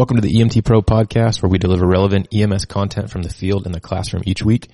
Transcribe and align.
Welcome 0.00 0.16
to 0.16 0.22
the 0.26 0.34
EMT 0.34 0.64
Pro 0.64 0.80
podcast 0.80 1.42
where 1.42 1.50
we 1.50 1.58
deliver 1.58 1.86
relevant 1.86 2.28
EMS 2.34 2.64
content 2.64 3.10
from 3.10 3.20
the 3.20 3.28
field 3.28 3.66
and 3.66 3.74
the 3.74 3.82
classroom 3.82 4.22
each 4.24 4.42
week. 4.42 4.70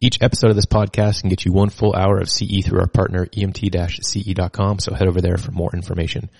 Each 0.00 0.20
episode 0.20 0.50
of 0.50 0.56
this 0.56 0.66
podcast 0.66 1.20
can 1.20 1.30
get 1.30 1.44
you 1.44 1.52
one 1.52 1.70
full 1.70 1.94
hour 1.94 2.18
of 2.18 2.28
CE 2.28 2.64
through 2.64 2.80
our 2.80 2.88
partner 2.88 3.26
emt-ce.com. 3.26 4.80
So 4.80 4.92
head 4.92 5.06
over 5.06 5.20
there 5.20 5.36
for 5.36 5.52
more 5.52 5.70
information. 5.72 6.30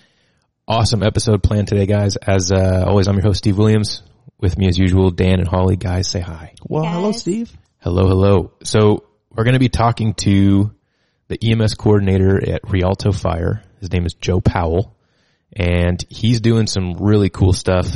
Awesome 0.67 1.03
episode 1.03 1.41
planned 1.41 1.69
today, 1.69 1.85
guys. 1.85 2.17
As 2.17 2.51
uh, 2.51 2.83
always, 2.85 3.07
I'm 3.07 3.15
your 3.15 3.23
host, 3.23 3.37
Steve 3.37 3.57
Williams. 3.57 4.03
With 4.41 4.57
me 4.57 4.67
as 4.67 4.77
usual, 4.77 5.09
Dan 5.09 5.39
and 5.39 5.47
Holly. 5.47 5.77
Guys, 5.77 6.09
say 6.09 6.19
hi. 6.19 6.53
Well, 6.67 6.83
Hey, 6.83 6.91
hello. 6.91 7.11
Steve. 7.13 7.57
Hello, 7.77 8.09
hello. 8.09 8.51
So 8.61 9.05
we're 9.29 9.45
going 9.45 9.53
to 9.53 9.59
be 9.59 9.69
talking 9.69 10.15
to 10.15 10.75
the 11.29 11.39
EMS 11.41 11.75
coordinator 11.75 12.43
at 12.45 12.69
Rialto 12.69 13.13
Fire. 13.13 13.63
His 13.79 13.89
name 13.89 14.05
is 14.05 14.15
Joe 14.15 14.41
Powell 14.41 14.97
and 15.53 16.03
he's 16.09 16.41
doing 16.41 16.67
some 16.67 16.95
really 16.95 17.29
cool 17.29 17.53
stuff. 17.53 17.87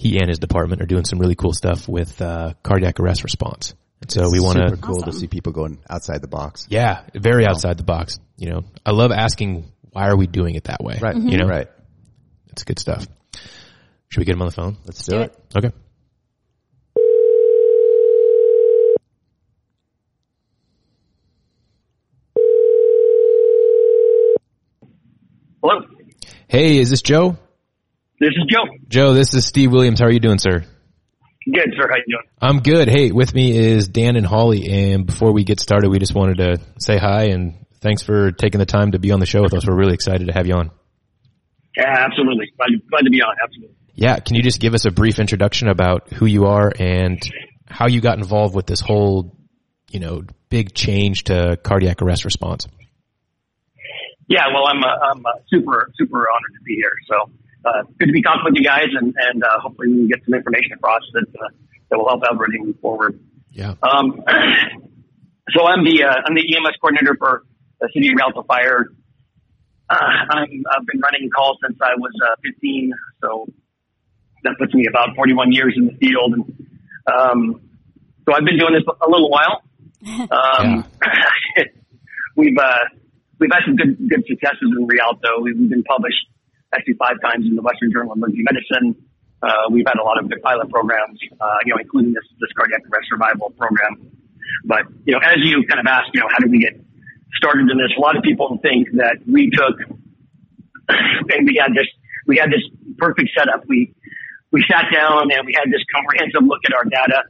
He 0.00 0.18
and 0.18 0.28
his 0.30 0.38
department 0.38 0.80
are 0.80 0.86
doing 0.86 1.04
some 1.04 1.18
really 1.18 1.34
cool 1.34 1.52
stuff 1.52 1.86
with, 1.86 2.22
uh, 2.22 2.54
cardiac 2.62 2.98
arrest 3.00 3.22
response. 3.22 3.74
And 4.00 4.10
so 4.10 4.30
we 4.30 4.40
want 4.40 4.56
Super 4.56 4.76
to, 4.76 4.80
cool 4.80 5.02
to 5.02 5.12
see 5.12 5.26
people 5.26 5.52
going 5.52 5.78
outside 5.90 6.22
the 6.22 6.26
box. 6.26 6.66
yeah, 6.70 7.02
very 7.14 7.46
outside 7.46 7.76
the 7.76 7.84
box. 7.84 8.18
You 8.38 8.48
know, 8.48 8.64
I 8.86 8.92
love 8.92 9.12
asking 9.12 9.70
why 9.92 10.08
are 10.08 10.16
we 10.16 10.26
doing 10.26 10.54
it 10.54 10.64
that 10.64 10.82
way? 10.82 10.98
Right. 11.02 11.14
You 11.16 11.36
know, 11.36 11.46
Right. 11.46 11.68
it's 12.48 12.64
good 12.64 12.78
stuff. 12.78 13.06
Should 14.08 14.20
we 14.20 14.24
get 14.24 14.36
him 14.36 14.40
on 14.40 14.48
the 14.48 14.54
phone? 14.54 14.78
Let's 14.86 15.04
do, 15.04 15.16
Do 15.16 15.20
it. 15.20 15.36
it. 15.54 15.56
Okay. 15.66 15.76
Hello, 25.62 25.80
Hey, 26.48 26.78
is 26.78 26.90
this 26.90 27.02
Joe? 27.02 27.36
This 28.20 28.30
is 28.30 28.44
Joe. 28.48 28.64
Joe, 28.88 29.14
this 29.14 29.34
is 29.34 29.46
Steve 29.46 29.72
Williams. 29.72 29.98
How 29.98 30.06
are 30.06 30.12
you 30.12 30.20
doing, 30.20 30.38
sir? 30.38 30.64
Good, 31.46 31.72
sir. 31.76 31.88
How 31.88 31.96
you 31.96 32.04
doing? 32.06 32.26
I'm 32.40 32.60
good. 32.60 32.88
Hey, 32.88 33.10
with 33.12 33.34
me 33.34 33.56
is 33.56 33.88
Dan 33.88 34.16
and 34.16 34.26
Holly. 34.26 34.68
And 34.68 35.06
before 35.06 35.32
we 35.32 35.44
get 35.44 35.58
started, 35.58 35.88
we 35.88 35.98
just 35.98 36.14
wanted 36.14 36.36
to 36.36 36.58
say 36.78 36.98
hi 36.98 37.24
and 37.24 37.66
thanks 37.80 38.02
for 38.02 38.30
taking 38.30 38.58
the 38.58 38.66
time 38.66 38.92
to 38.92 38.98
be 38.98 39.10
on 39.10 39.20
the 39.20 39.26
show 39.26 39.42
with 39.42 39.54
us. 39.54 39.66
We're 39.66 39.74
really 39.74 39.94
excited 39.94 40.26
to 40.26 40.34
have 40.34 40.46
you 40.46 40.54
on. 40.54 40.70
Yeah, 41.76 41.94
absolutely. 41.96 42.52
Glad, 42.56 42.68
glad 42.90 43.02
to 43.02 43.10
be 43.10 43.22
on. 43.22 43.34
Absolutely. 43.42 43.76
Yeah. 43.94 44.18
Can 44.18 44.36
you 44.36 44.42
just 44.42 44.60
give 44.60 44.74
us 44.74 44.84
a 44.84 44.90
brief 44.90 45.18
introduction 45.18 45.68
about 45.68 46.12
who 46.12 46.26
you 46.26 46.44
are 46.44 46.70
and 46.78 47.18
how 47.66 47.88
you 47.88 48.02
got 48.02 48.18
involved 48.18 48.54
with 48.54 48.66
this 48.66 48.80
whole, 48.80 49.36
you 49.88 50.00
know, 50.00 50.22
big 50.50 50.74
change 50.74 51.24
to 51.24 51.56
cardiac 51.62 52.02
arrest 52.02 52.26
response? 52.26 52.66
Yeah, 54.28 54.46
well, 54.54 54.68
I'm 54.68 54.78
uh, 54.78 55.10
I'm 55.10 55.26
uh, 55.26 55.30
super 55.48 55.90
super 55.98 56.18
honored 56.18 56.54
to 56.54 56.62
be 56.64 56.76
here. 56.76 56.92
So 57.08 57.32
uh, 57.64 57.82
good 57.98 58.06
to 58.06 58.12
be 58.12 58.22
talking 58.22 58.42
with 58.44 58.54
you 58.56 58.64
guys, 58.64 58.88
and 58.98 59.14
and 59.16 59.44
uh, 59.44 59.60
hopefully 59.60 59.88
we 59.88 59.94
can 59.94 60.08
get 60.08 60.24
some 60.24 60.34
information 60.34 60.72
across 60.74 61.02
that 61.12 61.26
uh, 61.38 61.48
that 61.90 61.98
will 61.98 62.08
help 62.08 62.22
everybody 62.30 62.58
move 62.58 62.80
forward. 62.80 63.20
Yeah. 63.50 63.74
Um, 63.82 64.24
so 65.50 65.66
I'm 65.66 65.84
the 65.84 66.04
uh, 66.04 66.14
I'm 66.24 66.34
the 66.34 66.46
EMS 66.46 66.76
coordinator 66.80 67.16
for 67.18 67.44
the 67.80 67.88
City 67.92 68.08
of 68.08 68.14
Rialto 68.16 68.42
Fire. 68.44 68.86
Uh, 69.88 69.94
I'm, 69.94 70.62
I've 70.70 70.86
been 70.86 71.00
running 71.00 71.28
calls 71.34 71.58
since 71.66 71.76
I 71.82 71.98
was 71.98 72.12
uh, 72.24 72.36
15, 72.44 72.92
so 73.20 73.46
that 74.44 74.54
puts 74.56 74.72
me 74.72 74.86
about 74.88 75.16
41 75.16 75.50
years 75.50 75.74
in 75.76 75.86
the 75.86 75.94
field. 75.98 76.32
And 76.32 76.66
um, 77.12 77.60
so 78.24 78.32
I've 78.32 78.44
been 78.44 78.56
doing 78.56 78.74
this 78.74 78.84
a 78.86 79.08
little 79.08 79.30
while. 79.30 79.62
Um, 80.02 80.86
we've 82.36 82.56
uh, 82.56 82.84
we've 83.38 83.50
had 83.52 83.60
some 83.66 83.76
good 83.76 83.98
good 84.08 84.24
successes 84.26 84.72
in 84.78 84.86
Rialto. 84.86 85.42
We've 85.42 85.68
been 85.68 85.82
published 85.82 86.24
actually 86.74 86.94
five 86.94 87.16
times 87.22 87.46
in 87.46 87.56
the 87.56 87.62
Western 87.62 87.92
Journal 87.92 88.12
of 88.12 88.18
Emergency 88.18 88.44
Medicine. 88.44 88.96
Uh, 89.42 89.70
we've 89.70 89.86
had 89.86 89.98
a 89.98 90.04
lot 90.04 90.18
of 90.18 90.28
good 90.28 90.42
pilot 90.42 90.68
programs, 90.68 91.18
uh, 91.40 91.58
you 91.64 91.72
know, 91.72 91.80
including 91.80 92.12
this 92.12 92.24
this 92.40 92.50
cardiac 92.56 92.82
arrest 92.92 93.08
survival 93.08 93.50
program. 93.56 94.10
But 94.64 94.84
you 95.04 95.12
know, 95.12 95.20
as 95.24 95.38
you 95.38 95.64
kind 95.66 95.80
of 95.80 95.86
asked, 95.86 96.10
you 96.12 96.20
know, 96.20 96.28
how 96.30 96.38
did 96.38 96.50
we 96.50 96.60
get 96.60 96.78
started 97.36 97.70
in 97.70 97.78
this? 97.78 97.92
A 97.96 98.00
lot 98.00 98.16
of 98.16 98.22
people 98.22 98.58
think 98.62 98.88
that 99.00 99.18
we 99.26 99.50
took 99.50 99.80
and 100.88 101.46
we 101.46 101.56
had 101.56 101.72
this 101.72 101.88
we 102.26 102.36
had 102.36 102.50
this 102.50 102.62
perfect 102.98 103.30
setup. 103.36 103.64
We 103.66 103.94
we 104.52 104.64
sat 104.70 104.92
down 104.92 105.32
and 105.32 105.46
we 105.46 105.54
had 105.56 105.70
this 105.72 105.82
comprehensive 105.94 106.44
look 106.44 106.60
at 106.66 106.74
our 106.74 106.84
data 106.84 107.24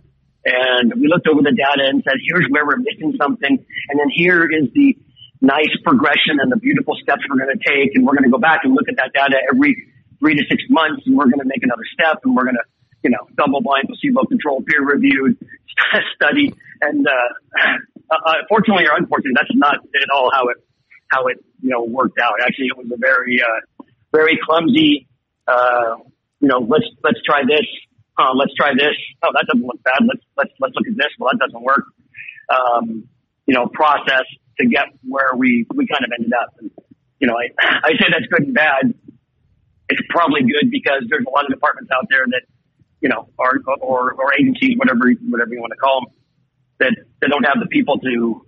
and 0.45 0.95
we 0.95 1.07
looked 1.07 1.29
over 1.29 1.43
the 1.43 1.53
data 1.53 1.89
and 1.89 2.03
said, 2.03 2.17
here's 2.27 2.47
where 2.49 2.65
we're 2.65 2.79
missing 2.79 3.15
something. 3.21 3.65
And 3.89 4.01
then 4.01 4.09
here 4.09 4.45
is 4.45 4.69
the 4.75 4.97
nice 5.41 5.73
progression 5.85 6.39
and 6.41 6.53
the 6.53 6.57
beautiful 6.57 6.95
steps 7.03 7.23
we're 7.29 7.41
going 7.41 7.57
to 7.57 7.65
take. 7.65 7.97
And 7.97 8.05
we're 8.05 8.15
going 8.15 8.29
to 8.29 8.31
go 8.31 8.39
back 8.39 8.61
and 8.65 8.75
look 8.75 8.89
at 8.89 8.97
that 8.97 9.13
data 9.13 9.37
every 9.53 9.77
three 10.19 10.35
to 10.35 10.45
six 10.49 10.63
months 10.69 11.03
and 11.07 11.17
we're 11.17 11.25
going 11.25 11.41
to 11.41 11.49
make 11.49 11.63
another 11.63 11.85
step 11.93 12.21
and 12.25 12.37
we're 12.37 12.45
going 12.45 12.61
to, 12.61 12.67
you 13.03 13.11
know, 13.11 13.25
double 13.37 13.61
blind, 13.61 13.89
placebo 13.89 14.25
controlled, 14.29 14.67
peer 14.67 14.85
reviewed 14.85 15.37
study. 16.15 16.55
And, 16.83 17.07
uh, 18.11 18.15
uh, 18.15 18.35
fortunately 18.49 18.85
or 18.85 18.97
unfortunately, 18.97 19.37
that's 19.37 19.55
not 19.55 19.77
at 19.77 20.11
all 20.15 20.31
how 20.33 20.49
it, 20.49 20.59
how 21.09 21.27
it, 21.29 21.43
you 21.63 21.71
know, 21.71 21.85
worked 21.85 22.19
out. 22.21 22.35
Actually, 22.45 22.67
it 22.67 22.77
was 22.77 22.87
a 22.93 22.99
very, 22.99 23.41
uh, 23.43 23.85
very 24.13 24.39
clumsy, 24.45 25.09
uh, 25.49 25.97
you 26.41 26.49
know, 26.49 26.59
let's, 26.59 26.87
let's 27.03 27.21
try 27.25 27.43
this. 27.43 27.67
Uh, 28.19 28.35
let's 28.35 28.53
try 28.55 28.73
this. 28.75 28.97
Oh, 29.23 29.31
that 29.33 29.47
doesn't 29.49 29.67
look 29.67 29.83
bad. 29.83 30.01
Let's, 30.07 30.21
let's, 30.37 30.53
let's 30.61 30.75
look 30.77 30.87
at 30.87 30.97
this. 30.97 31.09
Well, 31.19 31.31
that 31.33 31.41
doesn't 31.41 31.63
work. 31.63 31.85
Um, 32.51 33.09
you 33.47 33.55
know, 33.55 33.67
process 33.67 34.27
to 34.61 34.69
get 34.69 34.87
where 35.07 35.35
we, 35.37 35.67
we 35.75 35.87
kind 35.87 36.05
of 36.05 36.11
ended 36.17 36.33
up. 36.33 36.55
And, 36.59 36.71
you 37.19 37.27
know, 37.27 37.35
I, 37.35 37.51
I 37.85 37.91
say 37.99 38.07
that's 38.11 38.27
good 38.31 38.47
and 38.47 38.55
bad. 38.55 38.95
It's 39.89 40.03
probably 40.09 40.43
good 40.43 40.71
because 40.71 41.03
there's 41.09 41.25
a 41.27 41.31
lot 41.31 41.45
of 41.45 41.51
departments 41.51 41.91
out 41.95 42.07
there 42.09 42.25
that, 42.27 42.43
you 43.01 43.09
know, 43.09 43.29
are, 43.39 43.59
or, 43.81 44.13
or 44.13 44.35
agencies, 44.39 44.77
whatever, 44.77 45.11
whatever 45.29 45.53
you 45.53 45.61
want 45.61 45.73
to 45.73 45.81
call 45.81 46.05
them, 46.05 46.15
that, 46.79 46.95
that 47.21 47.29
don't 47.29 47.45
have 47.45 47.59
the 47.61 47.67
people 47.67 47.99
to, 47.99 48.47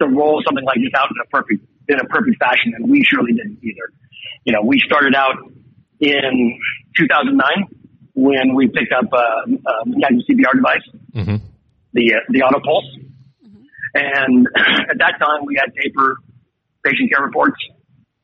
to 0.00 0.08
roll 0.08 0.42
something 0.44 0.64
like 0.64 0.76
this 0.76 0.92
out 0.98 1.08
in 1.08 1.16
a 1.22 1.28
perfect, 1.30 1.64
in 1.88 1.98
a 1.98 2.04
perfect 2.04 2.38
fashion. 2.38 2.74
And 2.76 2.90
we 2.90 3.02
surely 3.02 3.32
didn't 3.32 3.58
either. 3.62 3.88
You 4.44 4.52
know, 4.52 4.62
we 4.62 4.80
started 4.84 5.14
out 5.14 5.36
in 6.00 6.60
2009 6.98 7.40
when 8.14 8.54
we 8.54 8.68
picked 8.68 8.92
up 8.92 9.10
a 9.12 9.48
mechanical 9.86 10.24
CPR 10.28 10.54
device, 10.54 10.86
hmm 11.14 11.36
the 11.94 12.12
uh, 12.12 12.18
the 12.28 12.42
auto 12.42 12.60
pulse, 12.60 12.84
and 13.94 14.46
at 14.90 14.98
that 14.98 15.14
time 15.18 15.46
we 15.46 15.56
had 15.58 15.74
paper 15.74 16.16
patient 16.84 17.10
care 17.12 17.24
reports, 17.24 17.56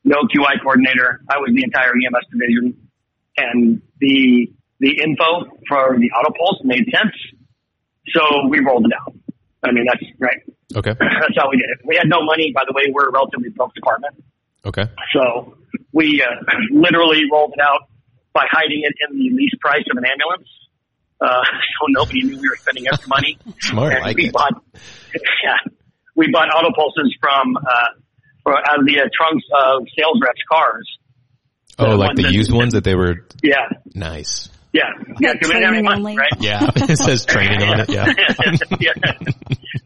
no 0.05 0.17
QI 0.29 0.61
coordinator. 0.63 1.21
I 1.29 1.39
was 1.39 1.53
the 1.55 1.63
entire 1.65 1.93
EMS 1.95 2.27
division, 2.31 2.89
and 3.37 3.83
the 4.01 4.53
the 4.81 4.91
info 5.03 5.51
for 5.69 5.97
the 5.99 6.11
auto 6.13 6.33
pulse 6.39 6.61
made 6.65 6.85
sense, 6.91 7.15
so 8.09 8.49
we 8.49 8.61
rolled 8.61 8.87
it 8.87 8.93
out. 8.99 9.15
I 9.63 9.73
mean 9.73 9.87
that's 9.87 10.05
right. 10.19 10.43
Okay. 10.77 10.95
That's 11.01 11.35
how 11.37 11.51
we 11.51 11.57
did 11.57 11.67
it. 11.71 11.79
We 11.85 11.97
had 11.97 12.07
no 12.09 12.23
money, 12.23 12.53
by 12.55 12.63
the 12.65 12.73
way. 12.73 12.93
We're 12.93 13.09
a 13.09 13.13
relatively 13.13 13.49
broke 13.51 13.75
department. 13.75 14.23
Okay. 14.65 14.85
So 15.13 15.57
we 15.93 16.23
uh, 16.23 16.27
literally 16.71 17.23
rolled 17.33 17.55
it 17.55 17.61
out 17.61 17.89
by 18.33 18.45
hiding 18.49 18.83
it 18.85 18.95
in 19.09 19.19
the 19.19 19.31
lease 19.35 19.55
price 19.61 19.83
of 19.91 19.97
an 19.97 20.05
ambulance. 20.05 20.49
Uh, 21.21 21.43
so 21.81 21.87
nobody 21.89 22.23
knew 22.23 22.39
we 22.39 22.49
were 22.49 22.57
spending 22.61 22.87
extra 22.87 23.09
money. 23.09 23.37
Smart. 23.61 23.95
and 23.95 24.03
Like 24.03 24.17
we 24.17 24.27
it. 24.27 24.33
bought, 24.33 24.63
yeah, 25.45 25.57
we 26.17 26.31
bought 26.33 26.49
auto 26.55 26.71
pulses 26.75 27.15
from, 27.21 27.57
uh, 27.57 27.87
for, 28.43 28.57
out 28.57 28.81
of 28.81 28.87
the 28.87 29.01
uh, 29.01 29.09
trunks 29.15 29.45
of 29.55 29.87
sales 29.99 30.21
reps' 30.23 30.41
cars. 30.51 30.89
Oh, 31.79 31.91
the 31.93 31.97
like 31.97 32.17
the 32.17 32.23
that- 32.25 32.33
used 32.33 32.53
ones 32.53 32.73
that 32.75 32.85
they 32.85 32.95
were 32.95 33.27
Yeah, 33.43 33.69
nice. 33.95 34.49
yeah, 34.73 34.83
yeah. 35.21 35.31
Like 35.31 35.41
'cause 35.41 35.49
we 35.49 35.55
have 35.57 35.63
any 35.65 35.81
training 35.81 35.85
money, 35.85 35.99
only. 36.01 36.17
right? 36.19 36.33
Yeah. 36.41 36.71
it 36.77 36.99
says 36.99 37.25
training 37.25 37.63
on 37.63 37.81
it. 37.81 37.89
Yeah. 37.89 38.07
yeah. 38.81 38.93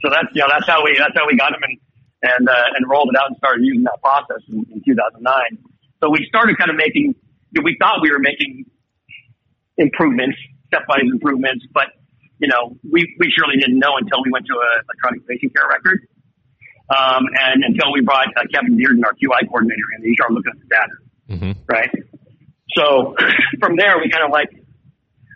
So 0.02 0.10
that's 0.10 0.28
you 0.34 0.42
know 0.42 0.48
that's 0.50 0.66
how 0.66 0.82
we 0.84 0.96
that's 0.98 1.14
how 1.16 1.26
we 1.26 1.36
got 1.38 1.52
them 1.52 1.62
and 1.62 1.78
and 2.22 2.48
uh, 2.48 2.76
and 2.76 2.88
rolled 2.90 3.08
it 3.12 3.16
out 3.20 3.28
and 3.28 3.36
started 3.38 3.62
using 3.64 3.84
that 3.84 4.00
process 4.02 4.42
in, 4.48 4.64
in 4.72 4.82
2009. 4.84 5.22
So 6.02 6.10
we 6.10 6.26
started 6.28 6.58
kind 6.58 6.70
of 6.70 6.76
making 6.76 7.14
we 7.62 7.76
thought 7.80 8.02
we 8.02 8.10
were 8.10 8.18
making 8.18 8.64
improvements, 9.76 10.36
stepwise 10.72 11.06
improvements, 11.10 11.64
but 11.72 11.88
you 12.44 12.48
know 12.52 12.76
we 12.84 13.08
we 13.16 13.32
surely 13.32 13.56
didn't 13.56 13.80
know 13.80 13.96
until 13.96 14.20
we 14.20 14.28
went 14.28 14.44
to 14.44 14.56
a 14.60 14.70
electronic 14.84 15.24
patient 15.24 15.56
care 15.56 15.64
record. 15.72 16.04
Um, 16.92 17.24
and 17.40 17.64
until 17.64 17.96
we 17.96 18.04
brought 18.04 18.28
uh, 18.36 18.44
Kevin 18.52 18.76
Dearden, 18.76 19.00
our 19.08 19.16
QI 19.16 19.48
coordinator, 19.48 19.88
in, 19.96 20.04
he 20.04 20.12
started 20.20 20.36
looking 20.36 20.52
at 20.52 20.60
the 20.60 20.68
data 20.68 20.96
hmm 21.26 21.52
right? 21.66 21.90
So 22.76 23.14
from 23.60 23.76
there, 23.76 23.96
we 23.98 24.10
kind 24.10 24.24
of 24.24 24.30
like, 24.30 24.50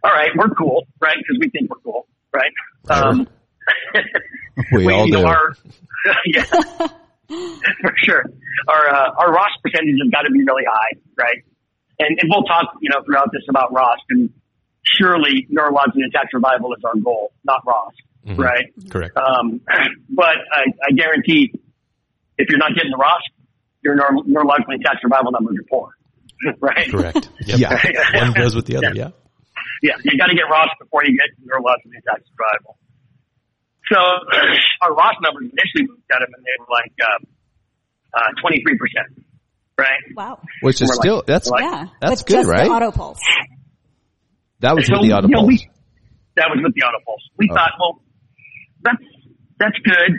all 0.04 0.12
right, 0.12 0.30
we're 0.36 0.50
cool, 0.50 0.86
right? 1.00 1.16
Because 1.16 1.38
we 1.40 1.48
think 1.48 1.70
we're 1.70 1.80
cool, 1.80 2.06
right? 2.32 2.52
Um, 2.90 3.26
We 4.72 4.92
all 4.92 5.06
know, 5.06 5.20
do. 5.20 5.26
Our, 5.26 5.54
yeah, 6.26 6.44
for 7.28 7.94
sure. 8.04 8.24
Our 8.66 8.88
uh, 8.88 9.10
our 9.18 9.32
ROSC 9.32 9.62
percentage 9.62 9.96
has 10.02 10.10
got 10.10 10.22
to 10.22 10.32
be 10.32 10.40
really 10.40 10.64
high, 10.68 10.98
right? 11.16 11.44
And, 12.00 12.18
and 12.20 12.28
we'll 12.28 12.42
talk, 12.42 12.74
you 12.80 12.90
know, 12.90 13.02
throughout 13.04 13.30
this 13.32 13.42
about 13.48 13.72
ROSC. 13.72 14.02
And 14.10 14.30
surely 14.96 15.46
neurologically 15.50 16.04
intact 16.04 16.30
survival 16.30 16.72
is 16.74 16.82
our 16.84 16.94
goal, 17.02 17.32
not 17.44 17.60
ROSC, 17.66 18.32
Mhm. 18.34 18.38
right? 18.38 18.66
Correct. 18.90 19.16
Um, 19.16 19.60
but 20.10 20.36
I, 20.52 20.64
I 20.88 20.92
guarantee 20.94 21.52
if 22.38 22.48
you're 22.48 22.58
not 22.58 22.74
getting 22.74 22.90
the 22.92 22.98
ROSC, 22.98 23.22
your 23.82 23.94
neuro- 23.96 24.22
neurologically 24.24 24.74
intact 24.74 25.00
survival 25.02 25.30
numbers 25.32 25.56
are 25.58 25.66
poor, 25.70 25.90
right? 26.60 26.90
Correct. 26.90 27.28
Yep. 27.46 27.58
Yeah. 27.58 28.20
One 28.24 28.32
goes 28.34 28.54
with 28.54 28.66
the 28.66 28.76
other. 28.76 28.92
Yeah. 28.94 29.10
Yeah, 29.82 29.94
you 30.04 30.18
got 30.18 30.26
to 30.26 30.34
get 30.34 30.44
ROSC 30.50 30.68
before 30.80 31.04
you 31.04 31.16
get 31.16 31.28
neurologically 31.44 31.94
intact 31.94 32.26
survival. 32.28 32.76
So 33.90 33.96
our 34.82 34.90
ROSC 34.90 35.22
numbers 35.22 35.50
initially 35.52 35.86
looked 35.88 36.10
at 36.12 36.18
them 36.20 36.28
and 36.36 36.44
they 36.44 36.56
were 36.58 36.66
like 36.70 36.92
uh, 37.00 38.18
uh, 38.18 38.30
23%, 38.44 39.22
right? 39.78 39.88
Wow. 40.16 40.40
Which 40.62 40.82
is 40.82 40.88
We're 40.90 40.94
like- 40.96 41.00
still 41.02 41.22
that's 41.26 41.48
like- 41.48 41.62
yeah. 41.64 41.86
that's 42.00 42.20
With 42.22 42.26
good, 42.26 42.34
just 42.42 42.48
right? 42.50 42.64
The 42.66 42.70
auto 42.74 42.90
pulse. 42.92 43.20
That 44.60 44.74
was 44.76 44.86
So, 44.86 44.98
with 44.98 45.02
the 45.08 45.12
auto 45.14 45.28
you 45.28 45.34
know, 45.34 45.44
we, 45.44 45.58
that 46.36 46.48
was 46.50 46.60
with 46.62 46.74
the 46.74 46.82
auto 46.82 46.98
pulse. 47.04 47.22
We 47.36 47.48
Oh. 47.50 47.54
thought, 47.54 47.72
well, 47.78 48.02
that's 48.82 49.02
that's 49.58 49.78
good. 49.84 50.10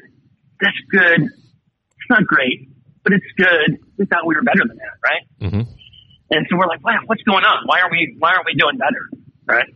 That's 0.59 0.81
good. 0.91 1.19
It's 1.23 2.09
not 2.09 2.23
great, 2.25 2.69
but 3.03 3.13
it's 3.13 3.31
good. 3.37 3.79
We 3.97 4.05
thought 4.05 4.25
we 4.27 4.35
were 4.35 4.43
better 4.43 4.63
than 4.67 4.77
that, 4.77 4.95
right? 5.03 5.23
hmm 5.49 5.63
And 6.31 6.45
so 6.49 6.57
we're 6.57 6.67
like, 6.67 6.83
wow, 6.83 6.99
what's 7.05 7.23
going 7.23 7.43
on? 7.43 7.63
Why 7.65 7.81
aren't 7.81 7.91
we 7.91 8.15
why 8.19 8.31
aren't 8.33 8.45
we 8.45 8.55
doing 8.55 8.77
better? 8.77 9.03
Right? 9.47 9.67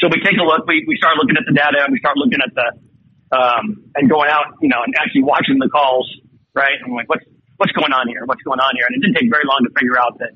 So 0.00 0.08
we 0.08 0.22
take 0.24 0.38
a 0.38 0.44
look, 0.44 0.66
we, 0.66 0.84
we 0.86 0.96
start 0.96 1.16
looking 1.16 1.36
at 1.36 1.44
the 1.46 1.52
data 1.54 1.82
and 1.84 1.92
we 1.92 1.98
start 1.98 2.16
looking 2.16 2.40
at 2.40 2.52
the 2.54 2.68
um 3.36 3.84
and 3.96 4.08
going 4.08 4.30
out, 4.30 4.56
you 4.60 4.68
know, 4.68 4.82
and 4.84 4.94
actually 4.98 5.22
watching 5.24 5.58
the 5.58 5.68
calls, 5.68 6.08
right? 6.54 6.76
And 6.80 6.90
I'm 6.92 6.96
like, 6.96 7.08
what's 7.08 7.24
what's 7.56 7.72
going 7.72 7.92
on 7.92 8.08
here? 8.08 8.24
What's 8.24 8.42
going 8.42 8.60
on 8.60 8.72
here? 8.76 8.86
And 8.88 8.96
it 8.96 9.00
didn't 9.04 9.16
take 9.20 9.30
very 9.30 9.44
long 9.44 9.60
to 9.64 9.70
figure 9.78 9.98
out 9.98 10.18
that 10.18 10.32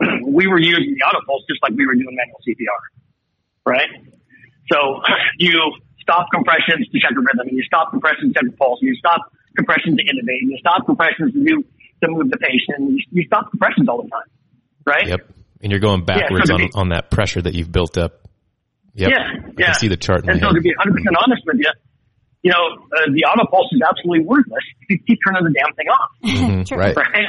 we 0.26 0.46
were 0.46 0.60
using 0.60 0.94
the 0.98 1.02
auto 1.06 1.20
pulse 1.26 1.42
just 1.48 1.62
like 1.62 1.72
we 1.76 1.86
were 1.86 1.94
doing 1.94 2.14
manual 2.14 2.40
CPR. 2.46 2.80
Right? 3.66 3.90
So 4.72 5.00
you 5.38 5.58
stop 6.00 6.26
compressions 6.32 6.88
to 6.88 6.96
check 7.00 7.10
the 7.14 7.20
rhythm 7.24 7.48
and 7.48 7.56
you 7.56 7.64
stop 7.64 7.90
compressions 7.90 8.32
to 8.32 8.40
check 8.40 8.50
the 8.50 8.56
pulse 8.56 8.78
and 8.82 8.88
you 8.88 8.96
stop 8.96 9.20
compressions 9.56 9.96
to 9.96 10.02
intubate 10.04 10.42
and 10.42 10.50
you 10.50 10.58
stop 10.58 10.84
compressions 10.86 11.32
to 11.32 11.40
do 11.44 11.64
to 12.02 12.10
move 12.10 12.28
the 12.30 12.36
patient 12.38 12.76
and 12.78 12.90
you, 12.92 13.00
you 13.10 13.22
stop 13.26 13.50
compressions 13.50 13.88
all 13.88 14.02
the 14.02 14.08
time. 14.10 14.28
Right? 14.86 15.06
Yep. 15.08 15.20
And 15.62 15.70
you're 15.72 15.80
going 15.80 16.04
backwards 16.04 16.48
so 16.48 16.54
on, 16.54 16.60
be- 16.60 16.70
on 16.74 16.88
that 16.90 17.10
pressure 17.10 17.40
that 17.40 17.54
you've 17.54 17.72
built 17.72 17.96
up. 17.96 18.20
Yep. 18.94 19.10
Yeah, 19.10 19.16
I 19.18 19.50
yeah. 19.58 19.66
can 19.66 19.74
see 19.74 19.88
the 19.88 19.96
chart 19.96 20.24
in 20.24 20.30
And 20.30 20.40
so 20.40 20.48
head. 20.48 20.54
to 20.56 20.60
be 20.60 20.70
100% 20.70 20.92
honest 21.24 21.42
with 21.46 21.56
you, 21.58 21.72
you 22.42 22.50
know, 22.52 22.60
uh, 22.94 23.08
the 23.10 23.24
auto 23.24 23.48
pulse 23.50 23.72
is 23.72 23.80
absolutely 23.80 24.26
worthless 24.26 24.62
you 24.90 24.98
keep 25.08 25.18
turning 25.26 25.44
the 25.44 25.54
damn 25.56 25.72
thing 25.74 25.88
off, 25.88 26.66
True. 26.68 26.78
Right. 26.78 26.94
right? 26.94 27.26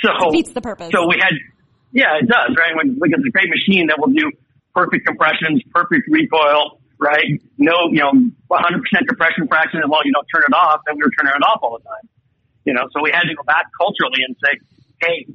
So, 0.00 0.30
Defeats 0.30 0.52
the 0.52 0.60
purpose. 0.60 0.90
so 0.94 1.08
we 1.08 1.16
had, 1.20 1.32
yeah, 1.92 2.18
it 2.20 2.28
does, 2.28 2.56
right? 2.56 2.74
When 2.76 2.98
we 3.00 3.08
get 3.08 3.18
a 3.20 3.30
great 3.30 3.48
machine 3.48 3.88
that 3.88 3.98
will 3.98 4.12
do 4.12 4.30
perfect 4.74 5.06
compressions, 5.06 5.62
perfect 5.74 6.08
recoil, 6.08 6.80
right? 6.98 7.40
No, 7.56 7.88
you 7.90 8.00
know, 8.00 8.12
100% 8.50 9.08
compression 9.08 9.48
fraction 9.48 9.80
as 9.80 9.88
long 9.88 10.02
as 10.04 10.06
you 10.06 10.12
don't 10.12 10.28
turn 10.32 10.44
it 10.46 10.54
off, 10.54 10.82
and 10.86 10.96
we 10.96 11.02
were 11.02 11.14
turning 11.16 11.34
it 11.34 11.44
off 11.44 11.60
all 11.62 11.78
the 11.78 11.84
time. 11.84 12.06
You 12.64 12.74
know, 12.74 12.84
so 12.92 13.00
we 13.00 13.10
had 13.10 13.24
to 13.24 13.34
go 13.34 13.42
back 13.44 13.66
culturally 13.72 14.20
and 14.26 14.36
say, 14.44 14.60
hey, 15.00 15.26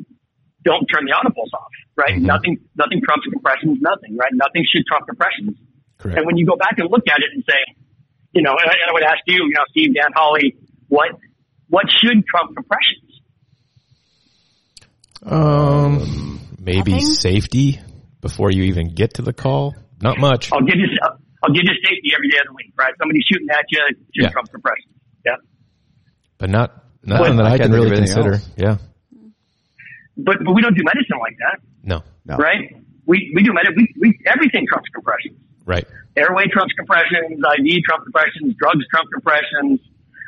don't 0.63 0.85
turn 0.85 1.05
the 1.05 1.11
auto 1.11 1.33
pulse 1.33 1.51
off, 1.53 1.73
right? 1.97 2.15
Mhm. 2.15 2.29
Nothing, 2.29 2.59
nothing 2.75 3.01
trumps 3.01 3.25
compressions, 3.27 3.81
nothing, 3.81 4.15
right? 4.15 4.31
Nothing 4.33 4.63
should 4.69 4.85
trump 4.85 5.07
compressions. 5.07 5.57
Correct. 5.97 6.17
And 6.17 6.25
when 6.25 6.37
you 6.37 6.45
go 6.45 6.55
back 6.55 6.77
and 6.77 6.89
look 6.89 7.07
at 7.07 7.19
it 7.19 7.31
and 7.33 7.43
say, 7.43 7.59
you 8.33 8.41
know, 8.41 8.51
and 8.51 8.69
I, 8.69 8.73
and 8.73 8.89
I 8.89 8.93
would 8.93 9.03
ask 9.03 9.19
you, 9.27 9.45
you 9.45 9.53
know, 9.53 9.65
Steve, 9.69 9.93
Dan, 9.95 10.11
Holly, 10.15 10.55
what 10.87 11.09
what 11.69 11.85
should 11.89 12.25
trump 12.25 12.55
compressions? 12.55 13.21
Um, 15.25 16.32
maybe 16.63 16.91
Nothing? 16.93 17.05
safety 17.07 17.79
before 18.21 18.51
you 18.51 18.63
even 18.63 18.93
get 18.93 19.15
to 19.15 19.21
the 19.21 19.33
call. 19.33 19.75
Not 20.01 20.17
much. 20.17 20.51
I'll 20.51 20.61
give 20.61 20.75
you 20.77 20.87
I'll 21.43 21.53
give 21.53 21.63
you 21.63 21.75
safety 21.83 22.11
every 22.15 22.29
day 22.29 22.37
of 22.39 22.47
the 22.47 22.53
week, 22.55 22.73
right? 22.77 22.93
Somebody 22.99 23.19
shooting 23.29 23.49
at 23.51 23.65
you 23.69 23.79
should 23.89 24.23
Yeah. 24.23 24.29
trump 24.29 24.49
compressions. 24.51 24.93
Yeah. 25.25 25.35
but 26.37 26.49
not 26.49 26.71
nothing 27.03 27.35
that 27.37 27.45
I 27.45 27.53
I 27.53 27.57
can't 27.57 27.71
can 27.71 27.71
think 27.71 27.85
of 27.85 27.91
really 27.91 27.97
consider. 28.07 28.33
else. 28.33 28.49
Yeah. 28.57 28.77
But 30.17 30.37
but 30.45 30.53
we 30.53 30.61
don't 30.61 30.75
do 30.77 30.83
medicine 30.83 31.17
like 31.19 31.37
that, 31.39 31.59
No. 31.83 32.03
No. 32.25 32.37
right? 32.37 32.75
We 33.05 33.31
we 33.35 33.43
do 33.43 33.51
medicine. 33.53 33.75
We, 33.77 33.93
we 33.99 34.19
everything 34.27 34.65
trumps 34.69 34.89
compressions. 34.93 35.39
Right. 35.65 35.85
Airway 36.15 36.45
trumps 36.51 36.73
compressions. 36.77 37.39
IV 37.39 37.67
trumps 37.87 38.03
compressions. 38.05 38.55
Drugs 38.59 38.85
trump 38.91 39.07
compressions. 39.11 39.79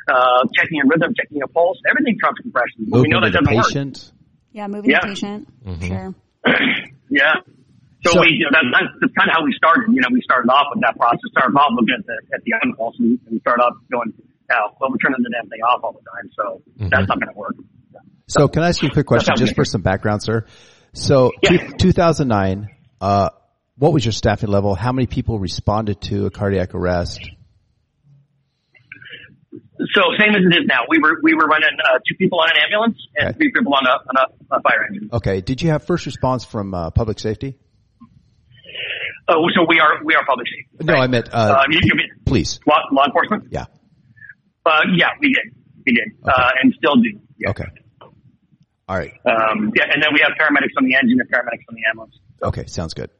Uh, 0.08 0.44
checking 0.56 0.78
your 0.78 0.86
rhythm, 0.88 1.12
checking 1.18 1.36
your 1.38 1.48
pulse. 1.48 1.78
Everything 1.88 2.16
trumps 2.20 2.40
compressions. 2.40 2.88
But 2.90 3.02
we 3.02 3.08
know 3.08 3.20
that 3.20 3.32
the 3.32 3.38
doesn't 3.40 3.54
work. 3.56 3.66
patient. 3.66 4.12
Yeah, 4.52 4.66
moving 4.68 4.90
Yeah. 4.90 5.00
the 5.02 5.08
patient. 5.08 5.48
Mhm. 5.64 5.86
Sure. 5.88 6.14
Yeah. 7.10 7.34
So, 8.04 8.12
So- 8.12 8.20
we, 8.20 8.34
you 8.38 8.44
know, 8.44 8.50
that, 8.52 8.64
that's, 8.72 8.90
that's 9.00 9.14
kind 9.14 9.30
of 9.30 9.34
how 9.38 9.44
we 9.44 9.52
started. 9.56 9.86
You 9.94 10.00
know, 10.02 10.08
we 10.12 10.20
started 10.22 10.50
off 10.50 10.66
with 10.74 10.82
that 10.82 10.96
process. 10.98 11.20
Started 11.30 11.54
off 11.56 11.70
looking 11.74 11.94
at 11.98 12.04
the 12.06 12.16
at 12.34 12.42
the 12.44 12.52
impulse 12.64 12.96
and, 12.98 13.18
and 13.28 13.40
started 13.40 13.62
off 13.62 13.74
going, 13.90 14.12
"Oh, 14.52 14.74
well, 14.80 14.90
we're 14.90 14.98
turning 14.98 15.22
the 15.22 15.30
damn 15.30 15.48
thing 15.48 15.60
off 15.62 15.82
all 15.84 15.92
the 15.92 16.02
time." 16.02 16.30
So 16.36 16.62
that's 16.90 17.08
not 17.08 17.18
going 17.20 17.32
to 17.32 17.38
work. 17.38 17.54
So 18.28 18.48
can 18.48 18.62
I 18.64 18.68
ask 18.68 18.82
you 18.82 18.88
a 18.88 18.92
quick 18.92 19.06
question 19.06 19.34
just 19.36 19.54
for 19.54 19.64
some 19.64 19.82
background, 19.82 20.22
sir? 20.22 20.44
So 20.94 21.30
Yeah. 21.42 21.50
two, 21.50 21.92
2009, 21.92 22.68
uh, 23.00 23.30
what 23.76 23.92
was 23.92 24.04
your 24.04 24.12
staffing 24.12 24.48
level? 24.50 24.74
How 24.74 24.90
many 24.92 25.06
people 25.06 25.38
responded 25.38 26.00
to 26.02 26.26
a 26.26 26.30
cardiac 26.30 26.74
arrest? 26.74 27.20
So 29.94 30.02
same 30.18 30.34
as 30.34 30.42
it 30.48 30.54
is 30.54 30.66
now. 30.66 30.80
We 30.88 30.98
were 30.98 31.18
we 31.22 31.34
were 31.34 31.46
running 31.46 31.68
uh, 31.84 31.98
two 32.08 32.14
people 32.16 32.40
on 32.40 32.48
an 32.50 32.56
ambulance 32.64 32.98
and 33.16 33.28
Okay. 33.30 33.38
three 33.38 33.52
people 33.52 33.74
on 33.74 33.86
a 33.86 33.90
on 33.90 34.16
a, 34.50 34.56
a 34.56 34.60
fire 34.62 34.86
engine. 34.88 35.08
Okay. 35.12 35.40
Did 35.40 35.62
you 35.62 35.70
have 35.70 35.84
first 35.84 36.06
response 36.06 36.44
from 36.44 36.74
uh, 36.74 36.90
public 36.90 37.18
safety? 37.18 37.58
Oh, 39.28 39.48
so 39.54 39.66
we 39.68 39.80
are 39.80 40.04
we 40.04 40.14
are 40.14 40.24
public 40.26 40.46
safety. 40.46 40.84
No, 40.86 40.92
right? 40.94 41.02
I 41.02 41.06
meant, 41.08 41.28
uh, 41.32 41.36
uh, 41.36 41.62
you, 41.70 41.80
you 41.82 41.94
mean 41.94 42.08
police. 42.24 42.60
law, 42.66 42.78
law 42.92 43.04
enforcement. 43.06 43.48
Yeah. 43.50 43.64
Uh, 44.64 44.80
yeah, 44.96 45.08
we 45.20 45.28
did, 45.32 45.54
we 45.84 45.92
did, 45.92 46.08
uh, 46.24 46.50
and 46.62 46.72
still 46.78 46.96
do. 46.96 47.18
Yeah. 47.38 47.50
Okay. 47.50 47.66
All 48.88 48.96
right. 48.96 49.12
Um, 49.26 49.72
yeah, 49.76 49.84
and 49.92 50.00
then 50.02 50.10
we 50.14 50.20
have 50.22 50.32
paramedics 50.38 50.74
on 50.78 50.84
the 50.84 50.94
engine 50.94 51.18
and 51.20 51.28
paramedics 51.28 51.64
on 51.68 51.74
the 51.74 51.82
ambulance. 51.88 52.14
Okay. 52.42 52.66
Sounds 52.66 52.94
good. 52.94 53.10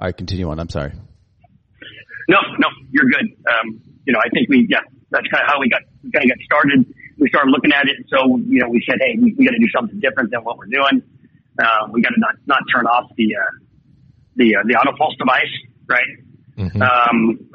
All 0.00 0.06
right. 0.08 0.16
Continue 0.16 0.48
on. 0.48 0.58
I'm 0.58 0.70
sorry. 0.70 0.92
No, 2.28 2.38
no, 2.58 2.68
you're 2.90 3.04
good. 3.04 3.26
Um, 3.46 3.82
you 4.06 4.12
know, 4.12 4.20
I 4.20 4.28
think 4.30 4.48
we, 4.48 4.66
yeah, 4.68 4.84
that's 5.10 5.26
kind 5.28 5.42
of 5.42 5.48
how 5.48 5.60
we 5.60 5.68
got, 5.68 5.82
we 6.02 6.10
kind 6.10 6.24
of 6.24 6.36
got 6.36 6.44
started. 6.44 6.84
We 7.18 7.28
started 7.28 7.50
looking 7.50 7.72
at 7.72 7.86
it. 7.86 8.04
So, 8.10 8.36
you 8.44 8.60
know, 8.60 8.68
we 8.68 8.82
said, 8.88 8.98
hey, 9.00 9.16
we, 9.20 9.34
we 9.38 9.44
got 9.44 9.52
to 9.52 9.62
do 9.62 9.70
something 9.74 10.00
different 10.00 10.30
than 10.30 10.42
what 10.42 10.58
we're 10.58 10.72
doing. 10.72 11.02
Um, 11.58 11.92
we 11.92 12.02
got 12.02 12.10
to 12.10 12.20
not, 12.20 12.34
not 12.46 12.62
turn 12.74 12.86
off 12.86 13.10
the, 13.16 13.36
uh, 13.36 13.52
the, 14.36 14.56
uh, 14.56 14.62
the 14.66 14.74
auto 14.74 14.96
pulse 14.96 15.14
device, 15.16 15.54
right? 15.88 16.10
Mhm. 16.58 16.82
Um, 16.82 17.38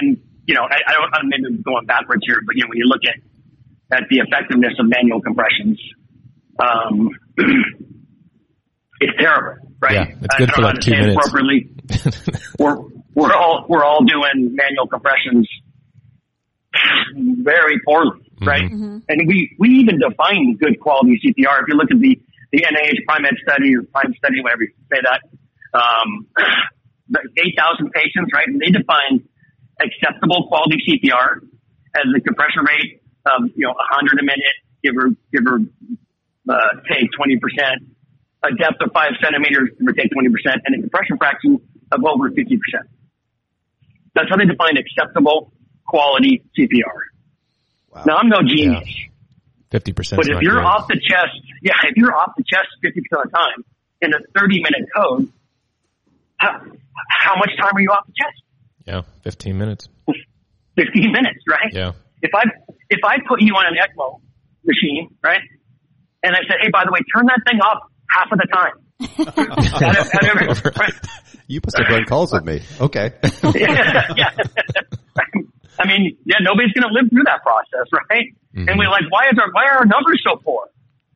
and, 0.00 0.18
you 0.46 0.54
know, 0.54 0.62
I, 0.62 0.78
I 0.86 0.92
don't, 0.92 1.10
I'm 1.14 1.28
maybe 1.28 1.62
going 1.62 1.86
backwards 1.86 2.22
here, 2.26 2.40
but, 2.44 2.56
you 2.56 2.64
know, 2.64 2.68
when 2.68 2.78
you 2.78 2.86
look 2.86 3.02
at, 3.06 3.18
at 3.96 4.08
the 4.10 4.18
effectiveness 4.18 4.74
of 4.78 4.86
manual 4.88 5.20
compressions, 5.20 5.78
um, 6.58 7.10
it's 9.00 9.16
terrible, 9.18 9.56
right? 9.80 9.94
Yeah, 9.94 10.14
it's 10.22 10.36
good 10.36 10.50
I 10.50 10.54
for 10.54 10.60
don't 10.60 10.74
like 10.74 10.80
two 10.80 10.90
minutes. 10.90 11.16
Appropriately 11.16 11.70
we're 12.58 12.76
we're 13.14 13.32
all 13.32 13.66
we're 13.68 13.84
all 13.84 14.04
doing 14.04 14.54
manual 14.54 14.86
compressions 14.86 15.48
very 17.16 17.78
poorly, 17.86 18.20
right? 18.42 18.70
Mhm. 18.70 19.02
And 19.08 19.28
we 19.28 19.54
we 19.58 19.68
even 19.80 19.98
define 19.98 20.56
good 20.56 20.80
quality 20.80 21.18
CPR. 21.22 21.62
If 21.62 21.68
you 21.68 21.74
look 21.74 21.90
at 21.90 21.98
the 21.98 22.18
the 22.52 22.64
NIH 22.64 23.04
PrimeMed 23.08 23.36
study 23.46 23.76
or 23.76 23.82
Prime 23.82 24.14
study, 24.16 24.40
whatever 24.40 24.62
you 24.62 24.72
say 24.90 25.00
that, 25.04 25.20
um, 25.78 26.26
8,000 27.36 27.90
patients, 27.92 28.30
right? 28.32 28.46
And 28.48 28.60
they 28.60 28.70
define 28.70 29.20
acceptable 29.80 30.48
quality 30.48 30.78
CPR 30.88 31.44
as 31.96 32.04
the 32.12 32.20
compression 32.20 32.64
rate 32.64 33.02
of 33.26 33.50
you 33.54 33.66
know 33.66 33.74
100 33.76 34.18
a 34.20 34.22
minute, 34.24 34.56
give 34.82 34.96
or 34.96 35.10
give 35.32 35.44
or 35.46 35.60
uh, 36.48 36.72
take 36.88 37.10
20 37.12 37.38
percent, 37.38 37.84
a 38.44 38.54
depth 38.56 38.80
of 38.80 38.92
five 38.92 39.12
centimeters, 39.22 39.70
give 39.78 39.88
or 39.88 39.92
take 39.92 40.10
20 40.12 40.28
percent, 40.30 40.62
and 40.64 40.74
a 40.76 40.80
compression 40.80 41.16
fraction 41.18 41.60
of 41.92 42.04
over 42.04 42.28
50 42.30 42.42
percent. 42.44 42.88
That's 44.14 44.28
how 44.30 44.36
they 44.36 44.46
define 44.46 44.76
acceptable 44.76 45.52
quality 45.88 46.42
CPR. 46.56 47.00
Wow. 47.90 48.02
Now 48.06 48.16
I'm 48.18 48.28
no 48.28 48.42
genius, 48.46 48.88
Fifty 49.70 49.92
percent. 49.92 50.20
but 50.22 50.30
if 50.30 50.40
you're 50.42 50.62
off 50.64 50.86
the 50.86 50.94
chest, 51.00 51.34
yeah, 51.62 51.72
if 51.84 51.96
you're 51.96 52.14
off 52.14 52.32
the 52.36 52.44
chest 52.44 52.68
50 52.82 53.00
percent 53.00 53.26
of 53.26 53.30
the 53.32 53.36
time 53.36 53.64
in 54.02 54.10
a 54.14 54.18
30 54.38 54.62
minute 54.62 54.88
code, 54.94 55.32
how, 56.36 56.60
how 57.10 57.34
much 57.36 57.50
time 57.60 57.72
are 57.74 57.80
you 57.80 57.88
off 57.88 58.06
the 58.06 58.12
chest? 58.12 58.42
yeah, 58.86 59.02
fifteen 59.22 59.58
minutes. 59.58 59.88
15 60.76 61.10
minutes, 61.10 61.40
right? 61.48 61.72
Yeah. 61.72 61.92
If 62.22 62.30
I 62.34 62.44
if 62.90 63.00
I 63.04 63.16
put 63.26 63.40
you 63.42 63.52
on 63.54 63.66
an 63.66 63.74
ECMO 63.74 64.20
machine, 64.64 65.08
right, 65.24 65.40
and 66.22 66.34
I 66.36 66.38
said, 66.46 66.58
hey, 66.62 66.68
by 66.72 66.84
the 66.84 66.92
way, 66.92 67.00
turn 67.14 67.26
that 67.26 67.40
thing 67.50 67.58
off 67.60 67.82
half 68.10 68.30
of 68.30 68.38
the 68.38 68.46
time. 68.52 68.72
Out 69.84 69.98
of- 69.98 70.08
out 70.14 70.22
of 70.22 70.28
every- 70.28 70.72
right? 70.78 70.92
You 71.50 71.60
must 71.64 71.78
have 71.78 71.88
run 71.88 72.04
calls 72.04 72.30
with 72.34 72.44
me. 72.44 72.60
Okay. 72.78 73.12
yeah, 73.54 74.12
yeah. 74.14 74.30
I 75.78 75.86
mean, 75.86 76.18
yeah, 76.24 76.36
nobody's 76.42 76.72
going 76.72 76.86
to 76.88 76.92
live 76.94 77.08
through 77.10 77.24
that 77.24 77.42
process, 77.42 77.86
right? 78.10 78.26
And 78.54 78.74
we're 78.78 78.90
like, 78.90 79.06
why 79.10 79.28
is 79.30 79.38
our 79.38 79.50
why 79.52 79.66
are 79.70 79.78
our 79.78 79.86
numbers 79.86 80.20
so 80.26 80.36
poor? 80.36 80.66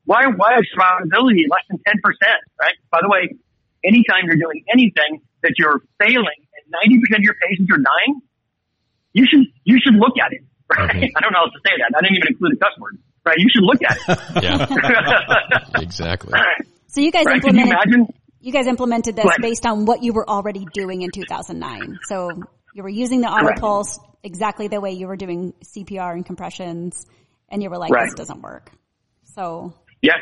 Why 0.04 0.26
why 0.26 0.54
is 0.58 0.66
survivability 0.70 1.50
less 1.50 1.66
than 1.68 1.78
ten 1.86 1.98
percent? 2.02 2.38
Right. 2.60 2.74
By 2.90 3.00
the 3.02 3.08
way, 3.10 3.34
anytime 3.82 4.26
you're 4.26 4.36
doing 4.38 4.62
anything 4.72 5.22
that 5.42 5.54
you're 5.58 5.82
failing 5.98 6.38
and 6.38 6.62
ninety 6.70 7.00
percent 7.02 7.18
of 7.20 7.24
your 7.26 7.34
patients 7.42 7.70
are 7.74 7.82
dying, 7.82 8.20
you 9.12 9.26
should 9.26 9.46
you 9.64 9.78
should 9.82 9.94
look 9.94 10.14
at 10.22 10.32
it. 10.32 10.42
Right. 10.72 10.88
Mhm. 10.88 11.10
I 11.16 11.20
don't 11.20 11.32
know 11.34 11.40
how 11.44 11.52
to 11.52 11.60
say 11.66 11.74
that. 11.76 11.92
I 11.96 12.00
didn't 12.00 12.16
even 12.16 12.28
include 12.32 12.52
a 12.54 12.56
cuss 12.56 12.72
word. 12.78 12.96
Right. 13.26 13.36
You 13.38 13.48
should 13.52 13.64
look 13.64 13.82
at 13.82 13.96
it. 13.98 14.42
Yeah. 14.42 15.82
exactly. 15.82 16.32
So 16.86 17.00
you 17.00 17.10
guys 17.12 17.26
right. 17.26 17.42
Can 17.42 17.56
you 17.56 17.62
implemented. 17.62 17.94
imagine? 17.94 18.14
you 18.40 18.52
guys 18.52 18.66
implemented 18.66 19.14
this 19.16 19.24
Right. 19.24 19.40
based 19.40 19.66
on 19.66 19.84
what 19.84 20.02
you 20.02 20.12
were 20.12 20.28
already 20.28 20.66
doing 20.72 21.02
in 21.02 21.10
2009. 21.10 21.98
So 22.08 22.30
you 22.74 22.82
were 22.82 22.88
using 22.88 23.20
the 23.20 23.28
auto 23.28 23.44
Correct. 23.46 23.60
pulse 23.60 23.98
exactly 24.22 24.68
the 24.68 24.80
way 24.80 24.92
you 24.92 25.06
were 25.06 25.16
doing 25.16 25.52
CPR 25.64 26.12
and 26.12 26.24
compressions, 26.24 27.06
and 27.48 27.62
you 27.62 27.68
were 27.70 27.78
like, 27.78 27.90
Right. 27.92 28.06
"This 28.06 28.14
doesn't 28.14 28.40
work." 28.42 28.70
So 29.34 29.74
Yeah. 30.02 30.12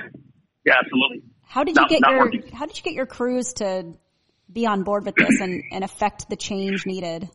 Yeah, 0.65 0.75
absolutely. 0.85 1.23
how 1.47 1.65
did 1.65 1.77
you 1.77 1.87
get 1.89 2.01
your 2.01 2.19
working. 2.19 2.43
How 2.53 2.67
did 2.67 2.77
you 2.77 2.83
get 2.83 2.93
your 2.95 3.07
crews 3.07 3.55
to 3.55 3.95
be 4.53 4.67
on 4.67 4.83
board 4.83 5.05
with 5.07 5.15
this 5.15 5.41
and, 5.41 5.63
and 5.73 5.85
affect 5.85 6.29
the 6.29 6.37
change 6.37 6.85
needed? 6.87 7.29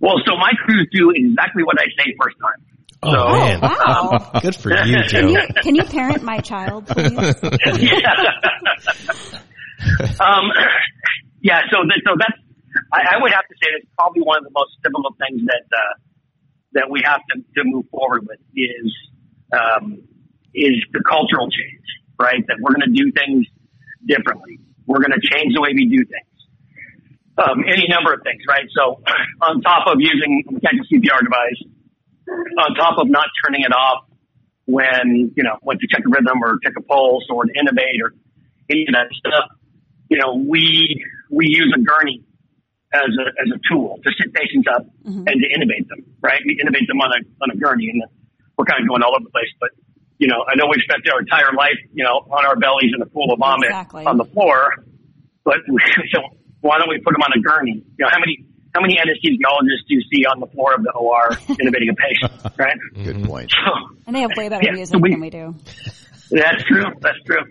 Well, 0.00 0.16
so 0.26 0.36
my 0.36 0.52
crews 0.64 0.88
do 0.92 1.10
exactly 1.14 1.62
what 1.62 1.76
I 1.80 1.84
say 2.02 2.14
first 2.20 2.36
time. 2.42 2.64
Oh, 3.02 3.10
So- 3.12 3.28
man. 3.38 3.60
Wow. 3.60 4.30
Good 4.42 4.56
for 4.56 4.70
you, 4.70 5.02
Can 5.08 5.28
you 5.28 5.40
can 5.62 5.74
you 5.74 5.84
parent 5.84 6.22
my 6.22 6.38
child, 6.38 6.86
please? 6.86 7.12
um, 10.20 10.44
yeah, 11.40 11.60
so 11.70 11.78
that, 11.86 12.00
so 12.04 12.12
that's 12.18 12.38
I, 12.92 13.16
I 13.16 13.22
would 13.22 13.32
have 13.32 13.46
to 13.48 13.54
say 13.62 13.68
that's 13.74 13.90
probably 13.98 14.22
one 14.22 14.38
of 14.38 14.44
the 14.44 14.54
most 14.54 14.76
difficult 14.82 15.16
things 15.18 15.42
that 15.46 15.66
uh, 15.72 15.94
that 16.72 16.90
we 16.90 17.02
have 17.04 17.20
to, 17.32 17.40
to 17.40 17.60
move 17.64 17.86
forward 17.90 18.26
with 18.28 18.40
is 18.54 18.92
um, 19.52 20.02
is 20.54 20.76
the 20.92 21.02
cultural 21.04 21.48
change, 21.50 21.86
right? 22.20 22.44
That 22.48 22.56
we're 22.60 22.72
going 22.72 22.88
to 22.88 22.96
do 22.96 23.12
things 23.12 23.46
differently. 24.06 24.60
We're 24.86 25.00
going 25.00 25.16
to 25.16 25.24
change 25.24 25.54
the 25.54 25.60
way 25.60 25.70
we 25.74 25.86
do 25.86 26.04
things. 26.04 26.36
Um, 27.36 27.64
any 27.68 27.84
number 27.88 28.14
of 28.14 28.22
things, 28.22 28.40
right? 28.48 28.64
So 28.72 29.02
on 29.42 29.60
top 29.60 29.86
of 29.88 30.00
using 30.00 30.44
a 30.48 30.84
CPR 30.88 31.20
device, 31.20 31.60
on 32.28 32.74
top 32.74 32.98
of 32.98 33.08
not 33.08 33.26
turning 33.44 33.62
it 33.62 33.72
off 33.72 34.08
when, 34.64 35.32
you 35.36 35.44
know, 35.44 35.56
when 35.60 35.78
to 35.78 35.86
check 35.86 36.00
a 36.06 36.08
rhythm 36.08 36.42
or 36.42 36.58
check 36.64 36.72
a 36.78 36.82
pulse 36.82 37.24
or 37.30 37.44
to 37.44 37.52
intubate 37.52 38.00
or 38.02 38.14
any 38.70 38.86
of 38.88 38.94
that 38.94 39.08
stuff, 39.12 39.50
you 40.08 40.18
know, 40.18 40.34
we, 40.34 41.04
we 41.30 41.46
use 41.48 41.72
a 41.76 41.80
gurney 41.80 42.22
as 42.94 43.10
a, 43.18 43.26
as 43.42 43.48
a 43.50 43.58
tool 43.68 43.98
to 44.04 44.10
sit 44.18 44.32
patients 44.32 44.66
up 44.70 44.86
mm-hmm. 45.02 45.26
and 45.26 45.36
to 45.42 45.46
intubate 45.50 45.88
them, 45.88 46.06
right? 46.22 46.40
We 46.46 46.54
intubate 46.58 46.86
them 46.86 47.00
on 47.00 47.10
a, 47.10 47.20
on 47.42 47.50
a 47.50 47.56
gurney 47.56 47.90
and 47.90 48.02
we're 48.56 48.64
kind 48.64 48.82
of 48.82 48.88
going 48.88 49.02
all 49.02 49.14
over 49.14 49.24
the 49.24 49.30
place, 49.30 49.50
but 49.60 49.70
you 50.18 50.28
know, 50.28 50.40
I 50.48 50.56
know 50.56 50.64
we've 50.70 50.80
spent 50.80 51.04
our 51.12 51.20
entire 51.20 51.52
life, 51.52 51.76
you 51.92 52.02
know, 52.04 52.24
on 52.32 52.46
our 52.46 52.56
bellies 52.56 52.92
in 52.94 53.02
a 53.02 53.06
pool 53.06 53.32
of 53.32 53.38
vomit 53.38 53.68
Exactly. 53.68 54.06
on 54.06 54.16
the 54.16 54.24
floor, 54.24 54.72
but 55.44 55.60
we, 55.68 55.76
so 56.14 56.20
why 56.60 56.78
don't 56.78 56.88
we 56.88 56.98
put 57.04 57.12
them 57.12 57.22
on 57.22 57.32
a 57.36 57.42
gurney? 57.42 57.84
You 57.84 58.02
know, 58.04 58.08
how 58.10 58.18
many, 58.20 58.46
how 58.74 58.80
many 58.80 58.96
anesthesiologists 58.96 59.84
do 59.88 59.94
you 59.94 60.02
see 60.12 60.24
on 60.24 60.40
the 60.40 60.46
floor 60.46 60.74
of 60.74 60.82
the 60.82 60.92
OR 60.92 61.28
intubating 61.60 61.90
a 61.92 61.96
patient, 61.96 62.32
right? 62.58 62.76
Good 62.94 63.24
point. 63.24 63.50
So, 63.52 63.96
And 64.06 64.16
they 64.16 64.20
have 64.20 64.30
way 64.36 64.48
better 64.48 64.64
Yeah, 64.64 64.72
music 64.72 64.94
so 64.94 64.98
we- 64.98 65.10
than 65.10 65.20
we 65.20 65.30
do. 65.30 65.54
that's 66.30 66.62
true. 66.64 66.84
That's 67.00 67.18
true. 67.26 67.42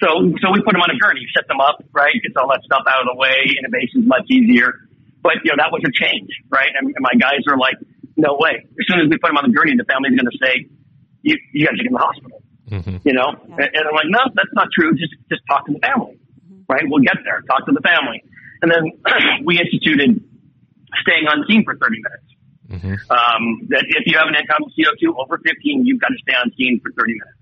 So, 0.00 0.06
so 0.38 0.50
we 0.54 0.62
put 0.62 0.72
them 0.78 0.82
on 0.82 0.90
a 0.94 0.98
gurney, 0.98 1.26
set 1.34 1.48
them 1.48 1.58
up, 1.60 1.82
right? 1.92 2.14
Gets 2.22 2.36
all 2.38 2.46
that 2.54 2.62
stuff 2.62 2.86
out 2.86 3.02
of 3.02 3.08
the 3.10 3.18
way. 3.18 3.50
Intubation's 3.58 4.06
much 4.06 4.26
easier. 4.30 4.86
But, 5.22 5.42
you 5.42 5.50
know, 5.50 5.58
that 5.58 5.74
was 5.74 5.82
a 5.82 5.90
change, 5.90 6.30
right? 6.50 6.70
And, 6.70 6.94
and 6.94 7.02
my 7.02 7.18
guys 7.18 7.42
are 7.50 7.58
like, 7.58 7.74
no 8.16 8.38
way. 8.38 8.62
As 8.62 8.84
soon 8.86 9.02
as 9.02 9.10
we 9.10 9.18
put 9.18 9.34
them 9.34 9.38
on 9.42 9.50
the 9.50 9.54
gurney, 9.54 9.74
the 9.74 9.84
family's 9.90 10.14
going 10.14 10.30
to 10.30 10.38
say, 10.38 10.70
you, 11.26 11.34
you 11.52 11.66
got 11.66 11.74
to 11.74 11.82
get 11.82 11.86
in 11.90 11.92
the 11.94 12.02
hospital, 12.02 12.38
Mhm. 12.70 13.02
you 13.04 13.12
know? 13.14 13.34
And, 13.58 13.68
and 13.74 13.82
I'm 13.90 13.94
like, 13.94 14.06
no, 14.06 14.22
that's 14.38 14.54
not 14.54 14.68
true. 14.70 14.94
Just, 14.94 15.14
just 15.30 15.42
talk 15.50 15.66
to 15.66 15.72
the 15.74 15.82
family, 15.82 16.18
right? 16.70 16.86
We'll 16.86 17.02
get 17.02 17.18
there. 17.26 17.42
Talk 17.50 17.66
to 17.66 17.72
the 17.74 17.82
family. 17.82 18.22
And 18.62 18.70
then 18.70 18.82
we 19.44 19.58
instituted 19.58 20.22
staying 21.02 21.26
on 21.26 21.42
scene 21.50 21.64
for 21.66 21.74
30 21.74 21.98
minutes. 21.98 22.28
Mhm. 22.68 22.94
Um, 23.10 23.66
that 23.72 23.82
if 23.88 24.04
you 24.06 24.18
have 24.18 24.28
an 24.28 24.36
income 24.36 24.68
CO2 24.76 25.16
over 25.16 25.38
15, 25.42 25.86
you've 25.86 26.00
got 26.00 26.08
to 26.14 26.18
stay 26.22 26.34
on 26.36 26.52
scene 26.56 26.78
for 26.84 26.92
30 26.92 27.12
minutes. 27.16 27.37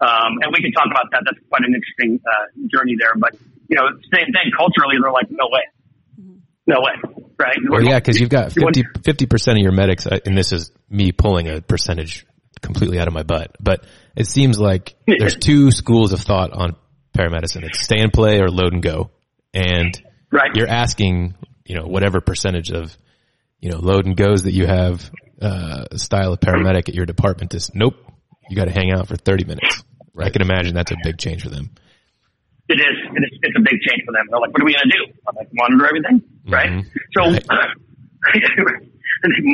Um, 0.00 0.38
and 0.42 0.52
we 0.52 0.62
can 0.62 0.72
talk 0.72 0.86
about 0.90 1.10
that. 1.12 1.22
That's 1.24 1.38
quite 1.48 1.62
an 1.66 1.74
interesting 1.74 2.20
uh, 2.24 2.46
journey 2.72 2.94
there. 2.98 3.14
But 3.16 3.34
you 3.68 3.76
know, 3.76 3.88
same 4.14 4.26
thing 4.32 4.50
culturally. 4.56 4.96
They're 5.02 5.12
like, 5.12 5.30
no 5.30 5.48
way, 5.50 5.62
no 6.66 6.80
way, 6.80 7.24
right? 7.38 7.56
Well, 7.68 7.82
yeah, 7.82 7.98
because 7.98 8.20
you've 8.20 8.30
got 8.30 8.54
You 8.56 8.84
50 9.04 9.26
percent 9.26 9.58
of 9.58 9.62
your 9.62 9.72
medics, 9.72 10.06
uh, 10.06 10.18
and 10.24 10.36
this 10.36 10.52
is 10.52 10.70
me 10.88 11.12
pulling 11.12 11.48
a 11.48 11.60
percentage 11.60 12.26
completely 12.62 12.98
out 12.98 13.08
of 13.08 13.14
my 13.14 13.22
butt. 13.22 13.56
But 13.60 13.84
it 14.16 14.26
seems 14.26 14.58
like 14.58 14.94
there's 15.06 15.36
two 15.36 15.70
schools 15.70 16.12
of 16.12 16.20
thought 16.20 16.52
on 16.52 16.76
paramedicine: 17.16 17.64
it's 17.64 17.80
stay 17.80 18.00
and 18.00 18.12
play 18.12 18.40
or 18.40 18.48
load 18.50 18.72
and 18.72 18.82
go. 18.82 19.10
And 19.54 20.00
Right. 20.30 20.50
you're 20.54 20.68
asking, 20.68 21.34
you 21.64 21.74
know, 21.74 21.86
whatever 21.86 22.20
percentage 22.20 22.70
of, 22.70 22.94
you 23.60 23.70
know, 23.70 23.78
load 23.78 24.04
and 24.04 24.14
goes 24.14 24.42
that 24.42 24.52
you 24.52 24.66
have, 24.66 25.10
uh, 25.40 25.96
style 25.96 26.34
of 26.34 26.40
paramedic 26.40 26.88
at 26.90 26.94
your 26.94 27.06
department 27.06 27.54
is 27.54 27.70
nope. 27.74 27.94
You 28.50 28.56
got 28.56 28.66
to 28.66 28.72
hang 28.72 28.92
out 28.92 29.08
for 29.08 29.16
30 29.16 29.44
minutes. 29.44 29.84
I 30.18 30.30
can 30.30 30.42
imagine 30.42 30.74
that's 30.74 30.90
a 30.90 30.96
big 31.02 31.18
change 31.18 31.42
for 31.42 31.50
them. 31.50 31.70
It 32.68 32.80
is. 32.80 32.96
It 33.16 33.22
is. 33.24 33.38
It's 33.42 33.56
a 33.56 33.60
big 33.64 33.80
change 33.80 34.02
for 34.04 34.12
them. 34.12 34.26
They're 34.28 34.40
like, 34.40 34.52
what 34.52 34.60
are 34.62 34.64
we 34.66 34.74
going 34.74 34.90
to 34.90 34.96
do? 34.98 35.04
I'm 35.28 35.36
like, 35.36 35.48
monitor 35.52 35.86
everything, 35.86 36.20
right? 36.48 36.70
Mhm. 36.70 36.84
So, 37.16 37.20
Right. 37.32 37.70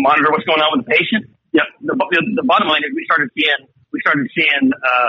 monitor 0.02 0.30
what's 0.33 0.44
going 0.44 0.61
on 0.61 0.76
with 0.78 0.87
the 0.87 0.90
patient. 0.90 1.30
Yeah. 1.52 1.62
The, 1.80 1.94
the, 1.94 2.21
the 2.42 2.47
bottom 2.47 2.68
line 2.68 2.83
is 2.83 2.90
we 2.94 3.04
started 3.06 3.30
seeing, 3.37 3.61
we 3.92 4.00
started 4.00 4.26
seeing, 4.35 4.73
uh, 4.75 5.09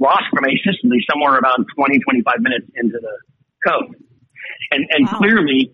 loss 0.00 0.22
from 0.32 0.44
asystole 0.48 0.96
somewhere 1.10 1.36
around 1.38 1.66
20, 1.76 1.98
25 2.00 2.40
minutes 2.40 2.66
into 2.74 2.96
the 2.98 3.14
code. 3.66 3.94
And, 4.72 4.86
and 4.90 5.06
Wow. 5.06 5.18
clearly 5.18 5.70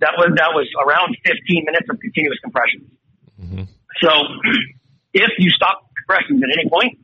that 0.00 0.14
was, 0.16 0.30
that 0.36 0.52
was 0.54 0.68
around 0.78 1.16
15 1.26 1.64
minutes 1.66 1.86
of 1.90 1.98
continuous 2.00 2.38
compressions. 2.40 2.86
Mhm. 3.40 3.66
So 4.00 4.10
if 5.12 5.30
you 5.38 5.50
stop 5.50 5.90
compressions 6.06 6.42
at 6.44 6.50
any 6.54 6.68
point, 6.70 6.98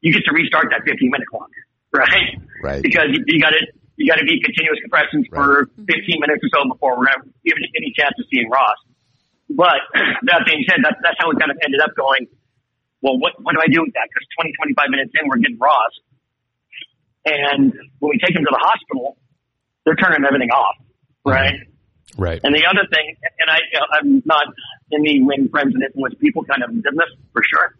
you 0.00 0.12
get 0.12 0.24
to 0.24 0.32
restart 0.32 0.70
that 0.70 0.82
15 0.86 1.10
minute 1.10 1.28
clock, 1.28 1.50
right? 1.92 2.38
Right. 2.62 2.82
Because 2.82 3.10
you, 3.12 3.24
you 3.26 3.40
got 3.40 3.50
to 3.50 3.62
you 3.98 4.06
got 4.06 4.22
to 4.22 4.26
be 4.26 4.38
continuous 4.38 4.78
compressions 4.78 5.26
for 5.26 5.66
mm-hmm. 5.66 5.90
15 5.90 6.22
minutes 6.22 6.42
or 6.46 6.50
so 6.54 6.60
before 6.70 6.94
we're 6.94 7.10
going 7.10 7.26
to 7.26 7.30
give 7.42 7.58
it 7.58 7.66
any 7.74 7.90
chance 7.98 8.14
of 8.14 8.26
seeing 8.30 8.46
ROSC. 8.46 8.78
But 9.50 9.82
that 10.30 10.46
being 10.46 10.62
said, 10.70 10.78
that's 10.86 10.98
that's 11.02 11.18
how 11.18 11.30
we 11.30 11.36
kind 11.36 11.50
of 11.50 11.58
ended 11.64 11.82
up 11.82 11.98
going. 11.98 12.30
Well, 13.02 13.18
what 13.18 13.34
what 13.42 13.54
do 13.54 13.60
I 13.62 13.70
do 13.70 13.82
with 13.82 13.94
that? 13.94 14.06
Because 14.10 14.26
20 14.38 14.54
25 14.74 14.90
minutes 14.90 15.12
in, 15.18 15.26
we're 15.26 15.42
getting 15.42 15.58
ROSC, 15.58 15.94
and 17.26 17.74
when 17.98 18.08
we 18.14 18.18
take 18.22 18.34
him 18.34 18.46
to 18.46 18.52
the 18.54 18.62
hospital, 18.62 19.18
they're 19.82 19.98
turning 19.98 20.22
everything 20.22 20.50
off, 20.54 20.78
right? 21.26 21.58
Mm-hmm. 21.58 21.68
Right. 22.16 22.40
And 22.42 22.54
the 22.54 22.64
other 22.66 22.88
thing, 22.90 23.14
and 23.38 23.50
I, 23.50 23.58
I'm 23.92 24.22
not 24.24 24.46
in 24.90 25.02
the 25.02 25.22
wing 25.22 25.48
friends 25.50 25.74
and 25.74 25.84
influence 25.84 26.14
people 26.18 26.42
kind 26.44 26.64
of 26.64 26.70
business 26.74 27.10
for 27.32 27.42
sure. 27.44 27.76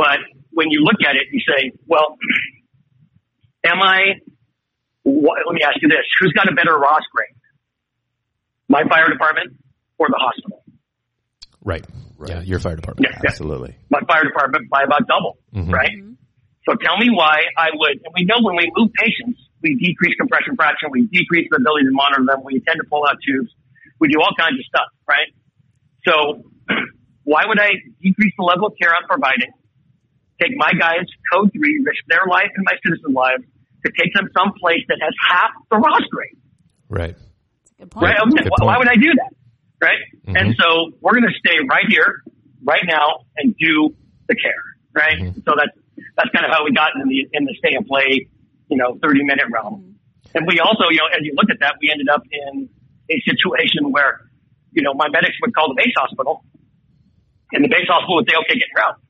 But 0.00 0.24
when 0.48 0.70
you 0.70 0.80
look 0.80 0.96
at 1.06 1.14
it, 1.16 1.28
you 1.30 1.40
say, 1.44 1.72
well, 1.86 2.16
am 3.66 3.82
I, 3.82 4.24
what, 5.02 5.36
let 5.46 5.52
me 5.52 5.60
ask 5.60 5.76
you 5.82 5.88
this, 5.92 6.08
who's 6.18 6.32
got 6.32 6.48
a 6.50 6.54
better 6.56 6.72
ROSC 6.72 7.04
grade? 7.12 7.36
My 8.66 8.80
fire 8.88 9.12
department 9.12 9.60
or 9.98 10.08
the 10.08 10.16
hospital? 10.16 10.64
Right. 11.60 11.84
Yeah. 12.24 12.40
Your 12.40 12.60
fire 12.60 12.76
department. 12.76 13.12
Yeah, 13.12 13.20
yeah. 13.22 13.28
Absolutely. 13.28 13.76
My 13.90 14.00
fire 14.08 14.24
department 14.24 14.70
by 14.70 14.84
about 14.88 15.04
double, 15.06 15.36
Mhm. 15.52 15.68
right? 15.70 15.92
So 16.64 16.72
tell 16.80 16.96
me 16.96 17.08
why 17.12 17.44
I 17.58 17.68
would, 17.74 18.00
and 18.00 18.12
we 18.16 18.24
know 18.24 18.40
when 18.40 18.56
we 18.56 18.72
move 18.76 18.88
patients, 18.96 19.36
we 19.60 19.76
decrease 19.76 20.16
compression 20.16 20.56
fraction, 20.56 20.88
we 20.92 21.04
decrease 21.12 21.48
the 21.50 21.56
ability 21.60 21.84
to 21.84 21.92
monitor 21.92 22.24
them, 22.24 22.40
we 22.44 22.60
tend 22.64 22.80
to 22.80 22.88
pull 22.88 23.04
out 23.06 23.16
tubes, 23.20 23.52
we 24.00 24.08
do 24.08 24.16
all 24.20 24.32
kinds 24.38 24.56
of 24.56 24.64
stuff, 24.64 24.88
right? 25.08 25.28
So 26.08 26.44
why 27.24 27.44
would 27.48 27.60
I 27.60 27.68
decrease 28.00 28.32
the 28.38 28.44
level 28.44 28.68
of 28.68 28.74
care 28.80 28.92
I'm 28.96 29.04
providing, 29.08 29.52
take 30.40 30.52
my 30.56 30.72
guys, 30.78 31.04
code 31.32 31.52
three, 31.52 31.82
risk 31.84 32.02
their 32.08 32.24
life 32.28 32.50
and 32.56 32.64
my 32.64 32.76
citizen 32.84 33.12
lives 33.12 33.44
to 33.84 33.92
take 33.98 34.12
them 34.14 34.28
someplace 34.36 34.84
that 34.88 34.98
has 35.00 35.14
half 35.28 35.50
the 35.70 35.76
ROSC 35.76 36.08
grade? 36.10 36.36
Right. 36.88 37.16
Good 37.78 37.90
point. 37.90 38.04
Right? 38.04 38.16
I 38.20 38.24
mean, 38.24 38.36
Good 38.36 38.52
why, 38.58 38.66
why 38.66 38.78
would 38.78 38.88
I 38.88 38.96
do 38.96 39.12
that? 39.14 39.32
Right? 39.80 40.02
Mhm. 40.26 40.40
And 40.40 40.56
so 40.60 40.92
we're 41.00 41.12
going 41.12 41.28
to 41.28 41.38
stay 41.38 41.56
right 41.68 41.86
here, 41.88 42.22
right 42.62 42.84
now, 42.84 43.24
and 43.36 43.56
do 43.56 43.94
the 44.28 44.36
care. 44.36 44.64
Right? 44.92 45.18
Mhm. 45.18 45.44
So 45.44 45.54
that's 45.56 45.76
that's 46.16 46.30
kind 46.34 46.44
of 46.44 46.52
how 46.52 46.64
we 46.64 46.72
got 46.72 46.92
in 46.96 47.08
the 47.08 47.28
in 47.32 47.44
the 47.44 47.54
stay 47.58 47.76
and 47.76 47.86
play, 47.86 48.28
you 48.68 48.76
know, 48.76 48.98
thirty 49.02 49.24
minute 49.24 49.46
realm. 49.52 49.96
And 50.34 50.46
we 50.46 50.60
also, 50.60 50.90
you 50.90 50.98
know, 50.98 51.08
as 51.10 51.22
you 51.22 51.32
look 51.34 51.50
at 51.50 51.58
that, 51.60 51.74
we 51.80 51.90
ended 51.90 52.08
up 52.08 52.22
in 52.30 52.68
a 53.10 53.16
situation 53.26 53.90
where, 53.90 54.20
you 54.72 54.82
know, 54.82 54.94
my 54.94 55.08
medics 55.08 55.34
would 55.42 55.54
call 55.54 55.68
the 55.68 55.74
base 55.74 55.94
hospital, 55.96 56.44
and 57.52 57.64
the 57.64 57.68
base 57.68 57.88
hospital 57.88 58.16
would 58.16 58.28
say, 58.28 58.36
"Okay, 58.46 58.58
get 58.58 58.68
her 58.76 58.82
out." 58.84 59.00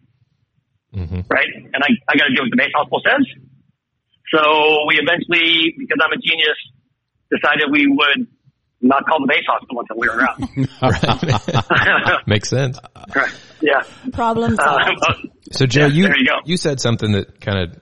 Hmm 0.93 1.21
right? 1.29 1.47
And 1.55 1.83
I, 1.83 1.89
I 2.09 2.17
got 2.17 2.25
to 2.27 2.35
do 2.35 2.43
what 2.43 2.51
the 2.51 2.57
base 2.57 2.73
hospital 2.75 3.03
says. 3.05 3.27
So 4.35 4.87
we 4.87 4.99
eventually, 5.01 5.75
because 5.79 5.99
I'm 6.03 6.13
a 6.13 6.21
genius, 6.21 6.57
decided 7.31 7.71
we 7.71 7.87
would 7.87 8.27
not 8.81 9.05
call 9.07 9.21
the 9.21 9.27
base 9.29 9.45
hospital 9.47 9.81
until 9.81 9.99
we 9.99 10.09
were 10.09 10.23
out. 10.23 10.39
Right. 12.13 12.27
Makes 12.27 12.49
sense. 12.49 12.79
Right. 13.15 13.31
yeah. 13.61 13.83
Problem 14.13 14.57
Uh, 14.59 14.65
solved. 14.65 15.29
So 15.53 15.67
Joe, 15.67 15.87
Yeah, 15.87 15.87
you 15.89 16.05
you 16.19 16.33
you 16.45 16.57
said 16.57 16.81
something 16.81 17.13
that 17.13 17.41
kind 17.41 17.59
of 17.59 17.81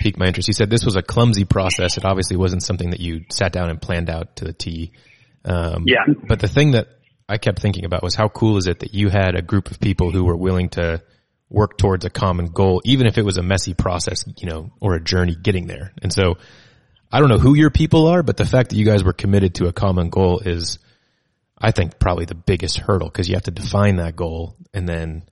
piqued 0.00 0.18
my 0.18 0.26
interest. 0.26 0.48
You 0.48 0.54
said 0.54 0.70
this 0.70 0.84
was 0.84 0.96
a 0.96 1.02
clumsy 1.02 1.44
process. 1.44 1.96
It 1.98 2.04
obviously 2.04 2.36
wasn't 2.36 2.62
something 2.62 2.90
that 2.90 3.00
you 3.00 3.24
sat 3.30 3.52
down 3.52 3.68
and 3.70 3.80
planned 3.80 4.08
out 4.10 4.36
to 4.36 4.44
the 4.44 4.52
T. 4.52 4.92
Um, 5.44 5.84
Yeah. 5.86 6.04
But 6.26 6.40
the 6.40 6.48
thing 6.48 6.72
that 6.72 6.88
I 7.28 7.38
kept 7.38 7.58
thinking 7.60 7.84
about 7.84 8.02
was 8.02 8.14
how 8.14 8.28
cool 8.28 8.56
is 8.56 8.66
it 8.66 8.80
that 8.80 8.94
you 8.94 9.08
had 9.08 9.34
a 9.36 9.42
group 9.42 9.70
of 9.70 9.80
people 9.80 10.10
who 10.10 10.24
were 10.24 10.36
willing 10.36 10.68
to 10.70 11.02
work 11.48 11.78
towards 11.78 12.04
a 12.04 12.10
common 12.10 12.46
goal, 12.46 12.80
even 12.84 13.06
if 13.06 13.18
it 13.18 13.24
was 13.24 13.36
a 13.36 13.42
messy 13.42 13.74
process, 13.74 14.24
you 14.38 14.48
know, 14.48 14.70
or 14.80 14.94
a 14.94 15.00
journey 15.00 15.34
getting 15.34 15.66
there. 15.66 15.92
And 16.02 16.12
so 16.12 16.38
I 17.12 17.20
don't 17.20 17.28
know 17.28 17.38
who 17.38 17.54
your 17.54 17.70
people 17.70 18.06
are, 18.08 18.22
but 18.22 18.36
the 18.36 18.44
fact 18.44 18.70
that 18.70 18.76
you 18.76 18.84
guys 18.84 19.04
were 19.04 19.12
committed 19.12 19.56
to 19.56 19.66
a 19.66 19.72
common 19.72 20.08
goal 20.08 20.40
is, 20.40 20.78
I 21.56 21.70
think, 21.70 21.98
probably 21.98 22.24
the 22.24 22.34
biggest 22.34 22.78
hurdle 22.78 23.08
because 23.08 23.28
you 23.28 23.36
have 23.36 23.44
to 23.44 23.50
define 23.50 23.96
that 23.96 24.16
goal 24.16 24.56
and 24.72 24.88
then, 24.88 25.22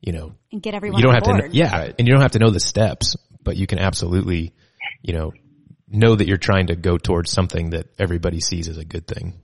you 0.00 0.12
know, 0.12 0.34
and 0.52 0.62
get 0.62 0.74
everyone 0.74 0.98
you 0.98 1.02
don't 1.02 1.10
on 1.10 1.14
have 1.14 1.24
to, 1.24 1.30
board. 1.30 1.44
know, 1.46 1.50
yeah, 1.52 1.90
and 1.98 2.06
you 2.06 2.12
don't 2.12 2.22
have 2.22 2.32
to 2.32 2.38
know 2.38 2.50
the 2.50 2.60
steps, 2.60 3.16
but 3.42 3.56
you 3.56 3.66
can 3.66 3.78
absolutely, 3.78 4.52
you 5.02 5.14
know, 5.14 5.32
know 5.88 6.14
that 6.14 6.28
you're 6.28 6.36
trying 6.36 6.68
to 6.68 6.76
go 6.76 6.98
towards 6.98 7.30
something 7.30 7.70
that 7.70 7.86
everybody 7.98 8.40
sees 8.40 8.68
as 8.68 8.78
a 8.78 8.84
good 8.84 9.06
thing. 9.06 9.40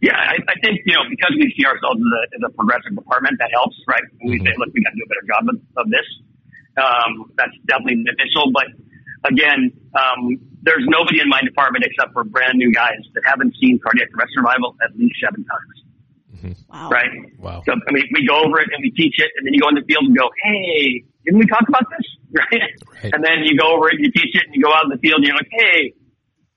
Yeah, 0.00 0.16
I, 0.16 0.40
I 0.48 0.54
think, 0.64 0.80
you 0.88 0.94
know, 0.96 1.04
because 1.08 1.36
we 1.36 1.52
see 1.56 1.64
ourselves 1.68 2.00
as 2.00 2.08
a, 2.08 2.22
as 2.36 2.42
a 2.48 2.52
progressive 2.56 2.96
department, 2.96 3.36
that 3.38 3.50
helps, 3.52 3.76
right? 3.86 4.00
When 4.20 4.32
we 4.32 4.38
say, 4.40 4.52
look, 4.56 4.72
we 4.72 4.80
got 4.80 4.90
to 4.90 4.96
do 4.96 5.04
a 5.04 5.10
better 5.12 5.26
job 5.28 5.42
of, 5.52 5.56
of 5.76 5.86
this. 5.92 6.08
Um, 6.80 7.28
that's 7.36 7.52
definitely 7.68 8.00
beneficial. 8.08 8.48
But 8.48 8.72
again, 9.28 9.68
um, 9.92 10.40
there's 10.64 10.84
nobody 10.88 11.20
in 11.20 11.28
my 11.28 11.42
department 11.44 11.84
except 11.84 12.12
for 12.16 12.24
brand 12.24 12.56
new 12.56 12.72
guys 12.72 13.04
that 13.12 13.28
haven't 13.28 13.52
seen 13.60 13.78
cardiac 13.84 14.08
arrest 14.16 14.32
survival 14.32 14.72
at 14.80 14.96
least 14.96 15.20
seven 15.20 15.44
times, 15.44 16.56
Wow. 16.72 16.88
right? 16.88 17.12
Wow. 17.36 17.62
So, 17.68 17.72
I 17.76 17.92
mean, 17.92 18.08
we 18.16 18.24
go 18.26 18.40
over 18.40 18.60
it 18.60 18.68
and 18.72 18.80
we 18.80 18.90
teach 18.96 19.20
it 19.20 19.28
and 19.36 19.44
then 19.44 19.52
you 19.52 19.60
go 19.60 19.68
in 19.68 19.74
the 19.76 19.84
field 19.84 20.08
and 20.08 20.16
go, 20.16 20.30
Hey, 20.42 21.04
didn't 21.28 21.40
we 21.40 21.46
talk 21.46 21.68
about 21.68 21.84
this? 21.92 22.06
Right. 22.30 22.62
Right. 23.02 23.12
And 23.12 23.24
then 23.24 23.42
you 23.42 23.58
go 23.58 23.74
over 23.74 23.88
it, 23.90 23.98
you 23.98 24.06
teach 24.12 24.32
it 24.38 24.46
and 24.46 24.54
you 24.54 24.62
go 24.62 24.72
out 24.72 24.84
in 24.84 24.90
the 24.90 24.98
field 25.02 25.18
and 25.18 25.26
you're 25.26 25.36
like, 25.36 25.50
Hey, 25.50 25.92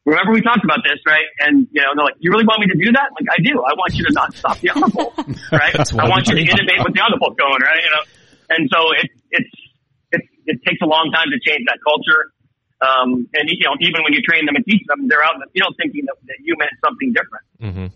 remember 0.05 0.33
we 0.33 0.41
talked 0.41 0.63
about 0.63 0.83
this, 0.83 0.99
right? 1.07 1.25
And, 1.39 1.67
you 1.71 1.81
know, 1.81 1.95
they're 1.95 2.05
like, 2.05 2.19
you 2.19 2.31
really 2.31 2.45
want 2.45 2.59
me 2.59 2.67
to 2.67 2.79
do 2.79 2.91
that? 2.91 3.15
Like, 3.15 3.27
I 3.31 3.39
do. 3.39 3.63
I 3.63 3.73
want 3.79 3.95
you 3.95 4.03
to 4.05 4.13
not 4.13 4.35
stop 4.35 4.59
the 4.59 4.69
honor 4.75 4.91
right? 5.51 5.75
I 5.75 6.09
want 6.09 6.27
you 6.27 6.35
to 6.35 6.43
intubate 6.43 6.83
with 6.83 6.93
the 6.93 7.01
honor 7.01 7.19
going, 7.19 7.61
right? 7.63 7.81
You 7.83 7.91
know, 7.91 8.03
and 8.51 8.61
so 8.67 8.79
it, 8.99 9.07
it's, 9.31 9.53
it, 10.11 10.21
it 10.45 10.57
takes 10.67 10.81
a 10.83 10.89
long 10.89 11.11
time 11.15 11.31
to 11.31 11.39
change 11.39 11.63
that 11.67 11.79
culture. 11.83 12.31
Um, 12.83 13.31
and 13.31 13.47
you 13.47 13.63
know, 13.63 13.79
even 13.79 14.03
when 14.03 14.11
you 14.11 14.21
train 14.21 14.45
them 14.45 14.55
and 14.55 14.65
teach 14.67 14.83
them, 14.87 15.07
they're 15.07 15.23
out 15.23 15.39
in 15.39 15.41
the 15.47 15.51
field 15.55 15.71
thinking 15.79 16.03
that, 16.05 16.19
that 16.27 16.39
you 16.43 16.55
meant 16.59 16.75
something 16.83 17.15
different. 17.15 17.45
hmm 17.63 17.87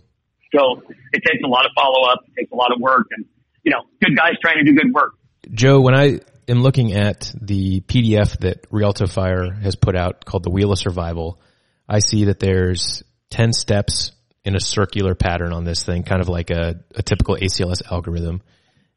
So 0.55 0.79
it 1.11 1.21
takes 1.27 1.43
a 1.43 1.47
lot 1.47 1.65
of 1.65 1.71
follow 1.75 2.07
up, 2.07 2.23
it 2.23 2.39
takes 2.39 2.51
a 2.51 2.55
lot 2.55 2.71
of 2.71 2.79
work 2.79 3.07
and, 3.11 3.25
you 3.63 3.71
know, 3.71 3.83
good 3.99 4.15
guys 4.15 4.39
trying 4.41 4.63
to 4.63 4.63
do 4.63 4.71
good 4.71 4.93
work. 4.93 5.19
Joe, 5.51 5.81
when 5.81 5.93
I 5.93 6.21
am 6.47 6.61
looking 6.63 6.93
at 6.93 7.33
the 7.39 7.81
PDF 7.81 8.39
that 8.39 8.65
Rialto 8.71 9.07
Fire 9.07 9.51
has 9.51 9.75
put 9.75 9.95
out 9.95 10.23
called 10.23 10.43
the 10.43 10.49
Wheel 10.49 10.71
of 10.71 10.79
Survival, 10.79 11.39
I 11.87 11.99
see 11.99 12.25
that 12.25 12.39
there's 12.39 13.03
10 13.31 13.53
steps 13.53 14.11
in 14.43 14.55
a 14.55 14.59
circular 14.59 15.15
pattern 15.15 15.53
on 15.53 15.63
this 15.63 15.83
thing, 15.83 16.03
kind 16.03 16.21
of 16.21 16.29
like 16.29 16.49
a, 16.49 16.75
a 16.95 17.03
typical 17.03 17.35
ACLS 17.35 17.81
algorithm. 17.91 18.41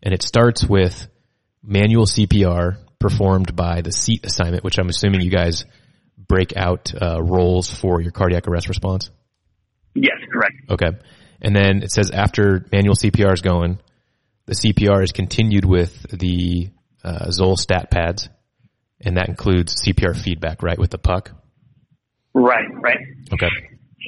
And 0.02 0.14
it 0.14 0.22
starts 0.22 0.64
with 0.64 1.08
manual 1.62 2.06
CPR 2.06 2.78
performed 2.98 3.56
by 3.56 3.80
the 3.80 3.92
seat 3.92 4.24
assignment, 4.24 4.64
which 4.64 4.78
I'm 4.78 4.88
assuming 4.88 5.22
you 5.22 5.30
guys 5.30 5.64
break 6.16 6.56
out 6.56 6.92
uh, 6.94 7.20
roles 7.22 7.68
for 7.72 8.00
your 8.00 8.12
cardiac 8.12 8.46
arrest 8.46 8.68
response. 8.68 9.10
Yes, 9.94 10.18
correct. 10.32 10.54
Okay. 10.70 10.90
And 11.40 11.56
then 11.56 11.82
it 11.82 11.90
says 11.90 12.10
after 12.10 12.64
manual 12.70 12.94
CPR 12.94 13.32
is 13.32 13.40
going, 13.40 13.80
the 14.46 14.54
CPR 14.54 15.02
is 15.02 15.12
continued 15.12 15.64
with 15.64 16.06
the 16.10 16.70
uh, 17.02 17.30
Zoll 17.30 17.56
stat 17.56 17.90
pads, 17.90 18.28
and 19.00 19.16
that 19.16 19.28
includes 19.28 19.76
CPR 19.84 20.16
feedback, 20.16 20.62
right, 20.62 20.78
with 20.78 20.90
the 20.90 20.98
puck. 20.98 21.32
Right, 22.34 22.66
right. 22.82 22.98
Okay. 23.32 23.48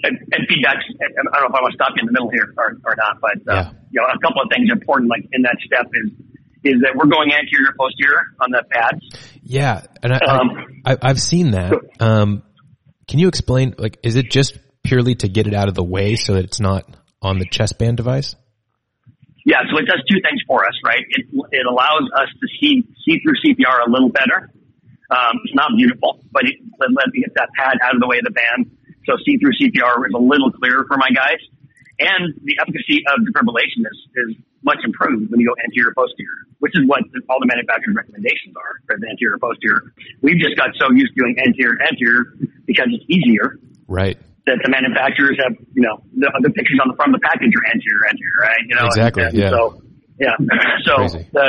And, 0.05 0.19
and 0.33 0.49
feedbacks, 0.49 0.83
and 0.89 1.29
I 1.33 1.41
don't 1.41 1.51
know 1.51 1.55
if 1.55 1.55
I 1.55 1.61
want 1.63 1.73
to 1.73 1.77
stop 1.77 1.93
you 1.97 2.01
in 2.01 2.07
the 2.07 2.13
middle 2.13 2.31
here 2.31 2.53
or, 2.57 2.79
or 2.85 2.95
not, 2.97 3.21
but, 3.21 3.37
uh, 3.53 3.55
Yeah. 3.57 3.71
you 3.91 4.01
know, 4.01 4.07
a 4.07 4.19
couple 4.27 4.43
of 4.43 4.49
things 4.51 4.71
important, 4.73 5.11
like 5.11 5.25
in 5.33 5.43
that 5.43 5.57
step 5.65 5.87
is, 5.93 6.11
is 6.65 6.81
that 6.83 6.95
we're 6.97 7.07
going 7.11 7.33
anterior 7.33 7.75
posterior 7.79 8.23
on 8.41 8.51
the 8.51 8.63
pads. 8.71 9.01
Yeah, 9.43 9.83
and 10.03 10.13
I, 10.13 10.19
Um, 10.19 10.51
I, 10.87 10.97
I've 11.03 11.21
seen 11.21 11.51
that. 11.53 11.75
Um, 12.01 12.43
can 13.09 13.19
you 13.19 13.29
explain? 13.29 13.75
Like, 13.77 13.99
is 14.05 14.15
it 14.17 14.31
just 14.31 14.59
purely 14.85 15.15
to 15.17 15.29
get 15.29 15.47
it 15.47 15.55
out 15.55 15.69
of 15.69 15.75
the 15.75 15.83
way 15.85 16.15
so 16.17 16.35
that 16.35 16.45
it's 16.45 16.61
not 16.61 16.85
on 17.21 17.39
the 17.39 17.47
chest 17.47 17.79
band 17.79 17.97
device? 17.97 18.35
Yeah, 19.45 19.59
so 19.71 19.77
it 19.79 19.87
does 19.87 20.01
two 20.09 20.21
things 20.23 20.41
for 20.47 20.65
us, 20.65 20.75
right? 20.87 21.03
It, 21.11 21.27
it 21.51 21.67
allows 21.69 22.09
us 22.17 22.29
to 22.41 22.47
see, 22.61 22.85
see 23.05 23.19
through 23.19 23.35
CPR 23.45 23.87
a 23.87 23.91
little 23.91 24.09
better. 24.09 24.51
Um, 25.13 25.37
it's 25.45 25.55
not 25.55 25.77
beautiful, 25.77 26.25
but 26.33 26.49
it 26.49 26.57
let, 26.81 26.89
let 26.97 27.13
me 27.13 27.21
get 27.21 27.35
that 27.37 27.53
pad 27.53 27.77
out 27.85 27.95
of 27.95 28.01
the 28.01 28.09
way 28.09 28.17
of 28.17 28.25
the 28.25 28.33
band. 28.33 28.73
So 29.05 29.21
see 29.27 29.37
through 29.37 29.53
CPR 29.61 30.09
is 30.09 30.15
a 30.17 30.23
little 30.23 30.51
clearer 30.51 30.89
for 30.89 30.97
my 30.97 31.11
guys. 31.13 31.43
And 32.01 32.33
the 32.43 32.57
efficacy 32.59 33.05
of 33.13 33.21
defibrillation 33.29 33.85
is, 33.85 33.99
is 34.17 34.31
much 34.65 34.79
improved 34.83 35.31
when 35.31 35.39
you 35.39 35.47
go 35.47 35.55
anterior 35.63 35.93
posterior, 35.95 36.49
which 36.59 36.73
is 36.75 36.89
what 36.89 37.05
all 37.29 37.39
the 37.39 37.47
manufacturer's 37.47 37.95
recommendations 37.95 38.57
are 38.57 38.81
for 38.89 38.97
the 38.99 39.07
anterior 39.11 39.37
posterior. 39.39 39.93
We've 40.23 40.41
just 40.41 40.57
got 40.57 40.73
so 40.81 40.89
used 40.91 41.13
to 41.15 41.19
doing 41.21 41.37
anterior 41.45 41.77
anterior 41.85 42.33
because 42.65 42.89
it's 42.91 43.05
easier 43.13 43.61
Right. 43.87 44.17
that 44.49 44.59
the 44.65 44.71
manufacturers 44.73 45.37
have, 45.45 45.53
you 45.77 45.83
know, 45.85 46.01
the, 46.17 46.31
the 46.43 46.51
pictures 46.51 46.81
on 46.81 46.89
the 46.89 46.97
front 46.97 47.15
of 47.15 47.21
the 47.21 47.25
package 47.29 47.53
are 47.53 47.67
anterior, 47.71 48.03
anterior, 48.09 48.39
right? 48.41 48.63
You 48.67 48.75
know, 48.81 48.87
Exactly, 48.89 49.23
And, 49.29 49.35
yeah. 49.37 49.51
So, 49.53 49.83
yeah. 50.19 50.37
So, 50.89 50.93
Crazy. 51.07 51.27
the, 51.31 51.47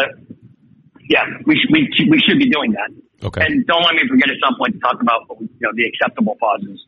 yeah, 1.10 1.23
we 1.47 1.56
should, 1.58 1.71
we, 1.71 1.88
we 2.10 2.19
should 2.19 2.38
be 2.38 2.49
doing 2.49 2.73
that. 2.73 2.91
Okay. 3.24 3.42
And 3.46 3.66
don't 3.66 3.82
let 3.84 3.94
me 3.96 4.02
forget 4.10 4.30
at 4.30 4.36
some 4.46 4.58
point 4.58 4.74
to 4.74 4.80
talk 4.80 5.02
about, 5.02 5.22
you 5.40 5.48
know, 5.62 5.72
the 5.74 5.86
acceptable 5.88 6.36
pauses 6.40 6.86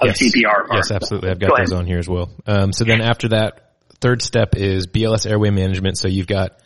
of 0.00 0.06
yes. 0.06 0.18
CPR. 0.22 0.66
Yes, 0.72 0.90
absolutely. 0.90 1.30
I've 1.30 1.38
Go 1.38 1.48
got 1.48 1.58
ahead. 1.58 1.66
those 1.68 1.72
on 1.74 1.86
here 1.86 1.98
as 1.98 2.08
well. 2.08 2.30
Um, 2.46 2.72
so 2.72 2.84
then 2.84 3.00
after 3.00 3.28
that, 3.28 3.76
third 4.00 4.22
step 4.22 4.56
is 4.56 4.86
BLS 4.86 5.28
airway 5.28 5.50
management. 5.50 5.98
So 5.98 6.08
you've 6.08 6.26
got 6.26 6.58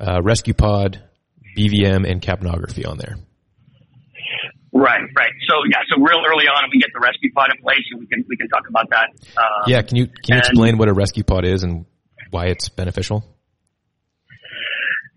uh, 0.00 0.20
rescue 0.22 0.54
pod, 0.54 1.02
BVM, 1.56 2.10
and 2.10 2.20
capnography 2.20 2.88
on 2.88 2.98
there. 2.98 3.16
Right, 4.72 5.00
right. 5.16 5.32
So, 5.48 5.56
yeah, 5.70 5.78
so 5.88 6.00
real 6.00 6.22
early 6.26 6.46
on, 6.46 6.70
we 6.72 6.80
get 6.80 6.90
the 6.94 7.00
rescue 7.00 7.32
pod 7.34 7.48
in 7.54 7.62
place 7.62 7.82
and 7.90 8.00
we 8.00 8.06
can, 8.06 8.24
we 8.28 8.36
can 8.36 8.48
talk 8.48 8.68
about 8.68 8.88
that. 8.90 9.08
Um, 9.36 9.64
Yeah, 9.66 9.82
can 9.82 9.96
you 9.96 10.06
can 10.06 10.34
you 10.34 10.38
explain 10.38 10.78
what 10.78 10.88
a 10.88 10.92
rescue 10.92 11.24
pod 11.24 11.44
is 11.44 11.62
and 11.64 11.86
why 12.30 12.46
it's 12.46 12.68
beneficial? 12.68 13.24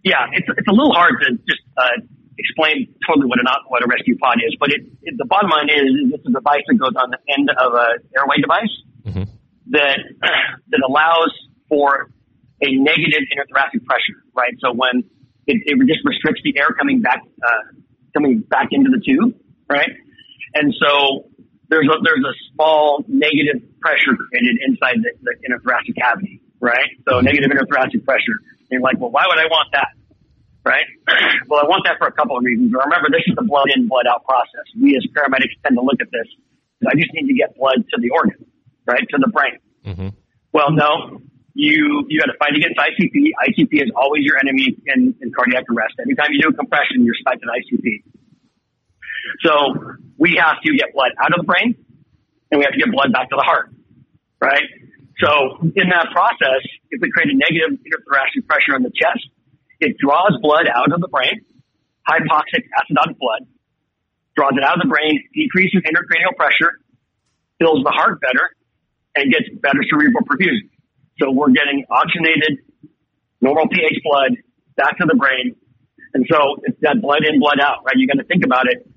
Yeah, 0.04 0.26
it's 0.34 0.48
it's 0.58 0.68
a 0.68 0.72
little 0.72 0.92
hard 0.94 1.14
to 1.22 1.32
just 1.48 1.62
uh, 1.78 2.02
explain 2.38 2.94
totally 3.08 3.28
what 3.28 3.40
a 3.40 3.46
what 3.68 3.84
a 3.84 3.88
rescue 3.88 4.18
pod 4.18 4.38
is, 4.46 4.56
but 4.60 4.70
it, 4.70 4.82
it 5.04 5.16
the 5.18 5.26
bottom 5.26 5.50
line 5.50 5.70
is 5.70 6.14
it's 6.14 6.26
a 6.26 6.32
device 6.32 6.64
that 6.68 6.78
goes 6.78 6.96
on 6.98 7.12
the 7.12 7.22
end 7.30 7.50
of 7.50 7.74
a 7.74 7.88
airway 8.18 8.38
device 8.42 8.74
hmm 9.04 9.24
that 9.72 10.00
that 10.70 10.82
allows 10.88 11.32
for 11.70 12.10
a 12.62 12.70
negative 12.76 13.24
interthoracic 13.32 13.84
pressure, 13.86 14.24
right? 14.36 14.54
So 14.60 14.74
when 14.74 15.04
it, 15.48 15.58
it 15.66 15.76
just 15.88 16.06
restricts 16.06 16.42
the 16.44 16.58
air 16.58 16.70
coming 16.78 17.02
back 17.02 17.22
uh, 17.44 17.80
coming 18.14 18.40
back 18.40 18.70
into 18.72 18.90
the 18.90 19.02
tube, 19.04 19.36
right? 19.70 19.90
And 20.54 20.74
so 20.80 21.30
there's 21.70 21.88
a 21.88 21.98
there's 22.04 22.24
a 22.24 22.36
small 22.54 23.04
negative 23.08 23.62
pressure 23.82 24.16
created 24.16 24.62
inside 24.68 25.02
the, 25.02 25.12
the 25.22 25.34
interthoracic 25.44 25.96
cavity, 26.00 26.42
right? 26.60 26.94
So 27.10 27.20
negative 27.20 27.52
interthoracic 27.52 28.06
pressure. 28.06 28.38
And 28.70 28.80
you're 28.80 28.82
like, 28.82 29.00
well, 29.00 29.12
why 29.12 29.24
would 29.28 29.40
I 29.40 29.46
want 29.46 29.70
that? 29.74 29.90
Right? 30.64 30.88
well, 31.52 31.60
I 31.60 31.68
want 31.68 31.84
that 31.86 32.00
for 32.00 32.08
a 32.08 32.16
couple 32.16 32.38
of 32.38 32.44
reasons. 32.44 32.72
Remember, 32.72 33.12
this 33.12 33.28
is 33.28 33.36
the 33.36 33.44
blood 33.44 33.68
in, 33.76 33.88
blood 33.88 34.08
out 34.08 34.24
process. 34.24 34.64
We 34.80 34.96
as 34.96 35.04
paramedics 35.12 35.60
tend 35.60 35.76
to 35.76 35.84
look 35.84 36.00
at 36.00 36.08
this. 36.12 36.28
I 36.88 36.96
just 36.96 37.12
need 37.14 37.28
to 37.28 37.36
get 37.36 37.56
blood 37.56 37.84
to 37.84 37.96
the 38.00 38.10
organ, 38.12 38.48
right? 38.88 39.04
To 39.04 39.18
the 39.20 39.32
brain. 39.32 39.60
hmm 39.84 40.10
Well, 40.52 40.72
no, 40.72 41.20
you 41.54 42.08
you 42.08 42.20
got 42.20 42.32
to 42.32 42.38
fight 42.40 42.56
against 42.56 42.80
ICP. 42.80 43.36
ICP 43.44 43.84
is 43.84 43.92
always 43.96 44.24
your 44.24 44.40
enemy 44.40 44.72
in, 44.88 45.16
in 45.22 45.32
cardiac 45.36 45.68
arrest. 45.70 45.96
Anytime 46.00 46.32
you 46.32 46.42
do 46.44 46.50
a 46.50 46.54
compression, 46.56 47.04
you're 47.06 47.16
in 47.16 47.50
ICP. 47.60 48.04
So 49.44 49.52
we 50.18 50.40
have 50.40 50.62
to 50.64 50.70
get 50.76 50.94
blood 50.94 51.12
out 51.22 51.32
of 51.32 51.46
the 51.46 51.48
brain, 51.48 51.76
and 52.52 52.60
we 52.60 52.64
have 52.66 52.74
to 52.74 52.80
get 52.80 52.92
blood 52.92 53.12
back 53.14 53.30
to 53.30 53.36
the 53.36 53.44
heart, 53.46 53.70
right? 54.42 54.64
So 55.20 55.60
in 55.62 55.90
that 55.90 56.10
process, 56.12 56.62
if 56.90 57.02
we 57.02 57.10
create 57.12 57.30
a 57.32 57.38
negative 57.38 57.80
interthoracic 57.80 58.48
pressure 58.48 58.76
in 58.76 58.84
the 58.84 58.92
chest, 58.92 59.30
it 59.84 60.00
draws 60.00 60.40
blood 60.40 60.72
out 60.72 60.92
of 60.96 61.04
the 61.04 61.12
brain, 61.12 61.44
hypoxic 62.08 62.64
acidotic 62.80 63.20
blood, 63.20 63.44
draws 64.36 64.56
it 64.56 64.64
out 64.64 64.80
of 64.80 64.82
the 64.82 64.88
brain, 64.88 65.20
decreases 65.36 65.84
intracranial 65.84 66.32
pressure, 66.40 66.80
fills 67.60 67.84
the 67.84 67.92
heart 67.92 68.24
better, 68.24 68.56
and 69.16 69.32
gets 69.32 69.52
better 69.60 69.84
cerebral 69.92 70.24
perfusion. 70.24 70.72
So 71.20 71.32
we're 71.32 71.52
getting 71.52 71.84
oxygenated, 71.92 72.64
normal 73.42 73.68
pH 73.68 74.00
blood 74.08 74.40
back 74.80 74.98
to 74.98 75.06
the 75.06 75.20
brain. 75.20 75.56
And 76.16 76.26
so 76.32 76.64
it's 76.64 76.80
that 76.82 77.02
blood 77.02 77.28
in, 77.28 77.40
blood 77.40 77.60
out, 77.60 77.84
right? 77.86 78.00
You 78.00 78.08
got 78.08 78.24
to 78.24 78.26
think 78.26 78.46
about 78.46 78.66
it 78.72 78.88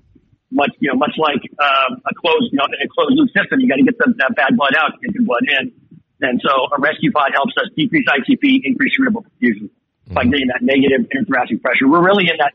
much, 0.49 0.71
you 0.79 0.87
know, 0.89 0.95
much 0.97 1.13
like 1.19 1.43
um, 1.59 1.99
a 2.07 2.13
closed, 2.15 2.49
you 2.55 2.57
know, 2.57 2.65
in 2.71 2.79
a 2.79 2.89
closed 2.89 3.19
loop 3.19 3.29
system. 3.35 3.59
You 3.59 3.67
got 3.67 3.77
to 3.77 3.85
get 3.85 3.97
the, 3.99 4.15
that 4.23 4.33
bad 4.39 4.55
blood 4.55 4.73
out 4.79 4.95
get 5.03 5.13
good 5.13 5.27
blood 5.27 5.43
in. 5.43 5.75
And 6.21 6.41
so 6.41 6.71
a 6.73 6.79
rescue 6.79 7.11
pod 7.11 7.29
helps 7.35 7.53
us 7.59 7.69
decrease 7.75 8.07
ICP, 8.07 8.63
increase 8.63 8.95
cerebral 8.95 9.25
perfusion 9.27 9.69
by 10.07 10.23
getting 10.23 10.47
that 10.47 10.61
negative 10.61 11.07
interthoracic 11.11 11.61
pressure. 11.61 11.87
We're 11.87 12.03
really 12.03 12.25
in 12.29 12.37
that 12.39 12.53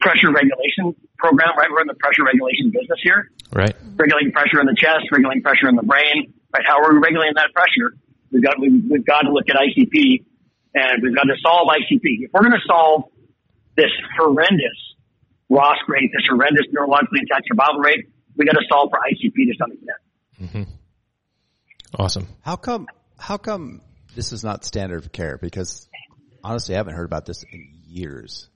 pressure 0.00 0.30
regulation 0.30 0.94
program, 1.18 1.56
right? 1.56 1.70
We're 1.70 1.80
in 1.82 1.86
the 1.88 1.94
pressure 1.98 2.24
regulation 2.24 2.70
business 2.70 3.00
here 3.02 3.30
Right. 3.52 3.74
regulating 3.96 4.32
pressure 4.32 4.60
in 4.60 4.66
the 4.66 4.76
chest, 4.76 5.06
regulating 5.12 5.42
pressure 5.42 5.68
in 5.68 5.76
the 5.76 5.86
brain. 5.86 6.34
Right? 6.52 6.64
How 6.66 6.82
are 6.82 6.92
we 6.92 6.98
regulating 6.98 7.34
that 7.36 7.54
pressure? 7.54 7.96
We've 8.30 8.42
got 8.42 8.58
we've, 8.60 8.82
we've 8.90 9.06
got 9.06 9.22
to 9.22 9.30
look 9.30 9.48
at 9.48 9.56
ICP, 9.56 10.24
and 10.74 11.02
we've 11.02 11.14
got 11.14 11.24
to 11.30 11.36
solve 11.40 11.68
ICP. 11.70 12.26
If 12.26 12.30
we're 12.34 12.42
going 12.42 12.58
to 12.58 12.66
solve 12.66 13.04
this 13.76 13.90
horrendous 14.18 14.78
ROSC 15.50 15.86
rate, 15.88 16.10
this 16.12 16.26
horrendous 16.28 16.66
neurologically 16.74 17.22
intact 17.22 17.46
survival 17.46 17.78
rate, 17.78 18.06
we 18.36 18.44
got 18.44 18.58
to 18.58 18.64
solve 18.68 18.90
for 18.90 18.98
ICP 18.98 19.34
to 19.34 19.54
some 19.58 19.70
extent. 19.72 20.00
Mm-hmm. 20.42 20.72
Awesome. 21.98 22.26
How 22.42 22.56
come? 22.56 22.88
How 23.18 23.36
come 23.36 23.80
this 24.16 24.32
is 24.32 24.42
not 24.42 24.64
standard 24.64 25.04
of 25.04 25.12
care? 25.12 25.38
Because 25.38 25.88
honestly, 26.44 26.74
I 26.74 26.78
haven't 26.78 26.94
heard 26.94 27.06
about 27.06 27.24
this 27.26 27.42
in 27.50 27.72
years. 27.86 28.48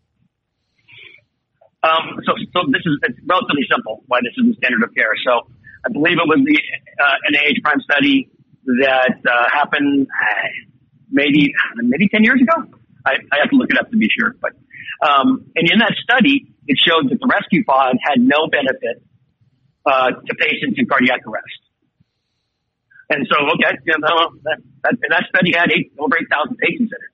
Um, 1.82 2.20
so, 2.26 2.32
so 2.52 2.60
this 2.70 2.82
is 2.84 2.98
it's 3.02 3.18
relatively 3.26 3.66
simple 3.70 4.02
why 4.06 4.18
this 4.22 4.34
isn't 4.38 4.56
standard 4.58 4.82
of 4.82 4.94
care. 4.94 5.14
So 5.24 5.48
I 5.86 5.90
believe 5.92 6.18
it 6.18 6.26
was 6.26 6.42
the 6.44 6.58
uh, 7.02 7.16
NIH 7.32 7.62
Prime 7.62 7.80
study 7.80 8.30
that 8.82 9.18
uh, 9.24 9.46
happened 9.50 10.06
uh, 10.10 10.48
maybe 11.10 11.54
maybe 11.76 12.08
ten 12.08 12.24
years 12.24 12.42
ago. 12.42 12.68
I, 13.06 13.14
I 13.32 13.38
have 13.40 13.50
to 13.50 13.56
look 13.56 13.70
it 13.70 13.78
up 13.78 13.90
to 13.90 13.96
be 13.96 14.08
sure, 14.10 14.34
but 14.42 14.52
um, 15.00 15.46
and 15.54 15.70
in 15.70 15.78
that 15.78 15.94
study, 16.02 16.50
it 16.66 16.76
showed 16.76 17.10
that 17.10 17.20
the 17.20 17.26
rescue 17.30 17.64
pod 17.64 17.96
had 18.02 18.20
no 18.20 18.48
benefit 18.50 19.02
uh, 19.86 20.10
to 20.10 20.34
patients 20.34 20.76
in 20.76 20.86
cardiac 20.86 21.22
arrest. 21.26 21.62
And 23.10 23.26
so, 23.30 23.40
okay, 23.54 23.72
you 23.86 23.94
know, 23.98 24.36
that, 24.44 24.58
that, 24.84 24.94
that 25.08 25.24
study 25.32 25.52
had 25.56 25.72
eight, 25.72 25.92
over 25.98 26.18
8,000 26.18 26.58
patients 26.58 26.92
in 26.92 27.00
it. 27.00 27.07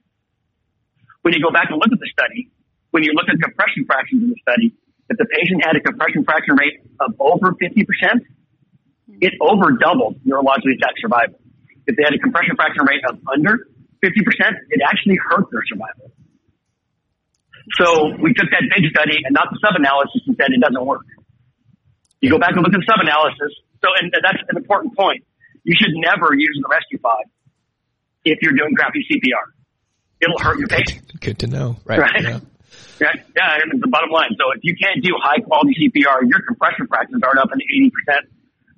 When 1.25 1.33
you 1.33 1.41
go 1.41 1.49
back 1.49 1.73
and 1.73 1.81
look 1.81 1.89
at 1.89 1.97
the 1.97 2.13
study, 2.13 2.53
when 2.93 3.01
you 3.01 3.17
look 3.17 3.25
at 3.33 3.41
compression 3.41 3.89
fractions 3.89 4.21
in 4.23 4.29
the 4.29 4.37
study, 4.45 4.77
if 5.09 5.17
the 5.17 5.25
patient 5.25 5.65
had 5.65 5.73
a 5.73 5.81
compression 5.81 6.21
fraction 6.21 6.53
rate 6.53 6.85
of 7.01 7.17
over 7.17 7.57
50%, 7.57 7.65
it 9.25 9.33
over 9.41 9.73
doubled 9.81 10.21
neurologically 10.21 10.77
intact 10.77 11.01
survival. 11.01 11.41
If 11.89 11.97
they 11.97 12.05
had 12.05 12.13
a 12.13 12.21
compression 12.21 12.61
fraction 12.61 12.85
rate 12.85 13.01
of 13.09 13.25
under 13.25 13.73
50%, 14.05 14.13
it 14.69 14.81
actually 14.85 15.17
hurt 15.17 15.49
their 15.49 15.65
survival. 15.65 16.13
So 17.81 18.13
we 18.21 18.37
took 18.37 18.53
that 18.53 18.69
big 18.69 18.85
study 18.93 19.17
and 19.25 19.33
not 19.33 19.49
the 19.49 19.57
sub-analysis 19.65 20.29
and 20.29 20.37
said 20.37 20.53
it 20.53 20.61
doesn't 20.61 20.85
work. 20.85 21.09
You 22.21 22.29
go 22.29 22.37
back 22.37 22.53
and 22.53 22.61
look 22.61 22.77
at 22.77 22.81
the 22.81 22.89
sub-analysis. 22.89 23.53
So, 23.81 23.89
and 23.97 24.13
that's 24.13 24.45
an 24.45 24.61
important 24.61 24.93
point. 24.93 25.25
You 25.65 25.73
should 25.73 25.97
never 25.97 26.37
use 26.37 26.57
the 26.61 26.69
rescue 26.69 27.01
pod 27.01 27.25
if 28.29 28.45
you're 28.45 28.53
doing 28.53 28.77
crappy 28.77 29.01
CPR. 29.09 29.54
It'll 30.25 30.39
hurt 30.41 30.59
your 30.59 30.69
patient. 30.69 31.21
Good 31.21 31.39
to 31.41 31.47
know. 31.47 31.77
Right. 31.85 32.01
Right. 32.01 32.23
Yeah. 32.23 32.41
Yeah, 33.01 33.11
yeah, 33.37 33.59
and 33.61 33.73
it's 33.75 33.83
the 33.83 33.91
bottom 33.91 34.11
line. 34.11 34.31
So 34.39 34.45
if 34.55 34.61
you 34.63 34.75
can't 34.81 35.03
do 35.03 35.11
high 35.21 35.39
quality 35.43 35.75
CPR, 35.75 36.31
your 36.31 36.41
compression 36.47 36.87
fractions 36.87 37.23
aren't 37.27 37.39
up 37.41 37.51
in 37.53 37.59
the 37.59 37.91
80% 38.09 38.23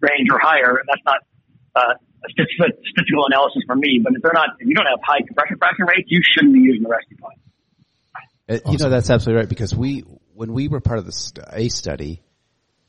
range 0.00 0.28
or 0.32 0.38
higher, 0.40 0.76
and 0.80 0.88
that's 0.88 1.04
not 1.04 1.20
uh, 1.76 1.92
a 2.24 2.28
statistical 2.32 2.72
statistical 2.90 3.26
analysis 3.28 3.62
for 3.66 3.76
me. 3.76 4.00
But 4.02 4.14
if 4.16 4.22
they're 4.22 4.32
not, 4.35 4.56
if 4.59 4.66
you 4.68 4.74
don't 4.74 4.87
have 4.87 5.00
high 5.04 5.20
compression 5.20 5.59
fraction 5.59 5.85
rates, 5.87 6.09
you 6.09 6.20
shouldn't 6.24 6.54
be 6.54 6.61
using 6.61 6.82
the 6.82 6.88
rescue 6.88 7.16
pod. 7.18 7.32
Uh, 8.48 8.70
You 8.72 8.78
know, 8.78 8.88
that's 8.88 9.11
absolutely 9.11 9.40
right 9.40 9.48
because 9.48 9.74
we, 9.74 10.00
when 10.35 10.52
we 10.54 10.68
were 10.68 10.80
part 10.80 10.98
of 10.98 11.04
the 11.04 11.12
st- 11.12 11.44
A 11.52 11.68
study, 11.68 12.22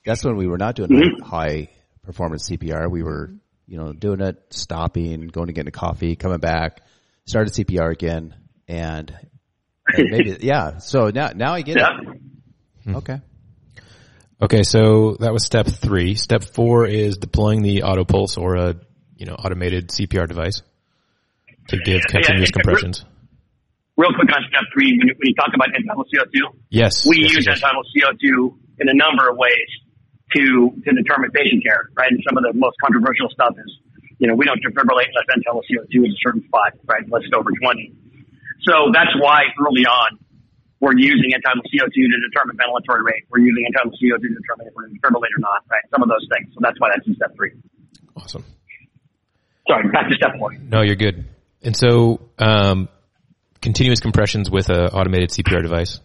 that's 0.06 0.24
when 0.24 0.38
we 0.38 0.48
were 0.48 0.58
not 0.58 0.76
doing 0.76 1.20
high 1.24 1.70
performance 2.04 2.50
CPR. 2.50 2.90
We 2.90 3.04
were, 3.04 3.34
you 3.68 3.78
know, 3.78 3.92
doing 3.92 4.22
it, 4.22 4.42
stopping, 4.52 5.28
going 5.28 5.48
to 5.48 5.54
get 5.54 5.68
a 5.68 5.72
coffee, 5.72 6.16
coming 6.16 6.40
back, 6.40 6.80
started 7.26 7.52
CPR 7.54 7.92
again, 7.92 8.34
and, 8.68 9.14
and 9.94 10.10
maybe, 10.10 10.38
yeah. 10.42 10.78
So 10.78 11.10
now, 11.10 11.32
now 11.36 11.54
I 11.54 11.62
get 11.62 11.78
Yeah. 11.78 11.98
it. 12.86 12.96
Okay. 12.96 13.22
Okay, 14.42 14.62
so 14.64 15.18
that 15.20 15.34
was 15.34 15.44
step 15.46 15.66
three. 15.68 16.14
Step 16.16 16.44
four 16.44 16.86
is 16.86 17.18
deploying 17.18 17.64
the 17.64 17.84
auto 17.84 18.06
pulse 18.06 18.38
or 18.38 18.56
a 18.56 18.76
you 19.18 19.26
know 19.26 19.34
automated 19.34 19.90
CPR 19.90 20.28
device 20.28 20.62
to 21.70 21.78
give 21.84 22.02
continuous 22.08 22.50
yeah, 22.54 22.62
compressions. 22.62 23.04
Real 23.98 24.14
quick 24.14 24.30
on 24.30 24.44
step 24.48 24.62
three, 24.72 24.94
when 24.94 25.08
you, 25.10 25.16
when 25.18 25.26
you 25.26 25.34
talk 25.34 25.50
about 25.56 25.74
end-tidal 25.74 26.06
CO2, 26.06 26.54
Yes, 26.70 27.04
we 27.10 27.18
yes, 27.26 27.34
use 27.34 27.46
yes. 27.48 27.56
end-tidal 27.58 27.82
CO2 27.90 28.56
in 28.80 28.90
a 28.90 28.94
number 28.94 29.28
of 29.28 29.38
ways 29.38 29.70
to 30.38 30.70
to 30.86 30.90
determine 30.94 31.32
patient 31.34 31.64
care, 31.66 31.90
right? 31.98 32.12
And 32.12 32.22
some 32.30 32.38
of 32.38 32.44
the 32.46 32.54
most 32.54 32.78
controversial 32.80 33.28
stuff 33.34 33.58
is, 33.58 33.72
you 34.20 34.28
know, 34.30 34.36
we 34.36 34.46
don't 34.46 34.62
defibrillate 34.62 35.10
unless 35.10 35.26
end-tidal 35.34 35.64
CO2 35.66 36.06
is 36.08 36.14
a 36.14 36.20
certain 36.24 36.46
spot, 36.46 36.78
right? 36.86 37.02
Unless 37.04 37.24
it's 37.26 37.34
over 37.34 37.50
20. 37.50 37.92
So 38.66 38.92
that's 38.94 39.14
why 39.20 39.52
early 39.60 39.86
on 39.86 40.20
we're 40.80 40.98
using 40.98 41.34
end-tidal 41.34 41.64
CO2 41.74 41.94
to 41.94 42.18
determine 42.30 42.58
ventilatory 42.58 43.04
rate. 43.04 43.26
We're 43.30 43.42
using 43.42 43.66
end-tidal 43.66 43.98
CO2 43.98 44.22
to 44.22 44.30
determine 44.30 44.68
if 44.68 44.74
we're 44.76 44.86
going 44.86 44.94
to 44.94 45.02
defibrillate 45.02 45.34
or 45.34 45.42
not, 45.42 45.66
right? 45.72 45.82
Some 45.90 46.04
of 46.04 46.10
those 46.10 46.26
things. 46.34 46.54
So 46.54 46.60
that's 46.62 46.80
why 46.80 46.90
that's 46.94 47.08
in 47.08 47.16
step 47.16 47.36
three. 47.36 47.54
Awesome. 48.16 48.46
Sorry, 49.68 49.90
back 49.90 50.10
to 50.10 50.16
step 50.16 50.38
four. 50.38 50.54
No, 50.54 50.82
you're 50.82 50.96
good. 50.96 51.26
And 51.64 51.76
so, 51.76 52.22
um, 52.38 52.90
continuous 53.62 54.00
compressions 54.00 54.50
with 54.50 54.70
a 54.70 54.94
automated 54.94 55.30
CPR 55.32 55.62
device. 55.62 56.00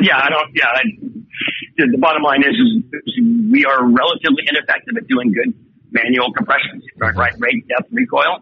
Yeah, 0.00 0.16
I 0.16 0.28
don't. 0.28 0.50
Yeah, 0.54 0.66
I, 0.68 0.82
the 1.76 1.88
the 1.92 1.98
bottom 1.98 2.22
line 2.22 2.42
is, 2.42 2.54
is, 2.54 3.00
is 3.06 3.14
we 3.50 3.64
are 3.64 3.84
relatively 3.84 4.44
ineffective 4.48 4.96
at 4.96 5.08
doing 5.08 5.32
good 5.32 5.54
manual 5.90 6.32
compressions, 6.32 6.84
right? 6.98 7.14
right 7.14 7.32
rate, 7.38 7.66
depth, 7.68 7.88
recoil. 7.92 8.40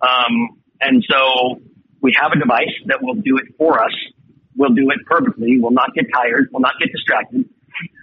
Um, 0.00 0.61
and 0.82 1.04
so 1.08 1.60
we 2.00 2.12
have 2.20 2.32
a 2.32 2.38
device 2.38 2.74
that 2.86 2.98
will 3.02 3.14
do 3.14 3.38
it 3.38 3.54
for 3.56 3.82
us. 3.82 3.94
We'll 4.56 4.74
do 4.74 4.90
it 4.90 4.98
perfectly. 5.06 5.58
We'll 5.58 5.72
not 5.72 5.94
get 5.94 6.06
tired. 6.12 6.48
We'll 6.52 6.60
not 6.60 6.74
get 6.78 6.90
distracted. 6.92 7.48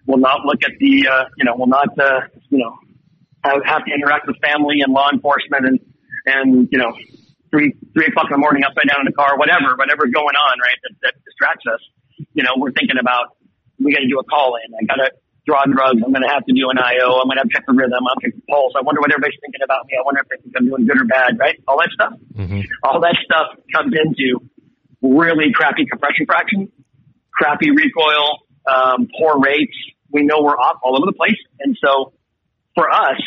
We'll 0.08 0.20
not 0.20 0.46
look 0.46 0.64
at 0.64 0.72
the, 0.80 1.08
uh, 1.08 1.26
you 1.38 1.46
know, 1.46 1.54
we'll 1.56 1.68
not, 1.68 1.90
uh, 2.00 2.22
you 2.50 2.58
know, 2.58 2.74
have, 3.44 3.86
to 3.86 3.92
interact 3.94 4.26
with 4.28 4.38
family 4.42 4.82
and 4.82 4.94
law 4.94 5.10
enforcement 5.14 5.68
and, 5.68 5.80
and, 6.26 6.70
you 6.72 6.80
know, 6.80 6.96
three, 7.52 7.76
three 7.94 8.08
o'clock 8.08 8.26
in 8.32 8.34
the 8.34 8.42
morning 8.42 8.64
upside 8.64 8.88
down 8.90 9.02
in 9.02 9.06
the 9.06 9.14
car, 9.14 9.38
whatever, 9.38 9.76
whatever's 9.76 10.12
going 10.12 10.36
on, 10.36 10.56
right? 10.64 10.80
That, 10.84 10.96
that 11.04 11.14
distracts 11.26 11.66
us. 11.68 11.82
You 12.34 12.44
know, 12.44 12.58
we're 12.58 12.72
thinking 12.72 12.98
about, 13.00 13.38
we 13.78 13.94
got 13.94 14.00
to 14.00 14.08
do 14.10 14.20
a 14.20 14.24
call 14.24 14.58
in. 14.58 14.74
I 14.74 14.84
got 14.88 15.04
to 15.04 15.12
draw 15.50 15.66
drugs. 15.66 15.98
I'm 16.06 16.14
going 16.14 16.22
to 16.22 16.30
have 16.30 16.46
to 16.46 16.54
do 16.54 16.70
an 16.70 16.78
IO. 16.78 17.18
I'm 17.18 17.26
going 17.26 17.42
to 17.42 17.44
have 17.44 17.50
to 17.50 17.56
check 17.58 17.66
the 17.66 17.74
rhythm. 17.74 18.06
I'll 18.06 18.22
check 18.22 18.38
the 18.38 18.46
pulse. 18.46 18.78
I 18.78 18.86
wonder 18.86 19.02
what 19.02 19.10
everybody's 19.10 19.42
thinking 19.42 19.66
about 19.66 19.90
me. 19.90 19.98
I 19.98 20.06
wonder 20.06 20.22
if 20.22 20.30
they 20.30 20.38
think 20.38 20.54
I'm 20.54 20.70
doing 20.70 20.86
good 20.86 21.02
or 21.02 21.10
bad, 21.10 21.42
right? 21.42 21.58
All 21.66 21.82
that 21.82 21.90
stuff. 21.90 22.14
All 22.86 23.02
that 23.02 23.18
stuff 23.26 23.58
comes 23.74 23.98
into 23.98 24.38
really 25.02 25.50
crappy 25.50 25.90
compression 25.90 26.30
fraction, 26.30 26.70
crappy 27.34 27.74
recoil, 27.74 28.46
um, 28.70 29.10
poor 29.18 29.42
rates. 29.42 29.74
We 30.14 30.22
know 30.30 30.46
we're 30.46 30.58
off 30.58 30.78
all 30.86 30.94
over 30.98 31.10
the 31.10 31.18
place. 31.18 31.40
And 31.60 31.74
so 31.82 32.14
for 32.78 32.86
us, 32.90 33.18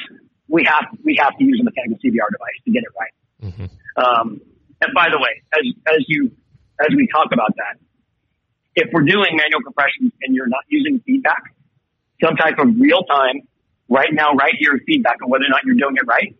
we 0.46 0.62
have, 0.68 0.87
we 1.02 1.18
have 1.18 1.35
to 1.38 1.42
use 1.44 1.58
a 1.58 1.64
mechanical 1.64 1.98
CPR 1.98 2.30
device 2.30 2.58
to 2.66 2.70
get 2.70 2.82
it 2.87 2.92
right. 2.94 3.14
Um, 3.98 4.40
and 4.82 4.90
by 4.94 5.08
the 5.11 5.18
way, 5.18 5.42
as, 5.54 5.64
as 5.88 6.02
you, 6.06 6.30
as 6.78 6.94
we 6.94 7.08
talk 7.11 7.32
about 7.32 7.54
that, 7.56 7.78
if 8.74 8.88
we're 8.92 9.04
doing 9.04 9.37
manual 9.37 9.62
compression 9.62 10.12
and 10.22 10.35
you're 10.35 10.48
not 10.48 10.64
using 10.68 11.00
feedback, 11.04 11.42
some 12.22 12.37
type 12.37 12.58
of 12.58 12.68
real 12.78 13.02
time, 13.04 13.42
right 13.88 14.12
now, 14.12 14.32
right 14.32 14.54
here 14.58 14.78
feedback 14.87 15.16
on 15.22 15.30
whether 15.30 15.44
or 15.44 15.50
not 15.50 15.64
you're 15.64 15.76
doing 15.76 15.96
it 15.96 16.06
right, 16.06 16.35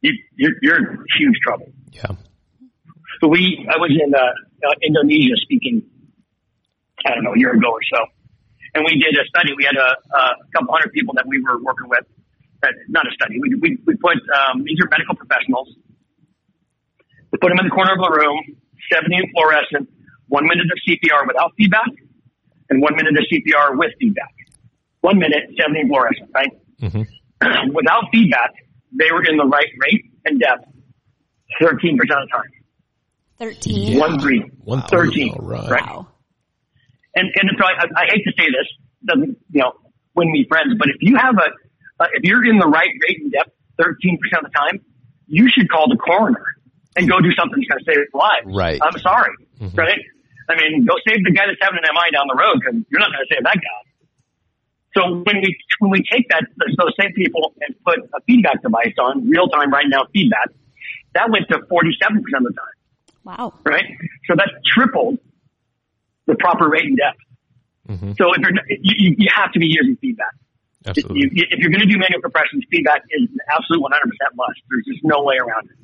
you, 0.00 0.12
you're, 0.36 0.52
you're 0.62 0.78
in 0.78 1.04
huge 1.18 1.36
trouble. 1.42 1.72
Yeah. 1.92 2.12
So 3.20 3.28
we, 3.28 3.66
I 3.72 3.78
was 3.78 3.90
in 3.90 4.14
uh, 4.14 4.18
uh, 4.18 4.74
Indonesia 4.82 5.36
speaking, 5.42 5.82
I 7.06 7.14
don't 7.14 7.24
know, 7.24 7.34
a 7.34 7.38
year 7.38 7.52
ago 7.52 7.70
or 7.70 7.82
so, 7.82 8.04
and 8.74 8.84
we 8.84 9.00
did 9.00 9.16
a 9.16 9.24
study. 9.28 9.54
We 9.56 9.64
had 9.64 9.76
a, 9.76 9.90
a 9.96 10.22
couple 10.52 10.74
hundred 10.74 10.92
people 10.92 11.14
that 11.14 11.26
we 11.26 11.40
were 11.40 11.62
working 11.62 11.88
with. 11.88 12.04
Uh, 12.62 12.68
not 12.88 13.06
a 13.06 13.12
study. 13.12 13.38
We 13.40 13.54
we, 13.60 13.78
we 13.86 13.94
put 13.96 14.16
um, 14.34 14.64
these 14.64 14.80
are 14.80 14.88
medical 14.90 15.14
professionals. 15.14 15.68
We 17.30 17.38
put 17.38 17.50
them 17.50 17.58
in 17.60 17.66
the 17.66 17.74
corner 17.74 17.92
of 17.92 18.00
the 18.00 18.10
room, 18.10 18.56
70 18.92 19.14
in 19.14 19.30
fluorescent, 19.32 19.90
one 20.28 20.44
minute 20.46 20.66
of 20.70 20.78
CPR 20.86 21.26
without 21.26 21.52
feedback, 21.56 21.90
and 22.70 22.80
one 22.80 22.96
minute 22.96 23.14
of 23.16 23.24
CPR 23.30 23.76
with 23.78 23.90
feedback. 24.00 24.34
One 25.00 25.18
minute, 25.18 25.50
70 25.60 25.80
in 25.80 25.88
fluorescent, 25.88 26.30
right? 26.34 26.50
without 27.74 28.04
feedback, 28.12 28.52
they 28.92 29.10
were 29.12 29.24
in 29.24 29.36
the 29.36 29.44
right 29.44 29.68
rate 29.82 30.04
and 30.24 30.40
depth 30.40 30.64
13% 31.62 31.92
of 31.92 31.98
the 31.98 32.28
time. 32.32 32.50
13. 33.38 33.98
One 33.98 34.18
three. 34.20 34.40
One 34.62 34.82
three, 34.82 35.08
13. 35.08 35.30
all 35.30 35.46
right. 35.46 35.70
Right. 35.70 35.86
Wow. 35.86 36.08
And, 37.16 37.28
and 37.36 37.50
so 37.58 37.64
I, 37.64 38.02
I 38.02 38.06
hate 38.08 38.24
to 38.24 38.32
say 38.36 38.46
this, 38.46 38.66
doesn't, 39.04 39.38
you 39.50 39.60
know, 39.60 39.72
win 40.14 40.32
me 40.32 40.46
friends, 40.48 40.74
but 40.78 40.88
if 40.88 40.96
you 41.00 41.16
have 41.16 41.36
a, 41.36 42.02
uh, 42.02 42.06
if 42.14 42.24
you're 42.24 42.44
in 42.44 42.58
the 42.58 42.66
right 42.66 42.88
rate 43.08 43.20
and 43.20 43.32
depth 43.32 43.50
13% 43.80 44.14
of 44.38 44.44
the 44.44 44.50
time, 44.56 44.80
you 45.26 45.48
should 45.50 45.70
call 45.70 45.88
the 45.88 45.96
coroner 45.96 46.44
and 46.96 47.08
go 47.08 47.20
do 47.20 47.30
something 47.38 47.58
that's 47.60 47.68
going 47.68 47.84
to 47.84 47.84
save 47.86 48.00
his 48.00 48.14
life. 48.14 48.42
Right. 48.46 48.80
I'm 48.82 48.98
sorry. 48.98 49.34
Right? 49.74 50.00
I 50.48 50.54
mean, 50.56 50.84
go 50.84 50.94
save 51.06 51.24
the 51.24 51.32
guy 51.32 51.46
that's 51.46 51.60
having 51.60 51.80
an 51.80 51.88
MI 51.92 52.10
down 52.12 52.26
the 52.28 52.36
road 52.38 52.60
because 52.60 52.76
you're 52.90 53.00
not 53.00 53.10
going 53.12 53.24
to 53.24 53.30
save 53.32 53.44
that 53.44 53.56
guy. 53.56 53.80
So 54.96 55.00
when 55.26 55.42
we, 55.42 55.56
when 55.80 55.90
we 55.90 56.04
take 56.06 56.28
that, 56.30 56.44
those 56.78 56.94
same 57.00 57.12
people 57.14 57.54
and 57.60 57.74
put 57.84 57.98
a 58.14 58.20
feedback 58.26 58.62
device 58.62 58.94
on 59.02 59.28
real 59.28 59.48
time 59.48 59.72
right 59.72 59.86
now 59.88 60.06
feedback, 60.12 60.50
that 61.14 61.30
went 61.30 61.48
to 61.50 61.58
47% 61.58 61.66
of 61.66 62.22
the 62.44 62.54
time 62.54 62.76
Wow. 63.24 63.54
right? 63.64 63.84
So 64.28 64.34
that's 64.36 64.52
tripled 64.72 65.18
the 66.26 66.34
proper 66.36 66.68
rate 66.68 66.84
and 66.84 66.96
depth. 66.96 67.18
Mm-hmm. 67.88 68.12
So 68.18 68.32
if 68.34 68.40
you're, 68.40 68.52
you, 68.80 68.94
you- 69.10 69.16
you 69.18 69.28
have 69.34 69.52
to 69.52 69.58
be 69.58 69.66
using 69.66 69.96
feedback. 70.00 70.32
Absolutely. 70.86 71.20
You, 71.20 71.30
you- 71.32 71.46
if 71.50 71.58
you're 71.60 71.70
going 71.70 71.82
to 71.82 71.90
do 71.92 71.98
manual 71.98 72.20
compressions, 72.22 72.64
feedback 72.70 73.02
is 73.10 73.28
an 73.30 73.38
absolute 73.50 73.80
100% 73.82 73.90
must. 74.36 74.60
There's 74.70 74.84
just 74.86 75.00
no 75.04 75.22
way 75.24 75.36
around 75.36 75.70
it. 75.70 75.76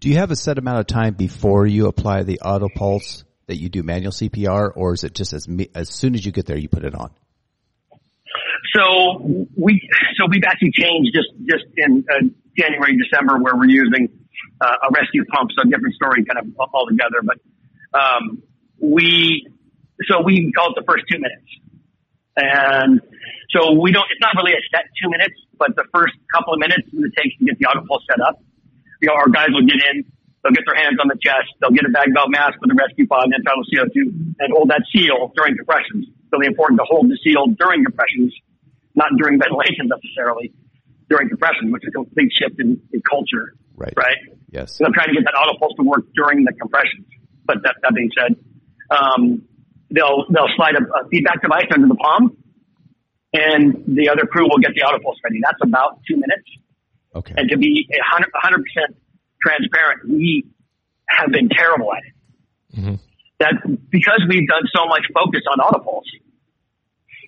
Do 0.00 0.08
you 0.08 0.16
have 0.16 0.30
a 0.32 0.36
set 0.36 0.58
amount 0.58 0.80
of 0.80 0.86
time 0.88 1.14
before 1.14 1.64
you 1.66 1.86
apply 1.86 2.24
the 2.24 2.40
auto 2.40 2.68
pulse 2.74 3.24
that 3.46 3.56
you 3.56 3.68
do 3.68 3.82
manual 3.82 4.12
CPR, 4.12 4.72
or 4.74 4.94
is 4.94 5.04
it 5.04 5.14
just 5.14 5.32
as 5.32 5.46
as 5.74 5.90
soon 5.90 6.14
as 6.14 6.24
you 6.24 6.32
get 6.32 6.46
there 6.46 6.56
you 6.56 6.68
put 6.68 6.84
it 6.84 6.94
on? 6.94 7.10
So 8.74 9.46
we, 9.56 9.80
so 10.16 10.26
we've 10.30 10.44
actually 10.46 10.72
changed 10.72 11.12
just, 11.12 11.28
just 11.44 11.64
in 11.76 12.04
uh, 12.08 12.24
January, 12.56 12.96
December 12.96 13.36
where 13.38 13.54
we're 13.54 13.68
using 13.68 14.08
uh, 14.60 14.88
a 14.88 14.92
rescue 14.92 15.24
pump. 15.26 15.50
So 15.56 15.68
different 15.68 15.94
story 15.94 16.24
kind 16.24 16.38
of 16.38 16.70
all 16.72 16.86
together. 16.88 17.20
but, 17.22 17.38
um, 17.92 18.42
we, 18.80 19.46
so 20.08 20.22
we 20.22 20.52
call 20.52 20.72
it 20.72 20.80
the 20.80 20.86
first 20.88 21.04
two 21.10 21.18
minutes. 21.18 21.48
And 22.36 23.00
so 23.50 23.78
we 23.78 23.92
don't, 23.92 24.06
it's 24.10 24.20
not 24.20 24.32
really 24.36 24.52
a 24.52 24.62
set 24.72 24.88
two 25.02 25.10
minutes, 25.10 25.36
but 25.58 25.76
the 25.76 25.84
first 25.92 26.14
couple 26.32 26.54
of 26.54 26.60
minutes 26.60 26.88
it 26.92 27.12
takes 27.14 27.36
to 27.38 27.44
get 27.44 27.58
the 27.58 27.66
auto 27.66 27.84
pulse 27.86 28.02
set 28.08 28.20
up. 28.24 28.40
You 29.02 29.08
know, 29.08 29.14
our 29.14 29.28
guys 29.28 29.48
will 29.50 29.66
get 29.66 29.76
in, 29.92 30.04
they'll 30.42 30.52
get 30.52 30.66
their 30.66 30.78
hands 30.78 30.98
on 30.98 31.06
the 31.06 31.18
chest, 31.22 31.54
they'll 31.62 31.74
get 31.74 31.86
a 31.86 31.94
bag 31.94 32.10
valve 32.12 32.30
mask 32.30 32.58
with 32.60 32.70
a 32.70 32.78
rescue 32.78 33.06
pod 33.06 33.30
and 33.30 33.34
end-tidal 33.38 33.64
CO2 33.70 34.36
and 34.42 34.48
hold 34.52 34.68
that 34.70 34.82
seal 34.90 35.30
during 35.34 35.56
compressions. 35.56 36.10
It's 36.10 36.30
really 36.34 36.50
important 36.50 36.82
to 36.82 36.86
hold 36.86 37.06
the 37.06 37.18
seal 37.22 37.46
during 37.54 37.84
compressions 37.86 38.34
not 38.94 39.08
during 39.16 39.38
ventilation 39.38 39.88
necessarily, 39.88 40.52
during 41.08 41.28
compression, 41.28 41.72
which 41.72 41.82
is 41.84 41.88
a 41.88 41.92
complete 41.92 42.32
shift 42.32 42.60
in, 42.60 42.80
in 42.92 43.02
culture. 43.08 43.54
Right. 43.76 43.94
Right. 43.96 44.20
Yes. 44.50 44.76
So 44.76 44.84
I'm 44.84 44.92
trying 44.92 45.08
to 45.08 45.14
get 45.14 45.24
that 45.24 45.36
auto 45.36 45.58
pulse 45.58 45.72
to 45.76 45.84
work 45.84 46.04
during 46.14 46.44
the 46.44 46.52
compressions. 46.52 47.06
But 47.44 47.64
that, 47.64 47.76
that 47.82 47.94
being 47.94 48.10
said, 48.16 48.36
um, 48.90 49.42
they'll, 49.90 50.28
they'll 50.28 50.52
slide 50.56 50.76
a, 50.76 50.84
a 50.84 51.08
feedback 51.08 51.42
device 51.42 51.66
under 51.72 51.88
the 51.88 51.96
palm 51.96 52.36
and 53.32 53.96
the 53.96 54.10
other 54.10 54.28
crew 54.28 54.44
will 54.44 54.60
get 54.60 54.72
the 54.76 54.82
auto 54.82 55.02
pulse 55.02 55.16
ready. 55.24 55.40
That's 55.42 55.58
about 55.62 56.00
two 56.06 56.16
minutes. 56.16 56.46
Okay. 57.14 57.34
And 57.36 57.48
to 57.48 57.56
be 57.56 57.88
a 57.90 58.04
hundred, 58.04 58.30
hundred 58.34 58.64
percent 58.64 58.96
transparent, 59.42 60.08
we 60.08 60.46
have 61.08 61.30
been 61.30 61.48
terrible 61.50 61.92
at 61.92 62.02
it. 62.06 62.14
Mm-hmm. 62.78 62.96
That 63.40 63.54
because 63.90 64.22
we've 64.30 64.46
done 64.46 64.64
so 64.70 64.86
much 64.86 65.02
focus 65.12 65.42
on 65.50 65.58
auto 65.58 65.82
pulse, 65.82 66.08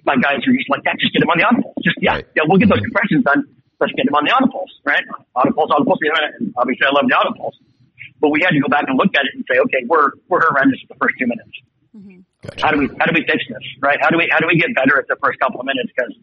my 0.07 0.17
guys 0.17 0.41
are 0.47 0.55
just 0.55 0.71
like 0.71 0.85
that. 0.85 0.97
Just 1.01 1.13
get 1.13 1.21
them 1.21 1.31
on 1.33 1.39
the 1.39 1.45
auto 1.45 1.61
pulse. 1.61 1.83
Just 1.83 1.99
yeah, 2.01 2.23
right. 2.23 2.27
yeah. 2.37 2.47
We'll 2.47 2.63
get 2.63 2.71
those 2.71 2.85
compressions 2.85 3.25
done. 3.25 3.45
Let's 3.81 3.93
get 3.99 4.07
them 4.07 4.15
on 4.15 4.25
the 4.25 4.33
auto 4.33 4.47
pulse, 4.47 4.73
right? 4.87 5.03
Auto 5.35 5.53
pulse, 5.53 5.71
auto 5.75 5.85
pulse. 5.85 6.01
Obviously, 6.57 6.87
I 6.87 6.95
love 6.95 7.11
the 7.11 7.17
auto 7.19 7.35
pulse, 7.35 7.59
but 8.23 8.31
we 8.31 8.41
had 8.41 8.55
to 8.55 8.63
go 8.63 8.71
back 8.71 8.87
and 8.87 8.97
look 8.97 9.11
at 9.13 9.27
it 9.27 9.35
and 9.35 9.45
say, 9.51 9.59
okay, 9.69 9.83
we're 9.91 10.15
we're 10.31 10.41
horrendous 10.47 10.81
at 10.87 10.89
the 10.95 10.99
first 11.03 11.19
two 11.19 11.27
minutes. 11.27 11.55
Mm-hmm. 11.93 12.23
Gotcha. 12.47 12.63
How 12.63 12.71
do 12.71 12.79
we 12.79 12.87
how 12.95 13.07
do 13.11 13.15
we 13.17 13.27
fix 13.27 13.43
this, 13.51 13.67
right? 13.83 13.99
How 14.01 14.09
do 14.09 14.17
we 14.17 14.31
how 14.31 14.39
do 14.39 14.47
we 14.47 14.57
get 14.57 14.71
better 14.73 14.97
at 14.97 15.11
the 15.11 15.19
first 15.19 15.41
couple 15.41 15.61
of 15.61 15.67
minutes 15.67 15.91
because 15.91 16.15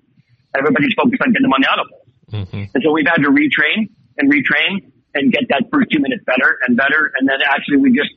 everybody's 0.55 0.95
focused 0.95 1.21
on 1.21 1.35
getting 1.35 1.49
them 1.49 1.53
on 1.53 1.61
the 1.61 1.69
auto 1.69 1.85
pulse, 1.89 2.11
mm-hmm. 2.31 2.71
and 2.71 2.79
so 2.79 2.95
we've 2.95 3.09
had 3.09 3.19
to 3.27 3.29
retrain 3.29 3.91
and 4.17 4.31
retrain 4.31 4.87
and 5.13 5.31
get 5.31 5.43
that 5.49 5.65
first 5.71 5.91
two 5.91 5.99
minutes 5.99 6.23
better 6.25 6.57
and 6.67 6.77
better, 6.77 7.11
and 7.19 7.27
then 7.27 7.39
actually 7.43 7.77
we 7.77 7.91
just 7.91 8.11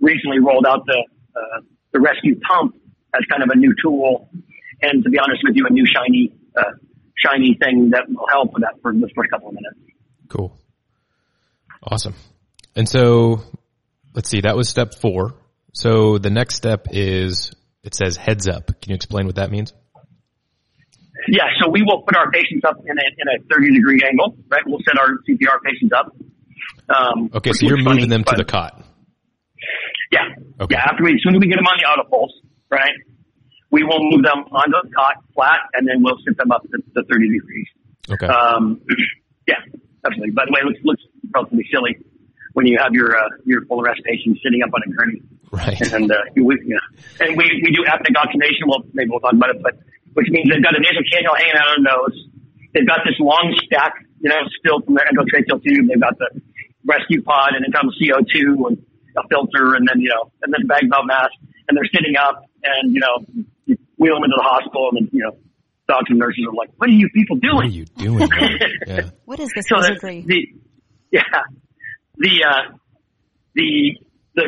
recently 0.00 0.38
rolled 0.38 0.66
out 0.66 0.84
the 0.86 1.04
uh, 1.34 1.60
the 1.92 2.00
rescue 2.00 2.38
pump 2.40 2.74
as 3.14 3.22
kind 3.30 3.42
of 3.42 3.48
a 3.52 3.56
new 3.56 3.74
tool 3.82 4.28
and 4.82 5.02
to 5.04 5.10
be 5.10 5.18
honest 5.18 5.42
with 5.44 5.56
you, 5.56 5.66
a 5.68 5.72
new 5.72 5.86
shiny, 5.86 6.32
uh, 6.56 6.72
shiny 7.14 7.56
thing 7.62 7.90
that 7.90 8.04
will 8.08 8.26
help 8.30 8.52
with 8.52 8.62
that 8.62 8.80
for 8.82 8.92
the 8.92 9.08
first 9.14 9.30
couple 9.30 9.48
of 9.48 9.54
minutes. 9.54 9.78
Cool. 10.28 10.56
Awesome. 11.82 12.14
And 12.74 12.88
so 12.88 13.42
let's 14.14 14.28
see, 14.28 14.42
that 14.42 14.56
was 14.56 14.68
step 14.68 14.94
four. 14.94 15.34
So 15.72 16.18
the 16.18 16.30
next 16.30 16.56
step 16.56 16.88
is 16.90 17.52
it 17.82 17.94
says 17.94 18.16
heads 18.16 18.48
up. 18.48 18.66
Can 18.80 18.90
you 18.90 18.94
explain 18.94 19.26
what 19.26 19.36
that 19.36 19.50
means? 19.50 19.72
Yeah, 21.28 21.44
so 21.60 21.70
we 21.70 21.82
will 21.82 22.02
put 22.02 22.16
our 22.16 22.30
patients 22.30 22.64
up 22.64 22.78
in 22.84 22.96
a, 22.98 23.06
in 23.18 23.26
a 23.28 23.54
30 23.54 23.74
degree 23.74 24.02
angle, 24.06 24.36
right? 24.48 24.62
We'll 24.66 24.80
set 24.86 24.98
our 24.98 25.18
CPR 25.28 25.62
patients 25.64 25.92
up. 25.96 26.16
Um, 26.88 27.30
okay, 27.34 27.52
so 27.52 27.66
you're 27.66 27.78
moving 27.78 28.06
funny, 28.06 28.06
them 28.06 28.24
to 28.24 28.34
the 28.36 28.44
cot. 28.44 28.84
Yeah. 30.12 30.20
Okay. 30.60 30.74
Yeah, 30.74 30.84
after 30.86 31.02
we, 31.02 31.14
as 31.14 31.20
soon 31.22 31.34
as 31.34 31.40
we 31.40 31.48
get 31.48 31.56
them 31.56 31.66
on 31.66 31.78
the 31.78 31.86
auto 31.86 32.08
pulse, 32.08 32.32
right? 32.70 32.94
we 33.70 33.82
will 33.82 34.00
move 34.00 34.22
them 34.22 34.46
onto 34.52 34.78
the 34.88 34.94
cot 34.94 35.20
flat 35.34 35.60
and 35.74 35.86
then 35.86 36.02
we'll 36.02 36.18
sit 36.26 36.36
them 36.38 36.50
up 36.50 36.62
to, 36.62 36.78
to 36.94 37.02
30 37.04 37.28
degrees. 37.28 37.68
Okay. 38.10 38.26
Um, 38.26 38.80
yeah, 39.48 39.60
absolutely. 40.04 40.32
By 40.32 40.44
the 40.46 40.52
way, 40.52 40.60
it 40.62 40.66
looks, 40.66 40.80
looks 40.84 41.04
relatively 41.34 41.66
silly 41.72 41.98
when 42.54 42.66
you 42.66 42.78
have 42.80 42.94
your, 42.94 43.16
uh, 43.16 43.28
your 43.44 43.66
full 43.66 43.82
arrest 43.82 44.00
patient 44.04 44.38
sitting 44.42 44.62
up 44.62 44.70
on 44.72 44.80
a 44.86 44.90
gurney. 44.94 45.20
Right. 45.52 45.80
And, 45.92 46.10
uh, 46.10 46.16
we, 46.36 46.56
yeah. 46.64 46.80
and 47.20 47.36
we, 47.36 47.44
we 47.62 47.70
do 47.74 47.84
apneic 47.84 48.16
oxygenation. 48.16 48.66
Well, 48.66 48.82
maybe 48.94 49.10
we'll 49.10 49.20
talk 49.20 49.34
about 49.34 49.50
it, 49.50 49.62
but 49.62 49.76
which 50.16 50.32
means 50.32 50.48
they've 50.48 50.64
got 50.64 50.72
a 50.72 50.80
nasal 50.80 51.04
cannula 51.04 51.36
hanging 51.36 51.60
out 51.60 51.68
of 51.68 51.72
their 51.76 51.84
nose. 51.92 52.16
They've 52.72 52.88
got 52.88 53.04
this 53.04 53.20
long 53.20 53.52
stack, 53.68 54.00
you 54.24 54.32
know, 54.32 54.40
still 54.56 54.80
from 54.80 54.96
their 54.96 55.04
endotracheal 55.12 55.60
tube. 55.60 55.92
They've 55.92 56.00
got 56.00 56.16
the 56.16 56.40
rescue 56.88 57.20
pod 57.20 57.52
and 57.52 57.60
end-tidal 57.68 57.92
CO2 58.00 58.72
and 58.72 58.80
a 59.12 59.28
filter 59.28 59.76
and 59.76 59.84
then, 59.84 60.00
you 60.00 60.08
know, 60.08 60.32
and 60.40 60.48
then 60.52 60.66
bag 60.66 60.88
valve 60.88 61.04
mask 61.04 61.36
and 61.68 61.76
they're 61.76 61.88
sitting 61.92 62.16
up 62.16 62.48
and, 62.64 62.94
you 62.96 63.00
know, 63.00 63.44
you 63.68 63.76
wheel 64.00 64.16
them 64.16 64.24
into 64.24 64.40
the 64.40 64.48
hospital 64.48 64.88
and 64.92 65.04
then, 65.04 65.10
you 65.12 65.20
know, 65.20 65.36
doctors 65.86 66.16
and 66.16 66.18
nurses 66.18 66.44
are 66.48 66.56
like, 66.56 66.70
what 66.76 66.88
are 66.88 66.96
you 66.96 67.08
people 67.12 67.36
doing? 67.36 67.56
What 67.56 67.66
are 67.66 67.76
you 67.76 67.84
doing? 67.84 68.28
yeah. 68.86 69.10
What 69.24 69.40
is 69.40 69.52
this 69.54 69.68
so 69.68 69.76
wizardry? 69.76 70.24
The, 70.26 70.48
yeah. 71.12 71.44
The, 72.16 72.32
uh, 72.40 72.76
the, 73.54 74.00
the 74.34 74.44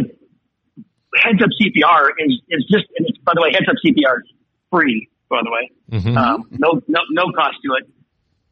heads 1.15 1.43
up 1.43 1.53
CPR 1.61 2.09
is, 2.25 2.41
is 2.49 2.65
just, 2.73 2.89
and 2.97 3.07
it's, 3.09 3.19
by 3.19 3.33
the 3.35 3.43
way, 3.43 3.53
heads 3.53 3.69
up 3.69 3.77
CPR 3.85 4.25
is 4.25 4.33
free, 4.73 5.09
by 5.29 5.41
the 5.45 5.51
way. 5.51 5.71
Mm-hmm. 5.93 6.17
Um, 6.17 6.49
no, 6.51 6.81
no, 6.89 7.01
no 7.11 7.33
cost 7.33 7.57
to 7.65 7.71
it. 7.81 7.91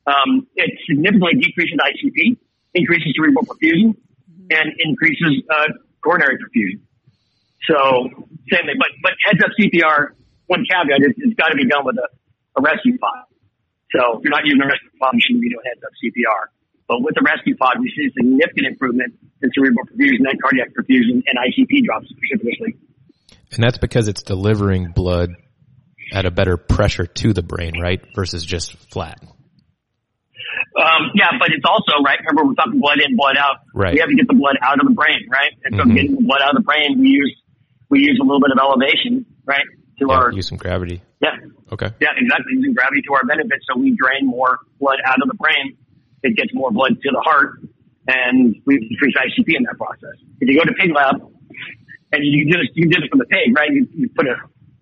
Um, 0.07 0.47
it 0.55 0.71
significantly 0.87 1.41
decreases 1.41 1.79
ICP, 1.83 2.39
increases 2.75 3.13
cerebral 3.17 3.45
perfusion, 3.45 3.97
mm-hmm. 3.97 4.47
and 4.51 4.73
increases, 4.79 5.43
uh, 5.51 5.73
coronary 6.05 6.39
perfusion. 6.39 6.81
So, 7.67 8.07
same 8.53 8.67
thing, 8.67 8.79
but, 8.79 8.91
but 9.03 9.13
heads 9.27 9.43
up 9.43 9.51
CPR 9.59 10.15
one 10.47 10.63
caveat 10.63 11.03
is 11.03 11.15
it's 11.19 11.35
got 11.35 11.51
to 11.51 11.57
be 11.59 11.67
done 11.67 11.85
with 11.85 11.97
a, 11.99 12.09
a 12.59 12.63
rescue 12.63 12.99
pod. 12.99 13.27
So 13.95 14.19
if 14.19 14.25
you're 14.25 14.35
not 14.35 14.47
using 14.47 14.63
a 14.63 14.67
rescue 14.67 14.91
pod, 14.99 15.15
you 15.15 15.23
shouldn't 15.23 15.43
be 15.43 15.51
doing 15.51 15.67
heads 15.67 15.83
up 15.83 15.95
CPR. 15.99 16.55
But 16.87 17.03
with 17.03 17.15
the 17.19 17.23
rescue 17.27 17.57
pod, 17.57 17.83
we 17.83 17.91
see 17.91 18.07
a 18.07 18.13
significant 18.15 18.67
improvement 18.79 19.19
in 19.43 19.51
cerebral 19.55 19.87
perfusion 19.91 20.23
and 20.23 20.39
cardiac 20.39 20.71
perfusion 20.71 21.23
and 21.27 21.35
ICP 21.35 21.85
drops 21.85 22.07
precipitously. 22.15 22.79
And 23.53 23.63
that's 23.63 23.79
because 23.79 24.07
it's 24.09 24.23
delivering 24.23 24.93
blood 24.95 25.31
at 26.13 26.27
a 26.27 26.31
better 26.31 26.57
pressure 26.57 27.07
to 27.07 27.33
the 27.33 27.43
brain, 27.43 27.81
right? 27.81 28.01
Versus 28.15 28.45
just 28.45 28.77
flat. 28.93 29.19
Um, 30.77 31.11
yeah, 31.15 31.33
but 31.39 31.49
it's 31.53 31.65
also, 31.65 32.03
right, 32.05 32.19
remember 32.21 32.49
we're 32.49 32.55
talking 32.55 32.81
blood 32.81 32.99
in, 33.01 33.17
blood 33.17 33.37
out. 33.37 33.65
Right. 33.75 33.95
We 33.95 34.01
have 34.01 34.09
to 34.09 34.17
get 34.17 34.29
the 34.29 34.35
blood 34.35 34.57
out 34.63 34.79
of 34.81 34.87
the 34.87 34.95
brain, 34.95 35.27
right? 35.31 35.53
And 35.65 35.77
so 35.77 35.83
mm-hmm. 35.83 35.95
getting 35.95 36.15
the 36.17 36.23
blood 36.23 36.41
out 36.43 36.51
of 36.51 36.63
the 36.63 36.67
brain, 36.67 37.01
we 37.01 37.09
use, 37.09 37.35
we 37.89 38.01
use 38.01 38.19
a 38.21 38.25
little 38.25 38.41
bit 38.41 38.51
of 38.53 38.59
elevation, 38.61 39.27
right? 39.45 39.65
to 39.99 40.07
yeah, 40.09 40.15
our 40.15 40.33
use 40.33 40.49
some 40.49 40.59
gravity. 40.59 41.03
Yeah. 41.21 41.37
Okay. 41.73 41.91
Yeah, 42.01 42.13
exactly. 42.17 42.53
Using 42.53 42.75
gravity 42.75 43.03
to 43.09 43.15
our 43.15 43.25
benefit, 43.25 43.59
so 43.69 43.79
we 43.81 43.97
drain 43.97 44.27
more 44.27 44.59
blood 44.79 44.99
out 45.07 45.21
of 45.23 45.29
the 45.29 45.35
brain. 45.35 45.77
It 46.23 46.37
gets 46.37 46.53
more 46.53 46.71
blood 46.71 47.01
to 47.01 47.11
the 47.11 47.23
heart, 47.25 47.61
and 48.09 48.57
we 48.67 48.79
decrease 48.89 49.15
ICP 49.17 49.57
in 49.57 49.65
that 49.65 49.77
process. 49.79 50.17
If 50.41 50.49
you 50.49 50.59
go 50.59 50.65
to 50.65 50.75
pig 50.75 50.93
lab, 50.95 51.17
and 52.13 52.21
you 52.23 52.45
do 52.45 52.59
this, 52.59 52.69
you 52.75 52.89
do 52.89 53.01
this 53.01 53.09
from 53.09 53.19
the 53.19 53.27
pig, 53.27 53.57
right? 53.57 53.71
You, 53.71 53.89
you 53.95 54.09
put 54.15 54.27
a, 54.27 54.37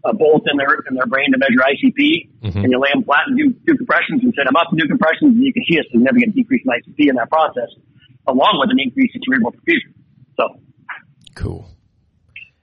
a 0.05 0.13
bolt 0.13 0.45
in 0.51 0.57
their 0.57 0.75
in 0.89 0.95
their 0.95 1.07
brain 1.07 1.33
to 1.33 1.39
measure 1.39 1.65
ICP, 1.65 2.29
mm-hmm. 2.43 2.59
and 2.59 2.71
you 2.71 2.79
lay 2.79 2.91
them 2.93 3.05
flat 3.05 3.25
and 3.27 3.39
do, 3.39 3.51
do 3.65 3.77
compressions 3.77 4.23
and 4.23 4.35
set 4.37 4.45
them 4.45 4.57
up 4.57 4.69
and 4.71 4.79
do 4.79 4.87
compressions, 4.87 5.33
and 5.35 5.45
you 5.45 5.53
can 5.53 5.65
see 5.69 5.79
a 5.79 5.85
significant 5.91 6.35
decrease 6.35 6.63
in 6.65 6.71
ICP 6.71 7.09
in 7.09 7.17
that 7.17 7.31
process, 7.31 7.73
along 8.27 8.61
with 8.61 8.71
an 8.71 8.79
increase 8.79 9.11
in 9.15 9.21
cerebral 9.25 9.53
perfusion. 9.53 9.97
So. 10.37 10.61
Cool. 11.35 11.69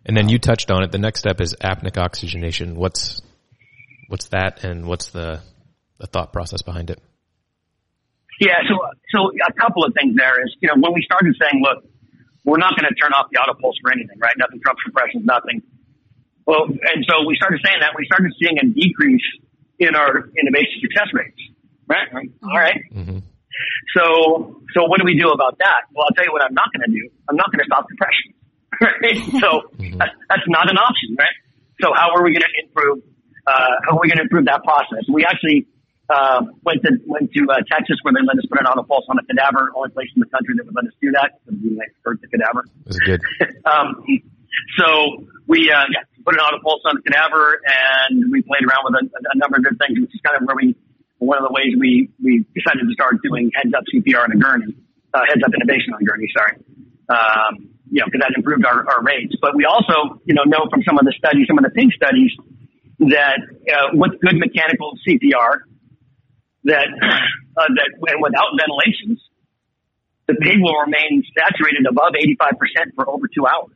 And 0.05 0.15
then 0.15 0.29
you 0.29 0.39
touched 0.39 0.71
on 0.71 0.83
it. 0.83 0.91
The 0.91 0.97
next 0.97 1.19
step 1.19 1.41
is 1.41 1.55
apneic 1.55 1.97
oxygenation. 1.97 2.75
What's 2.75 3.21
what's 4.07 4.29
that, 4.29 4.63
and 4.63 4.85
what's 4.85 5.09
the 5.09 5.41
the 5.99 6.07
thought 6.07 6.33
process 6.33 6.61
behind 6.61 6.89
it? 6.89 6.99
Yeah, 8.39 8.57
so 8.67 8.77
so 9.13 9.29
a 9.29 9.53
couple 9.53 9.85
of 9.85 9.93
things 9.93 10.15
there 10.17 10.41
is 10.43 10.55
you 10.61 10.67
know 10.67 10.75
when 10.77 10.93
we 10.93 11.01
started 11.03 11.35
saying, 11.37 11.61
look, 11.61 11.85
we're 12.43 12.57
not 12.57 12.73
going 12.77 12.89
to 12.89 12.95
turn 12.95 13.13
off 13.13 13.27
the 13.31 13.37
auto 13.37 13.53
pulse 13.59 13.77
for 13.81 13.91
anything, 13.91 14.17
right? 14.19 14.33
Nothing 14.37 14.59
trumps 14.61 14.81
compressions, 14.83 15.25
nothing. 15.25 15.61
Well, 16.45 16.65
and 16.65 17.05
so 17.07 17.25
we 17.27 17.35
started 17.35 17.61
saying 17.63 17.79
that 17.81 17.93
we 17.97 18.05
started 18.05 18.33
seeing 18.41 18.57
a 18.57 18.65
decrease 18.65 19.25
in 19.79 19.95
our 19.95 20.29
intubation 20.37 20.81
success 20.81 21.09
rates, 21.13 21.41
right? 21.87 22.07
All 22.43 22.57
right. 22.57 22.81
mm-hmm. 22.93 23.19
So 23.95 24.61
so 24.73 24.85
what 24.87 24.99
do 24.99 25.05
we 25.05 25.17
do 25.17 25.29
about 25.29 25.57
that? 25.59 25.91
Well, 25.93 26.05
I'll 26.07 26.15
tell 26.15 26.25
you 26.25 26.31
what 26.31 26.41
I'm 26.43 26.53
not 26.53 26.71
going 26.73 26.87
to 26.87 26.93
do. 26.93 27.09
I'm 27.29 27.35
not 27.35 27.51
going 27.51 27.59
to 27.59 27.69
stop 27.69 27.85
depression. 27.89 28.33
right? 28.81 29.17
So 29.41 29.69
mm-hmm. 29.77 29.97
that's, 29.99 30.15
that's 30.29 30.47
not 30.47 30.69
an 30.69 30.77
option, 30.77 31.15
right? 31.19 31.35
So 31.81 31.93
how 31.93 32.13
are 32.15 32.23
we 32.23 32.31
going 32.31 32.45
to 32.45 32.53
improve? 32.63 33.03
Uh, 33.45 33.75
how 33.85 33.97
are 33.97 34.01
we 34.01 34.07
going 34.07 34.17
to 34.17 34.25
improve 34.25 34.45
that 34.45 34.63
process? 34.63 35.03
We 35.09 35.25
actually 35.25 35.67
uh, 36.09 36.45
went 36.63 36.83
to 36.83 36.91
went 37.05 37.31
to 37.33 37.41
uh, 37.49 37.61
Texas 37.71 37.97
where 38.03 38.13
they 38.13 38.25
let 38.25 38.37
us 38.37 38.45
put 38.49 38.59
an 38.59 38.67
auto 38.67 38.83
pulse 38.83 39.05
on 39.09 39.17
a 39.17 39.25
cadaver. 39.25 39.71
Only 39.75 39.89
place 39.89 40.09
in 40.15 40.21
the 40.21 40.29
country 40.29 40.55
that 40.57 40.65
would 40.65 40.75
let 40.75 40.85
us 40.85 40.95
do 41.01 41.11
that. 41.11 41.41
We 41.49 41.75
like 41.75 41.93
hurt 42.05 42.21
the 42.21 42.27
cadaver. 42.27 42.65
That's 42.85 42.99
good. 42.99 43.21
um, 43.65 44.03
so 44.77 45.25
we 45.47 45.71
uh, 45.71 45.89
yeah, 45.89 46.05
put 46.23 46.35
an 46.35 46.41
auto 46.41 46.61
pulse 46.63 46.81
on 46.85 47.01
cadaver, 47.01 47.59
and 47.65 48.31
we 48.31 48.41
played 48.41 48.63
around 48.63 48.85
with 48.85 48.95
a, 49.01 49.03
a 49.05 49.37
number 49.37 49.57
of 49.57 49.63
good 49.63 49.77
things, 49.77 49.99
which 49.99 50.13
is 50.13 50.21
kind 50.23 50.37
of 50.37 50.47
where 50.47 50.55
we 50.55 50.75
one 51.21 51.37
of 51.37 51.45
the 51.45 51.53
ways 51.53 51.77
we 51.77 52.09
we 52.21 52.45
decided 52.55 52.81
to 52.81 52.93
start 52.93 53.21
doing 53.21 53.51
heads 53.53 53.73
up 53.77 53.83
CPR 53.93 54.25
on 54.25 54.31
a 54.31 54.39
gurney, 54.39 54.73
uh, 55.13 55.21
heads 55.27 55.41
up 55.45 55.51
intubation 55.53 55.93
on 55.93 56.01
a 56.01 56.05
gurney. 56.05 56.27
Sorry. 56.33 56.57
Um, 57.09 57.69
you 57.91 57.99
know, 57.99 58.07
because 58.07 58.23
that 58.23 58.31
improved 58.35 58.65
our, 58.65 58.87
our 58.87 59.03
rates. 59.03 59.35
But 59.41 59.53
we 59.53 59.65
also, 59.65 60.21
you 60.23 60.33
know, 60.33 60.47
know 60.47 60.65
from 60.71 60.81
some 60.87 60.97
of 60.97 61.03
the 61.03 61.13
studies, 61.17 61.45
some 61.45 61.59
of 61.59 61.65
the 61.67 61.75
pig 61.75 61.91
studies, 61.91 62.31
that 63.11 63.43
uh, 63.43 63.91
with 63.93 64.15
good 64.21 64.39
mechanical 64.39 64.95
CPR 65.03 65.67
that 66.63 66.87
uh, 67.57 67.67
that 67.75 67.89
and 68.07 68.21
without 68.21 68.53
ventilations, 68.57 69.19
the 70.27 70.35
pig 70.35 70.61
will 70.61 70.79
remain 70.85 71.23
saturated 71.35 71.85
above 71.89 72.13
85% 72.13 72.95
for 72.95 73.09
over 73.09 73.27
two 73.27 73.45
hours. 73.45 73.75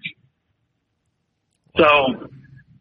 So, 1.78 2.30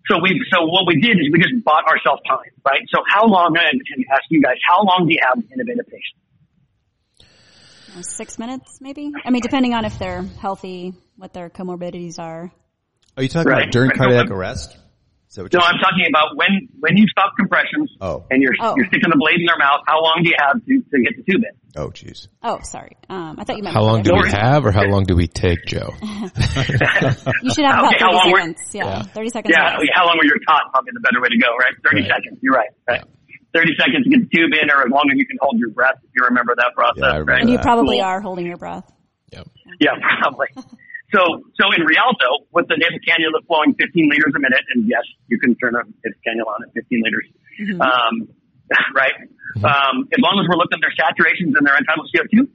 so 0.09 0.18
we 0.22 0.40
so 0.52 0.64
what 0.66 0.87
we 0.87 1.00
did 1.00 1.16
is 1.18 1.30
we 1.33 1.38
just 1.38 1.64
bought 1.64 1.85
ourselves 1.88 2.22
time, 2.28 2.52
right? 2.64 2.83
So 2.94 3.00
how 3.09 3.26
long? 3.26 3.57
And 3.59 3.80
ask 4.12 4.22
you 4.30 4.42
guys, 4.42 4.57
how 4.68 4.83
long 4.85 5.07
do 5.09 5.14
you 5.14 5.20
have 5.22 5.38
an 5.38 5.44
intubated 5.44 5.87
patient? 5.87 6.20
Uh, 7.96 8.02
six 8.02 8.38
minutes, 8.38 8.78
maybe. 8.80 9.12
I 9.24 9.30
mean, 9.30 9.42
depending 9.42 9.74
on 9.74 9.85
if 9.85 9.98
they're 9.98 10.22
healthy, 10.22 10.94
what 11.16 11.33
their 11.33 11.48
comorbidities 11.48 12.18
are. 12.18 12.50
Are 13.16 13.22
you 13.22 13.28
talking 13.28 13.50
Right. 13.50 13.62
about 13.62 13.72
during 13.72 13.90
cardiac 13.90 14.30
arrest? 14.30 14.76
Is 15.35 15.37
that 15.37 15.42
what 15.42 15.53
No, 15.53 15.59
you're 15.59 15.66
I'm 15.66 15.81
talking 15.83 16.07
about 16.09 16.37
when 16.38 16.68
when 16.79 16.97
you 16.97 17.09
stop 17.11 17.33
compressions 17.37 17.90
Oh. 18.01 18.23
and 18.31 18.38
you're 18.40 18.55
Oh. 18.62 18.75
you're 18.79 18.87
sticking 18.87 19.11
the 19.11 19.18
blade 19.18 19.40
in 19.42 19.47
their 19.51 19.59
mouth. 19.59 19.83
How 19.85 19.99
long 20.01 20.23
do 20.23 20.31
you 20.31 20.37
have 20.38 20.62
to, 20.62 20.75
to 20.79 20.97
get 21.03 21.18
the 21.18 21.25
tube 21.27 21.42
in? 21.42 21.55
Oh, 21.77 21.90
jeez. 21.90 22.29
Oh, 22.40 22.61
sorry. 22.62 22.94
Um, 23.11 23.35
I 23.37 23.42
thought 23.42 23.57
you 23.57 23.64
meant 23.64 23.75
How 23.75 23.83
long 23.83 24.03
do 24.07 24.14
we 24.14 24.31
have 24.31 24.64
or 24.64 24.70
how 24.70 24.85
long 24.87 25.03
do 25.11 25.16
we 25.16 25.27
take, 25.27 25.59
Joe? 25.66 25.90
You 27.42 27.51
should 27.51 27.66
have 27.66 27.83
about 27.83 27.94
Okay, 27.99 28.05
how 28.05 28.14
30 28.14 28.31
seconds. 28.31 28.75
Yeah, 28.75 28.85
Yeah. 28.87 29.03
30 29.03 29.29
seconds. 29.31 29.55
Yeah, 29.59 29.64
max. 29.75 29.83
how 29.94 30.07
long 30.07 30.16
were 30.18 30.25
you 30.25 30.38
taught? 30.47 30.70
Probably 30.70 30.92
the 30.94 31.01
better 31.03 31.20
way 31.20 31.29
to 31.35 31.38
go, 31.42 31.51
right? 31.59 31.75
Thirty 31.83 32.03
Right. 32.07 32.11
seconds. 32.14 32.38
You're 32.40 32.55
right. 32.55 32.70
Right. 32.87 33.03
Thirty 33.53 33.75
seconds 33.79 34.05
to 34.05 34.11
get 34.11 34.20
the 34.23 34.31
tube 34.38 34.53
in, 34.55 34.70
or 34.70 34.87
as 34.87 34.90
long 34.90 35.03
as 35.11 35.18
you 35.18 35.27
can 35.27 35.38
hold 35.42 35.59
your 35.59 35.70
breath. 35.70 35.99
If 36.05 36.11
you 36.14 36.25
remember 36.31 36.55
that 36.57 36.73
process, 36.75 37.03
Yeah, 37.03 37.07
remember 37.18 37.33
right? 37.33 37.40
And 37.42 37.51
you 37.51 37.59
probably 37.59 37.99
Cool. 37.99 38.07
are 38.07 38.20
holding 38.20 38.47
your 38.47 38.57
breath. 38.57 38.87
Yep. 39.33 39.47
Yeah, 39.81 39.90
probably. 40.20 40.47
So, 41.14 41.46
so 41.55 41.64
in 41.70 41.87
Rialto, 41.87 42.50
with 42.50 42.66
the 42.66 42.74
nasal 42.74 42.98
cannula 43.07 43.46
flowing 43.46 43.74
15 43.79 44.11
liters 44.11 44.35
a 44.35 44.40
minute, 44.42 44.64
and 44.74 44.88
yes, 44.90 45.03
you 45.29 45.38
can 45.38 45.55
turn 45.55 45.74
a 45.79 45.87
nasal 45.87 46.18
cannula 46.27 46.50
on 46.50 46.66
at 46.66 46.74
15 46.74 47.03
liters, 47.07 47.27
um, 47.81 48.29
right? 48.94 49.14
Um, 49.62 50.09
as 50.11 50.18
long 50.18 50.42
as 50.42 50.48
we're 50.50 50.59
looking 50.59 50.74
at 50.74 50.83
their 50.83 50.96
saturations 50.98 51.55
and 51.55 51.62
their 51.64 51.77
end-tidal 51.79 52.05
CO2, 52.11 52.50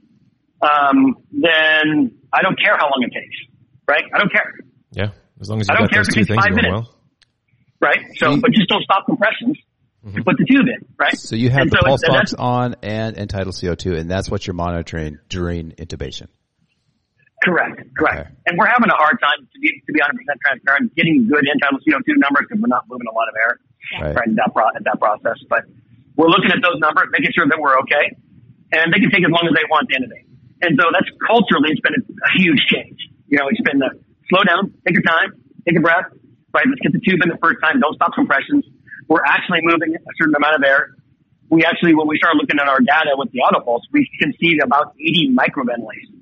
um, 0.60 1.16
then 1.32 2.12
I 2.32 2.42
don't 2.42 2.60
care 2.60 2.76
how 2.76 2.84
long 2.92 3.00
it 3.00 3.12
takes, 3.16 3.36
right? 3.88 4.04
I 4.14 4.18
don't 4.18 4.30
care, 4.32 4.52
Yeah. 4.92 5.10
As 5.40 5.48
long 5.48 5.60
as 5.62 5.68
you 5.68 5.74
I 5.74 5.78
don't 5.78 5.86
got 5.86 5.92
care 5.92 6.00
those 6.04 6.08
if 6.08 6.14
two 6.14 6.20
it's 6.20 6.28
things 6.28 6.44
five 6.44 6.52
minutes. 6.54 6.72
well. 6.72 6.94
right? 7.80 7.98
So, 8.16 8.36
but 8.36 8.52
just 8.52 8.68
don't 8.68 8.82
stop 8.84 9.06
compressions 9.06 9.56
to 10.14 10.22
put 10.22 10.36
the 10.36 10.44
tube 10.44 10.66
in, 10.68 10.84
right? 10.98 11.16
So 11.16 11.34
you 11.36 11.48
have 11.48 11.62
And 11.62 11.70
the 11.70 11.78
so 11.80 11.86
pulse 11.86 12.02
box 12.06 12.34
on 12.34 12.76
and 12.82 13.16
end-tidal 13.16 13.52
CO2, 13.52 13.98
and 13.98 14.10
that's 14.10 14.30
what 14.30 14.46
you're 14.46 14.54
monitoring 14.54 15.18
during 15.30 15.70
intubation. 15.72 16.28
Correct, 17.40 17.80
correct. 17.96 18.28
Okay. 18.28 18.44
And 18.46 18.58
we're 18.60 18.68
having 18.68 18.92
a 18.92 18.98
hard 19.00 19.16
time 19.20 19.40
to 19.48 19.56
be 19.60 19.72
to 19.86 19.90
be 19.92 20.00
100 20.00 20.12
percent 20.12 20.38
transparent, 20.44 20.92
getting 20.94 21.24
good 21.24 21.40
end-tidal 21.48 21.80
CO2 21.80 22.20
numbers 22.20 22.44
because 22.48 22.60
we're 22.60 22.68
not 22.68 22.84
moving 22.88 23.08
a 23.08 23.14
lot 23.16 23.28
of 23.32 23.34
air 23.40 23.52
Right. 23.96 24.14
right, 24.14 24.28
in 24.28 24.36
that 24.36 24.52
pro- 24.52 24.68
at 24.76 24.84
that 24.84 25.00
process. 25.00 25.40
But 25.48 25.64
we're 26.16 26.28
looking 26.28 26.52
at 26.52 26.60
those 26.60 26.78
numbers, 26.78 27.08
making 27.10 27.32
sure 27.32 27.48
that 27.48 27.56
we're 27.58 27.80
okay, 27.88 28.12
and 28.76 28.92
they 28.92 29.00
can 29.00 29.10
take 29.10 29.24
as 29.24 29.32
long 29.32 29.48
as 29.48 29.56
they 29.56 29.64
want 29.72 29.88
at 29.88 29.88
the 29.88 29.96
end 29.96 30.04
of 30.06 30.12
day. 30.12 30.24
And 30.62 30.76
so 30.76 30.84
that's 30.92 31.08
culturally, 31.24 31.72
it's 31.72 31.80
been 31.80 31.96
a, 31.96 32.04
a 32.04 32.30
huge 32.36 32.60
change. 32.68 33.00
You 33.32 33.40
know, 33.40 33.48
it's 33.48 33.64
been 33.64 33.80
the 33.80 33.96
slow 34.28 34.44
down, 34.44 34.76
take 34.84 34.94
your 34.94 35.06
time, 35.08 35.32
take 35.64 35.80
a 35.80 35.82
breath, 35.82 36.12
right? 36.52 36.66
Let's 36.68 36.84
get 36.84 36.92
the 36.92 37.00
tube 37.00 37.24
in 37.24 37.32
the 37.32 37.40
first 37.40 37.58
time. 37.64 37.80
Don't 37.80 37.96
stop 37.96 38.12
compressions. 38.12 38.68
We're 39.08 39.24
actually 39.24 39.64
moving 39.64 39.96
a 39.96 40.12
certain 40.20 40.36
amount 40.36 40.60
of 40.60 40.62
air. 40.62 40.94
We 41.48 41.64
actually, 41.64 41.96
when 41.96 42.06
we 42.06 42.20
started 42.20 42.38
looking 42.38 42.60
at 42.60 42.68
our 42.68 42.78
data 42.78 43.16
with 43.16 43.32
the 43.32 43.40
autopulse, 43.42 43.82
we 43.90 44.06
can 44.20 44.36
see 44.38 44.60
about 44.62 44.94
80 45.00 45.34
microventilations. 45.34 46.19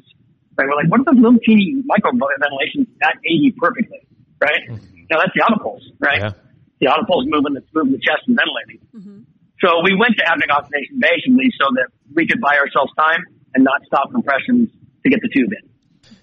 Right? 0.59 0.67
We're 0.67 0.75
like, 0.77 0.91
what 0.91 1.01
are 1.01 1.15
those 1.15 1.23
little 1.23 1.39
teeny 1.39 1.83
microventilations 1.87 2.91
at 3.03 3.15
80 3.25 3.55
perfectly? 3.57 4.03
Right? 4.43 4.67
Now 5.11 5.23
that's 5.23 5.33
the 5.35 5.47
autopulse, 5.47 5.87
right? 6.01 6.21
Yeah. 6.21 6.33
The 6.81 6.87
autopulse 6.87 7.25
moving, 7.27 7.55
that's 7.55 7.67
moving 7.73 7.93
the 7.93 7.99
chest 8.03 8.27
and 8.27 8.37
ventilating. 8.37 9.27
So 9.61 9.83
we 9.83 9.95
went 9.99 10.17
to 10.19 10.25
apneic 10.25 10.51
oxygenation 10.55 10.99
basically 11.01 11.51
so 11.59 11.67
that 11.75 11.89
we 12.15 12.27
could 12.27 12.41
buy 12.41 12.59
ourselves 12.59 12.93
time 12.97 13.25
and 13.55 13.65
not 13.65 13.83
stop 13.87 14.11
compressions 14.13 14.71
to 15.03 15.11
get 15.11 15.21
the 15.23 15.29
tube 15.35 15.51
in. 15.51 16.17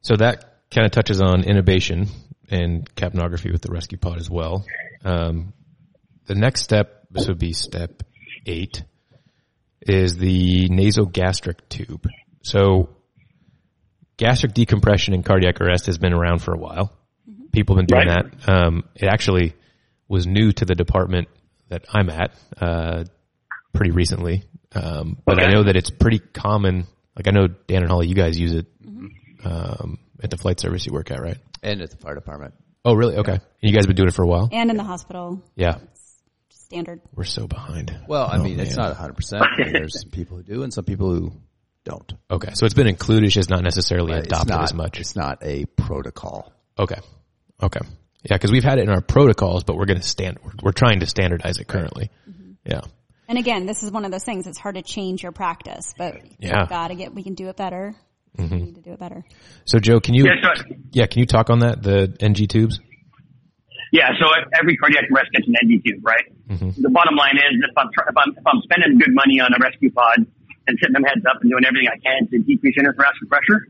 So 0.00 0.16
that 0.16 0.64
kind 0.70 0.84
of 0.84 0.90
touches 0.92 1.20
on 1.20 1.42
intubation 1.42 2.08
and 2.50 2.92
capnography 2.94 3.52
with 3.52 3.62
the 3.62 3.72
rescue 3.72 3.98
pod 3.98 4.18
as 4.18 4.28
well. 4.28 4.64
Um, 5.04 5.52
the 6.26 6.34
next 6.34 6.62
step, 6.62 7.06
this 7.10 7.28
would 7.28 7.38
be 7.38 7.52
step 7.52 8.02
eight, 8.46 8.82
is 9.80 10.16
the 10.16 10.68
nasogastric 10.68 11.68
tube. 11.68 12.06
So 12.42 12.90
gastric 14.16 14.54
decompression 14.54 15.14
and 15.14 15.24
cardiac 15.24 15.60
arrest 15.60 15.86
has 15.86 15.98
been 15.98 16.12
around 16.12 16.38
for 16.40 16.52
a 16.54 16.58
while. 16.58 16.92
People 17.52 17.76
have 17.76 17.86
been 17.86 17.96
doing 17.98 18.08
Right. 18.14 18.40
that. 18.46 18.48
Um, 18.48 18.84
it 18.94 19.06
actually 19.06 19.54
was 20.08 20.26
new 20.26 20.52
to 20.52 20.64
the 20.64 20.74
department 20.74 21.28
that 21.68 21.84
I'm 21.92 22.08
at 22.10 22.32
uh, 22.60 23.04
pretty 23.72 23.90
recently, 23.92 24.44
um, 24.74 25.16
but 25.24 25.42
I 25.42 25.50
know 25.50 25.64
that 25.64 25.76
it's 25.76 25.90
pretty 25.90 26.18
common. 26.18 26.86
Like 27.16 27.28
I 27.28 27.30
know 27.30 27.46
Dan 27.48 27.82
and 27.82 27.88
Holly, 27.90 28.06
you 28.08 28.14
guys 28.14 28.38
use 28.38 28.52
it 28.54 28.66
um, 29.44 29.98
at 30.22 30.30
the 30.30 30.36
flight 30.36 30.60
service 30.60 30.86
you 30.86 30.92
work 30.92 31.10
at, 31.10 31.20
right? 31.20 31.38
And 31.62 31.80
at 31.82 31.90
the 31.90 31.96
fire 31.96 32.14
department. 32.14 32.54
Oh, 32.84 32.94
really? 32.94 33.16
Okay. 33.16 33.32
And 33.32 33.40
you 33.60 33.72
guys 33.72 33.84
have 33.84 33.88
been 33.88 33.96
doing 33.96 34.08
it 34.08 34.14
for 34.14 34.22
a 34.22 34.26
while? 34.26 34.48
And 34.52 34.70
in 34.70 34.76
the 34.76 34.82
hospital, 34.84 35.42
Yeah. 35.56 35.78
standard. 36.50 37.00
We're 37.14 37.24
so 37.24 37.46
behind. 37.46 37.96
Well, 38.08 38.26
I 38.26 38.38
Oh, 38.38 38.42
mean, 38.42 38.58
it's 38.60 38.76
not 38.76 38.92
100%. 38.96 39.42
There's 39.72 40.00
some 40.00 40.10
people 40.10 40.38
who 40.38 40.42
do 40.42 40.62
and 40.62 40.72
some 40.72 40.84
people 40.84 41.10
who 41.14 41.32
don't. 41.84 42.12
Okay. 42.30 42.52
So 42.54 42.66
it's 42.66 42.74
been 42.74 42.86
included, 42.86 43.26
it's 43.26 43.34
just 43.34 43.50
not 43.50 43.62
necessarily 43.62 44.12
uh, 44.12 44.16
But 44.16 44.26
adopted 44.26 44.50
not, 44.50 44.62
as 44.62 44.74
much. 44.74 45.00
It's 45.00 45.16
not 45.16 45.38
a 45.42 45.64
protocol. 45.64 46.52
Okay. 46.78 46.98
Okay. 47.62 47.80
Yeah, 48.24 48.36
because 48.36 48.52
we've 48.52 48.64
had 48.64 48.78
it 48.78 48.82
in 48.82 48.90
our 48.90 49.00
protocols, 49.00 49.64
but 49.64 49.76
we're 49.76 49.86
going 49.86 50.00
to 50.00 50.06
stand. 50.06 50.38
We're, 50.44 50.52
we're 50.62 50.72
trying 50.72 51.00
to 51.00 51.06
standardize 51.06 51.58
it 51.58 51.66
currently. 51.66 52.10
Mm-hmm. 52.28 52.52
Yeah. 52.64 52.82
And 53.28 53.38
again, 53.38 53.66
this 53.66 53.82
is 53.82 53.90
one 53.90 54.04
of 54.04 54.10
those 54.12 54.24
things. 54.24 54.46
It's 54.46 54.58
hard 54.58 54.74
to 54.76 54.82
change 54.82 55.22
your 55.22 55.32
practice, 55.32 55.94
but 55.96 56.20
Yeah. 56.38 56.64
we 56.64 56.68
gotta 56.68 56.94
get. 56.94 57.14
We 57.14 57.22
can 57.22 57.34
do 57.34 57.48
it 57.48 57.56
better. 57.56 57.94
We 58.36 58.44
mm-hmm. 58.44 58.56
need 58.56 58.74
to 58.76 58.82
do 58.82 58.92
it 58.92 58.98
better. 58.98 59.24
So 59.64 59.78
Joe, 59.78 60.00
can 60.00 60.14
you? 60.14 60.24
Yeah, 60.26 60.54
so- 60.54 60.74
yeah, 60.90 61.06
can 61.06 61.20
you 61.20 61.26
talk 61.26 61.50
on 61.50 61.60
that? 61.60 61.82
The 61.82 62.14
NG 62.20 62.46
tubes. 62.46 62.78
Yeah, 63.92 64.08
so 64.18 64.26
every 64.58 64.76
cardiac 64.76 65.04
arrest 65.12 65.32
gets 65.32 65.46
an 65.46 65.54
NG 65.62 65.82
tube, 65.84 66.00
right? 66.04 66.24
Mm-hmm. 66.48 66.82
The 66.82 66.90
bottom 66.90 67.14
line 67.14 67.36
is 67.36 67.60
if 67.60 67.76
I'm, 67.76 67.88
if 67.88 68.16
I'm 68.16 68.32
if 68.36 68.46
I'm 68.46 68.60
spending 68.64 68.98
good 68.98 69.14
money 69.14 69.40
on 69.40 69.52
a 69.52 69.58
rescue 69.62 69.90
pod 69.92 70.26
and 70.66 70.78
sitting 70.80 70.92
them 70.94 71.04
heads 71.04 71.24
up 71.28 71.40
and 71.42 71.50
doing 71.50 71.64
everything 71.64 71.88
I 71.88 71.98
can 71.98 72.28
to 72.28 72.38
decrease 72.38 72.76
intrathoracic 72.78 73.28
pressure, 73.28 73.66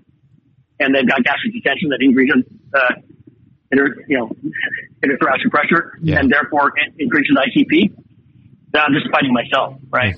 and 0.80 0.94
they've 0.94 1.06
got 1.08 1.22
gastric 1.24 1.52
distension 1.54 1.88
that 1.90 2.00
increases 2.00 2.44
uh, 2.74 2.94
inter, 3.70 3.96
you 4.08 4.18
know 4.18 4.30
intrathoracic 5.04 5.50
pressure 5.50 5.98
Yeah. 6.02 6.18
and 6.20 6.30
therefore 6.30 6.72
in- 6.78 6.94
increases 6.98 7.34
ICP, 7.36 7.94
then 8.72 8.82
I'm 8.82 8.92
just 8.94 9.10
fighting 9.10 9.32
myself, 9.32 9.76
right? 9.90 10.16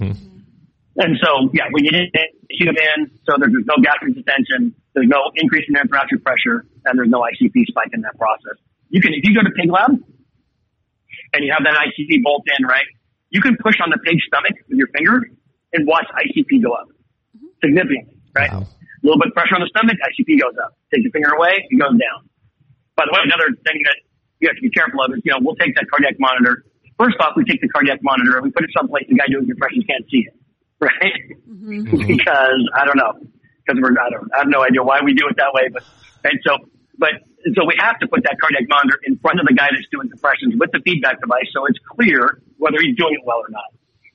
And 0.97 1.19
so, 1.19 1.51
yeah, 1.53 1.65
we 1.73 1.83
need 1.83 1.95
it 1.95 2.11
tube 2.59 2.69
in 2.71 3.11
so 3.27 3.35
there's 3.39 3.51
no 3.67 3.75
gastric 3.83 4.15
distension, 4.15 4.75
there's 4.95 5.09
no 5.09 5.31
increase 5.35 5.65
in 5.69 5.75
intrathoracic 5.75 6.23
pressure, 6.23 6.67
and 6.85 6.99
there's 6.99 7.09
no 7.11 7.21
ICP 7.23 7.67
spike 7.67 7.91
in 7.93 8.03
that 8.03 8.17
process. 8.17 8.59
You 8.91 9.01
can, 9.01 9.13
if 9.13 9.25
you 9.25 9.35
go 9.35 9.43
to 9.43 9.51
Pig 9.51 9.71
Lab 9.71 9.91
and 9.91 11.45
you 11.45 11.51
have 11.53 11.65
that 11.65 11.75
ICP 11.75 12.23
bolt 12.23 12.45
in, 12.59 12.65
right, 12.67 12.87
you 13.31 13.41
can 13.41 13.57
push 13.57 13.75
on 13.83 13.91
the 13.91 13.99
pig's 14.05 14.23
stomach 14.29 14.53
with 14.69 14.79
your 14.79 14.87
finger 14.89 15.23
and 15.75 15.87
watch 15.87 16.07
ICP 16.15 16.63
go 16.63 16.73
up 16.73 16.89
mm-hmm. 17.37 17.51
significantly, 17.63 18.17
right? 18.35 18.53
Wow. 18.53 18.65
A 18.65 19.03
little 19.03 19.21
bit 19.21 19.29
of 19.29 19.35
pressure 19.35 19.59
on 19.59 19.61
the 19.61 19.69
stomach, 19.69 19.99
ICP 20.01 20.41
goes 20.41 20.57
up. 20.57 20.79
Take 20.89 21.05
your 21.05 21.13
finger 21.13 21.37
away, 21.37 21.61
it 21.69 21.77
goes 21.77 21.93
down. 21.99 22.25
By 22.97 23.05
the 23.05 23.13
way, 23.13 23.21
another 23.27 23.51
thing 23.67 23.83
that 23.85 23.99
you 24.39 24.49
have 24.49 24.57
to 24.57 24.65
be 24.65 24.71
careful 24.71 25.03
of 25.03 25.13
is, 25.13 25.21
you 25.27 25.35
know, 25.35 25.43
we'll 25.43 25.59
take 25.59 25.75
that 25.75 25.91
cardiac 25.91 26.17
monitor. 26.23 26.65
First 26.97 27.19
off, 27.21 27.35
we 27.37 27.45
take 27.45 27.61
the 27.61 27.69
cardiac 27.69 28.01
monitor 28.07 28.39
and 28.39 28.47
we 28.47 28.51
put 28.55 28.63
it 28.63 28.71
someplace 28.71 29.05
the 29.11 29.19
guy 29.19 29.27
doing 29.27 29.51
compressions 29.51 29.85
can't 29.85 30.07
see 30.09 30.31
it, 30.31 30.35
right? 30.81 31.19
Mm-hmm. 31.43 31.91
Mm-hmm. 31.91 32.07
because 32.07 32.61
I 32.71 32.87
don't 32.87 32.97
know, 32.97 33.19
because 33.67 33.83
we're 33.83 33.93
I 33.99 34.09
don't 34.15 34.31
I 34.33 34.47
have 34.47 34.49
no 34.49 34.63
idea 34.63 34.83
why 34.87 35.03
we 35.03 35.13
do 35.13 35.27
it 35.27 35.37
that 35.43 35.51
way, 35.53 35.69
but 35.75 35.83
and 36.23 36.39
so 36.47 36.63
but 36.97 37.19
so 37.53 37.67
we 37.67 37.77
have 37.83 37.99
to 37.99 38.07
put 38.07 38.23
that 38.25 38.39
cardiac 38.41 38.65
monitor 38.71 38.97
in 39.05 39.19
front 39.19 39.41
of 39.41 39.47
the 39.47 39.53
guy 39.53 39.69
that's 39.69 39.89
doing 39.91 40.09
compressions 40.09 40.55
with 40.57 40.71
the 40.73 40.81
feedback 40.87 41.21
device, 41.21 41.51
so 41.53 41.67
it's 41.67 41.79
clear 41.83 42.41
whether 42.57 42.79
he's 42.81 42.97
doing 42.97 43.19
it 43.19 43.25
well 43.27 43.43
or 43.43 43.51
not, 43.51 43.74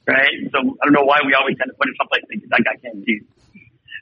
right? 0.10 0.34
So 0.49 0.57
I 0.82 0.89
don't 0.89 0.97
know 0.97 1.05
why 1.05 1.22
we 1.22 1.38
always 1.38 1.53
tend 1.62 1.70
to 1.70 1.78
put 1.78 1.86
it 1.86 1.95
someplace 2.01 2.26
that 2.26 2.41
that 2.49 2.62
guy 2.66 2.76
can't 2.82 3.05
see. 3.05 3.22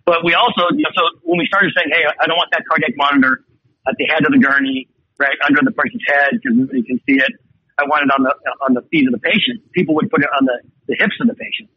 But 0.08 0.24
we 0.24 0.32
also, 0.32 0.72
you 0.72 0.88
know, 0.88 0.94
so 0.96 1.04
when 1.28 1.36
we 1.36 1.46
started 1.52 1.76
saying, 1.76 1.92
hey, 1.92 2.08
I 2.08 2.32
don't 2.32 2.40
want 2.40 2.48
that 2.56 2.64
cardiac 2.64 2.96
monitor 2.96 3.44
at 3.84 4.00
the 4.00 4.08
head 4.08 4.24
of 4.24 4.32
the 4.32 4.40
gurney, 4.40 4.88
right 5.20 5.36
under 5.44 5.62
the 5.66 5.76
person's 5.76 6.06
head 6.08 6.38
because 6.40 6.56
nobody 6.56 6.84
can 6.86 7.02
see 7.04 7.20
it. 7.20 7.34
I 7.78 7.86
want 7.86 8.10
it 8.10 8.12
on 8.16 8.26
the 8.26 8.34
on 8.66 8.72
the 8.74 8.82
feet 8.90 9.06
of 9.06 9.14
the 9.14 9.22
patient. 9.22 9.62
People 9.74 9.94
would 10.00 10.10
put 10.10 10.24
it 10.24 10.32
on 10.34 10.46
the, 10.46 10.58
the 10.88 10.96
hips 10.98 11.14
of 11.22 11.28
the 11.28 11.38
patient. 11.38 11.70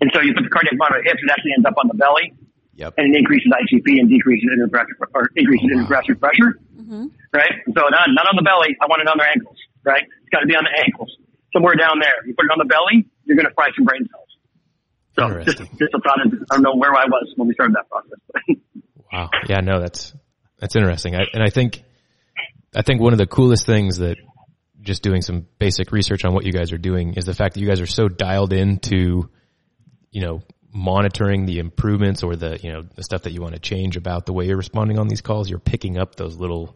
And 0.00 0.10
so 0.14 0.20
you 0.20 0.34
put 0.34 0.42
the 0.42 0.50
cardiac 0.50 0.74
monitor 0.80 0.98
on 0.98 1.04
the 1.04 1.08
hips, 1.08 1.22
it 1.22 1.30
actually 1.30 1.54
ends 1.56 1.66
up 1.66 1.78
on 1.78 1.88
the 1.88 1.96
belly, 1.96 2.34
Yep. 2.76 3.00
and 3.00 3.08
it 3.08 3.16
increases 3.16 3.48
ICP 3.48 3.96
and 3.96 4.10
decreases 4.10 4.52
intrathoracic 4.52 5.00
or 5.14 5.32
increases 5.32 5.72
oh, 5.72 5.80
intrathoracic 5.80 6.20
pressure, 6.20 6.60
mm-hmm. 6.76 7.08
right? 7.32 7.54
So 7.72 7.80
not 7.88 8.12
not 8.12 8.28
on 8.28 8.36
the 8.36 8.44
belly. 8.44 8.76
I 8.76 8.84
want 8.84 9.00
it 9.00 9.08
on 9.08 9.16
their 9.16 9.30
ankles, 9.32 9.56
right? 9.84 10.04
It's 10.04 10.28
got 10.28 10.40
to 10.40 10.46
be 10.46 10.56
on 10.56 10.68
the 10.68 10.76
ankles, 10.84 11.08
somewhere 11.54 11.74
down 11.74 12.00
there. 12.04 12.20
You 12.28 12.34
put 12.36 12.44
it 12.44 12.52
on 12.52 12.60
the 12.60 12.68
belly, 12.68 13.08
you're 13.26 13.36
going 13.36 13.46
to 13.46 13.54
fry 13.54 13.66
some 13.76 13.84
brain 13.84 14.06
cells. 14.10 14.28
So 15.18 15.44
just 15.44 15.58
just 15.58 15.94
a 15.94 16.00
thought. 16.00 16.26
of- 16.26 16.32
I 16.50 16.54
don't 16.56 16.62
know 16.62 16.74
where 16.76 16.92
I 16.94 17.04
was 17.06 17.32
when 17.36 17.48
we 17.48 17.54
started 17.54 17.74
that 17.76 17.88
process. 17.88 18.20
Wow. 19.12 19.30
Yeah, 19.48 19.60
no, 19.60 19.78
that's 19.80 20.12
that's 20.58 20.74
interesting. 20.74 21.14
I, 21.14 21.22
and 21.32 21.40
I 21.42 21.48
think 21.48 21.82
I 22.74 22.82
think 22.82 23.00
one 23.00 23.12
of 23.12 23.18
the 23.18 23.26
coolest 23.26 23.64
things 23.64 23.98
that 23.98 24.16
just 24.82 25.02
doing 25.02 25.22
some 25.22 25.46
basic 25.58 25.92
research 25.92 26.24
on 26.24 26.34
what 26.34 26.44
you 26.44 26.52
guys 26.52 26.72
are 26.72 26.78
doing 26.78 27.14
is 27.14 27.24
the 27.24 27.32
fact 27.34 27.54
that 27.54 27.60
you 27.60 27.68
guys 27.68 27.80
are 27.80 27.86
so 27.86 28.08
dialed 28.08 28.52
into 28.52 29.30
you 30.10 30.22
know, 30.22 30.40
monitoring 30.72 31.44
the 31.44 31.58
improvements 31.58 32.22
or 32.22 32.36
the, 32.36 32.58
you 32.62 32.72
know, 32.72 32.82
the 32.94 33.02
stuff 33.02 33.22
that 33.22 33.32
you 33.32 33.42
want 33.42 33.52
to 33.54 33.60
change 33.60 33.98
about 33.98 34.24
the 34.24 34.32
way 34.32 34.46
you're 34.46 34.56
responding 34.56 34.98
on 34.98 35.08
these 35.08 35.20
calls, 35.20 35.48
you're 35.50 35.58
picking 35.58 35.98
up 35.98 36.14
those 36.16 36.36
little, 36.36 36.74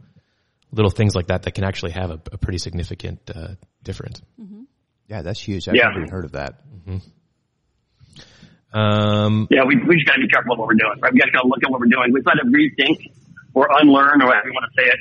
little 0.72 0.90
things 0.90 1.14
like 1.14 1.28
that 1.28 1.44
that 1.44 1.53
can 1.53 1.64
actually 1.64 1.92
have 1.92 2.11
a, 2.11 2.20
a 2.32 2.36
pretty 2.36 2.59
significant 2.59 3.18
uh, 3.34 3.55
difference. 3.82 4.20
Mm-hmm. 4.40 4.59
Yeah, 5.11 5.26
that's 5.26 5.42
huge. 5.42 5.66
I've 5.66 5.74
yeah. 5.74 5.90
never 5.90 6.06
heard 6.06 6.24
of 6.24 6.38
that. 6.38 6.62
Mm-hmm. 6.86 7.02
Um, 8.70 9.50
yeah, 9.50 9.66
we, 9.66 9.74
we 9.82 9.98
just 9.98 10.06
got 10.06 10.14
to 10.14 10.22
be 10.22 10.30
careful 10.30 10.54
what 10.54 10.70
we're 10.70 10.78
doing, 10.78 11.02
right? 11.02 11.11
We 11.11 11.18
got 11.18 11.34
to 11.34 11.42
look 11.42 11.58
at 11.58 11.66
what 11.66 11.82
we're 11.82 11.90
doing. 11.90 12.14
We've 12.14 12.22
got 12.22 12.38
to 12.38 12.46
rethink 12.46 13.11
or 13.50 13.66
unlearn 13.66 14.22
or 14.22 14.30
however 14.30 14.46
you 14.46 14.54
want 14.54 14.70
to 14.70 14.74
say 14.78 14.86
it, 14.86 14.98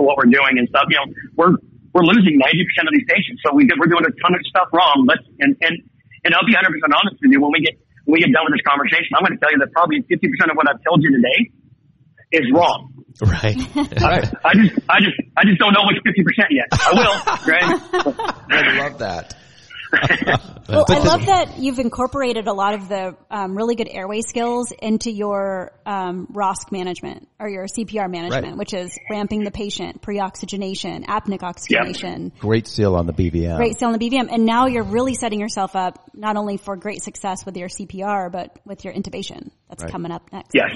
what 0.00 0.16
we're 0.16 0.32
doing 0.32 0.56
and 0.56 0.64
stuff. 0.72 0.88
You 0.88 0.96
know, 0.96 1.06
we're, 1.36 1.52
we're 1.92 2.08
losing 2.08 2.40
90% 2.40 2.88
of 2.88 2.96
these 2.96 3.04
patients. 3.04 3.44
So 3.44 3.52
we, 3.52 3.68
we're 3.76 3.92
doing 3.92 4.08
a 4.08 4.14
ton 4.24 4.32
of 4.32 4.40
stuff 4.48 4.72
wrong. 4.72 5.04
But, 5.04 5.20
and, 5.44 5.52
and, 5.60 5.84
and 6.24 6.32
I'll 6.32 6.48
be 6.48 6.56
100% 6.56 6.64
honest 6.64 7.20
with 7.20 7.28
you. 7.28 7.36
When 7.44 7.52
we 7.52 7.60
get, 7.60 7.76
when 8.08 8.16
we 8.16 8.24
get 8.24 8.32
done 8.32 8.48
with 8.48 8.56
this 8.56 8.64
conversation, 8.64 9.12
I'm 9.12 9.28
going 9.28 9.36
to 9.36 9.40
tell 9.44 9.52
you 9.52 9.60
that 9.60 9.68
probably 9.76 10.00
50% 10.00 10.16
of 10.48 10.56
what 10.56 10.64
I've 10.64 10.80
told 10.80 11.04
you 11.04 11.12
today 11.12 11.52
is 12.40 12.48
wrong. 12.56 13.04
Right. 13.20 13.60
I, 14.00 14.24
I 14.40 14.52
just, 14.56 14.72
I 14.88 14.98
just, 15.04 15.16
I 15.36 15.44
just 15.44 15.60
don't 15.60 15.76
know 15.76 15.84
which 15.84 16.00
50% 16.00 16.24
yet. 16.56 16.72
I 16.72 16.96
will, 16.96 17.12
right? 17.52 17.68
I 18.48 18.88
love 18.88 19.04
that. 19.04 19.36
well, 20.68 20.84
I 20.88 20.98
love 21.00 21.26
that 21.26 21.58
you've 21.58 21.78
incorporated 21.78 22.46
a 22.48 22.52
lot 22.52 22.72
of 22.74 22.88
the 22.88 23.14
um, 23.30 23.54
really 23.54 23.74
good 23.74 23.88
airway 23.90 24.22
skills 24.22 24.72
into 24.80 25.10
your 25.10 25.72
um, 25.84 26.28
ROSC 26.32 26.72
management 26.72 27.28
or 27.38 27.48
your 27.48 27.66
CPR 27.66 28.10
management, 28.10 28.46
Right. 28.46 28.56
which 28.56 28.72
is 28.72 28.98
ramping 29.10 29.44
the 29.44 29.50
patient, 29.50 30.00
pre-oxygenation, 30.00 31.04
apneic 31.04 31.42
oxygenation, 31.42 32.32
Great 32.38 32.66
seal 32.66 32.96
on 32.96 33.06
the 33.06 33.12
BVM. 33.12 33.56
great 33.56 33.78
seal 33.78 33.88
on 33.88 33.98
the 33.98 34.08
BVM, 34.10 34.28
and 34.32 34.46
now 34.46 34.66
you're 34.66 34.82
really 34.84 35.14
setting 35.14 35.40
yourself 35.40 35.76
up 35.76 36.10
not 36.14 36.36
only 36.36 36.56
for 36.56 36.74
great 36.76 37.02
success 37.02 37.44
with 37.44 37.56
your 37.56 37.68
CPR, 37.68 38.30
but 38.32 38.58
with 38.64 38.84
your 38.84 38.94
intubation 38.94 39.50
that's 39.68 39.82
Right. 39.82 39.92
coming 39.92 40.10
up 40.12 40.32
next. 40.32 40.52
Yes, 40.54 40.70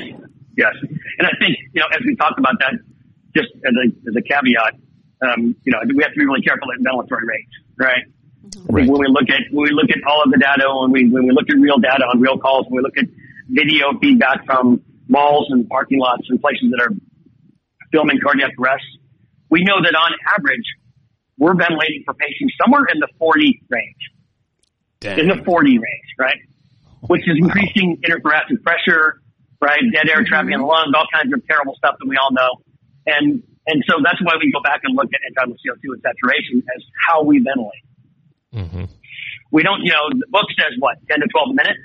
yes. 0.57 0.75
And 1.19 1.27
I 1.27 1.31
think, 1.39 1.57
you 1.73 1.81
know, 1.81 1.87
as 1.93 2.03
we 2.05 2.17
talked 2.17 2.39
about 2.39 2.55
that, 2.61 2.73
just 3.35 3.49
as 3.65 3.73
a, 3.73 4.09
as 4.09 4.17
a 4.17 4.23
caveat, 4.23 4.75
um, 5.23 5.57
you 5.65 5.73
know, 5.73 5.79
we 5.95 6.03
have 6.03 6.13
to 6.13 6.19
be 6.19 6.27
really 6.27 6.43
careful 6.43 6.69
at 6.73 6.81
ventilatory 6.85 7.25
rates, 7.27 7.53
right? 7.79 8.05
Right. 8.69 8.89
when 8.89 9.01
we 9.01 9.09
look 9.09 9.29
at, 9.29 9.43
when 9.51 9.65
we 9.65 9.73
look 9.73 9.91
at 9.91 10.03
all 10.07 10.23
of 10.23 10.31
the 10.31 10.39
data, 10.39 10.67
when 10.69 10.91
we, 10.93 11.11
when 11.11 11.25
we 11.27 11.33
look 11.33 11.49
at 11.49 11.57
real 11.59 11.79
data 11.79 12.05
on 12.05 12.21
real 12.21 12.39
calls, 12.39 12.67
when 12.69 12.79
we 12.79 12.83
look 12.83 12.97
at 12.99 13.07
video 13.49 13.99
feedback 14.01 14.45
from 14.47 14.83
malls 15.09 15.47
and 15.51 15.69
parking 15.69 15.99
lots 15.99 16.29
and 16.29 16.41
places 16.41 16.71
that 16.71 16.83
are 16.83 16.95
filming 17.93 18.19
cardiac 18.23 18.53
arrests, 18.59 18.87
we 19.51 19.63
know 19.63 19.83
that 19.83 19.95
on 19.95 20.13
average, 20.37 20.67
we're 21.39 21.55
ventilating 21.55 22.03
for 22.05 22.15
patients 22.15 22.55
somewhere 22.63 22.87
in 22.93 22.99
the 22.99 23.09
40 23.19 23.63
range 23.69 24.07
in 25.05 25.29
the 25.29 25.43
40 25.45 25.79
range, 25.79 26.11
right? 26.19 26.41
Which 27.07 27.23
is 27.29 27.37
increasing 27.39 28.01
interthoracic 28.03 28.63
pressure, 28.63 29.23
right? 29.61 29.81
Dead 29.93 30.09
air 30.09 30.25
trapping 30.25 30.53
in 30.53 30.61
the 30.61 30.67
mm-hmm. 30.67 30.91
lungs, 30.91 30.95
all 30.97 31.07
kinds 31.13 31.33
of 31.33 31.47
terrible 31.47 31.75
stuff 31.77 31.97
that 32.01 32.09
we 32.09 32.17
all 32.17 32.33
know. 32.33 32.63
And, 33.07 33.43
and 33.67 33.85
so 33.87 34.03
that's 34.03 34.21
why 34.23 34.35
we 34.41 34.51
go 34.51 34.61
back 34.63 34.81
and 34.83 34.97
look 34.97 35.11
at 35.13 35.21
end-tidal 35.27 35.55
CO2 35.55 35.95
and 35.95 36.03
saturation 36.03 36.63
as 36.75 36.83
how 37.07 37.23
we 37.23 37.39
ventilate. 37.39 37.86
We 39.51 39.63
don't, 39.63 39.83
you 39.83 39.93
know, 39.93 40.09
the 40.11 40.27
book 40.31 40.47
says 40.59 40.75
what, 40.79 40.97
10 41.09 41.21
to 41.21 41.27
12 41.29 41.55
minutes, 41.55 41.81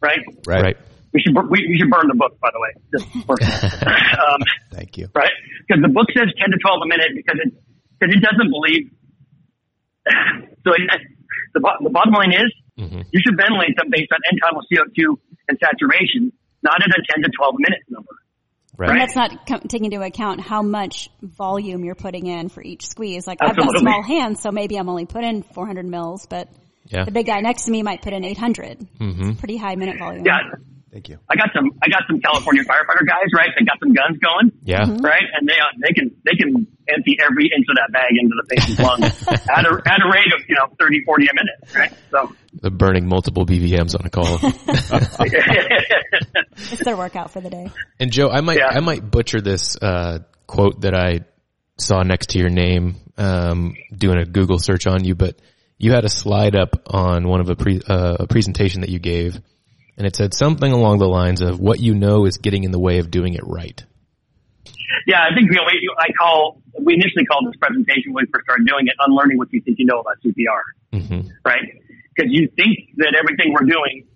right? 0.00 0.18
Right. 0.46 0.62
Right. 0.62 0.76
We 1.12 1.22
should, 1.22 1.34
we, 1.36 1.62
we 1.70 1.78
should 1.78 1.90
burn 1.90 2.08
the 2.10 2.18
book, 2.18 2.40
by 2.40 2.50
the 2.50 2.58
way. 2.58 2.74
Just 2.90 3.06
um, 4.18 4.40
Thank 4.72 4.98
you. 4.98 5.08
right? 5.14 5.30
Because 5.66 5.80
the 5.82 5.88
book 5.88 6.10
says 6.10 6.26
10 6.26 6.50
to 6.50 6.58
12 6.58 6.82
a 6.82 6.88
minute 6.88 7.10
because 7.14 7.38
it, 7.38 7.54
because 7.98 8.14
it 8.14 8.20
doesn't 8.20 8.50
believe. 8.50 8.90
so 10.66 10.74
it, 10.74 10.82
the, 11.54 11.60
the 11.82 11.90
bottom 11.90 12.12
line 12.12 12.32
is 12.32 12.50
hmm 12.76 13.02
you 13.12 13.20
should 13.24 13.36
ventilate 13.36 13.76
them 13.76 13.86
based 13.90 14.10
on 14.12 14.18
end-tidal 14.32 14.62
CO2 14.66 15.16
and 15.48 15.58
saturation, 15.62 16.32
not 16.62 16.82
at 16.82 16.88
a 16.88 17.02
10 17.14 17.22
to 17.22 17.30
12 17.30 17.54
minute 17.58 17.78
number. 17.88 18.10
Right. 18.76 18.90
And 18.90 19.00
that's 19.00 19.14
not 19.14 19.46
co- 19.46 19.60
taking 19.68 19.92
into 19.92 20.04
account 20.04 20.40
how 20.40 20.62
much 20.62 21.08
volume 21.22 21.84
you're 21.84 21.94
putting 21.94 22.26
in 22.26 22.48
for 22.48 22.62
each 22.62 22.86
squeeze. 22.88 23.26
Like 23.26 23.38
I've 23.40 23.56
got 23.56 23.78
small 23.78 24.02
hands, 24.02 24.42
so 24.42 24.50
maybe 24.50 24.76
I'm 24.76 24.88
only 24.88 25.06
putting 25.06 25.44
400 25.44 25.86
mils, 25.86 26.26
but 26.26 26.48
Yeah. 26.86 27.04
the 27.04 27.10
big 27.12 27.26
guy 27.26 27.40
next 27.40 27.64
to 27.64 27.70
me 27.70 27.82
might 27.82 28.02
put 28.02 28.12
in 28.12 28.24
800. 28.24 28.86
hmm 28.98 29.32
Pretty 29.34 29.56
high 29.56 29.74
minute 29.76 29.98
volume. 29.98 30.24
Yeah, 30.26 30.38
Thank 30.92 31.08
you. 31.08 31.18
I 31.28 31.34
got 31.34 31.48
some, 31.52 31.72
I 31.82 31.88
got 31.88 32.02
some 32.06 32.20
California 32.20 32.62
firefighter 32.62 33.04
guys, 33.04 33.26
right? 33.34 33.48
They 33.58 33.64
got 33.64 33.80
some 33.80 33.92
guns 33.94 34.16
going, 34.22 34.52
Yeah. 34.62 34.86
right? 35.02 35.24
And 35.34 35.48
they, 35.48 35.54
uh, 35.54 35.66
they 35.82 35.92
can, 35.92 36.14
they 36.24 36.36
can 36.38 36.68
empty 36.88 37.16
every 37.20 37.46
inch 37.46 37.66
of 37.68 37.74
that 37.74 37.90
bag 37.92 38.10
into 38.14 38.32
the 38.36 38.44
patient's 38.54 38.78
lungs 38.80 39.04
at 39.50 39.66
a, 39.66 39.82
at 39.90 40.00
a 40.04 40.08
rate 40.08 40.32
of, 40.32 40.40
you 40.48 40.54
know, 40.54 40.68
30, 40.78 41.02
40 41.04 41.26
a 41.26 41.34
minute, 41.34 41.74
right? 41.74 41.92
So, 42.12 42.32
The 42.62 42.70
burning 42.70 43.08
multiple 43.08 43.44
BVMs 43.44 43.98
on 43.98 44.06
a 44.06 44.10
call. 44.10 44.38
It's 46.56 46.84
their 46.84 46.96
workout 46.96 47.30
for 47.32 47.40
the 47.40 47.50
day. 47.50 47.70
And 47.98 48.10
Joe, 48.12 48.28
I 48.30 48.40
might 48.40 48.58
Yeah. 48.58 48.68
I 48.70 48.80
might 48.80 49.08
butcher 49.10 49.40
this 49.40 49.76
uh, 49.76 50.20
quote 50.46 50.82
that 50.82 50.94
I 50.94 51.20
saw 51.78 52.02
next 52.02 52.30
to 52.30 52.38
your 52.38 52.50
name 52.50 52.96
um, 53.16 53.74
doing 53.96 54.18
a 54.18 54.24
Google 54.24 54.58
search 54.58 54.86
on 54.86 55.04
you, 55.04 55.14
but 55.14 55.36
you 55.78 55.92
had 55.92 56.04
a 56.04 56.08
slide 56.08 56.56
up 56.56 56.82
on 56.86 57.28
one 57.28 57.40
of 57.40 57.48
a 57.48 57.56
pre, 57.56 57.80
uh, 57.86 58.16
a 58.20 58.26
presentation 58.26 58.80
that 58.82 58.90
you 58.90 58.98
gave, 58.98 59.40
and 59.96 60.06
it 60.06 60.16
said 60.16 60.34
something 60.34 60.70
along 60.70 60.98
the 60.98 61.08
lines 61.08 61.40
of 61.40 61.60
"What 61.60 61.80
you 61.80 61.94
know 61.94 62.26
is 62.26 62.38
getting 62.38 62.64
in 62.64 62.70
the 62.70 62.80
way 62.80 62.98
of 62.98 63.10
doing 63.10 63.34
it 63.34 63.42
right." 63.44 63.84
yeah, 65.06 65.20
I 65.20 65.34
think, 65.34 65.50
you 65.50 65.56
know, 65.56 65.66
we, 65.66 65.76
I 65.98 66.12
call, 66.18 66.62
we 66.80 66.94
initially 66.94 67.24
called 67.26 67.46
this 67.46 67.56
presentation 67.60 68.12
when 68.12 68.24
we 68.24 68.30
first 68.32 68.44
started 68.46 68.66
doing 68.66 68.86
it, 68.86 68.94
unlearning 68.98 69.38
what 69.38 69.52
you 69.52 69.60
think 69.60 69.78
you 69.78 69.86
know 69.86 70.00
about 70.00 70.16
CPR. 70.24 70.62
hmm 70.92 71.28
right? 71.44 71.64
Because 72.14 72.30
you 72.30 72.48
think 72.56 72.94
that 72.96 73.18
everything 73.18 73.52
we're 73.52 73.66
doing 73.66 74.06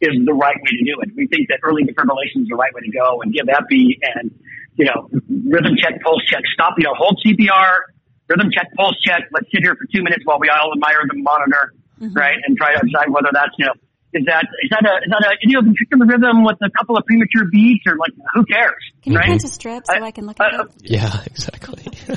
is 0.00 0.12
the 0.26 0.34
right 0.34 0.56
way 0.56 0.72
to 0.76 0.84
do 0.84 1.00
it. 1.00 1.14
We 1.16 1.26
think 1.26 1.48
that 1.48 1.60
early 1.62 1.84
defibrillation 1.84 2.42
is 2.42 2.48
the 2.48 2.56
right 2.56 2.74
way 2.74 2.82
to 2.82 2.92
go 2.92 3.22
and 3.22 3.32
give 3.32 3.48
epi 3.48 3.98
and, 4.02 4.34
you 4.74 4.84
know, 4.84 5.08
rhythm 5.48 5.76
check, 5.78 6.02
pulse 6.02 6.24
check, 6.26 6.42
stop, 6.52 6.74
you 6.76 6.84
know, 6.84 6.94
hold 6.94 7.20
CPR, 7.24 7.95
rhythm 8.28 8.50
check, 8.50 8.68
pulse 8.76 8.96
check. 9.04 9.22
Let's 9.32 9.46
sit 9.52 9.62
here 9.62 9.74
for 9.74 9.86
two 9.92 10.02
minutes 10.02 10.22
while 10.24 10.38
we 10.38 10.48
all 10.48 10.72
admire 10.72 11.02
the 11.06 11.18
monitor, 11.18 11.72
right? 12.14 12.38
And 12.46 12.56
try 12.56 12.74
to 12.74 12.82
decide 12.86 13.10
whether 13.10 13.30
that's, 13.32 13.54
you 13.58 13.66
know, 13.66 13.76
is 14.14 14.24
that, 14.26 14.46
is 14.62 14.70
that 14.70 14.84
a, 14.86 14.94
is 15.04 15.10
that 15.12 15.22
a 15.26 15.32
idioventricular 15.44 16.08
rhythm 16.08 16.44
with 16.44 16.56
a 16.62 16.70
couple 16.70 16.96
of 16.96 17.04
premature 17.04 17.44
beats 17.50 17.84
or 17.86 17.96
like, 17.96 18.12
who 18.34 18.44
cares? 18.46 18.80
Can 19.02 19.12
you 19.12 19.18
right? 19.18 19.26
print 19.26 19.44
a 19.44 19.48
strip 19.48 19.84
so 19.86 19.92
I, 19.92 20.10
can 20.10 20.26
look 20.26 20.40
at 20.40 20.54
uh, 20.54 20.64
it? 20.64 20.70
Yeah, 20.82 21.20
exactly. 21.26 21.84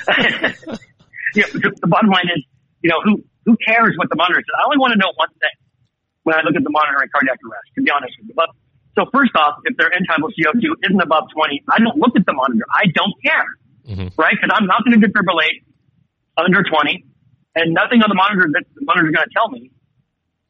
yeah, 1.36 1.50
the, 1.52 1.76
the 1.82 1.90
bottom 1.90 2.10
line 2.10 2.30
is, 2.32 2.46
you 2.82 2.90
know, 2.90 3.02
who 3.04 3.24
who 3.44 3.58
cares 3.66 3.98
what 3.98 4.08
the 4.10 4.16
monitor 4.16 4.40
says? 4.40 4.56
I 4.62 4.64
only 4.70 4.78
want 4.78 4.94
to 4.94 5.00
know 5.00 5.12
one 5.16 5.34
thing 5.42 5.56
when 6.24 6.38
I 6.38 6.42
look 6.46 6.56
at 6.56 6.64
the 6.64 6.72
monitor 6.72 7.02
in 7.04 7.10
cardiac 7.12 7.42
arrest. 7.44 7.68
To 7.76 7.82
be 7.82 7.92
honest 7.92 8.16
with 8.22 8.32
you, 8.32 8.36
but 8.38 8.48
so 8.96 9.10
first 9.12 9.36
off, 9.36 9.60
if 9.66 9.76
their 9.76 9.92
end-tidal 9.92 10.30
CO2 10.32 10.64
isn't 10.88 11.02
above 11.02 11.28
20, 11.34 11.64
I 11.68 11.80
don't 11.80 11.98
look 11.98 12.16
at 12.16 12.26
the 12.26 12.34
monitor. 12.34 12.66
I 12.72 12.88
don't 12.94 13.16
care, 13.20 13.50
hmm 13.84 14.08
right? 14.16 14.36
Because 14.38 14.54
I'm 14.54 14.68
not 14.68 14.86
going 14.86 14.96
to 14.96 15.02
defibrillate 15.04 15.68
under 16.46 16.64
20, 16.64 17.06
and 17.56 17.74
nothing 17.74 18.02
on 18.02 18.10
the 18.10 18.16
monitor 18.16 18.48
that 18.54 18.64
the 18.76 18.86
monitor's 18.86 19.14
going 19.16 19.28
to 19.28 19.34
tell 19.36 19.50
me 19.50 19.72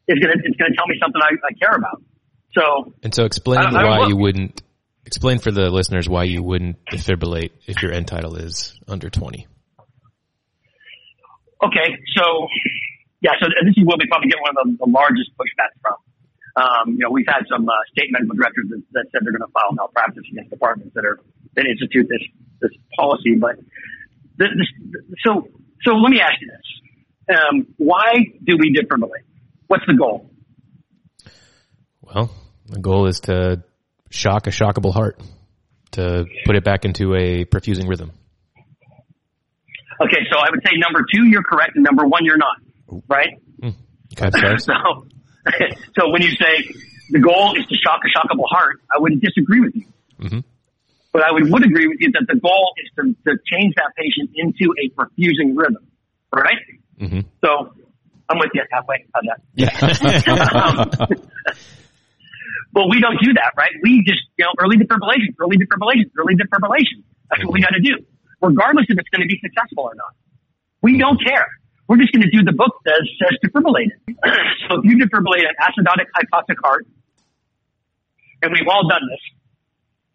is 0.08 0.20
going 0.20 0.38
to 0.38 0.44
it's 0.46 0.58
going 0.58 0.72
to 0.72 0.78
tell 0.78 0.88
me 0.88 0.96
something 1.02 1.22
I, 1.22 1.34
I 1.46 1.54
care 1.60 1.76
about. 1.76 2.02
So 2.54 2.94
And 3.04 3.14
so, 3.14 3.26
explain 3.26 3.60
I 3.60 3.64
don't- 3.70 3.76
I 3.76 4.00
why 4.00 4.08
you 4.08 4.18
wouldn't 4.18 4.62
explain 5.06 5.40
for 5.40 5.52
the 5.52 5.70
listeners 5.70 6.08
why 6.10 6.24
you 6.24 6.44
wouldn't 6.44 6.78
defibrillate 6.86 7.52
if 7.68 7.82
your 7.82 7.92
end-tidal 7.92 8.36
is 8.36 8.78
under 8.88 9.10
twenty. 9.10 9.48
Okay, 11.62 11.98
so 12.16 12.48
yeah, 13.22 13.32
so 13.42 13.48
this 13.66 13.76
is 13.76 13.84
where 13.84 13.98
we 14.00 14.08
probably 14.08 14.30
get 14.30 14.40
one 14.40 14.56
of 14.56 14.64
the, 14.64 14.86
the 14.86 14.90
largest 14.92 15.32
pushbacks 15.36 15.76
from. 15.82 15.96
Um, 16.56 16.86
you 16.96 17.04
know, 17.04 17.12
we've 17.12 17.28
had 17.28 17.44
some 17.52 17.68
uh, 17.68 17.74
state 17.92 18.10
medical 18.12 18.36
directors 18.36 18.66
that, 18.70 18.82
that 18.92 19.06
said 19.12 19.22
they're 19.24 19.32
going 19.36 19.46
to 19.46 19.52
file 19.52 19.72
malpractice 19.74 20.24
against 20.32 20.50
departments 20.50 20.94
that 20.96 21.06
are 21.06 21.20
that 21.56 21.66
institute 21.66 22.08
this 22.10 22.24
this 22.62 22.72
policy. 22.98 23.36
But 23.36 23.60
this, 24.38 24.50
this, 24.56 24.68
so 25.24 25.48
so 25.84 25.94
let 25.94 26.10
me 26.12 26.20
ask 26.22 26.34
you 26.42 26.48
this: 26.50 27.38
um, 27.38 27.68
Why 27.78 28.14
do 28.44 28.58
we 28.58 28.76
defibrillate? 28.76 29.26
What's 29.68 29.86
the 29.88 29.94
goal? 29.94 30.32
Well, 32.02 32.32
the 32.68 32.80
goal 32.80 33.08
is 33.08 33.20
to 33.22 33.64
shock 34.10 34.48
a 34.48 34.50
shockable 34.50 34.94
heart, 34.94 35.22
to 35.92 36.26
put 36.46 36.56
it 36.56 36.64
back 36.64 36.86
into 36.86 37.14
a 37.16 37.46
perfusing 37.46 37.88
rhythm. 37.88 38.12
Okay, 40.02 40.22
so 40.32 40.40
I 40.40 40.48
would 40.50 40.62
say 40.66 40.72
number 40.78 41.06
two, 41.14 41.26
you're 41.26 41.44
correct, 41.44 41.74
and 41.76 41.84
number 41.84 42.06
one, 42.08 42.24
you're 42.26 42.38
not. 42.38 42.58
Right? 43.08 43.30
Okay. 43.64 44.56
So, 44.60 44.74
so 46.00 46.10
when 46.12 46.22
you 46.22 46.30
say 46.32 46.68
the 47.12 47.20
goal 47.20 47.56
is 47.58 47.66
to 47.68 47.76
shock 47.76 48.02
a 48.04 48.10
shockable 48.10 48.46
heart, 48.50 48.82
I 48.94 49.00
would 49.00 49.22
disagree 49.22 49.62
with 49.62 49.76
you. 49.76 49.86
Mhm. 50.20 50.44
But 51.12 51.24
I 51.24 51.32
would, 51.32 51.52
would 51.52 51.66
agree 51.66 51.88
with 51.88 51.98
you 52.00 52.12
that 52.12 52.26
the 52.28 52.40
goal 52.40 52.74
is 52.78 52.92
to, 52.98 53.32
to 53.32 53.38
change 53.52 53.74
that 53.76 53.94
patient 53.98 54.30
into 54.36 54.74
a 54.78 54.90
perfusing 54.94 55.58
rhythm, 55.58 55.88
right? 56.34 56.58
hmm 57.00 57.22
So 57.44 57.74
I'm 58.30 58.38
with 58.38 58.52
you 58.54 58.62
halfway 58.72 59.06
on 59.16 59.24
that. 59.26 59.42
Yeah. 59.56 61.16
But 62.72 62.86
we 62.90 63.02
don't 63.02 63.18
do 63.22 63.34
that, 63.34 63.54
right? 63.58 63.74
We 63.82 64.04
just, 64.06 64.22
you 64.38 64.46
know, 64.46 64.54
early 64.62 64.78
defibrillation, 64.78 65.34
early 65.42 65.58
defibrillation, 65.58 66.14
early 66.18 66.36
defibrillation. 66.38 67.02
That's 67.30 67.44
what 67.44 67.54
we 67.54 67.62
got 67.62 67.74
to 67.74 67.82
do, 67.82 68.06
regardless 68.42 68.86
if 68.90 68.98
it's 68.98 69.10
going 69.10 69.26
to 69.26 69.28
be 69.28 69.40
successful 69.42 69.90
or 69.90 69.96
not. 69.96 70.14
We 70.82 70.98
don't 70.98 71.18
care. 71.18 71.48
We're 71.88 71.98
just 71.98 72.14
going 72.14 72.22
to 72.22 72.30
do 72.30 72.46
the 72.46 72.54
book 72.54 72.78
says 72.86 73.02
says 73.18 73.34
defibrillate 73.42 73.90
it. 73.90 74.16
so 74.70 74.80
if 74.80 74.86
you 74.86 75.02
defibrillate 75.02 75.50
an 75.50 75.58
acidotic 75.58 76.14
hypoxic 76.14 76.62
heart 76.64 76.86
and 78.44 78.54
we've 78.54 78.68
all 78.70 78.88
done 78.88 79.02
this. 79.10 79.24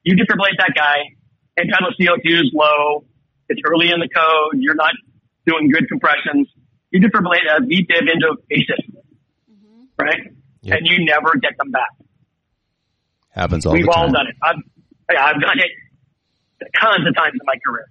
You 0.04 0.16
defibrillate 0.16 0.58
that 0.58 0.72
guy, 0.76 1.16
end-tidal 1.58 1.92
CO2 2.00 2.44
is 2.44 2.50
low, 2.54 3.04
it's 3.48 3.60
early 3.66 3.90
in 3.90 4.00
the 4.00 4.08
code, 4.08 4.60
you're 4.60 4.74
not 4.74 4.92
doing 5.46 5.70
good 5.70 5.88
compressions. 5.88 6.48
You 6.90 7.00
defibrillate 7.00 7.48
a 7.48 7.60
VTIV 7.60 8.12
into 8.12 8.36
ASIS, 8.50 8.86
mm-hmm. 9.50 9.84
right? 9.98 10.20
Yep. 10.62 10.78
And 10.78 10.86
you 10.86 11.04
never 11.04 11.34
get 11.40 11.52
them 11.58 11.70
back. 11.70 11.90
Happens 13.30 13.66
all 13.66 13.72
We've 13.72 13.88
all 13.88 14.10
done 14.10 14.26
it. 14.28 14.36
I've, 14.42 14.56
I've 15.10 15.40
done 15.40 15.58
it 15.58 15.70
tons 16.80 17.06
of 17.06 17.14
times 17.14 17.34
in 17.34 17.44
my 17.44 17.56
career. 17.66 17.86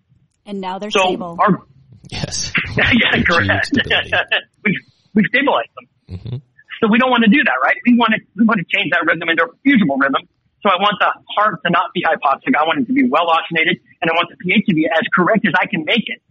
And 0.46 0.62
now 0.62 0.80
they're 0.80 0.92
so 0.92 1.04
stable. 1.04 1.38
Our, 1.40 1.64
yes. 2.10 2.52
yeah, 2.78 3.22
correct. 3.24 3.72
we've, 4.66 4.76
we've 5.14 5.26
stabilized 5.28 5.70
them. 5.76 6.18
Mm-hmm. 6.18 6.38
So 6.82 6.88
we 6.90 6.98
don't 6.98 7.12
want 7.12 7.24
to 7.24 7.30
do 7.30 7.44
that, 7.44 7.56
right? 7.64 7.76
We 7.86 7.96
want 7.98 8.14
to, 8.16 8.20
we 8.36 8.46
want 8.46 8.60
to 8.60 8.66
change 8.68 8.92
that 8.92 9.06
rhythm 9.06 9.30
into 9.30 9.44
a 9.44 9.56
fusible 9.64 9.98
rhythm. 9.98 10.28
So 10.64 10.72
I 10.72 10.80
want 10.80 10.96
the 11.00 11.12
heart 11.36 11.60
to 11.66 11.70
not 11.70 11.92
be 11.94 12.04
hypoxic. 12.08 12.56
I 12.56 12.64
want 12.64 12.80
it 12.80 12.88
to 12.88 12.94
be 12.94 13.04
well 13.04 13.28
oxygenated 13.28 13.84
and 14.02 14.10
I 14.10 14.14
want 14.16 14.32
the 14.32 14.38
pH 14.40 14.66
to 14.72 14.74
be 14.74 14.88
as 14.88 15.04
correct 15.14 15.46
as 15.46 15.54
I 15.60 15.68
can 15.68 15.84
make 15.84 16.08
it 16.08 16.24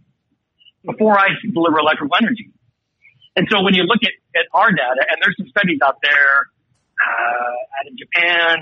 before 0.83 1.17
I 1.17 1.29
deliver 1.53 1.77
electrical 1.77 2.17
energy. 2.17 2.49
And 3.35 3.47
so 3.49 3.61
when 3.61 3.73
you 3.73 3.83
look 3.83 4.01
at, 4.01 4.13
at 4.35 4.45
our 4.53 4.71
data, 4.71 5.05
and 5.09 5.17
there's 5.21 5.37
some 5.37 5.47
studies 5.49 5.79
out 5.85 5.97
there, 6.01 6.49
uh, 6.97 7.77
out 7.77 7.85
of 7.89 7.93
Japan, 7.97 8.57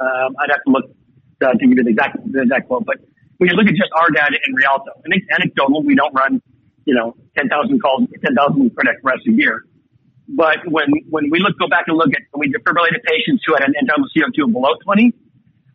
um, 0.00 0.36
I'd 0.40 0.50
have 0.50 0.64
to 0.64 0.72
look 0.72 0.84
uh, 1.44 1.52
to 1.52 1.58
give 1.58 1.76
you 1.76 1.84
the 1.84 1.90
exact, 1.90 2.16
the 2.24 2.42
exact 2.42 2.68
quote, 2.68 2.84
but 2.84 2.96
when 3.38 3.48
you 3.48 3.56
look 3.56 3.66
at 3.66 3.76
just 3.76 3.92
our 3.94 4.10
data 4.10 4.36
in 4.46 4.54
Rialto, 4.54 4.92
and 5.04 5.14
it's 5.14 5.26
anecdotal, 5.30 5.82
we 5.82 5.94
don't 5.94 6.12
run, 6.12 6.42
you 6.84 6.94
know, 6.94 7.14
10,000 7.36 7.80
calls, 7.80 8.08
10,000 8.24 8.34
cardiac 8.74 8.96
arrests 9.04 9.26
a 9.28 9.32
year. 9.32 9.64
But 10.28 10.58
when, 10.68 10.88
when 11.08 11.30
we 11.30 11.40
look, 11.40 11.58
go 11.58 11.68
back 11.68 11.84
and 11.88 11.96
look 11.96 12.08
at, 12.08 12.20
when 12.32 12.48
we 12.48 12.52
defibrillated 12.52 13.02
patients 13.04 13.42
who 13.46 13.54
had 13.54 13.64
an 13.64 13.74
end 13.78 13.88
CO2 13.88 14.52
below 14.52 14.74
20, 14.84 15.14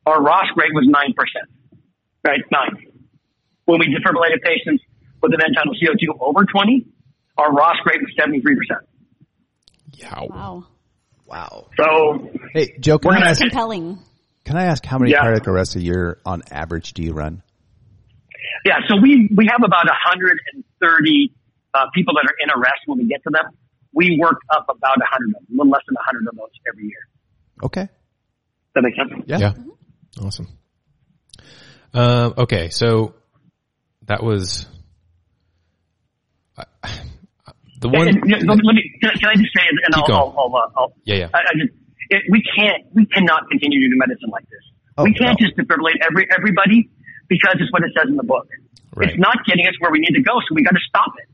our 0.05 0.19
ROSC 0.19 0.55
rate 0.55 0.73
was 0.73 0.87
9%, 0.87 1.15
right? 2.23 2.39
Nine. 2.51 2.85
When 3.65 3.79
we 3.79 3.87
defibrillated 3.87 4.43
patients 4.43 4.83
with 5.21 5.33
an 5.33 5.39
end-tidal 5.41 5.73
CO2 5.73 6.21
over 6.21 6.45
20, 6.45 6.85
our 7.37 7.49
ROSC 7.49 7.85
rate 7.85 8.01
was 8.01 8.13
73%. 8.19 8.43
Yeah. 9.93 10.19
Wow. 10.29 10.67
Wow. 11.25 11.69
So, 11.77 12.29
hey, 12.53 12.75
Joe, 12.79 12.99
can 12.99 13.13
I 13.13 13.29
ask, 13.29 13.41
compelling. 13.41 13.97
Can 14.45 14.57
I 14.57 14.65
ask 14.65 14.85
how 14.85 14.99
many 14.99 15.11
yeah. 15.11 15.21
cardiac 15.21 15.47
arrests 15.47 15.75
a 15.75 15.81
year 15.81 16.19
on 16.25 16.43
average 16.51 16.93
do 16.93 17.01
you 17.01 17.13
run? 17.13 17.41
Yeah, 18.65 18.79
so 18.87 18.97
we, 19.01 19.29
we 19.35 19.47
have 19.49 19.63
about 19.63 19.85
130 19.85 21.33
uh, 21.73 21.85
people 21.95 22.13
that 22.13 22.29
are 22.29 22.35
in 22.43 22.49
arrest 22.51 22.81
when 22.85 22.99
we 22.99 23.07
get 23.07 23.23
to 23.23 23.31
them 23.31 23.51
we 23.93 24.17
work 24.19 24.39
up 24.53 24.65
about 24.69 24.97
a 24.97 25.05
hundred 25.09 25.35
of 25.35 25.47
them, 25.47 25.55
a 25.55 25.57
little 25.57 25.71
less 25.71 25.81
than 25.87 25.95
a 25.95 26.03
hundred 26.03 26.27
of 26.27 26.35
those 26.35 26.49
every 26.67 26.83
year. 26.83 27.07
Okay. 27.63 27.87
That 28.75 28.81
makes 28.83 28.97
sense? 28.97 29.23
Yeah. 29.27 29.37
yeah. 29.37 29.53
Awesome. 30.21 30.47
Uh, 31.93 32.31
okay. 32.37 32.69
So 32.69 33.13
that 34.07 34.23
was, 34.23 34.65
uh, 36.57 36.65
the 37.79 37.89
one. 37.89 38.07
And, 38.07 38.17
and, 38.23 38.47
let 38.47 38.75
me, 38.75 38.97
can 39.01 39.11
I, 39.11 39.13
can 39.13 39.29
I, 39.29 39.35
just 39.35 39.53
say, 39.55 39.63
and 39.69 39.95
I'll, 39.95 40.11
I'll, 40.11 40.35
I'll, 40.37 40.55
uh, 40.55 40.79
I'll, 40.81 40.93
yeah, 41.05 41.15
yeah. 41.15 41.29
I, 41.33 41.39
I 41.39 41.53
just, 41.53 41.73
it, 42.09 42.23
we 42.29 42.43
can't, 42.55 42.83
we 42.93 43.05
cannot 43.05 43.49
continue 43.49 43.81
to 43.81 43.89
do 43.89 43.97
medicine 43.97 44.29
like 44.29 44.49
this. 44.49 44.65
Oh, 44.97 45.03
we 45.03 45.13
can't 45.13 45.39
no. 45.39 45.45
just 45.45 45.57
defibrillate 45.57 46.01
every, 46.01 46.27
everybody 46.35 46.89
because 47.29 47.55
it's 47.59 47.71
what 47.71 47.83
it 47.83 47.93
says 47.97 48.09
in 48.09 48.17
the 48.17 48.25
book. 48.25 48.47
Right. 48.95 49.09
It's 49.09 49.19
not 49.19 49.41
getting 49.45 49.65
us 49.65 49.73
where 49.79 49.91
we 49.91 49.99
need 49.99 50.13
to 50.13 50.21
go, 50.21 50.37
so 50.45 50.53
we 50.53 50.63
got 50.63 50.77
to 50.77 50.85
stop 50.87 51.13
it, 51.17 51.29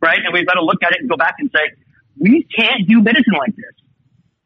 right? 0.00 0.20
And 0.24 0.32
we've 0.32 0.46
got 0.46 0.56
to 0.56 0.64
look 0.64 0.80
at 0.82 0.92
it 0.92 1.00
and 1.00 1.08
go 1.08 1.16
back 1.16 1.36
and 1.38 1.50
say, 1.52 1.76
we 2.18 2.46
can't 2.56 2.88
do 2.88 3.02
medicine 3.02 3.34
like 3.38 3.54
this, 3.56 3.74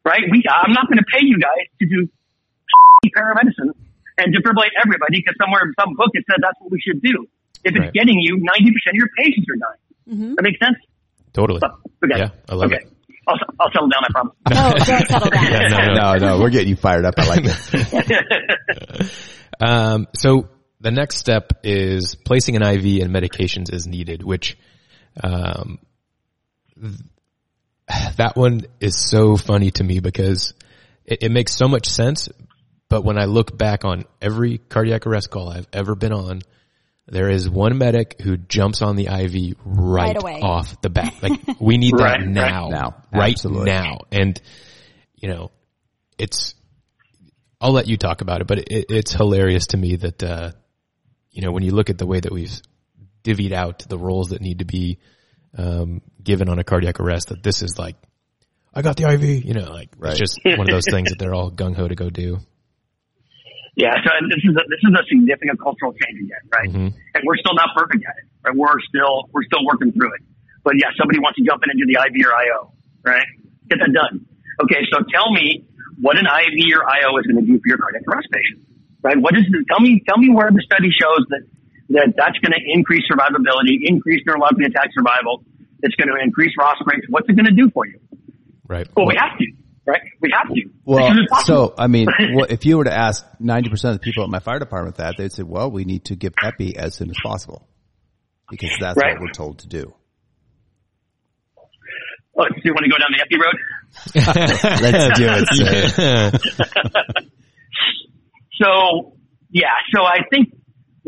right? 0.05 0.23
We, 0.31 0.43
I'm 0.49 0.73
not 0.73 0.89
going 0.89 0.99
to 0.99 1.09
pay 1.09 1.25
you 1.25 1.39
guys 1.39 1.67
to 1.81 1.87
do 1.87 2.09
paramedicine 3.17 3.75
and 4.19 4.35
defibrillate 4.35 4.75
everybody 4.85 5.23
because 5.23 5.37
somewhere 5.41 5.63
in 5.63 5.75
some 5.79 5.95
book 5.95 6.11
it 6.15 6.25
said 6.29 6.41
that's 6.43 6.59
what 6.61 6.71
we 6.71 6.81
should 6.81 7.01
do. 7.03 7.27
If 7.65 7.75
it's 7.75 7.79
right. 7.79 7.93
getting 7.93 8.19
you, 8.21 8.37
90% 8.37 8.41
of 8.41 8.95
your 8.95 9.09
patients 9.19 9.47
are 9.51 9.59
dying. 9.59 9.83
Mm-hmm. 10.09 10.35
That 10.35 10.43
makes 10.43 10.59
sense? 10.59 10.79
Totally. 11.33 11.61
So, 11.61 11.69
okay. 12.05 12.19
Yeah, 12.19 12.31
I 12.49 12.55
love 12.55 12.73
okay. 12.73 12.83
it. 12.85 12.93
I'll, 13.27 13.37
I'll 13.61 13.71
settle 13.73 13.89
down, 13.89 14.03
I 14.05 14.13
promise. 14.13 14.35
No, 14.49 14.85
don't 14.85 15.09
settle 15.09 15.31
down. 15.31 15.45
yeah, 15.53 15.69
no, 15.69 16.15
no, 16.15 16.17
no, 16.17 16.41
we're 16.41 16.51
getting 16.51 16.69
you 16.69 16.77
fired 16.77 17.05
up. 17.05 17.15
I 17.19 17.27
like 17.27 17.45
it. 17.45 19.11
um, 19.61 20.07
so 20.15 20.49
the 20.81 20.91
next 20.91 21.17
step 21.17 21.53
is 21.63 22.15
placing 22.15 22.57
an 22.57 22.63
IV 22.63 23.03
and 23.03 23.15
medications 23.15 23.73
as 23.73 23.87
needed, 23.87 24.23
which, 24.23 24.57
um, 25.23 25.79
that 28.17 28.37
one 28.37 28.63
is 28.81 28.97
so 28.97 29.37
funny 29.37 29.71
to 29.73 29.85
me 29.85 30.01
because 30.01 30.55
it, 31.05 31.23
it, 31.23 31.33
makes 31.33 31.55
so 31.55 31.69
much 31.69 31.89
sense. 31.89 32.29
But 32.89 33.05
when 33.05 33.19
I 33.19 33.27
look 33.27 33.57
back 33.57 33.85
on 33.85 34.05
every 34.23 34.59
cardiac 34.59 35.07
arrest 35.07 35.31
call 35.31 35.51
I've 35.51 35.69
ever 35.73 35.95
been 35.95 36.13
on, 36.13 36.43
there 37.07 37.29
is 37.29 37.49
one 37.49 37.77
medic 37.79 38.21
who 38.21 38.37
jumps 38.37 38.83
on 38.83 38.97
the 38.97 39.07
IV 39.07 39.57
right, 39.65 40.17
right 40.23 40.43
off 40.43 40.81
the 40.81 40.91
bat. 40.91 41.15
Like 41.23 41.61
we 41.61 41.79
need 41.79 41.95
right, 41.99 42.21
that 42.21 42.27
now, 42.27 42.65
right 42.65 42.71
now, 42.71 42.95
right 43.13 43.33
Absolutely. 43.33 43.71
now. 43.71 43.99
And 44.11 44.41
you 45.21 45.29
know, 45.29 45.51
it's, 46.17 46.55
I'll 47.61 47.73
let 47.73 47.89
you 47.89 47.97
talk 47.97 48.21
about 48.21 48.41
it, 48.41 48.47
but 48.47 48.59
it, 48.59 48.87
it's 48.89 49.13
hilarious 49.13 49.69
to 49.69 49.77
me 49.77 49.97
that, 49.97 50.23
uh, 50.23 50.53
you 51.31 51.43
know, 51.43 51.51
when 51.51 51.63
you 51.63 51.73
look 51.73 51.91
at 51.91 51.99
the 51.99 52.07
way 52.07 52.21
that 52.21 52.33
we've 52.33 52.61
divvied 53.25 53.53
out 53.53 53.81
the 53.89 53.99
roles 53.99 54.31
that 54.31 54.41
need 54.41 54.61
to 54.61 54.65
be 54.65 54.99
um, 55.57 56.03
given 56.23 56.49
on 56.49 56.59
a 56.59 56.65
cardiac 56.65 57.01
arrest 57.01 57.29
that 57.29 57.43
this 57.43 57.63
is 57.63 57.79
like, 57.79 57.97
I 58.75 58.83
got 58.83 58.97
the 58.97 59.11
IV, 59.11 59.45
you 59.45 59.55
know, 59.55 59.71
like 59.73 59.91
right. 59.99 60.13
it's 60.13 60.21
just 60.21 60.39
one 60.45 60.69
of 60.69 60.75
those 60.75 60.87
things 60.91 61.11
that 61.11 61.19
they're 61.19 61.35
all 61.35 61.51
gung 61.51 61.75
ho 61.75 61.89
to 61.89 61.95
go 61.95 62.11
do. 62.11 62.39
Yeah, 63.79 63.95
so 64.03 64.11
this 64.27 64.43
is 64.43 64.59
a, 64.59 64.65
this 64.67 64.83
is 64.83 64.91
a 64.91 65.07
significant 65.07 65.63
cultural 65.63 65.95
change 65.95 66.19
again, 66.19 66.45
right? 66.51 66.67
Mm-hmm. 66.67 66.91
And 67.15 67.21
we're 67.23 67.39
still 67.39 67.55
not 67.55 67.71
perfect 67.79 68.03
at 68.03 68.19
it, 68.19 68.27
right? 68.43 68.51
We're 68.51 68.83
still 68.91 69.31
we're 69.31 69.47
still 69.47 69.63
working 69.63 69.95
through 69.95 70.19
it. 70.19 70.23
But 70.67 70.83
yeah, 70.83 70.91
somebody 70.99 71.23
wants 71.23 71.39
to 71.39 71.47
jump 71.47 71.63
in 71.63 71.71
and 71.71 71.79
do 71.79 71.87
the 71.87 71.95
IV 71.95 72.27
or 72.27 72.35
IO, 72.35 72.75
right? 73.07 73.23
Get 73.71 73.79
that 73.79 73.95
done. 73.95 74.27
Okay, 74.67 74.83
so 74.91 75.07
tell 75.15 75.31
me 75.31 75.63
what 76.03 76.19
an 76.19 76.27
IV 76.27 76.59
or 76.75 76.83
IO 76.91 77.23
is 77.23 77.31
going 77.31 77.39
to 77.39 77.47
do 77.47 77.55
for 77.63 77.69
your 77.71 77.79
cardiac 77.79 78.03
arrest 78.11 78.27
patient, 78.35 78.67
right? 78.99 79.15
What 79.15 79.39
is 79.39 79.47
the, 79.47 79.63
tell 79.71 79.79
me 79.79 80.03
tell 80.03 80.19
me 80.19 80.35
where 80.35 80.51
the 80.51 80.63
study 80.67 80.91
shows 80.91 81.23
that 81.31 81.47
that 81.91 82.13
that's 82.17 82.39
going 82.39 82.53
to 82.53 82.63
increase 82.65 83.03
survivability, 83.11 83.79
increase 83.83 84.23
neurologically 84.29 84.67
intact 84.67 84.93
survival. 84.95 85.45
It's 85.83 85.95
going 85.95 86.09
to 86.09 86.23
increase 86.23 86.53
ROSC 86.59 86.87
rates. 86.87 87.07
What's 87.09 87.29
it 87.29 87.35
going 87.35 87.47
to 87.47 87.53
do 87.53 87.71
for 87.71 87.87
you? 87.87 87.99
Right. 88.67 88.87
Well, 88.97 89.07
we 89.07 89.17
have 89.19 89.39
to. 89.39 89.47
Right? 89.87 90.03
We 90.21 90.31
have 90.37 90.55
to. 90.55 90.63
Well, 90.85 91.15
so 91.45 91.75
I 91.79 91.87
mean, 91.87 92.09
well, 92.35 92.47
if 92.51 92.67
you 92.67 92.77
were 92.77 92.85
to 92.85 92.93
ask 92.93 93.25
ninety 93.41 93.71
percent 93.71 93.95
of 93.95 94.01
the 94.01 94.05
people 94.05 94.23
at 94.23 94.29
my 94.29 94.41
fire 94.41 94.59
department 94.59 94.97
that, 94.97 95.15
they'd 95.17 95.33
say, 95.33 95.45
"Well, 95.45 95.71
we 95.71 95.85
need 95.85 96.05
to 96.07 96.17
give 96.17 96.35
epi 96.43 96.77
as 96.77 96.95
soon 96.95 97.09
as 97.09 97.17
possible 97.23 97.67
because 98.51 98.71
that's 98.79 98.99
right. 98.99 99.15
what 99.15 99.23
we're 99.23 99.33
told 99.33 99.61
to 99.61 99.69
do." 99.69 99.95
Well, 102.35 102.49
do 102.51 102.61
you 102.63 102.73
want 102.73 102.85
to 102.85 102.91
go 102.91 102.99
down 102.99 103.11
the 103.17 103.23
epi 103.23 103.37
road? 103.41 103.57
Let's 104.83 105.19
do 105.19 105.27
it. 105.99 107.25
so, 108.63 109.17
yeah. 109.51 109.75
So 109.93 110.03
I 110.03 110.19
think 110.31 110.55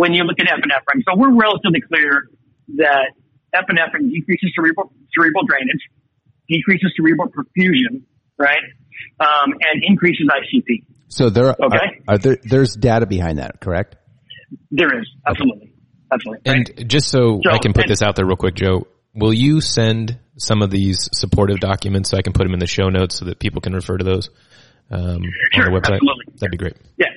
when 0.01 0.15
you 0.15 0.25
look 0.25 0.41
at 0.41 0.47
epinephrine. 0.47 1.03
So 1.07 1.15
we're 1.15 1.37
relatively 1.37 1.83
clear 1.83 2.31
that 2.79 3.13
epinephrine 3.55 4.11
decreases 4.11 4.51
cerebral, 4.55 4.91
cerebral 5.15 5.45
drainage, 5.45 5.83
decreases 6.49 6.95
cerebral 6.97 7.29
perfusion, 7.29 8.05
right? 8.39 8.65
Um, 9.21 9.53
and 9.61 9.83
increases 9.87 10.27
ICP. 10.27 10.87
So 11.09 11.29
there 11.29 11.51
okay? 11.51 12.01
are, 12.09 12.15
are 12.15 12.19
there, 12.19 12.39
there's 12.43 12.75
data 12.77 13.05
behind 13.05 13.41
that, 13.41 13.61
correct? 13.61 13.97
There 14.71 14.99
is, 14.99 15.07
absolutely. 15.27 15.75
Absolutely. 16.11 16.51
And 16.51 16.73
right? 16.79 16.89
just 16.89 17.11
so, 17.11 17.39
so, 17.45 17.51
I 17.51 17.59
can 17.59 17.75
put 17.75 17.85
and, 17.85 17.91
this 17.91 18.01
out 18.01 18.17
there 18.17 18.25
real 18.25 18.37
quick, 18.37 18.55
Joe, 18.55 18.87
will 19.15 19.35
you 19.35 19.61
send 19.61 20.19
some 20.39 20.63
of 20.63 20.71
these 20.71 21.11
supportive 21.13 21.61
documents 21.61 22.09
so 22.09 22.17
I 22.17 22.23
can 22.23 22.33
put 22.33 22.45
them 22.45 22.55
in 22.55 22.59
the 22.59 22.67
show 22.67 22.89
notes 22.89 23.19
so 23.19 23.27
that 23.27 23.39
people 23.39 23.61
can 23.61 23.75
refer 23.75 23.99
to 23.99 24.05
those 24.05 24.31
um, 24.91 25.21
sure, 25.53 25.67
on 25.67 25.73
the 25.75 25.79
website? 25.79 25.97
Absolutely. 25.97 26.25
That'd 26.39 26.53
be 26.53 26.57
great. 26.57 26.77
Yeah, 26.97 27.09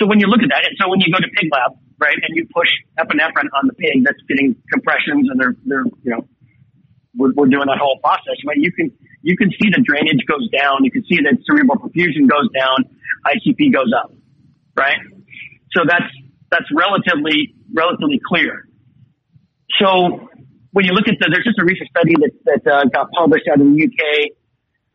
so 0.00 0.08
when 0.08 0.18
you 0.18 0.26
look 0.26 0.40
at 0.40 0.48
that, 0.48 0.64
and 0.64 0.72
so 0.80 0.88
when 0.88 1.04
you 1.04 1.12
go 1.12 1.20
to 1.20 1.28
pig 1.28 1.52
lab, 1.52 1.76
right, 2.00 2.16
and 2.16 2.32
you 2.32 2.48
push 2.48 2.72
epinephrine 2.96 3.52
on 3.52 3.68
the 3.68 3.76
pig 3.76 4.00
that's 4.00 4.18
getting 4.24 4.56
compressions 4.72 5.28
and 5.28 5.36
they're, 5.36 5.54
they're, 5.68 5.84
you 6.00 6.10
know, 6.16 6.24
we're, 7.12 7.36
we're 7.36 7.52
doing 7.52 7.68
that 7.68 7.76
whole 7.76 8.00
process, 8.00 8.40
right? 8.48 8.56
You 8.56 8.72
can, 8.72 8.88
you 9.20 9.36
can 9.36 9.52
see 9.52 9.68
the 9.68 9.84
drainage 9.84 10.24
goes 10.24 10.48
down. 10.48 10.88
You 10.88 10.90
can 10.90 11.04
see 11.04 11.20
that 11.20 11.36
cerebral 11.44 11.76
perfusion 11.76 12.24
goes 12.24 12.48
down. 12.56 12.88
ICP 13.28 13.68
goes 13.76 13.92
up, 13.92 14.16
right? 14.72 14.96
So 15.76 15.84
that's, 15.84 16.08
that's 16.48 16.66
relatively, 16.72 17.52
relatively 17.68 18.24
clear. 18.24 18.64
So 19.78 20.32
when 20.72 20.88
you 20.88 20.96
look 20.96 21.12
at 21.12 21.20
the, 21.20 21.28
there's 21.28 21.44
just 21.44 21.60
a 21.60 21.64
recent 21.64 21.92
study 21.92 22.16
that, 22.16 22.32
that 22.48 22.62
uh, 22.64 22.84
got 22.88 23.12
published 23.12 23.44
out 23.52 23.60
in 23.60 23.76
the 23.76 23.84
UK, 23.84 24.32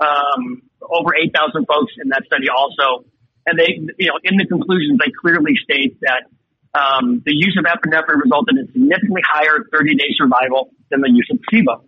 um, 0.02 0.66
over 0.82 1.14
8,000 1.14 1.66
folks 1.70 1.94
in 2.02 2.10
that 2.10 2.26
study 2.26 2.50
also 2.50 3.06
and 3.46 3.60
they, 3.60 3.78
you 3.98 4.08
know, 4.08 4.20
in 4.24 4.38
the 4.38 4.46
conclusions, 4.46 5.00
they 5.00 5.12
clearly 5.22 5.54
state 5.64 5.98
that 6.02 6.26
um, 6.74 7.22
the 7.26 7.34
use 7.34 7.58
of 7.58 7.66
epinephrine 7.66 8.22
resulted 8.22 8.58
in 8.58 8.68
significantly 8.74 9.22
higher 9.26 9.64
30-day 9.74 10.12
survival 10.18 10.72
than 10.90 11.02
the 11.02 11.10
use 11.10 11.28
of 11.32 11.40
placebo. 11.48 11.86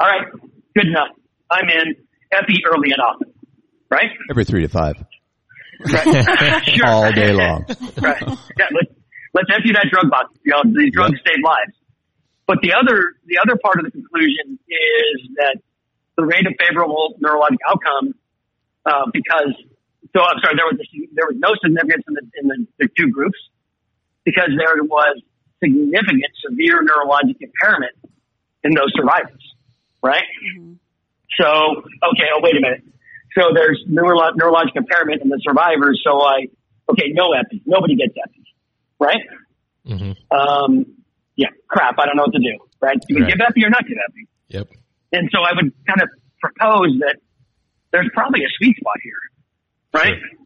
All 0.00 0.08
right, 0.08 0.26
good 0.74 0.86
enough. 0.86 1.14
I'm 1.50 1.68
in 1.68 1.96
epi 2.32 2.62
early 2.72 2.92
and 2.92 3.02
often, 3.02 3.32
right? 3.90 4.10
Every 4.30 4.44
three 4.44 4.62
to 4.62 4.68
five. 4.68 4.96
Right. 5.84 6.64
sure. 6.68 6.86
All 6.86 7.12
day 7.12 7.32
long. 7.32 7.66
right. 8.00 8.22
Yeah, 8.22 8.70
let's, 8.70 8.92
let's 9.34 9.50
empty 9.52 9.72
that 9.72 9.88
drug 9.90 10.10
box. 10.10 10.34
You 10.44 10.52
know, 10.52 10.62
these 10.64 10.92
drugs 10.92 11.14
yep. 11.14 11.34
save 11.34 11.44
lives. 11.44 11.76
But 12.46 12.58
the 12.62 12.74
other, 12.74 13.14
the 13.26 13.38
other 13.42 13.58
part 13.62 13.78
of 13.78 13.84
the 13.84 13.90
conclusion 13.90 14.58
is 14.68 15.28
that 15.36 15.56
the 16.16 16.24
rate 16.24 16.46
of 16.46 16.54
favorable 16.58 17.18
neurologic 17.22 17.62
outcome, 17.68 18.14
uh, 18.84 19.10
because, 19.12 19.54
so 20.14 20.20
I'm 20.22 20.38
sorry, 20.42 20.54
there 20.56 20.68
was, 20.68 20.78
a, 20.78 20.86
there 21.14 21.26
was 21.26 21.36
no 21.38 21.54
significance 21.62 22.04
in 22.08 22.14
the, 22.14 22.24
in 22.36 22.44
the, 22.48 22.58
the 22.80 22.88
two 22.96 23.10
groups 23.10 23.38
because 24.24 24.50
there 24.56 24.82
was 24.84 25.22
significant 25.62 26.32
severe 26.44 26.82
neurologic 26.82 27.36
impairment 27.40 27.96
in 28.64 28.74
those 28.74 28.92
survivors, 28.94 29.42
right? 30.02 30.24
Mm-hmm. 30.58 30.74
So, 31.38 31.46
okay, 32.12 32.28
oh, 32.34 32.40
wait 32.42 32.56
a 32.56 32.60
minute. 32.60 32.84
So 33.36 33.50
there's 33.54 33.82
neuro- 33.88 34.32
neurologic 34.36 34.76
impairment 34.76 35.22
in 35.22 35.28
the 35.28 35.40
survivors. 35.42 36.02
So 36.04 36.20
I, 36.20 36.48
okay, 36.90 37.08
no 37.12 37.32
epi. 37.32 37.62
Nobody 37.64 37.96
gets 37.96 38.14
epi, 38.22 38.44
right? 39.00 39.22
Mm-hmm. 39.86 40.36
Um, 40.36 40.86
yeah, 41.36 41.48
crap. 41.68 41.98
I 41.98 42.06
don't 42.06 42.16
know 42.16 42.24
what 42.24 42.34
to 42.34 42.38
do, 42.38 42.58
right? 42.80 42.98
Do 43.08 43.14
we 43.14 43.22
right. 43.22 43.30
give 43.30 43.40
epi 43.40 43.64
or 43.64 43.70
not 43.70 43.86
give 43.86 43.96
epi? 43.96 44.28
Yep. 44.48 44.68
And 45.12 45.30
so 45.32 45.40
I 45.40 45.52
would 45.54 45.72
kind 45.86 46.02
of 46.02 46.08
propose 46.40 46.98
that 47.00 47.16
there's 47.92 48.10
probably 48.12 48.40
a 48.40 48.50
sweet 48.58 48.76
spot 48.76 48.96
here, 49.02 49.20
right? 49.94 50.18
Sure. 50.18 50.38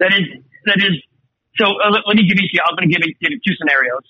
That 0.00 0.12
is, 0.12 0.26
that 0.66 0.78
is, 0.78 0.98
so 1.56 1.66
uh, 1.66 1.90
let, 1.90 2.02
let, 2.06 2.16
me 2.16 2.26
give 2.26 2.38
you, 2.38 2.60
I'm 2.66 2.74
going 2.76 2.88
to 2.88 2.92
give 2.92 3.06
you, 3.06 3.14
give 3.20 3.30
you 3.30 3.40
two 3.44 3.54
scenarios 3.58 4.02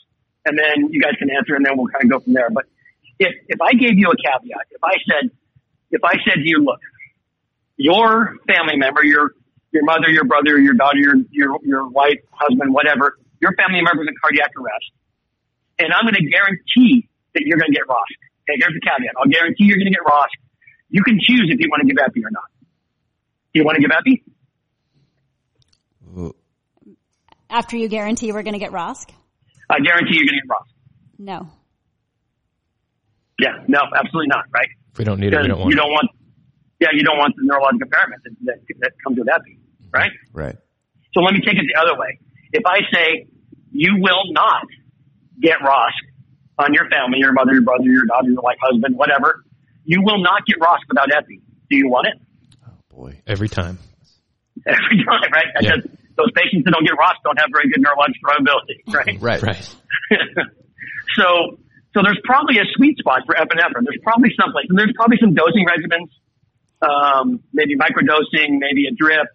and 0.45 0.59
then 0.59 0.91
you 0.91 1.01
guys 1.01 1.15
can 1.19 1.31
answer 1.31 1.55
and 1.55 1.65
then 1.65 1.77
we'll 1.77 1.89
kind 1.89 2.05
of 2.05 2.11
go 2.11 2.21
from 2.21 2.33
there. 2.33 2.51
But 2.51 2.65
if, 3.19 3.33
if 3.49 3.61
I 3.61 3.73
gave 3.73 3.99
you 3.99 4.09
a 4.09 4.17
caveat, 4.17 4.67
if 4.71 4.83
I 4.83 4.97
said, 5.05 5.31
if 5.91 6.03
I 6.05 6.15
said 6.25 6.43
to 6.43 6.49
you, 6.49 6.65
look, 6.65 6.81
your 7.77 8.37
family 8.47 8.77
member, 8.77 9.05
your, 9.05 9.35
your 9.73 9.85
mother, 9.85 10.09
your 10.09 10.25
brother, 10.25 10.59
your 10.59 10.75
daughter, 10.75 10.99
your, 10.99 11.17
your, 11.31 11.59
your 11.63 11.89
wife, 11.89 12.19
husband, 12.33 12.73
whatever, 12.73 13.19
your 13.41 13.53
family 13.55 13.83
member 13.83 14.03
member's 14.03 14.09
in 14.09 14.15
cardiac 14.21 14.53
arrest. 14.57 14.91
And 15.79 15.93
I'm 15.93 16.07
going 16.07 16.15
to 16.15 16.27
guarantee 16.31 17.09
that 17.35 17.43
you're 17.45 17.59
going 17.59 17.71
to 17.73 17.77
get 17.77 17.87
ROSC. 17.87 18.15
Okay, 18.47 18.57
here's 18.61 18.75
the 18.75 18.81
caveat. 18.81 19.15
I'll 19.19 19.29
guarantee 19.29 19.65
you're 19.67 19.79
going 19.79 19.91
to 19.91 19.97
get 19.97 20.07
ROSC. 20.07 20.33
You 20.89 21.03
can 21.03 21.19
choose 21.21 21.51
if 21.51 21.59
you 21.59 21.67
want 21.69 21.83
to 21.83 21.89
give 21.89 21.99
epi 21.99 22.25
or 22.25 22.31
not. 22.31 22.47
Do 23.53 23.61
you 23.61 23.65
want 23.65 23.77
to 23.77 23.83
give 23.83 23.91
epi? 23.91 24.23
After 27.55 27.77
you 27.77 27.87
guarantee 27.87 28.33
we're 28.33 28.43
going 28.43 28.59
to 28.59 28.59
get 28.59 28.73
ROSC? 28.73 29.07
I 29.71 29.79
guarantee 29.79 30.19
you're 30.19 30.27
going 30.27 30.41
to 30.41 30.43
get 30.43 30.51
ROSC. 30.51 30.71
No. 31.19 31.49
Yeah, 33.39 33.63
no, 33.69 33.79
absolutely 33.95 34.27
not, 34.27 34.47
right? 34.53 34.67
If 34.91 34.99
we 34.99 35.05
don't 35.05 35.21
need 35.21 35.33
it, 35.33 35.41
we 35.41 35.47
don't 35.47 35.61
want 35.61 35.71
You 35.71 35.77
don't 35.77 35.91
want, 35.91 36.11
yeah, 36.81 36.89
you 36.93 37.05
don't 37.05 37.17
want 37.17 37.35
the 37.37 37.47
neurological 37.47 37.87
impairment 37.87 38.23
that, 38.25 38.35
that, 38.47 38.59
that 38.81 38.93
comes 39.05 39.19
with 39.19 39.29
epi, 39.33 39.61
right? 39.93 40.11
Right. 40.33 40.57
So 41.15 41.21
let 41.21 41.33
me 41.33 41.41
take 41.47 41.55
it 41.55 41.67
the 41.73 41.81
other 41.81 41.97
way. 41.97 42.19
If 42.53 42.65
I 42.67 42.81
say 42.93 43.29
you 43.71 43.99
will 44.01 44.33
not 44.33 44.67
get 45.41 45.59
ROSC 45.61 45.95
on 46.59 46.75
your 46.75 46.91
family, 46.91 47.19
your 47.21 47.33
mother, 47.33 47.53
your 47.53 47.63
brother, 47.63 47.85
your 47.85 48.07
daughter, 48.07 48.31
your 48.31 48.43
wife, 48.43 48.59
husband, 48.63 48.97
whatever, 48.97 49.45
you 49.85 50.03
will 50.03 50.19
not 50.19 50.45
get 50.45 50.59
ROSC 50.59 50.83
without 50.89 51.07
epi. 51.17 51.41
Do 51.71 51.77
you 51.77 51.89
want 51.89 52.09
it? 52.09 52.21
Oh 52.67 52.73
boy. 52.91 53.23
Every 53.29 53.49
time. 53.49 53.79
Every 54.67 55.05
time, 55.09 55.31
right? 55.33 55.47
Yeah. 55.61 55.77
Those 56.17 56.31
patients 56.35 56.65
that 56.65 56.73
don't 56.73 56.87
get 56.87 56.95
ROSC 56.95 57.19
don't 57.25 57.39
have 57.39 57.51
very 57.51 57.71
good 57.71 57.83
neurological 57.83 58.23
survivability, 58.23 58.79
right? 58.89 59.19
Right, 59.21 59.43
right. 59.43 59.65
so, 61.19 61.59
so 61.95 61.99
there's 62.03 62.21
probably 62.25 62.59
a 62.59 62.67
sweet 62.77 62.99
spot 62.99 63.23
for 63.27 63.35
epinephrine. 63.35 63.87
There's 63.87 64.03
probably 64.03 64.31
someplace, 64.39 64.67
and 64.69 64.79
there's 64.79 64.95
probably 64.95 65.19
some 65.19 65.35
dosing 65.35 65.67
regimens, 65.67 66.11
um, 66.83 67.43
maybe 67.53 67.77
microdosing, 67.77 68.63
maybe 68.63 68.87
a 68.87 68.95
drip. 68.95 69.27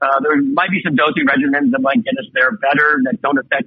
Uh, 0.00 0.22
there 0.22 0.38
might 0.40 0.70
be 0.70 0.78
some 0.84 0.94
dosing 0.94 1.26
regimens 1.26 1.74
that 1.74 1.82
might 1.82 2.02
get 2.04 2.14
us 2.14 2.30
there 2.34 2.54
better 2.54 3.02
that 3.02 3.20
don't 3.20 3.38
affect 3.38 3.66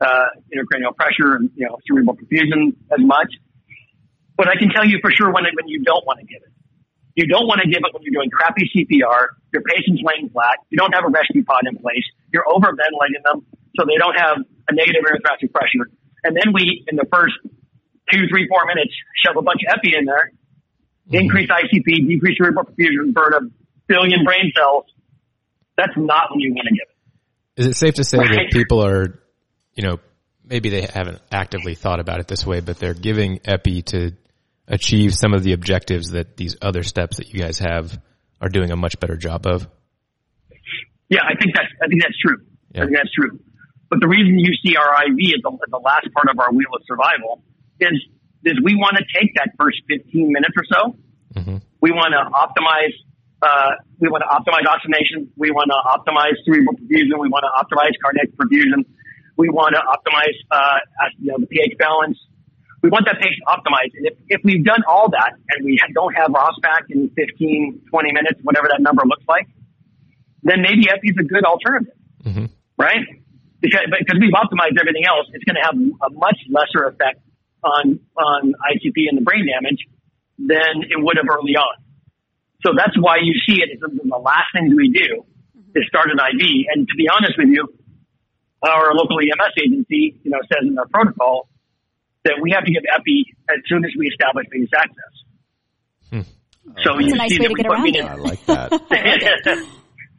uh, 0.00 0.32
intracranial 0.48 0.94
pressure 0.96 1.36
and 1.36 1.50
you 1.54 1.66
know 1.66 1.76
cerebral 1.86 2.16
perfusion 2.16 2.76
as 2.92 3.00
much. 3.00 3.32
But 4.36 4.48
I 4.48 4.56
can 4.58 4.68
tell 4.68 4.84
you 4.84 4.98
for 5.00 5.10
sure 5.10 5.32
when 5.32 5.44
when 5.44 5.68
you 5.68 5.84
don't 5.84 6.04
want 6.06 6.20
to 6.20 6.26
give 6.26 6.40
it. 6.42 6.52
You 7.16 7.26
don't 7.26 7.48
want 7.48 7.64
to 7.64 7.68
give 7.68 7.80
it 7.80 7.90
when 7.96 8.04
you're 8.04 8.12
doing 8.12 8.28
crappy 8.28 8.68
CPR. 8.68 9.40
Your 9.52 9.64
patient's 9.64 10.04
laying 10.04 10.28
flat. 10.28 10.60
You 10.68 10.76
don't 10.76 10.92
have 10.92 11.08
a 11.08 11.08
rescue 11.08 11.42
pod 11.44 11.64
in 11.64 11.80
place. 11.80 12.04
You're 12.28 12.44
overventilating 12.44 13.24
them 13.24 13.40
so 13.72 13.88
they 13.88 13.96
don't 13.96 14.14
have 14.14 14.44
a 14.68 14.72
negative 14.76 15.00
intrathoracic 15.00 15.48
pressure. 15.52 15.88
And 16.24 16.36
then 16.36 16.52
we, 16.52 16.84
in 16.86 16.96
the 16.96 17.08
first 17.10 17.32
two, 18.12 18.28
three, 18.28 18.46
four 18.48 18.68
minutes, 18.68 18.92
shove 19.24 19.36
a 19.36 19.42
bunch 19.42 19.64
of 19.64 19.80
epi 19.80 19.96
in 19.96 20.04
there, 20.04 20.32
mm-hmm. 21.08 21.24
increase 21.24 21.48
ICP, 21.48 22.06
decrease 22.06 22.36
cerebral 22.36 22.68
perfusion, 22.68 23.16
burn 23.16 23.32
a 23.32 23.40
billion 23.88 24.24
brain 24.24 24.52
cells. 24.54 24.84
That's 25.76 25.96
not 25.96 26.30
when 26.30 26.40
you 26.40 26.52
want 26.52 26.68
to 26.68 26.74
give 26.74 26.84
it. 26.84 27.60
Is 27.62 27.66
it 27.66 27.76
safe 27.76 27.94
to 27.94 28.04
say 28.04 28.18
right? 28.18 28.28
that 28.28 28.52
people 28.52 28.84
are, 28.84 29.20
you 29.72 29.88
know, 29.88 29.98
maybe 30.44 30.68
they 30.68 30.82
haven't 30.82 31.20
actively 31.32 31.74
thought 31.74 32.00
about 32.00 32.20
it 32.20 32.28
this 32.28 32.44
way, 32.44 32.60
but 32.60 32.78
they're 32.78 32.94
giving 32.94 33.40
epi 33.46 33.82
to 33.82 34.12
achieve 34.68 35.14
some 35.14 35.34
of 35.34 35.42
the 35.42 35.52
objectives 35.52 36.10
that 36.10 36.36
these 36.36 36.56
other 36.60 36.82
steps 36.82 37.18
that 37.18 37.32
you 37.32 37.40
guys 37.40 37.58
have 37.58 37.98
are 38.40 38.48
doing 38.48 38.70
a 38.70 38.76
much 38.76 38.98
better 39.00 39.16
job 39.16 39.46
of? 39.46 39.68
Yeah, 41.08 41.22
I 41.22 41.38
think 41.38 41.54
that's 41.54 41.70
I 41.82 41.86
think 41.86 42.02
that's 42.02 42.18
true. 42.18 42.42
Yeah. 42.74 42.82
I 42.82 42.84
think 42.86 42.96
that's 42.96 43.12
true. 43.12 43.38
But 43.88 44.00
the 44.00 44.08
reason 44.08 44.38
you 44.38 44.50
see 44.64 44.76
our 44.76 44.90
IV 45.06 45.38
at 45.38 45.42
the, 45.42 45.50
at 45.54 45.70
the 45.70 45.78
last 45.78 46.10
part 46.12 46.26
of 46.26 46.38
our 46.38 46.50
wheel 46.50 46.70
of 46.74 46.82
survival 46.86 47.42
is 47.78 47.94
is 48.44 48.54
we 48.62 48.74
want 48.74 48.96
to 48.98 49.04
take 49.14 49.34
that 49.34 49.54
first 49.58 49.82
15 49.88 50.30
minutes 50.30 50.54
or 50.54 50.66
so. 50.70 50.80
Mm-hmm. 51.34 51.56
We 51.80 51.90
want 51.90 52.14
to 52.14 52.22
optimize. 52.30 52.94
Uh, 53.42 53.78
we 54.00 54.08
want 54.08 54.24
to 54.26 54.30
optimize 54.32 54.66
oxygenation. 54.66 55.30
We 55.36 55.50
want 55.50 55.70
to 55.70 55.78
optimize 55.86 56.34
cerebral 56.44 56.74
perfusion. 56.74 57.20
We 57.20 57.28
want 57.28 57.44
to 57.46 57.52
optimize 57.54 57.94
cardiac 58.02 58.34
perfusion. 58.34 58.82
We 59.36 59.50
want 59.50 59.76
to 59.76 59.82
optimize, 59.84 60.34
uh, 60.50 60.78
you 61.20 61.30
know, 61.30 61.38
the 61.38 61.46
pH 61.46 61.76
balance 61.78 62.18
we 62.82 62.90
want 62.90 63.06
that 63.06 63.16
patient 63.20 63.42
optimized. 63.48 63.96
And 63.96 64.06
if, 64.06 64.14
if 64.28 64.40
we've 64.44 64.64
done 64.64 64.82
all 64.88 65.10
that 65.10 65.32
and 65.50 65.64
we 65.64 65.80
don't 65.94 66.14
have 66.14 66.28
ROSC 66.30 66.60
back 66.62 66.84
in 66.90 67.10
15, 67.16 67.82
20 67.90 68.12
minutes, 68.12 68.40
whatever 68.42 68.68
that 68.70 68.80
number 68.80 69.02
looks 69.06 69.24
like, 69.28 69.48
then 70.42 70.62
maybe 70.62 70.88
epi 70.88 71.08
is 71.08 71.16
a 71.18 71.24
good 71.24 71.44
alternative, 71.44 71.96
mm-hmm. 72.22 72.46
right? 72.78 73.02
Because, 73.60 73.88
because 73.88 74.18
we've 74.20 74.36
optimized 74.36 74.78
everything 74.78 75.08
else, 75.08 75.26
it's 75.32 75.44
going 75.44 75.56
to 75.56 75.64
have 75.64 75.74
a 75.74 76.10
much 76.14 76.38
lesser 76.52 76.86
effect 76.86 77.20
on, 77.64 77.98
on 78.16 78.54
ICP 78.70 79.08
and 79.08 79.18
the 79.18 79.24
brain 79.24 79.48
damage 79.48 79.82
than 80.38 80.84
it 80.84 81.00
would 81.00 81.16
have 81.16 81.26
early 81.26 81.56
on. 81.56 81.74
So 82.64 82.72
that's 82.76 82.94
why 82.98 83.18
you 83.22 83.34
see 83.48 83.62
it 83.62 83.74
as 83.74 83.80
the 83.80 84.18
last 84.18 84.52
thing 84.52 84.74
we 84.76 84.92
do 84.92 85.24
is 85.74 85.84
start 85.88 86.08
an 86.10 86.18
IV. 86.18 86.40
And 86.72 86.86
to 86.86 86.94
be 86.96 87.08
honest 87.08 87.34
with 87.38 87.48
you, 87.48 87.66
our 88.62 88.94
local 88.94 89.18
EMS 89.20 89.54
agency, 89.60 90.20
you 90.22 90.30
know, 90.30 90.40
says 90.48 90.62
in 90.62 90.74
their 90.74 90.86
protocol, 90.86 91.48
that 92.26 92.42
we 92.42 92.50
have 92.50 92.66
to 92.66 92.72
give 92.74 92.82
epi 92.90 93.30
as 93.48 93.62
soon 93.70 93.86
as 93.86 93.94
we 93.94 94.10
establish 94.10 94.50
venous 94.50 94.74
access. 94.74 95.14
Hmm. 96.10 96.26
So 96.82 96.98
That's 96.98 97.06
you 97.06 97.14
nice 97.14 97.30
see 97.30 97.46
that 97.46 97.54
we 97.54 97.62
put 97.62 97.78
venous, 97.86 98.10
I 98.10 98.18
like 98.18 98.42
that. 98.50 98.74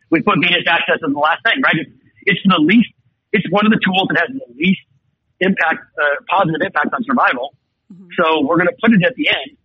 we 0.09 0.23
put 0.23 0.39
venous 0.39 0.63
access 0.63 1.03
as 1.03 1.11
the 1.11 1.19
last 1.19 1.43
thing, 1.43 1.59
right? 1.59 1.75
It's 2.23 2.39
the 2.47 2.63
least, 2.63 2.87
it's 3.35 3.47
one 3.51 3.67
of 3.67 3.75
the 3.75 3.81
tools 3.83 4.07
that 4.15 4.23
has 4.23 4.31
the 4.31 4.47
least 4.55 4.87
impact, 5.43 5.83
uh, 5.99 6.23
positive 6.31 6.63
impact 6.63 6.95
on 6.95 7.03
survival. 7.03 7.51
Mm-hmm. 7.91 8.15
So 8.15 8.47
we're 8.47 8.57
going 8.57 8.71
to 8.71 8.79
put 8.79 8.95
it 8.95 9.03
at 9.03 9.15
the 9.19 9.27
end. 9.27 9.59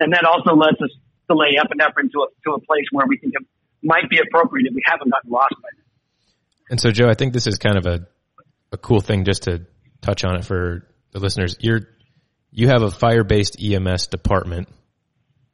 And 0.00 0.12
that 0.12 0.24
also 0.24 0.56
lets 0.56 0.80
us 0.80 0.92
delay 1.28 1.60
epinephrine 1.60 2.08
to 2.12 2.24
a, 2.24 2.28
to 2.44 2.56
a 2.56 2.60
place 2.64 2.88
where 2.92 3.06
we 3.06 3.20
think 3.20 3.34
it 3.36 3.44
might 3.82 4.08
be 4.08 4.18
appropriate 4.18 4.66
if 4.66 4.74
we 4.74 4.82
haven't 4.84 5.12
gotten 5.12 5.30
lost 5.30 5.56
by 5.60 5.68
then. 5.76 5.84
And 6.70 6.80
so, 6.80 6.90
Joe, 6.90 7.08
I 7.08 7.14
think 7.14 7.32
this 7.32 7.46
is 7.46 7.58
kind 7.58 7.76
of 7.76 7.86
a, 7.86 8.06
a 8.72 8.76
cool 8.76 9.00
thing 9.00 9.24
just 9.24 9.44
to 9.44 9.66
touch 10.00 10.24
on 10.24 10.36
it 10.36 10.44
for 10.44 10.86
listeners, 11.20 11.56
you're 11.60 11.80
you 12.50 12.68
have 12.68 12.82
a 12.82 12.90
fire 12.90 13.24
based 13.24 13.62
EMS 13.62 14.08
department, 14.08 14.68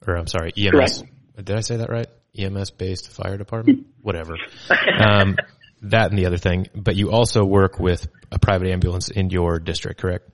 or 0.07 0.17
I'm 0.17 0.27
sorry, 0.27 0.53
EMS. 0.57 0.71
Correct. 0.71 1.03
Did 1.45 1.57
I 1.57 1.61
say 1.61 1.79
that 1.79 1.91
right? 1.91 2.09
EMS 2.37 2.71
based 2.71 3.11
fire 3.11 3.37
department, 3.37 3.87
whatever. 4.01 4.37
Um, 4.71 5.37
that 5.83 6.11
and 6.11 6.19
the 6.19 6.27
other 6.27 6.39
thing, 6.39 6.69
but 6.75 6.97
you 6.97 7.11
also 7.11 7.45
work 7.45 7.79
with 7.79 8.07
a 8.31 8.39
private 8.39 8.69
ambulance 8.69 9.11
in 9.11 9.31
your 9.31 9.59
district, 9.59 10.01
correct? 10.01 10.29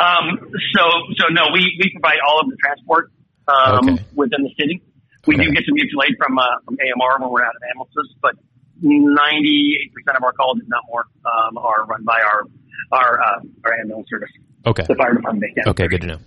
Um, 0.00 0.38
so, 0.74 0.82
so 1.18 1.24
no, 1.30 1.52
we, 1.52 1.76
we 1.78 1.92
provide 1.92 2.18
all 2.26 2.40
of 2.40 2.48
the 2.48 2.56
transport, 2.56 3.12
um, 3.46 3.94
okay. 3.94 4.04
within 4.14 4.42
the 4.42 4.50
city. 4.58 4.82
We 5.26 5.36
okay. 5.36 5.44
do 5.44 5.52
get 5.52 5.64
some 5.66 5.74
mutual 5.74 6.02
aid 6.02 6.16
from, 6.18 6.38
uh, 6.38 6.44
from 6.64 6.78
AMR 6.80 7.20
when 7.20 7.30
we're 7.30 7.44
out 7.44 7.54
of 7.54 7.62
ambulances, 7.70 8.16
but 8.20 8.34
98% 8.82 10.16
of 10.16 10.24
our 10.24 10.32
calls, 10.32 10.58
if 10.60 10.68
not 10.68 10.82
more, 10.88 11.04
um, 11.24 11.58
are 11.58 11.84
run 11.84 12.02
by 12.02 12.20
our 12.24 12.42
our 12.90 13.20
uh, 13.20 13.40
our 13.64 13.80
ambulance 13.80 14.08
service. 14.10 14.30
Okay. 14.66 14.84
The 14.86 14.94
fire 14.94 15.14
department. 15.14 15.52
Okay, 15.66 15.88
good 15.88 16.02
to 16.02 16.06
know. 16.06 16.18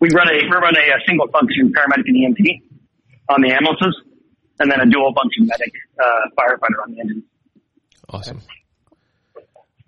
We 0.00 0.08
run 0.14 0.28
a 0.28 0.34
we 0.34 0.50
run 0.50 0.76
a, 0.76 0.80
a 0.80 1.00
single 1.06 1.28
function 1.28 1.72
paramedic 1.72 2.04
and 2.06 2.36
EMT 2.36 2.62
on 3.28 3.42
the 3.42 3.52
ambulances, 3.52 3.94
and 4.58 4.70
then 4.70 4.80
a 4.80 4.86
dual 4.86 5.12
function 5.14 5.46
medic 5.46 5.72
uh, 6.02 6.28
firefighter 6.38 6.82
on 6.82 6.94
the 6.94 7.00
engine. 7.00 7.24
Awesome. 8.08 8.40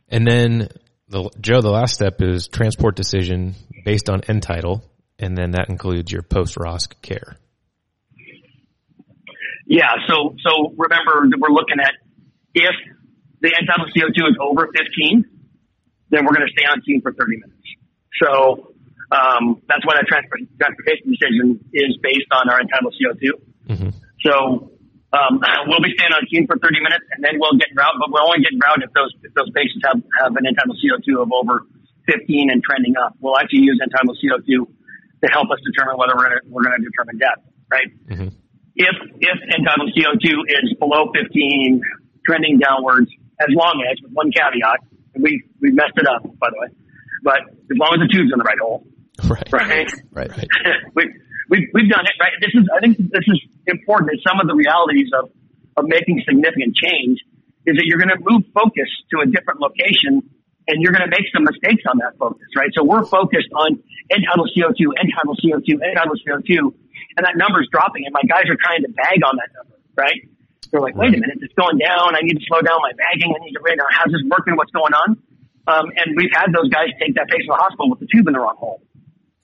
And 0.09 0.27
then 0.27 0.69
the, 1.09 1.31
Joe, 1.41 1.63
the 1.63 1.71
last 1.71 1.95
step 1.95 2.21
is 2.21 2.49
transport 2.49 2.95
decision 2.97 3.55
based 3.85 4.11
on 4.11 4.21
end 4.29 4.43
tidal, 4.43 4.85
and 5.19 5.37
then 5.37 5.53
that 5.53 5.69
includes 5.71 6.13
your 6.13 6.23
post 6.23 6.57
ROSC 6.57 7.01
care. 7.01 7.37
Yeah. 9.67 9.93
So, 10.09 10.37
so 10.47 10.75
remember 10.77 11.37
we're 11.39 11.53
looking 11.53 11.81
at 11.83 11.93
if 12.55 12.75
the 13.43 13.51
end 13.51 13.67
tidal 13.67 13.91
CO2 13.91 14.19
is 14.31 14.37
over 14.39 14.71
15, 14.71 15.27
then 16.15 16.25
we're 16.25 16.35
going 16.35 16.47
to 16.47 16.55
stay 16.55 16.65
on 16.65 16.79
scene 16.87 17.03
for 17.03 17.11
30 17.13 17.43
minutes. 17.43 17.67
So, 18.23 18.73
um, 19.11 19.61
that's 19.69 19.85
why 19.85 19.99
that 20.01 20.09
transportation 20.09 21.13
decision 21.13 21.61
is 21.75 21.99
based 22.01 22.31
on 22.33 22.49
our 22.49 22.63
end 22.63 22.71
tidal 22.73 22.95
CO2. 22.95 23.25
Mm-hmm. 23.69 23.91
So, 24.25 24.73
um, 25.13 25.43
we'll 25.69 25.83
be 25.83 25.93
staying 25.99 26.15
on 26.15 26.23
scene 26.31 26.47
for 26.47 26.57
30 26.57 26.81
minutes 26.81 27.05
and 27.13 27.21
then 27.21 27.37
we'll 27.43 27.59
get 27.59 27.75
route, 27.75 27.99
but 27.99 28.09
we'll 28.15 28.25
only 28.25 28.41
get 28.41 28.55
route 28.57 28.81
if 28.81 28.95
those, 28.95 29.13
if 29.27 29.35
those 29.35 29.51
patients 29.53 29.83
have, 29.85 29.99
have 30.23 30.33
an 30.39 30.47
end 30.47 30.57
tidal 30.57 30.79
CO2 30.79 31.19
of 31.19 31.29
over 31.35 31.67
15 32.07 32.49
and 32.49 32.63
trending 32.63 32.95
up. 32.97 33.19
We'll 33.21 33.37
actually 33.37 33.67
use 33.67 33.77
end 33.83 33.91
tidal 33.91 34.15
CO2 34.17 34.49
to 34.49 35.27
help 35.35 35.51
us 35.51 35.59
determine 35.67 35.99
whether 35.99 36.15
we're 36.15 36.31
going 36.31 36.39
to, 36.39 36.45
we're 36.47 36.65
going 36.65 36.79
to 36.79 36.85
determine 36.87 37.19
death, 37.19 37.43
right? 37.69 37.91
Mm-hmm. 38.07 38.31
If, 38.79 38.97
if 39.19 39.37
end 39.51 39.63
tidal 39.67 39.91
CO2 39.93 40.27
is 40.47 40.79
below 40.79 41.11
15, 41.11 41.27
trending 42.25 42.59
downwards, 42.59 43.11
as 43.43 43.51
long 43.51 43.85
as, 43.91 44.01
with 44.03 44.13
one 44.13 44.31
caveat, 44.31 44.79
we, 45.19 45.43
we 45.61 45.71
messed 45.71 45.97
it 45.97 46.07
up, 46.07 46.23
by 46.39 46.49
the 46.51 46.59
way, 46.59 46.69
but 47.23 47.41
as 47.51 47.77
long 47.77 47.95
as 47.95 48.01
the 48.01 48.11
tube's 48.11 48.33
in 48.33 48.39
the 48.39 48.45
right 48.45 48.59
hole, 48.59 48.87
Right. 49.29 49.53
Right. 49.53 49.93
Right. 50.11 50.31
right. 50.31 50.49
we, 50.95 51.03
we've, 51.49 51.69
we've 51.75 51.91
done 51.91 52.05
it, 52.07 52.17
right? 52.19 52.33
This 52.41 52.55
is, 52.55 52.69
I 52.75 52.81
think 52.81 52.97
this 52.99 53.27
is 53.27 53.41
important. 53.67 54.11
It's 54.15 54.25
some 54.25 54.41
of 54.41 54.49
the 54.49 54.55
realities 54.55 55.11
of, 55.13 55.31
of 55.77 55.85
making 55.87 56.23
significant 56.27 56.75
change 56.77 57.21
is 57.67 57.77
that 57.77 57.85
you're 57.87 58.01
going 58.01 58.13
to 58.13 58.23
move 58.25 58.43
focus 58.55 58.89
to 59.15 59.21
a 59.23 59.27
different 59.27 59.61
location 59.61 60.25
and 60.67 60.81
you're 60.81 60.93
going 60.93 61.05
to 61.05 61.13
make 61.13 61.27
some 61.35 61.45
mistakes 61.45 61.83
on 61.91 61.99
that 61.99 62.17
focus, 62.19 62.47
right? 62.57 62.71
So 62.75 62.85
we're 62.85 63.05
focused 63.05 63.51
on 63.55 63.83
end 64.11 64.23
tidal 64.27 64.47
CO2, 64.47 64.81
end 64.99 65.13
tidal 65.15 65.37
CO2, 65.39 65.83
end 65.83 65.95
tidal 65.95 66.17
CO2, 66.19 66.73
and 67.19 67.23
that 67.27 67.37
number's 67.37 67.69
dropping 67.71 68.07
and 68.07 68.15
my 68.15 68.23
guys 68.27 68.49
are 68.49 68.59
trying 68.59 68.83
to 68.83 68.91
bag 68.91 69.21
on 69.27 69.37
that 69.37 69.51
number, 69.55 69.77
right? 69.95 70.23
They're 70.73 70.81
like, 70.81 70.97
wait 70.97 71.13
a 71.13 71.21
minute, 71.21 71.39
it's 71.45 71.55
going 71.55 71.77
down. 71.77 72.17
I 72.17 72.25
need 72.25 72.41
to 72.41 72.45
slow 72.49 72.65
down 72.65 72.81
my 72.81 72.97
bagging. 72.97 73.29
I 73.29 73.45
need 73.45 73.53
to, 73.53 73.61
right 73.61 73.77
now, 73.77 73.93
how's 73.93 74.11
this 74.11 74.25
working? 74.25 74.57
What's 74.57 74.73
going 74.73 74.97
on? 74.97 75.21
Um, 75.69 75.93
and 75.95 76.17
we've 76.17 76.33
had 76.33 76.49
those 76.51 76.73
guys 76.73 76.91
take 76.99 77.15
that 77.21 77.29
patient 77.29 77.53
to 77.53 77.55
the 77.55 77.63
hospital 77.63 77.93
with 77.93 78.01
the 78.01 78.09
tube 78.09 78.27
in 78.27 78.33
the 78.33 78.41
wrong 78.41 78.57
hole 78.57 78.83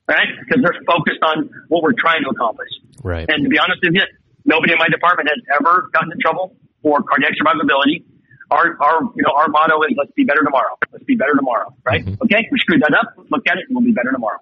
right? 0.09 0.33
Because 0.41 0.65
they're 0.65 0.81
focused 0.89 1.23
on 1.23 1.51
what 1.69 1.85
we're 1.85 1.97
trying 1.97 2.25
to 2.25 2.31
accomplish. 2.31 2.73
Right. 3.05 3.29
And 3.29 3.45
to 3.45 3.49
be 3.49 3.59
honest 3.61 3.85
with 3.85 3.95
you, 3.95 4.03
nobody 4.45 4.73
in 4.73 4.79
my 4.79 4.89
department 4.89 5.29
has 5.29 5.39
ever 5.61 5.91
gotten 5.93 6.11
in 6.11 6.19
trouble 6.19 6.57
for 6.83 7.03
cardiac 7.05 7.37
survivability. 7.37 8.09
Our, 8.51 8.81
our, 8.81 9.03
you 9.15 9.23
know, 9.23 9.37
our 9.37 9.49
motto 9.49 9.83
is 9.85 9.93
let's 9.97 10.13
be 10.13 10.25
better 10.25 10.43
tomorrow. 10.43 10.79
Let's 10.91 11.05
be 11.05 11.15
better 11.15 11.37
tomorrow, 11.37 11.75
right? 11.85 12.01
Mm-hmm. 12.05 12.25
Okay, 12.25 12.49
we 12.51 12.59
screwed 12.59 12.81
that 12.81 12.97
up. 12.97 13.15
Look 13.31 13.47
at 13.47 13.59
it 13.59 13.65
and 13.69 13.77
we'll 13.77 13.85
be 13.85 13.93
better 13.93 14.11
tomorrow. 14.11 14.39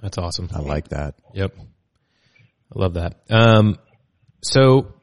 That's 0.00 0.16
awesome. 0.16 0.48
I 0.52 0.60
like 0.60 0.88
that. 0.88 1.16
Yep. 1.34 1.54
I 1.54 2.78
love 2.78 2.94
that. 2.94 3.20
Um, 3.28 3.78
so 4.40 4.94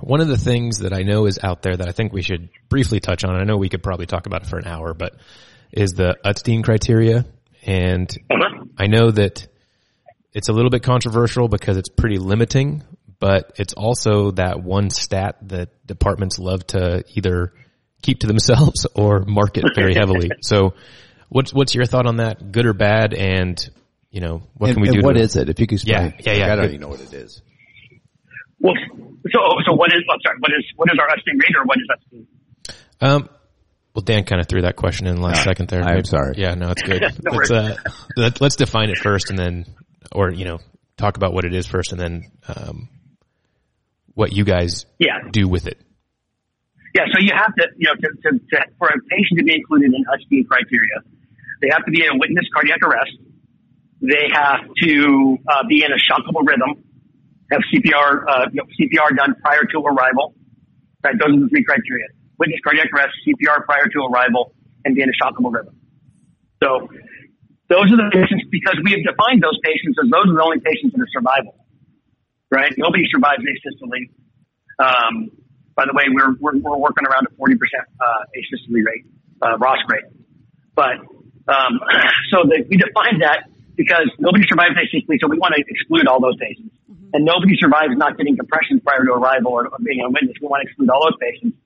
one 0.00 0.20
of 0.20 0.28
the 0.28 0.36
things 0.36 0.78
that 0.78 0.92
I 0.92 1.02
know 1.02 1.26
is 1.26 1.38
out 1.42 1.62
there 1.62 1.76
that 1.76 1.88
I 1.88 1.92
think 1.92 2.12
we 2.12 2.22
should 2.22 2.50
briefly 2.68 3.00
touch 3.00 3.24
on, 3.24 3.34
I 3.34 3.44
know 3.44 3.56
we 3.56 3.68
could 3.68 3.82
probably 3.82 4.06
talk 4.06 4.26
about 4.26 4.42
it 4.42 4.48
for 4.48 4.58
an 4.58 4.66
hour, 4.66 4.94
but 4.94 5.16
is 5.72 5.92
the 5.92 6.16
Utstein 6.24 6.62
criteria. 6.62 7.24
And 7.66 8.10
uh-huh. 8.30 8.64
I 8.78 8.86
know 8.86 9.10
that 9.10 9.46
it's 10.32 10.48
a 10.48 10.52
little 10.52 10.70
bit 10.70 10.82
controversial 10.82 11.48
because 11.48 11.76
it's 11.76 11.88
pretty 11.88 12.18
limiting, 12.18 12.82
but 13.18 13.52
it's 13.56 13.72
also 13.72 14.32
that 14.32 14.62
one 14.62 14.90
stat 14.90 15.36
that 15.48 15.86
departments 15.86 16.38
love 16.38 16.66
to 16.68 17.04
either 17.14 17.52
keep 18.02 18.20
to 18.20 18.26
themselves 18.26 18.86
or 18.94 19.20
market 19.20 19.64
very 19.74 19.94
heavily. 19.98 20.30
so 20.42 20.74
what's, 21.28 21.54
what's 21.54 21.74
your 21.74 21.86
thought 21.86 22.06
on 22.06 22.16
that? 22.18 22.52
Good 22.52 22.66
or 22.66 22.74
bad? 22.74 23.14
And, 23.14 23.58
you 24.10 24.20
know, 24.20 24.42
what 24.54 24.68
and, 24.68 24.76
can 24.76 24.82
we 24.82 24.90
do? 24.90 25.04
What 25.04 25.14
to, 25.14 25.20
is 25.20 25.36
it? 25.36 25.48
If 25.48 25.58
you 25.60 25.66
could 25.66 25.76
explain. 25.76 26.14
Yeah, 26.18 26.32
yeah, 26.32 26.46
yeah. 26.46 26.52
I 26.52 26.56
don't 26.56 26.66
even 26.66 26.80
know 26.80 26.88
what 26.88 27.00
it 27.00 27.12
is. 27.12 27.40
Well, 28.64 28.72
so, 29.30 29.40
so 29.66 29.74
what 29.74 29.92
is, 29.92 30.00
I'm 30.10 30.18
sorry, 30.24 30.38
what 30.40 30.50
is, 30.56 30.64
what 30.76 30.88
is 30.90 30.98
our 30.98 31.08
Utstein 31.08 31.36
rate 31.36 31.52
or 31.54 31.64
what 31.66 31.76
is 31.76 31.86
that? 31.92 33.06
Um, 33.06 33.28
well, 33.94 34.02
Dan 34.02 34.24
kind 34.24 34.40
of 34.40 34.48
threw 34.48 34.62
that 34.62 34.74
question 34.74 35.06
in 35.06 35.16
the 35.16 35.20
last 35.20 35.44
second 35.44 35.68
there. 35.68 35.82
I'm 35.82 36.04
sorry. 36.06 36.36
Yeah, 36.38 36.54
no, 36.54 36.70
it's 36.70 36.80
good. 36.80 37.02
no 37.22 37.32
let's, 37.32 37.50
uh, 37.50 37.76
let, 38.16 38.40
us 38.40 38.56
define 38.56 38.88
it 38.88 38.96
first 38.96 39.28
and 39.28 39.38
then, 39.38 39.66
or, 40.12 40.32
you 40.32 40.46
know, 40.46 40.60
talk 40.96 41.18
about 41.18 41.34
what 41.34 41.44
it 41.44 41.54
is 41.54 41.66
first 41.66 41.92
and 41.92 42.00
then, 42.00 42.32
um, 42.48 42.88
what 44.14 44.32
you 44.32 44.44
guys 44.44 44.86
yeah. 44.98 45.28
do 45.30 45.46
with 45.46 45.66
it. 45.66 45.78
Yeah, 46.94 47.04
so 47.12 47.20
you 47.20 47.32
have 47.36 47.54
to, 47.56 47.66
you 47.76 47.88
know, 47.88 47.94
to, 48.00 48.08
to, 48.22 48.38
to, 48.38 48.64
for 48.78 48.88
a 48.88 48.96
patient 49.10 49.40
to 49.40 49.44
be 49.44 49.56
included 49.56 49.92
in 49.92 50.04
Utstein 50.08 50.48
criteria, 50.48 51.04
they 51.60 51.68
have 51.70 51.84
to 51.84 51.90
be 51.90 52.00
in 52.00 52.16
a 52.16 52.18
witness 52.18 52.46
cardiac 52.54 52.78
arrest. 52.82 53.12
They 54.00 54.30
have 54.32 54.60
to 54.84 55.36
uh, 55.52 55.68
be 55.68 55.84
in 55.84 55.90
a 55.92 56.00
shockable 56.00 56.46
rhythm, 56.46 56.83
have 57.52 57.62
CPR, 57.72 58.24
uh, 58.28 58.46
you 58.52 58.60
know, 58.62 58.66
CPR 58.78 59.16
done 59.16 59.34
prior 59.42 59.62
to 59.62 59.78
arrival. 59.80 60.34
Right, 61.04 61.14
those 61.18 61.36
are 61.36 61.40
the 61.40 61.48
three 61.48 61.64
criteria 61.64 62.06
witness 62.38 62.60
cardiac 62.64 62.88
arrest, 62.92 63.14
CPR 63.26 63.64
prior 63.64 63.86
to 63.86 63.98
arrival, 64.10 64.54
and 64.84 64.94
be 64.94 65.02
in 65.02 65.08
a 65.08 65.16
shockable 65.16 65.52
rhythm. 65.52 65.76
So 66.62 66.88
those 67.68 67.88
are 67.92 67.98
the 67.98 68.10
patients 68.12 68.44
because 68.50 68.76
we 68.84 68.92
have 68.92 69.02
defined 69.04 69.42
those 69.42 69.58
patients 69.62 69.96
as 70.02 70.10
those 70.10 70.26
are 70.28 70.34
the 70.34 70.42
only 70.42 70.60
patients 70.60 70.94
that 70.94 71.02
are 71.02 71.12
survivable, 71.12 71.58
right? 72.50 72.72
Nobody 72.76 73.04
survives 73.10 73.42
asystole. 73.42 74.10
Um, 74.78 75.30
by 75.76 75.84
the 75.86 75.94
way, 75.94 76.04
we're, 76.10 76.34
we're, 76.38 76.58
we're 76.58 76.78
working 76.78 77.06
around 77.06 77.26
a 77.26 77.32
40% 77.34 77.56
uh, 77.58 78.24
asystole 78.34 78.82
rate, 78.84 79.06
uh, 79.42 79.58
ROSC 79.58 79.88
rate. 79.90 80.08
But 80.74 80.98
um, 81.48 81.80
so 82.30 82.44
the, 82.46 82.66
we 82.68 82.76
defined 82.76 83.22
that 83.22 83.50
because 83.76 84.10
nobody 84.18 84.44
survives 84.48 84.74
asystole, 84.74 85.18
so 85.20 85.28
we 85.28 85.38
want 85.38 85.54
to 85.54 85.62
exclude 85.66 86.06
all 86.06 86.20
those 86.20 86.36
patients. 86.38 86.73
And 87.14 87.24
nobody 87.24 87.54
survives 87.56 87.94
not 87.94 88.18
getting 88.18 88.36
compression 88.36 88.82
prior 88.82 89.06
to 89.06 89.14
arrival 89.14 89.54
or, 89.54 89.70
or 89.70 89.78
being 89.78 90.02
a 90.02 90.10
witness. 90.10 90.34
We 90.42 90.50
want 90.50 90.66
to 90.66 90.68
exclude 90.68 90.90
all 90.90 91.06
those 91.06 91.18
patients. 91.22 91.56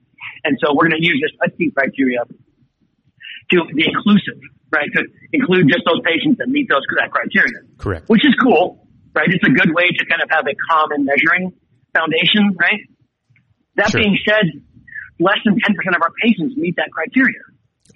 And 0.44 0.60
so 0.60 0.76
we're 0.76 0.92
going 0.92 1.00
to 1.00 1.06
use 1.06 1.24
this 1.24 1.32
Utstein 1.40 1.72
criteria 1.72 2.20
to 2.28 3.64
be 3.72 3.88
inclusive, 3.88 4.44
right? 4.68 4.92
To 4.92 5.08
include 5.32 5.72
just 5.72 5.88
those 5.88 6.04
patients 6.04 6.36
that 6.38 6.52
meet 6.52 6.68
those 6.68 6.84
that 7.00 7.10
criteria. 7.10 7.64
Correct. 7.78 8.12
Which 8.12 8.28
is 8.28 8.36
cool, 8.36 8.86
right? 9.16 9.28
It's 9.32 9.44
a 9.44 9.50
good 9.56 9.72
way 9.72 9.88
to 9.88 10.02
kind 10.04 10.20
of 10.20 10.28
have 10.28 10.44
a 10.44 10.54
common 10.68 11.08
measuring 11.08 11.56
foundation, 11.96 12.52
right? 12.60 12.84
That 13.76 13.90
sure. 13.90 14.04
being 14.04 14.18
said, 14.28 14.52
less 15.18 15.38
than 15.44 15.56
10% 15.56 15.96
of 15.96 16.02
our 16.02 16.12
patients 16.22 16.56
meet 16.56 16.76
that 16.76 16.90
criteria. 16.92 17.40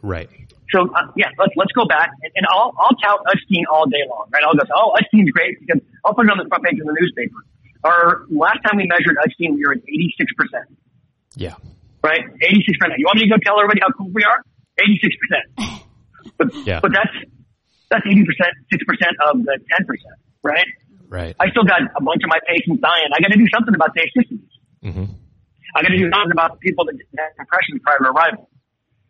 Right. 0.02 0.30
So 0.72 0.88
uh, 0.88 1.12
yeah, 1.16 1.28
let's 1.38 1.52
let's 1.56 1.72
go 1.72 1.84
back 1.84 2.10
and, 2.22 2.32
and 2.36 2.46
I'll 2.50 2.72
I'll 2.78 2.96
tout 2.96 3.20
Utstein 3.28 3.64
all 3.70 3.86
day 3.86 4.02
long, 4.08 4.26
right? 4.32 4.42
I'll 4.42 4.54
go, 4.54 4.64
oh, 4.74 4.96
Utstein's 4.96 5.30
great 5.30 5.60
because 5.60 5.80
I'll 6.04 6.14
put 6.14 6.26
it 6.26 6.30
on 6.32 6.38
the 6.38 6.48
front 6.48 6.64
page 6.64 6.80
of 6.80 6.86
the 6.86 6.96
newspaper. 6.98 7.36
Our 7.84 8.26
last 8.30 8.60
time 8.64 8.76
we 8.76 8.86
measured 8.86 9.16
Utstein, 9.20 9.54
we 9.54 9.64
were 9.66 9.72
at 9.72 9.84
86 9.84 10.32
percent. 10.34 10.78
Yeah 11.36 11.54
right? 12.02 12.22
86%. 12.42 12.98
You 12.98 13.06
want 13.06 13.18
me 13.18 13.24
to 13.24 13.30
go 13.30 13.38
tell 13.42 13.58
everybody 13.58 13.80
how 13.80 13.90
cool 13.96 14.10
we 14.12 14.24
are? 14.24 14.42
86%. 14.78 15.80
But, 16.36 16.54
yeah. 16.66 16.80
but 16.80 16.92
that's, 16.92 17.14
that's 17.90 18.06
80%, 18.06 18.26
6% 18.26 19.30
of 19.30 19.44
the 19.44 19.58
10%, 19.58 19.86
right? 20.42 20.66
Right. 21.08 21.36
I 21.38 21.50
still 21.50 21.64
got 21.64 21.82
a 21.82 22.02
bunch 22.02 22.22
of 22.24 22.28
my 22.28 22.38
patients 22.46 22.80
dying. 22.80 23.10
I 23.14 23.20
got 23.20 23.30
to 23.32 23.38
do 23.38 23.46
something 23.52 23.74
about 23.74 23.94
the 23.94 24.08
systems. 24.16 24.48
Mm-hmm. 24.82 25.12
I 25.76 25.82
got 25.82 25.88
to 25.88 25.98
do 25.98 26.10
something 26.10 26.32
about 26.32 26.52
the 26.52 26.58
people 26.58 26.84
that 26.86 26.96
had 27.16 27.36
compression 27.36 27.80
prior 27.80 27.98
to 27.98 28.10
arrival, 28.10 28.48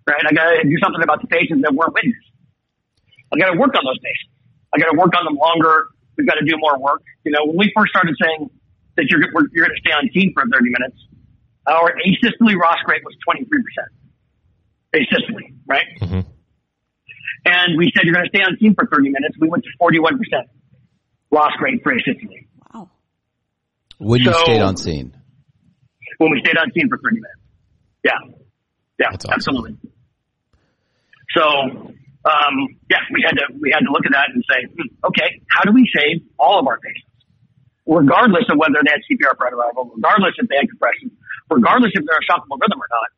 right? 0.06 0.22
I 0.22 0.32
got 0.32 0.62
to 0.62 0.68
do 0.68 0.76
something 0.82 1.02
about 1.02 1.20
the 1.22 1.28
patients 1.28 1.62
that 1.62 1.74
weren't 1.74 1.94
witnessed. 1.94 2.28
I 3.32 3.38
got 3.38 3.52
to 3.52 3.58
work 3.58 3.72
on 3.74 3.84
those 3.84 3.98
patients. 3.98 4.32
I 4.74 4.78
got 4.78 4.92
to 4.92 4.98
work 4.98 5.12
on 5.16 5.24
them 5.24 5.36
longer. 5.36 5.88
We've 6.16 6.26
got 6.26 6.36
to 6.36 6.44
do 6.44 6.56
more 6.58 6.78
work. 6.78 7.02
You 7.24 7.32
know, 7.32 7.44
when 7.46 7.56
we 7.56 7.72
first 7.76 7.90
started 7.90 8.16
saying 8.20 8.50
that 8.96 9.06
you're, 9.08 9.20
you're 9.20 9.66
going 9.66 9.76
to 9.76 9.82
stay 9.82 9.92
on 9.92 10.08
team 10.12 10.32
for 10.34 10.44
30 10.44 10.68
minutes, 10.68 10.98
our 11.68 11.92
asystole 11.96 12.52
ROSC 12.52 12.84
rate 12.88 13.02
was 13.04 13.16
23%. 13.24 13.48
Asystole, 14.94 15.56
right? 15.66 15.86
Mm-hmm. 16.00 16.28
And 17.44 17.78
we 17.78 17.90
said 17.96 18.04
you're 18.04 18.14
going 18.14 18.26
to 18.26 18.32
stay 18.34 18.44
on 18.44 18.56
scene 18.60 18.74
for 18.74 18.86
30 18.86 19.08
minutes. 19.10 19.36
We 19.40 19.48
went 19.48 19.64
to 19.64 19.70
41% 19.80 20.18
ROSC 21.32 21.60
rate 21.60 21.80
for 21.82 21.92
asystole. 21.92 22.46
Wow. 22.74 22.90
When 23.98 24.20
you 24.20 24.32
stayed 24.32 24.60
on 24.60 24.76
scene? 24.76 25.16
When 26.18 26.30
we 26.32 26.40
stayed 26.44 26.58
on 26.58 26.70
scene 26.72 26.88
for 26.88 26.98
30 26.98 27.16
minutes. 27.16 27.40
Yeah. 28.04 28.10
Yeah, 28.98 29.06
awesome. 29.14 29.30
absolutely. 29.32 29.76
So, 31.34 31.42
um, 32.24 32.54
yeah, 32.90 33.02
we 33.12 33.24
had 33.24 33.36
to, 33.40 33.46
we 33.58 33.72
had 33.72 33.84
to 33.84 33.90
look 33.90 34.06
at 34.06 34.12
that 34.12 34.30
and 34.34 34.44
say, 34.46 34.66
hmm, 34.68 34.88
okay, 35.06 35.42
how 35.50 35.64
do 35.64 35.72
we 35.72 35.88
save 35.94 36.22
all 36.38 36.60
of 36.60 36.66
our 36.66 36.78
patients? 36.78 37.08
Regardless 37.86 38.46
of 38.48 38.58
whether 38.58 38.78
they 38.84 38.92
had 38.92 39.02
CPR 39.10 39.36
prior 39.36 39.56
arrival, 39.56 39.90
regardless 39.96 40.34
if 40.38 40.48
they 40.48 40.56
had 40.56 40.68
compression, 40.68 41.10
regardless 41.50 41.92
if 41.94 42.04
they're 42.06 42.20
a 42.20 42.26
shockable 42.28 42.60
rhythm 42.60 42.78
or 42.78 42.88
not. 42.90 43.10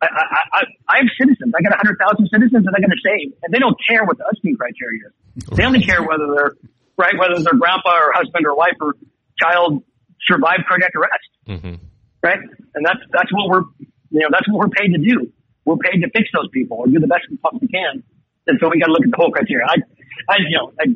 I, 0.00 0.06
I, 0.06 0.40
I, 0.52 0.62
I 0.88 0.96
have 0.98 1.10
citizens. 1.18 1.52
I 1.56 1.62
got 1.62 1.72
a 1.72 1.76
hundred 1.76 1.96
thousand 1.98 2.28
citizens 2.28 2.64
that 2.64 2.74
I 2.76 2.80
got 2.80 2.92
to 2.92 3.00
save, 3.00 3.32
and 3.42 3.52
they 3.52 3.58
don't 3.58 3.76
care 3.80 4.04
what 4.04 4.18
the 4.18 4.24
Utstein 4.28 4.56
criteria 4.56 5.08
is. 5.08 5.44
They 5.56 5.64
only 5.64 5.80
care 5.82 6.02
whether 6.02 6.28
they're 6.34 6.52
right, 6.96 7.16
whether 7.16 7.40
their 7.40 7.56
grandpa 7.56 7.96
or 7.96 8.12
husband 8.12 8.46
or 8.46 8.56
wife 8.56 8.76
or 8.80 8.94
child 9.40 9.82
survived 10.26 10.64
cardiac 10.68 10.92
arrest. 10.96 11.30
Mm-hmm. 11.48 11.74
Right, 12.22 12.40
and 12.74 12.84
that's 12.84 13.00
that's 13.12 13.32
what 13.32 13.48
we're 13.48 13.64
you 14.10 14.20
know 14.20 14.28
that's 14.30 14.48
what 14.48 14.58
we're 14.58 14.74
paid 14.74 14.92
to 14.92 14.98
do. 14.98 15.32
We're 15.66 15.76
paid 15.76 16.00
to 16.00 16.08
fix 16.14 16.30
those 16.32 16.48
people 16.54 16.78
or 16.78 16.86
do 16.86 17.02
the 17.02 17.10
best 17.10 17.26
we 17.28 17.36
possibly 17.36 17.68
can. 17.68 18.06
And 18.46 18.56
so 18.62 18.70
we 18.70 18.78
got 18.78 18.86
to 18.86 18.92
look 18.94 19.02
at 19.02 19.10
the 19.10 19.18
whole 19.18 19.34
criteria. 19.34 19.66
I, 19.66 19.82
I 20.30 20.36
you 20.46 20.56
know, 20.56 20.72
I, 20.78 20.94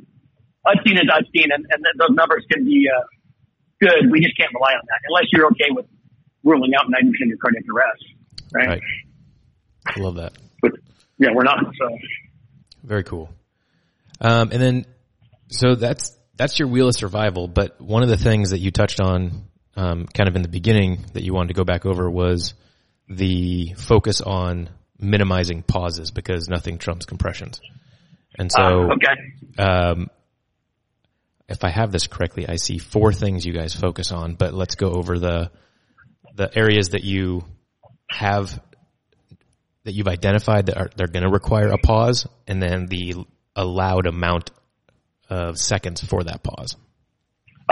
Utstein 0.71 0.95
is 0.95 1.11
Utstein, 1.11 1.51
and, 1.53 1.67
and 1.69 1.85
those 1.99 2.15
numbers 2.15 2.47
can 2.51 2.65
be 2.65 2.87
uh, 2.87 3.03
good. 3.81 4.11
We 4.11 4.21
just 4.21 4.37
can't 4.39 4.55
rely 4.55 4.73
on 4.73 4.83
that 4.87 5.01
unless 5.09 5.27
you're 5.33 5.47
okay 5.47 5.71
with 5.71 5.87
ruling 6.45 6.73
out 6.79 6.87
90% 6.87 7.09
of 7.09 7.29
your 7.29 7.39
cardiac 7.39 7.65
arrest, 7.75 8.05
right? 8.55 8.69
right. 8.69 8.83
I 9.87 10.01
love 10.01 10.17
that. 10.17 10.33
But 10.63 10.73
yeah, 11.19 11.29
we're 11.35 11.45
not. 11.45 11.59
So 11.79 11.99
very 12.85 13.05
cool. 13.05 13.29
Um, 14.21 14.51
and 14.53 14.63
then, 14.63 14.87
so 15.49 15.75
that's 15.75 16.17
that's 16.37 16.59
your 16.59 16.69
wheel 16.69 16.89
of 16.89 16.95
survival. 16.95 17.49
But 17.49 17.81
one 17.81 18.03
of 18.03 18.09
the 18.09 18.17
things 18.17 18.51
that 18.51 18.61
you 18.61 18.71
touched 18.71 19.01
on, 19.01 19.49
um, 19.77 20.07
kind 20.07 20.29
of 20.29 20.37
in 20.37 20.43
the 20.43 20.49
beginning, 20.49 21.05
that 21.15 21.23
you 21.23 21.35
wanted 21.35 21.49
to 21.49 21.55
go 21.55 21.65
back 21.65 21.87
over 21.87 22.09
was 22.09 22.55
the 23.11 23.75
focus 23.77 24.21
on 24.21 24.71
minimizing 24.99 25.63
pauses 25.63 26.13
because 26.13 26.49
nothing 26.49 26.79
trumps 26.79 27.05
compressions. 27.05 27.61
And 28.39 28.51
so, 28.51 28.63
uh, 28.63 28.95
okay. 28.95 29.63
Um, 29.63 30.09
if 31.49 31.65
I 31.65 31.71
have 31.71 31.91
this 31.91 32.07
correctly, 32.07 32.49
I 32.49 32.57
see 32.57 32.79
four 32.79 33.13
things 33.13 33.45
you 33.45 33.53
guys 33.53 33.75
focus 33.75 34.13
on, 34.13 34.35
but 34.35 34.55
let's 34.55 34.77
go 34.77 34.93
over 34.93 35.19
the, 35.19 35.51
the 36.37 36.57
areas 36.57 36.91
that 36.91 37.03
you 37.03 37.45
have, 38.09 38.63
that 39.83 39.93
you've 39.93 40.07
identified 40.07 40.67
that 40.67 40.79
are, 40.79 40.91
they're 40.95 41.09
going 41.09 41.25
to 41.25 41.31
require 41.31 41.71
a 41.71 41.79
pause 41.79 42.29
and 42.47 42.63
then 42.63 42.87
the 42.87 43.17
allowed 43.57 44.07
amount 44.07 44.53
of 45.29 45.59
seconds 45.59 46.01
for 46.01 46.23
that 46.23 46.45
pause. 46.45 46.77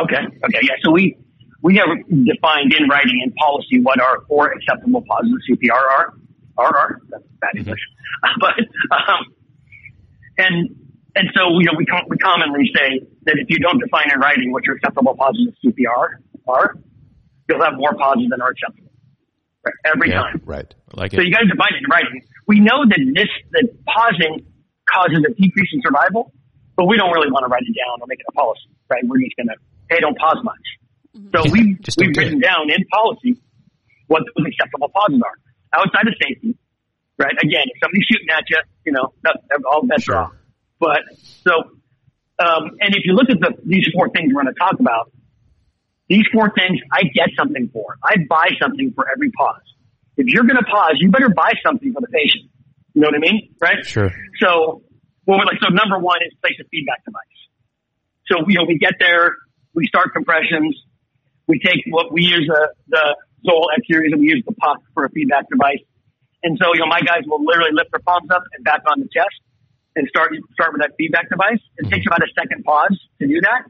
Okay. 0.00 0.16
Okay. 0.16 0.58
Yeah. 0.62 0.74
So 0.82 0.90
we, 0.90 1.16
we 1.62 1.76
have 1.76 1.88
defined 2.24 2.72
in 2.72 2.88
writing 2.88 3.20
and 3.22 3.34
policy 3.34 3.80
what 3.82 4.00
our 4.00 4.22
four 4.28 4.52
acceptable 4.52 5.02
pauses 5.02 5.32
of 5.32 5.58
CPR 5.58 5.72
are. 5.72 6.14
Are, 6.56 6.76
are. 6.76 7.00
That's 7.10 7.24
bad 7.40 7.50
mm-hmm. 7.50 7.58
English. 7.58 7.80
But, 8.40 8.58
um, 8.90 9.30
and 10.38 10.74
and 11.14 11.28
so 11.34 11.58
you 11.58 11.66
know 11.66 11.76
we 11.76 11.86
com- 11.86 12.06
we 12.08 12.16
commonly 12.18 12.70
say 12.74 13.06
that 13.26 13.36
if 13.38 13.46
you 13.48 13.58
don't 13.58 13.78
define 13.78 14.10
in 14.12 14.18
writing 14.18 14.50
what 14.50 14.64
your 14.64 14.76
acceptable 14.76 15.14
pauses 15.14 15.48
of 15.48 15.54
CPR 15.62 16.18
are, 16.48 16.74
you'll 17.48 17.62
have 17.62 17.74
more 17.76 17.94
pauses 17.94 18.26
than 18.30 18.40
are 18.40 18.50
acceptable 18.50 18.90
right? 19.64 19.74
every 19.84 20.10
yeah, 20.10 20.22
time. 20.22 20.42
Right. 20.44 20.74
like 20.94 21.12
so 21.12 21.20
it. 21.20 21.26
you 21.26 21.32
got 21.32 21.40
to 21.40 21.50
define 21.50 21.74
it 21.74 21.84
in 21.84 21.90
writing. 21.90 22.22
We 22.46 22.60
know 22.60 22.86
that 22.86 23.00
this 23.14 23.28
that 23.52 23.66
pausing 23.86 24.46
causes 24.90 25.22
a 25.26 25.34
decrease 25.34 25.70
in 25.72 25.82
survival, 25.82 26.32
but 26.76 26.86
we 26.86 26.96
don't 26.96 27.12
really 27.12 27.30
want 27.30 27.44
to 27.44 27.50
write 27.50 27.66
it 27.66 27.74
down 27.74 28.00
or 28.00 28.06
make 28.06 28.20
it 28.20 28.26
a 28.28 28.32
policy, 28.32 28.70
right? 28.90 29.02
We're 29.06 29.18
just 29.18 29.36
gonna 29.36 29.58
hey, 29.90 30.00
don't 30.00 30.16
pause 30.18 30.38
much. 30.42 30.66
Mm-hmm. 31.18 31.36
So 31.36 31.44
yeah, 31.44 31.52
we've 31.52 31.78
we've 31.98 32.16
written 32.16 32.40
down 32.40 32.70
in 32.70 32.84
policy 32.86 33.40
what 34.06 34.22
those 34.36 34.46
acceptable 34.46 34.88
pauses 34.88 35.20
are 35.20 35.80
outside 35.80 36.06
of 36.06 36.14
safety 36.22 36.56
right? 37.18 37.34
Again, 37.42 37.66
if 37.66 37.78
somebody's 37.82 38.06
shooting 38.06 38.28
at 38.30 38.44
you, 38.48 38.58
you 38.86 38.92
know, 38.92 39.12
all 39.70 39.84
bets 39.86 40.04
sure. 40.04 40.16
are 40.16 40.24
off. 40.24 40.32
But 40.80 41.02
so, 41.44 41.52
um, 42.38 42.78
and 42.80 42.94
if 42.94 43.02
you 43.04 43.12
look 43.12 43.28
at 43.28 43.40
the, 43.40 43.58
these 43.66 43.86
four 43.92 44.08
things 44.10 44.32
we're 44.32 44.42
going 44.42 44.54
to 44.54 44.58
talk 44.58 44.78
about, 44.78 45.10
these 46.08 46.24
four 46.32 46.50
things 46.54 46.80
I 46.90 47.02
get 47.02 47.30
something 47.36 47.68
for. 47.72 47.98
I 48.02 48.16
buy 48.28 48.50
something 48.62 48.92
for 48.94 49.04
every 49.10 49.30
pause. 49.32 49.66
If 50.16 50.26
you're 50.28 50.44
going 50.44 50.56
to 50.56 50.64
pause, 50.64 50.96
you 50.98 51.10
better 51.10 51.28
buy 51.28 51.52
something 51.66 51.92
for 51.92 52.00
the 52.00 52.08
patient. 52.08 52.50
You 52.94 53.02
know 53.02 53.08
what 53.08 53.16
I 53.16 53.18
mean? 53.18 53.54
Right? 53.60 53.84
Sure. 53.84 54.10
So, 54.40 54.82
well, 55.26 55.38
like, 55.38 55.58
so 55.60 55.68
number 55.68 55.98
one 55.98 56.18
is 56.26 56.32
place 56.40 56.56
a 56.60 56.64
feedback 56.70 57.04
device. 57.04 57.20
So, 58.26 58.48
you 58.48 58.58
know, 58.58 58.64
we 58.66 58.78
get 58.78 58.94
there, 58.98 59.36
we 59.74 59.86
start 59.86 60.12
compressions, 60.14 60.80
we 61.48 61.58
take 61.58 61.80
what 61.88 62.12
we 62.12 62.22
use 62.22 62.46
uh, 62.52 62.68
the 62.88 63.16
Zoll 63.44 63.72
X 63.74 63.88
series 63.88 64.12
and 64.12 64.20
we 64.20 64.28
use 64.28 64.44
the 64.46 64.54
puck 64.54 64.78
for 64.94 65.04
a 65.04 65.10
feedback 65.10 65.48
device. 65.48 65.82
And 66.44 66.60
so, 66.60 66.70
you 66.74 66.80
know, 66.80 66.86
my 66.86 67.00
guys 67.00 67.24
will 67.26 67.42
literally 67.42 67.72
lift 67.72 67.90
their 67.90 68.04
palms 68.04 68.30
up 68.30 68.44
and 68.54 68.62
back 68.62 68.84
on 68.86 69.00
the 69.00 69.08
chest 69.10 69.40
and 69.96 70.06
start, 70.06 70.30
start 70.54 70.70
with 70.76 70.82
that 70.84 70.94
feedback 70.94 71.26
device. 71.28 71.58
It 71.80 71.90
takes 71.90 72.06
about 72.06 72.22
a 72.22 72.30
second 72.38 72.62
pause 72.62 72.94
to 73.18 73.26
do 73.26 73.40
that. 73.42 73.66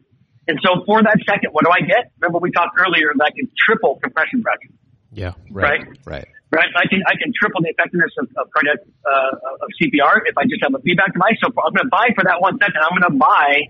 And 0.49 0.59
so 0.61 0.85
for 0.85 1.01
that 1.01 1.17
second, 1.25 1.53
what 1.53 1.65
do 1.65 1.71
I 1.73 1.81
get? 1.81 2.13
Remember 2.21 2.41
we 2.41 2.51
talked 2.51 2.77
earlier 2.77 3.13
that 3.17 3.25
I 3.25 3.33
can 3.33 3.49
triple 3.57 3.97
compression 4.03 4.43
pressure. 4.43 4.75
Yeah. 5.13 5.33
Right. 5.49 5.87
Right. 6.05 6.29
right. 6.29 6.29
Right. 6.51 6.73
I 6.77 6.89
can, 6.89 7.05
I 7.05 7.13
can 7.21 7.33
triple 7.37 7.61
the 7.61 7.69
effectiveness 7.69 8.13
of, 8.17 8.29
of 8.37 8.49
cardiac, 8.53 8.81
uh, 9.05 9.65
of 9.65 9.69
CPR 9.77 10.25
if 10.25 10.37
I 10.37 10.45
just 10.49 10.65
have 10.65 10.73
a 10.73 10.81
feedback 10.81 11.13
device. 11.13 11.37
So 11.45 11.53
I'm 11.53 11.73
going 11.77 11.85
to 11.85 11.93
buy 11.93 12.09
for 12.17 12.25
that 12.25 12.41
one 12.41 12.57
second. 12.57 12.81
I'm 12.81 12.97
going 12.97 13.13
to 13.13 13.19
buy 13.21 13.69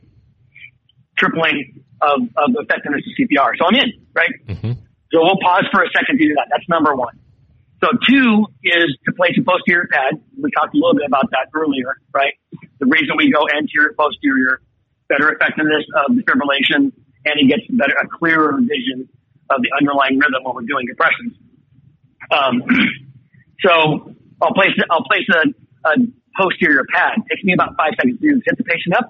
tripling 1.19 1.83
of, 2.01 2.23
of 2.37 2.51
effectiveness 2.59 3.03
of 3.07 3.13
CPR. 3.19 3.57
So 3.59 3.67
I'm 3.67 3.75
in, 3.75 3.93
right? 4.15 4.35
Mm-hmm. 4.47 4.73
So 5.13 5.25
we'll 5.25 5.41
pause 5.43 5.65
for 5.73 5.83
a 5.83 5.91
second 5.91 6.19
to 6.19 6.29
do 6.29 6.35
that. 6.35 6.49
That's 6.51 6.69
number 6.69 6.95
one. 6.95 7.19
So 7.83 7.89
two 8.09 8.47
is 8.65 8.91
to 9.07 9.13
place 9.15 9.39
a 9.39 9.43
posterior 9.43 9.87
pad. 9.91 10.21
We 10.37 10.51
talked 10.51 10.75
a 10.75 10.79
little 10.79 10.95
bit 10.95 11.07
about 11.07 11.31
that 11.31 11.49
earlier, 11.55 11.95
right? 12.13 12.35
The 12.81 12.87
reason 12.87 13.15
we 13.17 13.31
go 13.31 13.47
anterior, 13.47 13.95
posterior, 13.97 14.61
better 15.09 15.31
effectiveness 15.31 15.87
of 15.95 16.17
defibrillation, 16.17 16.91
and 17.25 17.35
it 17.39 17.47
gets 17.49 17.63
better, 17.71 17.95
a 18.03 18.07
clearer 18.19 18.59
vision 18.59 19.09
of 19.51 19.63
the 19.63 19.71
underlying 19.79 20.19
rhythm 20.19 20.43
when 20.43 20.55
we're 20.55 20.69
doing 20.69 20.87
compressions. 20.87 21.39
Um, 22.31 22.63
so 23.65 24.13
I'll 24.43 24.55
place, 24.55 24.75
I'll 24.91 25.05
place 25.05 25.27
a, 25.31 25.89
a 25.89 25.95
posterior 26.37 26.85
pad. 26.93 27.15
It 27.17 27.25
takes 27.31 27.45
me 27.45 27.55
about 27.55 27.77
five 27.79 27.95
seconds 27.97 28.21
to 28.21 28.27
do 28.27 28.43
hit 28.45 28.59
the 28.59 28.65
patient 28.65 28.99
up, 28.99 29.09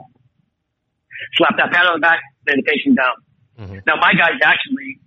slap 1.36 1.56
that 1.56 1.72
pad 1.72 1.86
on 1.86 2.00
the 2.00 2.04
back, 2.04 2.20
patient 2.64 2.96
down. 2.96 3.16
Mm-hmm. 3.58 3.78
Now 3.86 3.96
my 4.00 4.12
guys 4.14 4.38
actually 4.44 5.00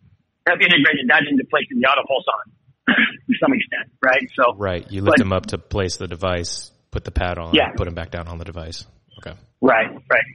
have 0.48 0.60
integrated 0.62 1.10
that 1.10 1.24
into 1.30 1.44
placing 1.50 1.80
the 1.80 1.88
auto 1.88 2.06
pulse 2.08 2.26
on. 2.28 2.52
to 3.28 3.34
some 3.40 3.54
extent, 3.54 3.94
right? 4.04 4.28
So 4.34 4.56
right, 4.58 4.90
you 4.92 5.02
lift 5.02 5.18
but, 5.18 5.20
them 5.20 5.34
up 5.34 5.48
to 5.48 5.58
place 5.58 5.98
the 5.98 6.08
device, 6.08 6.72
put 6.90 7.04
the 7.04 7.12
pad 7.12 7.38
on, 7.38 7.54
yeah. 7.54 7.72
put 7.76 7.86
them 7.86 7.94
back 7.94 8.12
down 8.12 8.28
on 8.28 8.38
the 8.38 8.46
device. 8.46 8.86
Okay. 9.20 9.38
Right, 9.62 9.88
right. 9.88 10.28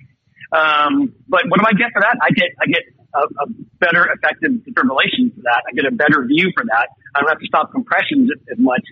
Um, 0.55 1.13
but 1.29 1.43
what 1.49 1.59
do 1.59 1.67
I 1.67 1.75
get 1.75 1.91
for 1.93 2.01
that? 2.01 2.17
I 2.23 2.31
get 2.31 2.55
I 2.63 2.67
get 2.67 2.83
a, 3.15 3.21
a 3.43 3.47
better 3.81 4.07
effective 4.07 4.63
defibrillation 4.63 5.35
for 5.35 5.43
that. 5.43 5.63
I 5.69 5.75
get 5.75 5.87
a 5.87 5.95
better 5.95 6.25
view 6.25 6.53
for 6.55 6.65
that. 6.65 6.89
I 7.15 7.21
don't 7.21 7.29
have 7.29 7.41
to 7.41 7.47
stop 7.47 7.73
compressions 7.73 8.31
as 8.51 8.59
much 8.59 8.83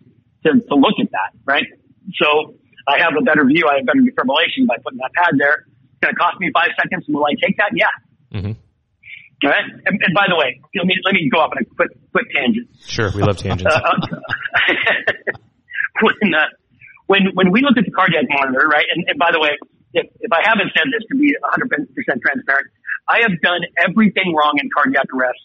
to, 0.45 0.61
to 0.61 0.75
look 0.75 0.99
at 1.01 1.11
that, 1.13 1.31
right? 1.45 1.67
So 2.21 2.59
I 2.89 3.01
have 3.01 3.15
a 3.19 3.23
better 3.23 3.45
view. 3.45 3.69
I 3.71 3.77
have 3.79 3.87
better 3.87 4.03
defibrillation 4.03 4.67
by 4.67 4.77
putting 4.83 4.99
that 4.99 5.13
pad 5.15 5.39
there. 5.39 5.67
Going 6.05 6.13
to 6.13 6.21
cost 6.21 6.37
me 6.37 6.53
five 6.53 6.69
seconds. 6.77 7.09
Will 7.09 7.25
I 7.25 7.33
take 7.41 7.57
that? 7.57 7.73
Yeah. 7.73 7.89
Mm-hmm. 8.37 8.53
All 8.53 9.49
right. 9.49 9.65
And, 9.89 9.97
and, 10.05 10.13
by 10.13 10.29
the 10.29 10.37
way, 10.37 10.61
let 10.77 10.85
me 10.85 11.01
let 11.01 11.17
me 11.17 11.33
go 11.33 11.41
off 11.41 11.57
on 11.57 11.61
a 11.61 11.65
quick 11.65 11.97
quick 12.13 12.29
tangent. 12.29 12.69
Sure, 12.85 13.09
we 13.17 13.25
love 13.25 13.41
tangents. 13.41 13.73
Uh, 13.73 13.81
when 16.05 16.37
uh, 16.37 16.53
when 17.09 17.33
when 17.33 17.57
we 17.57 17.65
look 17.65 17.81
at 17.81 17.89
the 17.89 17.95
cardiac 17.97 18.29
monitor, 18.29 18.69
right? 18.69 18.85
And, 18.85 19.09
and 19.09 19.17
by 19.17 19.33
the 19.33 19.41
way, 19.41 19.57
if 19.97 20.13
if 20.21 20.29
I 20.29 20.45
haven't 20.45 20.77
said 20.77 20.93
this 20.93 21.09
to 21.09 21.17
be 21.17 21.33
100 21.41 21.73
percent 21.97 22.21
transparent, 22.21 22.69
I 23.09 23.25
have 23.25 23.41
done 23.41 23.65
everything 23.81 24.37
wrong 24.37 24.61
in 24.61 24.69
cardiac 24.69 25.09
arrest 25.09 25.41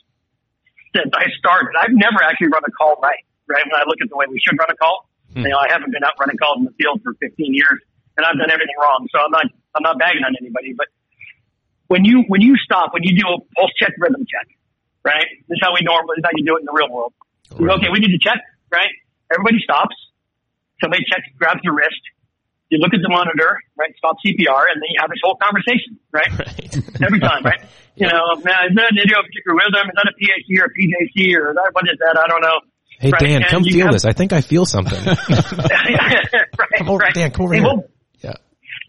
since 0.91 1.15
I 1.15 1.31
started. 1.39 1.71
I've 1.79 1.95
never 1.95 2.19
actually 2.19 2.51
run 2.51 2.67
a 2.67 2.73
call 2.75 2.99
right. 2.99 3.23
Right 3.47 3.63
when 3.63 3.79
I 3.79 3.87
look 3.87 4.03
at 4.03 4.11
the 4.11 4.19
way 4.19 4.27
we 4.27 4.43
should 4.43 4.59
run 4.59 4.67
a 4.69 4.77
call, 4.77 5.09
hmm. 5.33 5.41
you 5.41 5.49
know, 5.49 5.57
I 5.57 5.71
haven't 5.71 5.91
been 5.91 6.03
out 6.03 6.13
running 6.19 6.37
calls 6.37 6.59
in 6.61 6.65
the 6.69 6.75
field 6.77 7.01
for 7.01 7.17
15 7.17 7.33
years, 7.49 7.81
and 8.19 8.27
I've 8.27 8.35
done 8.35 8.51
everything 8.51 8.75
wrong. 8.75 9.07
So 9.07 9.23
I'm 9.23 9.31
not 9.31 9.47
I'm 9.71 9.83
not 9.87 9.95
bagging 9.95 10.27
on 10.27 10.35
anybody, 10.35 10.75
but 10.75 10.91
when 11.87 12.03
you 12.03 12.27
when 12.27 12.43
you 12.43 12.59
stop, 12.59 12.91
when 12.91 13.07
you 13.07 13.15
do 13.15 13.23
a 13.23 13.39
pulse 13.55 13.71
check 13.79 13.95
rhythm 13.95 14.27
check, 14.27 14.51
right? 15.07 15.25
This 15.47 15.55
is 15.55 15.63
how 15.63 15.71
we 15.71 15.81
normally 15.87 16.19
this 16.19 16.27
is 16.27 16.29
how 16.29 16.35
you 16.35 16.43
do 16.43 16.59
it 16.59 16.61
in 16.61 16.67
the 16.67 16.75
real 16.75 16.91
world. 16.91 17.15
Go, 17.55 17.79
okay, 17.79 17.89
we 17.89 18.03
need 18.03 18.13
to 18.13 18.21
check, 18.21 18.43
right? 18.69 18.91
Everybody 19.31 19.63
stops. 19.63 19.95
Somebody 20.83 21.03
checks, 21.09 21.27
grabs 21.39 21.59
your 21.63 21.75
wrist. 21.75 22.03
You 22.69 22.77
look 22.77 22.93
at 22.93 23.01
the 23.01 23.09
monitor, 23.09 23.57
right? 23.75 23.89
Stop 23.97 24.21
CPR, 24.21 24.69
and 24.69 24.77
then 24.77 24.89
you 24.93 24.99
have 25.01 25.09
this 25.09 25.19
whole 25.23 25.35
conversation, 25.41 25.97
right? 26.13 26.29
right. 26.39 27.01
Every 27.01 27.19
time, 27.19 27.43
right? 27.43 27.63
You 27.99 28.07
know, 28.07 28.39
now, 28.47 28.63
is 28.63 28.71
that 28.79 28.91
an 28.91 28.97
idiopatric 28.97 29.43
rhythm? 29.43 29.91
Is 29.91 29.95
that 29.99 30.07
a 30.07 30.15
PAC 30.15 30.47
or 30.55 30.67
a 30.67 30.71
PJC 30.71 31.35
or 31.35 31.53
that, 31.53 31.69
what 31.73 31.83
is 31.83 31.99
that? 31.99 32.17
I 32.17 32.27
don't 32.29 32.39
know. 32.39 32.61
Hey 32.99 33.11
right? 33.11 33.19
Dan, 33.19 33.41
and 33.43 33.45
come 33.47 33.63
feel 33.63 33.85
have, 33.85 33.93
this. 33.93 34.05
I 34.05 34.13
think 34.13 34.31
I 34.31 34.39
feel 34.39 34.65
something. 34.65 34.97
right, 35.05 36.25
come 36.77 36.89
over, 36.89 36.99
right. 36.99 37.13
Dan, 37.13 37.31
come 37.31 37.45
over 37.45 37.53
hey, 37.55 37.59
here. 37.59 37.67
Well, 37.67 37.83
yeah. 37.83 37.98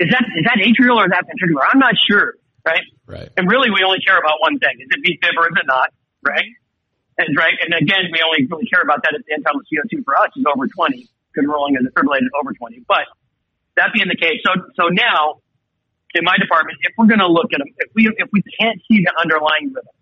Is 0.00 0.08
that 0.10 0.24
is 0.34 0.44
that 0.48 0.58
atrial 0.58 0.96
or 0.96 1.04
is 1.04 1.12
that 1.12 1.28
ventricular? 1.28 1.62
I'm 1.70 1.78
not 1.78 1.94
sure 2.00 2.34
right? 2.64 2.86
Right. 3.06 3.28
And 3.36 3.48
really, 3.48 3.70
we 3.70 3.82
only 3.84 4.00
care 4.00 4.18
about 4.18 4.40
one 4.40 4.58
thing: 4.58 4.80
is 4.80 4.88
it 4.90 5.00
VFib 5.02 5.34
or 5.36 5.48
is 5.48 5.56
it 5.56 5.66
not? 5.66 5.90
Right? 6.22 6.48
And 7.18 7.36
right. 7.36 7.54
And 7.60 7.74
again, 7.74 8.08
we 8.12 8.20
only 8.22 8.46
really 8.48 8.68
care 8.68 8.82
about 8.82 9.02
that 9.04 9.12
if 9.16 9.24
the 9.26 9.34
end-tidal 9.34 9.60
CO2 9.68 10.04
for 10.04 10.16
us 10.16 10.32
is 10.36 10.44
over 10.48 10.66
20, 10.68 11.08
because 11.32 11.44
we're 11.48 11.58
only 11.58 11.76
defibrillated 11.76 12.32
over 12.38 12.52
20. 12.52 12.84
But 12.88 13.08
that 13.76 13.92
being 13.92 14.08
the 14.08 14.16
case, 14.16 14.40
so 14.44 14.52
so 14.76 14.88
now 14.88 15.40
in 16.14 16.24
my 16.24 16.36
department, 16.36 16.78
if 16.82 16.92
we're 16.96 17.08
going 17.08 17.24
to 17.24 17.30
look 17.30 17.52
at 17.52 17.60
them, 17.60 17.68
if 17.78 17.90
we 17.94 18.08
if 18.08 18.28
we 18.32 18.42
can't 18.58 18.80
see 18.88 19.04
the 19.04 19.12
underlying 19.18 19.72
rhythm 19.72 19.96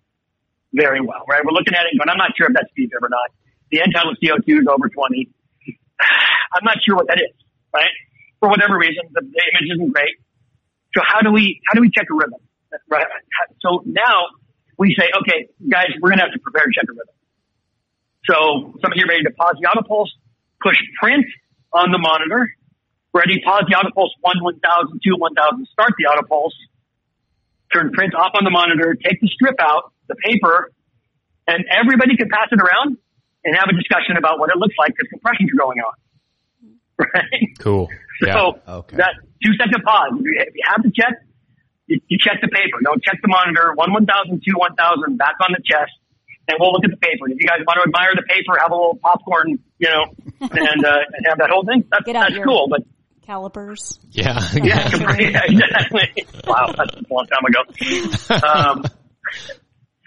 very 0.75 1.01
well, 1.01 1.25
right? 1.29 1.43
We're 1.45 1.57
looking 1.57 1.75
at 1.75 1.87
it, 1.89 1.97
but 1.97 2.11
I'm 2.11 2.19
not 2.19 2.37
sure 2.37 2.47
if 2.47 2.55
that's 2.55 2.71
VFib 2.77 3.03
or 3.03 3.09
not. 3.09 3.33
The 3.71 3.81
end-tidal 3.83 4.17
CO2 4.21 4.65
is 4.65 4.67
over 4.69 4.89
20. 4.89 5.29
I'm 6.55 6.65
not 6.65 6.77
sure 6.85 6.97
what 6.97 7.09
that 7.09 7.19
is, 7.21 7.35
right? 7.73 7.93
For 8.41 8.49
whatever 8.49 8.79
reason, 8.79 9.03
the, 9.13 9.23
the 9.23 9.43
image 9.53 9.69
isn't 9.75 9.93
great. 9.93 10.17
So 10.95 11.03
how 11.05 11.21
do 11.21 11.33
we 11.33 11.61
how 11.67 11.75
do 11.75 11.81
we 11.81 11.91
check 11.91 12.07
a 12.11 12.15
rhythm? 12.15 12.41
Right. 12.89 13.07
So 13.61 13.83
now 13.85 14.39
we 14.79 14.95
say, 14.99 15.11
okay, 15.21 15.49
guys, 15.69 15.91
we're 16.01 16.11
going 16.11 16.19
to 16.19 16.25
have 16.25 16.33
to 16.33 16.39
prepare 16.39 16.65
to 16.65 16.73
check 16.73 16.87
a 16.89 16.93
rhythm. 16.93 17.17
So 18.29 18.79
some 18.81 18.93
of 18.93 18.97
you 18.97 19.07
ready 19.09 19.25
to 19.25 19.35
pause 19.35 19.57
the 19.61 19.67
auto 19.67 19.83
pulse, 19.83 20.13
push 20.63 20.77
print 21.01 21.27
on 21.73 21.91
the 21.91 21.99
monitor, 21.99 22.53
ready, 23.13 23.41
pause 23.45 23.65
the 23.69 23.75
auto 23.75 23.91
pulse, 23.91 24.13
one, 24.21 24.37
1000, 24.41 25.01
two, 25.03 25.17
1000, 25.17 25.67
start 25.73 25.93
the 25.99 26.07
auto 26.07 26.27
pulse, 26.27 26.55
turn 27.73 27.91
print 27.93 28.15
off 28.15 28.33
on 28.35 28.45
the 28.45 28.51
monitor, 28.51 28.95
take 28.95 29.21
the 29.21 29.29
strip 29.29 29.57
out, 29.61 29.93
the 30.09 30.17
paper, 30.17 30.71
and 31.47 31.65
everybody 31.73 32.17
can 32.17 32.29
pass 32.29 32.49
it 32.53 32.61
around 32.61 32.99
and 33.45 33.57
have 33.57 33.69
a 33.69 33.77
discussion 33.77 34.17
about 34.17 34.39
what 34.39 34.51
it 34.51 34.57
looks 34.57 34.75
like 34.79 34.93
because 34.95 35.09
compressions 35.11 35.51
are 35.53 35.59
going 35.59 35.79
on. 35.81 35.95
Right? 36.99 37.55
Cool. 37.61 37.89
Yeah. 38.23 38.35
So 38.35 38.43
okay. 38.85 38.97
that 38.97 39.15
two 39.43 39.53
second 39.59 39.83
pause. 39.85 40.19
If 40.19 40.55
you 40.55 40.65
have 40.67 40.83
to 40.83 40.91
check, 40.91 41.23
you, 41.87 42.01
you 42.09 42.19
check 42.19 42.43
the 42.43 42.49
paper. 42.49 42.83
Don't 42.83 43.03
check 43.03 43.23
the 43.23 43.29
monitor. 43.29 43.73
One 43.75 43.93
one 43.93 44.07
thousand, 44.07 44.43
two 44.43 44.59
one 44.59 44.75
thousand, 44.75 45.19
back 45.19 45.39
on 45.41 45.55
the 45.55 45.63
chest, 45.63 45.95
and 46.49 46.59
we'll 46.59 46.73
look 46.73 46.85
at 46.85 46.91
the 46.91 47.01
paper. 47.01 47.31
If 47.31 47.39
you 47.39 47.47
guys 47.47 47.63
want 47.63 47.79
to 47.79 47.87
admire 47.87 48.15
the 48.19 48.27
paper, 48.27 48.59
have 48.59 48.73
a 48.73 48.79
little 48.79 48.99
popcorn, 48.99 49.63
you 49.79 49.89
know, 49.89 50.05
and, 50.43 50.81
uh, 50.85 51.13
and 51.15 51.23
have 51.31 51.39
that 51.39 51.51
whole 51.51 51.65
thing. 51.65 51.87
That's, 51.87 52.07
that's 52.07 52.45
cool. 52.45 52.67
But 52.69 52.83
calipers. 53.29 54.01
Yeah. 54.11 54.41
yeah, 54.57 54.89
yeah, 55.21 55.45
exactly. 55.53 56.25
wow, 56.49 56.73
that's 56.73 56.97
a 56.97 57.05
long 57.13 57.29
time 57.29 57.45
ago. 57.45 57.61
Um, 58.41 58.77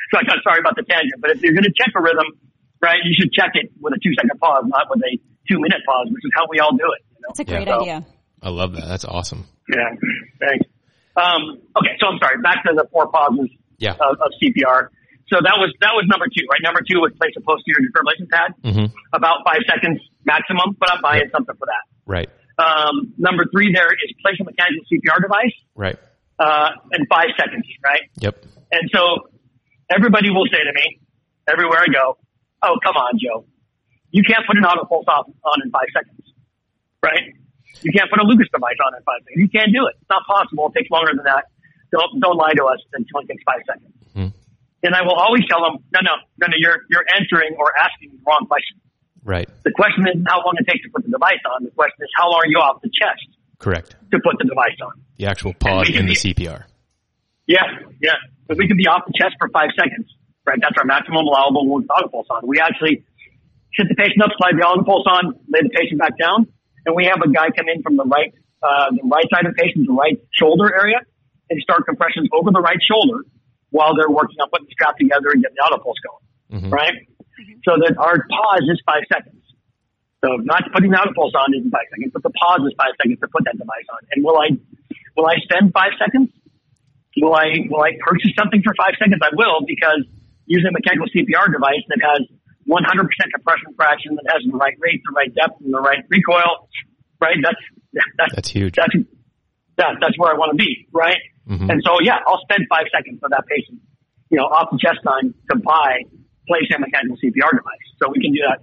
so 0.09 0.19
I 0.19 0.25
got 0.25 0.41
sorry 0.43 0.59
about 0.59 0.75
the 0.75 0.83
tangent, 0.83 1.21
but 1.21 1.31
if 1.31 1.41
you're 1.45 1.53
going 1.53 1.69
to 1.69 1.75
check 1.77 1.93
a 1.95 2.01
rhythm, 2.01 2.35
right, 2.81 2.99
you 3.05 3.13
should 3.13 3.31
check 3.31 3.53
it 3.53 3.71
with 3.79 3.93
a 3.93 3.99
two 4.01 4.11
second 4.17 4.41
pause, 4.41 4.65
not 4.67 4.89
with 4.89 5.05
a 5.05 5.21
two 5.47 5.61
minute 5.61 5.85
pause, 5.85 6.09
which 6.09 6.25
is 6.25 6.31
how 6.35 6.49
we 6.49 6.59
all 6.59 6.75
do 6.75 6.89
it. 6.97 7.05
You 7.21 7.27
know? 7.27 7.27
That's 7.29 7.39
a 7.39 7.45
great 7.45 7.67
yeah. 7.67 7.77
idea. 7.77 8.05
I 8.41 8.49
love 8.49 8.73
that. 8.73 8.87
That's 8.87 9.05
awesome. 9.05 9.45
Yeah. 9.69 9.93
Thanks. 10.41 10.65
Um, 11.15 11.61
okay. 11.77 11.93
So 12.01 12.09
I'm 12.09 12.17
sorry. 12.17 12.41
Back 12.41 12.65
to 12.65 12.73
the 12.73 12.87
four 12.91 13.11
pauses 13.11 13.49
yeah. 13.77 13.93
of, 13.93 14.17
of 14.17 14.31
CPR. 14.41 14.89
So 15.29 15.37
that 15.39 15.61
was, 15.61 15.71
that 15.79 15.93
was 15.93 16.09
number 16.09 16.25
two, 16.25 16.43
right? 16.49 16.59
Number 16.65 16.81
two 16.81 16.99
was 16.99 17.13
place 17.15 17.31
a 17.37 17.41
posterior 17.41 17.85
defibrillation 17.85 18.27
pad. 18.27 18.51
Mm-hmm. 18.65 18.87
About 19.13 19.45
five 19.45 19.61
seconds 19.69 20.01
maximum, 20.25 20.75
but 20.79 20.91
I'm 20.91 21.01
buying 21.01 21.29
yep. 21.29 21.31
something 21.31 21.55
for 21.55 21.67
that. 21.69 21.85
Right. 22.05 22.29
Um, 22.57 23.13
number 23.17 23.45
three 23.53 23.71
there 23.71 23.93
is 23.93 24.09
place 24.19 24.35
a 24.41 24.43
mechanical 24.43 24.83
CPR 24.89 25.21
device. 25.21 25.55
Right. 25.75 25.97
Uh, 26.41 26.73
in 26.97 27.05
five 27.05 27.29
seconds, 27.37 27.63
right? 27.85 28.01
Yep. 28.17 28.43
And 28.73 28.89
so 28.89 29.29
everybody 29.93 30.31
will 30.31 30.49
say 30.49 30.57
to 30.57 30.73
me, 30.73 30.99
everywhere 31.47 31.85
I 31.85 31.89
go, 31.93 32.17
oh, 32.63 32.75
come 32.83 32.95
on, 32.97 33.19
Joe. 33.21 33.45
You 34.11 34.23
can't 34.23 34.45
put 34.45 34.57
an 34.57 34.63
AutoPulse 34.63 35.07
off 35.07 35.27
on 35.43 35.57
in 35.63 35.71
five 35.71 35.87
seconds, 35.93 36.20
right? 37.03 37.33
You 37.81 37.91
can't 37.91 38.09
put 38.09 38.19
a 38.21 38.25
Lucas 38.25 38.47
device 38.53 38.77
on 38.85 38.93
in 38.93 39.01
five 39.03 39.21
seconds. 39.25 39.41
You 39.41 39.49
can't 39.49 39.73
do 39.73 39.87
it. 39.89 39.97
It's 39.99 40.11
not 40.11 40.23
possible. 40.29 40.69
It 40.69 40.77
takes 40.77 40.91
longer 40.91 41.13
than 41.15 41.25
that. 41.25 41.49
Don't, 41.91 42.21
don't 42.21 42.37
lie 42.37 42.53
to 42.53 42.63
us. 42.69 42.79
It 42.93 43.05
only 43.15 43.27
takes 43.27 43.43
five 43.43 43.61
seconds. 43.67 43.93
Mm-hmm. 44.15 44.31
And 44.83 44.91
I 44.95 45.01
will 45.03 45.17
always 45.17 45.45
tell 45.49 45.61
them, 45.61 45.83
no, 45.93 45.99
no, 46.01 46.15
no, 46.41 46.45
no, 46.47 46.57
you're, 46.57 46.85
you're 46.89 47.05
answering 47.17 47.57
or 47.57 47.73
asking 47.77 48.17
the 48.17 48.21
wrong 48.25 48.45
question. 48.47 48.81
Right. 49.23 49.49
The 49.63 49.71
question 49.71 50.07
is 50.09 50.17
how 50.25 50.41
long 50.41 50.57
it 50.57 50.65
takes 50.65 50.81
to 50.85 50.89
put 50.89 51.05
the 51.05 51.13
device 51.13 51.41
on. 51.45 51.63
The 51.65 51.71
question 51.71 52.01
is 52.01 52.09
how 52.17 52.29
long 52.29 52.41
are 52.41 52.49
you 52.49 52.57
off 52.57 52.81
the 52.81 52.89
chest? 52.89 53.29
Correct. 53.59 53.93
To 54.11 54.17
put 54.23 54.41
the 54.41 54.49
device 54.49 54.77
on. 54.81 54.97
The 55.17 55.27
actual 55.27 55.53
pause 55.53 55.89
in 55.89 56.07
the 56.07 56.17
CPR. 56.17 56.65
Yeah, 57.45 57.61
yeah. 58.01 58.17
But 58.47 58.57
we 58.57 58.67
can 58.67 58.77
be 58.77 58.87
off 58.87 59.05
the 59.05 59.13
chest 59.13 59.35
for 59.37 59.49
five 59.49 59.69
seconds, 59.77 60.09
right? 60.45 60.57
That's 60.59 60.73
our 60.77 60.85
maximum 60.85 61.25
allowable 61.27 61.69
when 61.69 61.85
AutoPulse 61.85 62.29
on. 62.31 62.47
We 62.47 62.59
actually 62.59 63.05
sit 63.77 63.85
the 63.87 63.95
patient 63.95 64.23
up, 64.23 64.31
slide 64.37 64.57
the 64.57 64.83
pulse 64.83 65.05
on, 65.05 65.37
lay 65.47 65.61
the 65.61 65.69
patient 65.69 65.99
back 65.99 66.17
down, 66.17 66.47
and 66.85 66.95
we 66.95 67.05
have 67.05 67.21
a 67.21 67.29
guy 67.29 67.49
come 67.51 67.69
in 67.69 67.81
from 67.81 67.97
the 67.97 68.05
right, 68.05 68.33
uh, 68.61 68.89
the 68.91 69.05
right 69.05 69.25
side 69.33 69.45
of 69.45 69.55
the 69.55 69.61
patient, 69.61 69.87
the 69.87 69.93
right 69.93 70.17
shoulder 70.33 70.73
area, 70.73 71.01
and 71.49 71.61
start 71.61 71.85
compressions 71.85 72.29
over 72.33 72.51
the 72.51 72.61
right 72.61 72.79
shoulder 72.81 73.25
while 73.69 73.95
they're 73.95 74.11
working 74.11 74.39
on 74.39 74.49
putting 74.49 74.67
the 74.67 74.75
strap 74.75 74.97
together 74.97 75.31
and 75.31 75.43
getting 75.43 75.55
the 75.55 75.63
AutoPulse 75.63 75.99
going, 76.03 76.25
mm-hmm. 76.59 76.71
right? 76.71 76.95
So 77.63 77.79
that 77.79 77.95
our 77.97 78.25
pause 78.27 78.67
is 78.67 78.81
five 78.85 79.03
seconds. 79.07 79.41
So 80.23 80.37
not 80.43 80.63
putting 80.73 80.91
the 80.91 80.99
AutoPulse 81.01 81.33
on 81.33 81.55
is 81.55 81.65
five 81.71 81.89
seconds, 81.89 82.11
but 82.13 82.21
the 82.21 82.33
pause 82.35 82.61
is 82.67 82.73
five 82.77 82.93
seconds 83.01 83.17
to 83.21 83.27
put 83.31 83.45
that 83.45 83.57
device 83.57 83.87
on. 83.89 83.99
And 84.13 84.21
will 84.21 84.37
I, 84.37 84.53
will 85.17 85.25
I 85.25 85.41
spend 85.41 85.73
five 85.73 85.97
seconds? 85.97 86.29
Will 87.17 87.33
I, 87.33 87.65
will 87.67 87.81
I 87.81 87.97
purchase 87.99 88.31
something 88.37 88.61
for 88.61 88.75
five 88.77 88.95
seconds? 89.01 89.19
I 89.19 89.33
will 89.33 89.65
because 89.65 90.05
using 90.45 90.69
a 90.69 90.75
mechanical 90.75 91.09
CPR 91.09 91.51
device 91.51 91.83
that 91.89 92.01
has 92.03 92.21
100% 92.67 93.07
compression 93.33 93.73
fraction, 93.75 94.15
that 94.15 94.25
has 94.31 94.41
the 94.45 94.57
right 94.57 94.77
rate, 94.79 95.01
the 95.05 95.13
right 95.15 95.33
depth, 95.33 95.61
and 95.61 95.73
the 95.73 95.81
right 95.81 96.03
recoil, 96.09 96.69
right? 97.19 97.37
That's, 97.41 97.63
that's, 98.17 98.35
that's 98.35 98.49
huge. 98.49 98.75
That's, 98.75 98.95
that, 99.77 99.97
that's 100.01 100.17
where 100.17 100.33
I 100.33 100.37
want 100.37 100.51
to 100.51 100.59
be, 100.59 100.87
right? 100.91 101.17
Mm-hmm. 101.49 101.69
And 101.69 101.81
so, 101.85 101.97
yeah, 102.01 102.21
I'll 102.27 102.41
spend 102.41 102.67
five 102.69 102.85
seconds 102.93 103.19
for 103.19 103.29
that 103.29 103.43
patient, 103.47 103.81
you 104.29 104.37
know, 104.37 104.45
off 104.45 104.69
the 104.71 104.77
chest 104.77 104.99
time 105.03 105.33
to 105.49 105.57
buy 105.57 106.05
place 106.47 106.69
a 106.75 106.79
mechanical 106.79 107.17
CPR 107.17 107.51
device. 107.53 107.85
So 108.01 108.09
we 108.09 108.21
can 108.21 108.33
do 108.33 108.41
that 108.47 108.61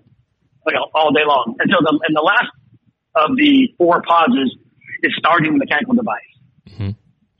know, 0.75 0.89
all 0.95 1.13
day 1.13 1.25
long. 1.27 1.57
And 1.59 1.71
so 1.71 1.79
the, 1.81 1.93
and 2.09 2.15
the 2.17 2.25
last 2.25 2.53
of 3.17 3.37
the 3.37 3.73
four 3.79 4.03
pauses 4.03 4.57
is 5.03 5.13
starting 5.19 5.53
the 5.53 5.59
mechanical 5.59 5.95
device. 5.95 6.33
Mm-hmm. 6.69 6.91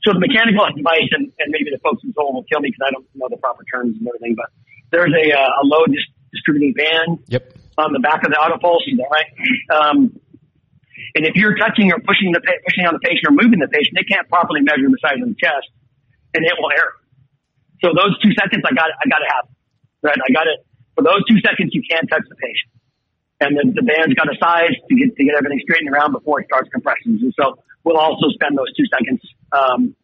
So 0.03 0.13
the 0.15 0.23
mechanical 0.23 0.65
device, 0.75 1.11
and, 1.11 1.31
and 1.39 1.47
maybe 1.51 1.71
the 1.71 1.79
folks 1.83 2.03
in 2.03 2.13
Zoll 2.13 2.33
will 2.33 2.47
kill 2.47 2.61
me 2.63 2.71
because 2.71 2.87
I 2.87 2.91
don't 2.95 3.05
know 3.15 3.27
the 3.29 3.37
proper 3.37 3.63
terms 3.67 3.99
and 3.99 4.07
everything, 4.07 4.35
but 4.35 4.47
there's 4.91 5.11
a, 5.11 5.25
uh, 5.35 5.61
a 5.61 5.63
load 5.67 5.91
dis- 5.91 6.15
distributing 6.31 6.73
band 6.73 7.19
yep. 7.27 7.53
on 7.77 7.93
the 7.93 7.99
back 7.99 8.23
of 8.23 8.31
the 8.31 8.37
AutoPulse, 8.37 8.85
right? 9.11 9.29
Um, 9.69 10.19
and 11.15 11.25
if 11.25 11.35
you're 11.35 11.55
touching 11.55 11.91
or 11.91 11.99
pushing 11.99 12.31
the 12.31 12.41
pushing 12.65 12.85
on 12.85 12.93
the 12.93 13.03
patient 13.03 13.25
or 13.27 13.33
moving 13.33 13.59
the 13.59 13.71
patient, 13.71 13.95
they 13.95 14.05
can't 14.05 14.27
properly 14.29 14.61
measure 14.61 14.85
the 14.85 14.99
size 15.01 15.17
of 15.21 15.27
the 15.27 15.39
chest, 15.39 15.71
and 16.33 16.45
it 16.45 16.53
will 16.59 16.69
err. 16.75 16.93
So 17.81 17.95
those 17.95 18.19
two 18.19 18.35
seconds, 18.35 18.61
I 18.67 18.75
got 18.75 18.91
I 18.91 19.07
got 19.07 19.23
to 19.23 19.29
have 19.33 19.45
right? 20.01 20.17
I 20.17 20.31
got 20.31 20.47
it 20.47 20.65
for 20.95 21.03
those 21.03 21.23
two 21.27 21.39
seconds. 21.41 21.71
You 21.73 21.83
can't 21.87 22.07
touch 22.09 22.23
the 22.27 22.35
patient, 22.35 22.71
and 23.39 23.51
the, 23.55 23.81
the 23.81 23.85
band's 23.85 24.15
got 24.15 24.27
a 24.27 24.37
size 24.37 24.75
to 24.75 24.93
get 24.95 25.15
to 25.15 25.23
get 25.23 25.35
everything 25.35 25.59
straightened 25.63 25.91
around 25.91 26.13
before 26.13 26.41
it 26.41 26.47
starts 26.47 26.69
compressions. 26.69 27.23
And 27.23 27.33
so 27.35 27.59
we'll 27.83 27.99
also 27.99 28.29
spend 28.35 28.57
those 28.57 28.71
two 28.75 28.87
seconds 28.91 29.21
um, 29.51 29.95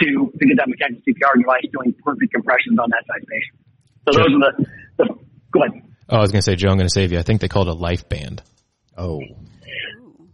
to 0.00 0.30
to 0.30 0.42
get 0.46 0.56
that 0.60 0.68
mechanical 0.68 1.02
CPR 1.04 1.40
device 1.40 1.66
doing 1.72 1.94
perfect 2.04 2.32
compressions 2.32 2.78
on 2.78 2.88
that 2.90 3.04
size 3.08 3.24
patient. 3.28 3.56
So 4.04 4.10
those 4.18 4.32
are 4.34 4.42
the, 4.42 4.52
the 4.98 5.06
go 5.52 5.62
ahead. 5.62 5.82
Oh, 6.08 6.16
I 6.16 6.20
was 6.20 6.32
going 6.32 6.40
to 6.40 6.44
say, 6.44 6.56
Joe, 6.56 6.68
I'm 6.68 6.76
going 6.76 6.88
to 6.88 6.94
save 6.94 7.12
you. 7.12 7.18
I 7.18 7.22
think 7.22 7.40
they 7.40 7.48
call 7.48 7.68
it 7.68 7.72
a 7.72 7.78
LifeBand. 7.78 8.40
Oh. 8.96 9.20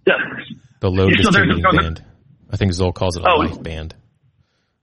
Yeah. 0.07 0.15
The 0.81 0.91
load 0.91 1.11
yeah, 1.11 1.23
so 1.23 1.31
distributing 1.31 1.63
band. 1.63 2.05
I 2.51 2.57
think 2.57 2.73
Zoll 2.73 2.93
calls 2.93 3.17
it 3.17 3.23
a 3.23 3.29
oh. 3.29 3.41
LifeBand. 3.45 3.93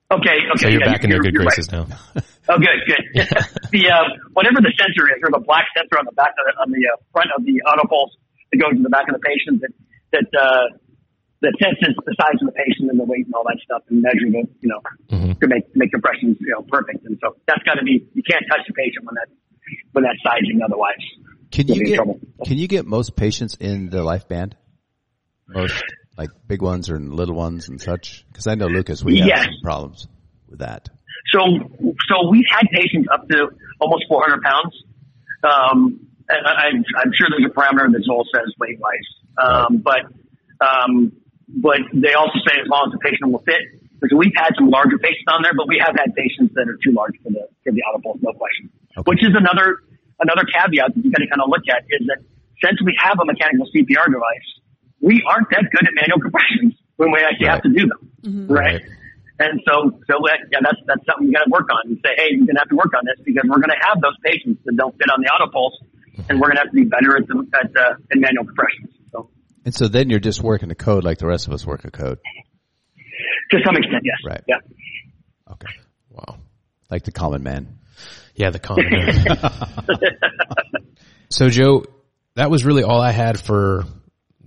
Okay, 0.06 0.38
okay. 0.54 0.62
So 0.62 0.68
you're 0.70 0.86
yeah, 0.86 0.94
back 0.94 1.04
in 1.04 1.10
your 1.10 1.20
good 1.20 1.34
graces 1.34 1.66
right. 1.74 1.82
now. 1.82 1.98
oh, 2.54 2.62
good, 2.62 2.78
good. 2.86 3.04
the 3.74 3.90
uh, 3.90 4.06
whatever 4.38 4.62
the 4.62 4.70
sensor 4.78 5.10
is, 5.10 5.18
or 5.26 5.34
the 5.34 5.42
black 5.42 5.66
sensor 5.74 5.98
on 5.98 6.06
the 6.06 6.14
back 6.14 6.38
of 6.38 6.46
the, 6.46 6.54
on 6.62 6.70
the 6.70 6.84
uh, 6.86 7.02
front 7.10 7.34
of 7.34 7.42
the 7.42 7.58
AutoPulse 7.66 8.14
that 8.54 8.62
goes 8.62 8.78
in 8.78 8.86
the 8.86 8.94
back 8.94 9.10
of 9.10 9.18
the 9.18 9.26
patient 9.26 9.66
that 9.66 9.74
that 10.14 10.30
uh, 10.38 10.78
that 11.42 11.58
senses 11.58 11.98
the 11.98 12.14
size 12.22 12.38
of 12.38 12.54
the 12.54 12.54
patient 12.54 12.94
and 12.94 13.02
the 13.02 13.08
weight 13.10 13.26
and 13.26 13.34
all 13.34 13.50
that 13.50 13.58
stuff 13.66 13.82
and 13.90 14.06
measure 14.06 14.30
it, 14.30 14.46
you 14.62 14.70
know 14.70 14.82
mm-hmm. 15.10 15.34
to 15.42 15.46
make 15.50 15.66
make 15.74 15.90
compressions 15.90 16.38
you 16.38 16.54
know 16.54 16.62
perfect. 16.70 17.02
And 17.10 17.18
so 17.18 17.34
that's 17.50 17.66
got 17.66 17.82
to 17.82 17.84
be 17.84 18.06
you 18.14 18.22
can't 18.22 18.46
touch 18.46 18.62
the 18.70 18.78
patient 18.78 19.10
when 19.10 19.18
that 19.18 19.34
when 19.92 20.04
that 20.04 20.18
sizing 20.24 20.62
otherwise. 20.64 20.94
Can 21.52 21.68
you 21.68 21.86
get 21.86 22.00
can 22.46 22.58
you 22.58 22.68
get 22.68 22.86
most 22.86 23.16
patients 23.16 23.56
in 23.60 23.90
the 23.90 24.00
LifeBand? 24.00 24.54
Most 25.48 25.84
like 26.18 26.30
big 26.48 26.62
ones 26.62 26.90
or 26.90 27.00
little 27.00 27.36
ones 27.36 27.70
and 27.70 27.82
such? 27.82 28.26
Because 28.32 28.48
I 28.48 28.56
know 28.56 28.68
Lucas, 28.68 29.04
we 29.04 29.20
have 29.20 29.28
yes. 29.28 29.48
problems 29.64 30.08
with 30.48 30.60
that. 30.60 30.90
So, 31.34 31.40
so 32.08 32.30
we've 32.30 32.48
had 32.50 32.68
patients 32.72 33.08
up 33.12 33.28
to 33.30 33.50
almost 33.80 34.06
400 34.08 34.42
pounds. 34.42 34.74
Um, 35.44 36.08
and 36.30 36.48
I, 36.48 36.68
I'm 37.02 37.12
sure 37.14 37.28
there's 37.30 37.50
a 37.50 37.54
parameter 37.54 37.92
that 37.92 38.04
Zoll 38.06 38.26
says 38.34 38.54
weight 38.60 38.80
wise. 38.80 39.10
Um, 39.38 39.84
right. 39.86 40.04
but, 40.60 40.66
um, 40.66 41.12
but 41.48 41.80
they 41.94 42.14
also 42.14 42.40
say 42.48 42.56
as 42.62 42.68
long 42.68 42.90
as 42.90 42.94
the 42.94 43.04
patient 43.04 43.32
will 43.32 43.44
fit. 43.46 43.62
Because 44.00 44.18
we've 44.18 44.36
had 44.36 44.52
some 44.60 44.70
larger 44.70 45.00
patients 45.00 45.26
on 45.32 45.42
there, 45.42 45.54
but 45.56 45.68
we 45.68 45.82
have 45.84 45.96
had 45.98 46.14
patients 46.14 46.54
that 46.56 46.68
are 46.68 46.78
too 46.84 46.92
large 46.92 47.16
for 47.24 47.32
the, 47.32 47.48
for 47.64 47.72
the 47.72 47.82
pulse, 48.04 48.20
no 48.22 48.34
question. 48.34 48.70
Okay. 48.98 49.06
Which 49.06 49.24
is 49.24 49.36
another, 49.36 49.84
another 50.20 50.48
caveat 50.48 50.96
that 50.96 51.02
you 51.04 51.12
got 51.12 51.20
to 51.20 51.28
kind 51.28 51.44
of 51.44 51.50
look 51.50 51.68
at 51.68 51.84
is 51.90 52.08
that 52.08 52.24
since 52.64 52.80
we 52.84 52.96
have 52.98 53.20
a 53.20 53.26
mechanical 53.26 53.68
CPR 53.72 54.08
device, 54.08 54.50
we 55.02 55.24
aren't 55.28 55.50
that 55.52 55.68
good 55.72 55.86
at 55.88 55.94
manual 55.94 56.20
compressions 56.26 56.74
when 56.96 57.12
we 57.12 57.20
actually 57.20 57.48
right. 57.48 57.60
have 57.60 57.64
to 57.64 57.74
do 57.76 57.84
them, 57.88 58.02
mm-hmm. 58.24 58.52
right? 58.52 58.82
And 59.38 59.60
so, 59.68 59.92
so 60.08 60.16
yeah, 60.50 60.60
that's 60.64 60.80
that's 60.88 61.06
something 61.06 61.28
you 61.28 61.34
got 61.34 61.44
to 61.44 61.52
work 61.52 61.68
on. 61.70 61.92
And 61.92 62.00
say, 62.00 62.16
hey, 62.16 62.28
you're 62.32 62.48
gonna 62.48 62.60
have 62.60 62.70
to 62.70 62.80
work 62.80 62.96
on 62.96 63.04
this 63.04 63.20
because 63.26 63.44
we're 63.44 63.60
gonna 63.60 63.76
have 63.82 64.00
those 64.00 64.16
patients 64.24 64.62
that 64.64 64.78
don't 64.78 64.96
fit 64.96 65.12
on 65.12 65.20
the 65.20 65.28
AutoPulse, 65.28 66.28
and 66.30 66.40
we're 66.40 66.48
gonna 66.48 66.62
have 66.62 66.72
to 66.72 66.76
be 66.76 66.86
better 66.86 67.18
at 67.18 67.28
the 67.28 67.44
at 67.54 67.70
uh, 67.76 67.96
in 68.12 68.22
manual 68.22 68.46
compressions. 68.46 68.96
So. 69.12 69.30
And 69.66 69.76
so 69.76 69.90
then 69.90 70.10
you're 70.10 70.24
just 70.24 70.42
working 70.42 70.70
the 70.70 70.76
code 70.76 71.04
like 71.04 71.18
the 71.18 71.28
rest 71.28 71.48
of 71.48 71.54
us 71.54 71.66
work 71.66 71.84
a 71.84 71.92
code. 71.92 72.20
To 73.52 73.60
some 73.66 73.76
extent, 73.76 74.04
yes. 74.06 74.18
Right. 74.26 74.44
Yeah. 74.48 75.52
Okay. 75.52 75.74
Wow. 76.10 76.38
Like 76.90 77.04
the 77.04 77.12
common 77.12 77.44
man. 77.44 77.80
Yeah, 78.36 78.50
the 78.50 78.60
common 78.60 78.86
so 81.30 81.50
Joe, 81.50 81.86
that 82.36 82.50
was 82.50 82.66
really 82.66 82.84
all 82.84 83.02
I 83.02 83.12
had 83.12 83.40
for 83.40 83.86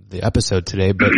the 0.09 0.23
episode 0.23 0.65
today, 0.65 0.91
but 0.91 1.11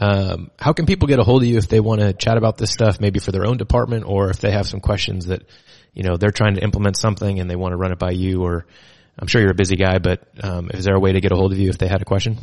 um, 0.00 0.50
how 0.58 0.72
can 0.72 0.86
people 0.86 1.08
get 1.08 1.18
a 1.18 1.24
hold 1.24 1.42
of 1.42 1.48
you 1.48 1.56
if 1.56 1.68
they 1.68 1.80
want 1.80 2.00
to 2.00 2.12
chat 2.12 2.36
about 2.36 2.56
this 2.56 2.70
stuff, 2.70 3.00
maybe 3.00 3.18
for 3.18 3.32
their 3.32 3.46
own 3.46 3.56
department, 3.56 4.04
or 4.06 4.30
if 4.30 4.38
they 4.38 4.50
have 4.50 4.66
some 4.66 4.80
questions 4.80 5.26
that 5.26 5.42
you 5.92 6.02
know 6.02 6.16
they're 6.16 6.30
trying 6.30 6.54
to 6.54 6.62
implement 6.62 6.96
something 6.96 7.40
and 7.40 7.50
they 7.50 7.56
want 7.56 7.72
to 7.72 7.76
run 7.76 7.92
it 7.92 7.98
by 7.98 8.10
you? 8.10 8.42
Or 8.42 8.66
I'm 9.18 9.26
sure 9.26 9.40
you're 9.40 9.52
a 9.52 9.56
busy 9.56 9.76
guy, 9.76 9.98
but 9.98 10.26
um, 10.42 10.70
is 10.72 10.84
there 10.84 10.94
a 10.94 11.00
way 11.00 11.12
to 11.12 11.20
get 11.20 11.32
a 11.32 11.36
hold 11.36 11.52
of 11.52 11.58
you 11.58 11.68
if 11.68 11.78
they 11.78 11.88
had 11.88 12.02
a 12.02 12.04
question? 12.04 12.38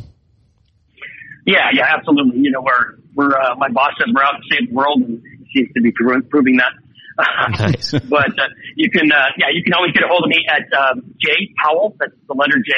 Yeah, 1.46 1.70
yeah, 1.74 1.86
absolutely. 1.98 2.40
You 2.40 2.52
know, 2.52 2.62
we're 2.62 2.98
we're 3.16 3.38
uh, 3.38 3.56
my 3.58 3.70
boss 3.70 3.92
says 3.98 4.14
we're 4.14 4.24
out 4.24 4.36
to 4.36 4.56
save 4.56 4.70
the 4.70 4.76
world, 4.76 5.02
and 5.02 5.22
seems 5.56 5.70
to 5.74 5.82
be 5.82 5.92
proving 5.92 6.58
that. 6.58 6.72
Nice. 7.18 7.92
but 8.10 8.32
uh, 8.40 8.48
you 8.76 8.90
can, 8.90 9.12
uh, 9.12 9.30
yeah, 9.38 9.52
you 9.54 9.64
can 9.64 9.74
always 9.74 9.92
get 9.92 10.04
a 10.04 10.08
hold 10.08 10.24
of 10.24 10.30
me 10.30 10.44
at 10.50 10.64
uh, 10.72 10.96
J 11.20 11.54
Powell. 11.64 11.96
That's 12.00 12.14
the 12.28 12.34
letter 12.34 12.58
J, 12.58 12.74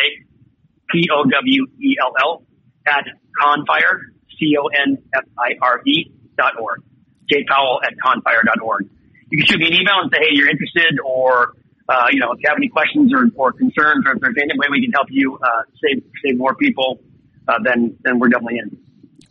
P 0.90 1.08
O 1.12 1.24
W 1.24 1.68
E 1.80 1.96
L 2.02 2.14
L 2.22 2.44
at 2.88 3.06
Confire, 3.40 4.02
C 4.40 4.56
O 4.60 4.68
N 4.68 4.98
F 5.16 5.24
I 5.38 5.54
R 5.62 5.82
E 5.86 6.12
dot 6.38 6.54
org. 6.60 6.82
J 7.30 7.46
Powell 7.48 7.80
at 7.84 7.94
Confire 8.04 8.42
dot 8.46 8.62
org. 8.62 8.90
You 9.30 9.38
can 9.38 9.48
shoot 9.48 9.60
me 9.60 9.68
an 9.68 9.74
email 9.74 9.96
and 10.02 10.12
say, 10.14 10.20
hey, 10.22 10.36
you're 10.36 10.50
interested, 10.50 11.00
or 11.04 11.54
uh, 11.90 12.08
you 12.12 12.20
know, 12.20 12.32
if 12.32 12.40
you 12.40 12.50
have 12.50 12.58
any 12.58 12.70
questions 12.70 13.12
or, 13.14 13.26
or 13.36 13.52
concerns, 13.52 14.06
or 14.06 14.14
if 14.14 14.22
there's 14.22 14.36
any 14.42 14.58
way 14.58 14.68
we 14.72 14.82
can 14.82 14.92
help 14.94 15.08
you 15.10 15.38
uh, 15.42 15.64
save 15.82 16.04
save 16.24 16.38
more 16.38 16.56
people, 16.56 17.00
uh, 17.48 17.60
then 17.64 17.98
then 18.04 18.20
we're 18.20 18.30
definitely 18.30 18.60
in. 18.60 18.78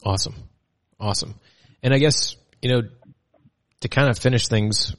Awesome, 0.05 0.35
awesome. 0.99 1.35
And 1.83 1.95
I 1.95 1.99
guess 1.99 2.37
you 2.61 2.71
know 2.71 2.83
to 3.83 3.89
kind 3.89 4.09
of 4.09 4.19
finish 4.19 4.49
things 4.49 4.97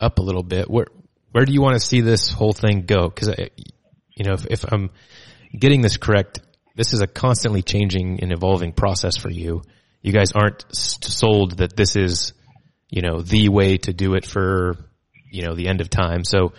up 0.00 0.18
a 0.18 0.22
little 0.22 0.42
bit, 0.42 0.70
where 0.70 0.86
where 1.32 1.44
do 1.44 1.52
you 1.52 1.60
want 1.60 1.74
to 1.74 1.80
see 1.80 2.00
this 2.00 2.30
whole 2.30 2.52
thing 2.52 2.82
go? 2.82 3.08
Because 3.08 3.28
you 4.14 4.24
know, 4.24 4.34
if, 4.34 4.46
if 4.46 4.64
I'm 4.72 4.90
getting 5.56 5.82
this 5.82 5.96
correct, 5.96 6.40
this 6.76 6.92
is 6.92 7.00
a 7.00 7.06
constantly 7.06 7.62
changing 7.62 8.20
and 8.20 8.32
evolving 8.32 8.72
process 8.72 9.16
for 9.16 9.30
you. 9.30 9.62
You 10.02 10.12
guys 10.12 10.32
aren't 10.32 10.64
sold 10.72 11.58
that 11.58 11.76
this 11.76 11.96
is, 11.96 12.34
you 12.88 13.02
know, 13.02 13.22
the 13.22 13.48
way 13.48 13.78
to 13.78 13.92
do 13.92 14.14
it 14.14 14.24
for, 14.24 14.76
you 15.30 15.42
know, 15.42 15.54
the 15.54 15.66
end 15.66 15.80
of 15.80 15.88
time. 15.88 16.24
So 16.24 16.52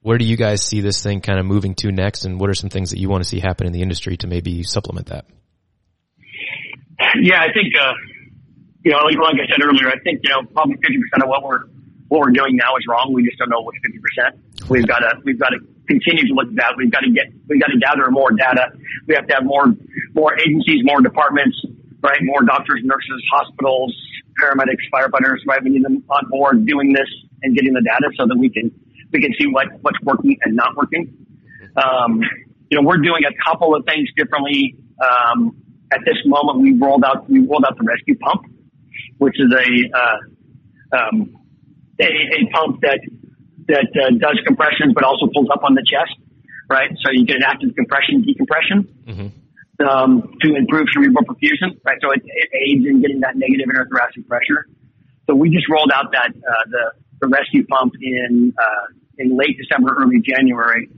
where 0.00 0.18
do 0.18 0.24
you 0.24 0.36
guys 0.36 0.62
see 0.62 0.80
this 0.80 1.02
thing 1.02 1.20
kind 1.20 1.38
of 1.38 1.46
moving 1.46 1.74
to 1.76 1.92
next? 1.92 2.24
And 2.24 2.40
what 2.40 2.50
are 2.50 2.54
some 2.54 2.70
things 2.70 2.90
that 2.90 2.98
you 2.98 3.08
want 3.08 3.22
to 3.22 3.28
see 3.28 3.40
happen 3.40 3.66
in 3.66 3.72
the 3.72 3.82
industry 3.82 4.16
to 4.18 4.26
maybe 4.26 4.62
supplement 4.64 5.06
that? 5.06 5.24
Yeah, 7.22 7.40
I 7.40 7.52
think, 7.52 7.74
uh, 7.80 7.92
you 8.84 8.92
know, 8.92 8.98
like, 8.98 9.16
like 9.16 9.40
I 9.40 9.48
said 9.48 9.64
earlier, 9.64 9.88
I 9.88 9.98
think, 10.04 10.20
you 10.22 10.30
know, 10.30 10.44
probably 10.52 10.76
50% 10.76 11.24
of 11.24 11.28
what 11.28 11.42
we're, 11.42 11.64
what 12.08 12.20
we're 12.20 12.36
doing 12.36 12.56
now 12.56 12.76
is 12.76 12.84
wrong. 12.86 13.12
We 13.12 13.24
just 13.24 13.38
don't 13.38 13.48
know 13.48 13.64
which 13.64 13.80
50%. 13.80 14.68
We've 14.68 14.86
got 14.86 14.98
to, 15.00 15.20
we've 15.24 15.38
got 15.40 15.50
to 15.50 15.58
continue 15.88 16.28
to 16.28 16.34
look 16.34 16.48
at 16.48 16.56
that. 16.56 16.74
We've 16.76 16.92
got 16.92 17.00
to 17.00 17.10
get, 17.10 17.32
we've 17.48 17.60
got 17.60 17.72
to 17.72 17.78
gather 17.80 18.10
more 18.10 18.30
data. 18.30 18.76
We 19.08 19.14
have 19.14 19.26
to 19.28 19.34
have 19.34 19.44
more, 19.44 19.72
more 20.12 20.38
agencies, 20.38 20.84
more 20.84 21.00
departments, 21.00 21.56
right? 22.02 22.20
More 22.22 22.42
doctors, 22.42 22.80
nurses, 22.84 23.24
hospitals, 23.32 23.96
paramedics, 24.40 24.84
firefighters, 24.92 25.40
right? 25.46 25.64
We 25.64 25.70
need 25.70 25.84
them 25.84 26.04
on 26.10 26.28
board 26.28 26.66
doing 26.66 26.92
this 26.92 27.08
and 27.42 27.56
getting 27.56 27.72
the 27.72 27.82
data 27.82 28.12
so 28.18 28.26
that 28.26 28.36
we 28.36 28.50
can, 28.50 28.70
we 29.12 29.20
can 29.20 29.32
see 29.40 29.46
what, 29.46 29.68
what's 29.80 30.00
working 30.02 30.36
and 30.44 30.54
not 30.54 30.76
working. 30.76 31.26
Um, 31.76 32.20
you 32.70 32.80
know, 32.80 32.86
we're 32.86 32.98
doing 32.98 33.22
a 33.24 33.32
couple 33.48 33.74
of 33.74 33.84
things 33.86 34.08
differently. 34.16 34.76
Um, 35.00 35.56
at 35.92 36.00
this 36.04 36.16
moment, 36.26 36.60
we 36.60 36.72
rolled 36.72 37.04
out, 37.04 37.28
we 37.30 37.40
rolled 37.40 37.64
out 37.64 37.78
the 37.78 37.84
ResQPUMP, 37.84 38.53
which 39.18 39.36
is 39.38 39.52
a, 39.52 39.66
uh, 39.96 40.98
um, 40.98 41.36
a, 42.00 42.04
a 42.04 42.50
pump 42.52 42.80
that 42.82 43.00
that 43.66 43.88
uh, 43.96 44.10
does 44.20 44.38
compressions 44.46 44.92
but 44.94 45.04
also 45.04 45.26
pulls 45.32 45.48
up 45.50 45.64
on 45.64 45.74
the 45.74 45.82
chest, 45.88 46.12
right? 46.68 46.90
So 47.00 47.10
you 47.12 47.24
get 47.24 47.36
an 47.36 47.44
active 47.46 47.74
compression 47.74 48.20
decompression 48.20 48.84
mm-hmm. 49.06 49.86
um, 49.86 50.36
to 50.42 50.54
improve 50.54 50.86
cerebral 50.92 51.24
perfusion, 51.24 51.80
right? 51.82 51.96
So 52.02 52.10
it, 52.10 52.20
it 52.24 52.50
aids 52.52 52.84
in 52.84 53.00
getting 53.00 53.20
that 53.20 53.36
negative 53.36 53.66
intrathoracic 53.72 54.28
pressure. 54.28 54.68
So 55.26 55.34
we 55.34 55.48
just 55.48 55.64
rolled 55.70 55.90
out 55.94 56.12
that 56.12 56.30
uh, 56.36 56.64
the 56.68 56.92
the 57.20 57.26
ResQPUMP 57.28 57.92
in 58.02 58.52
uh, 58.58 58.86
in 59.18 59.36
late 59.36 59.56
December, 59.56 59.94
early 59.98 60.20
January 60.20 60.88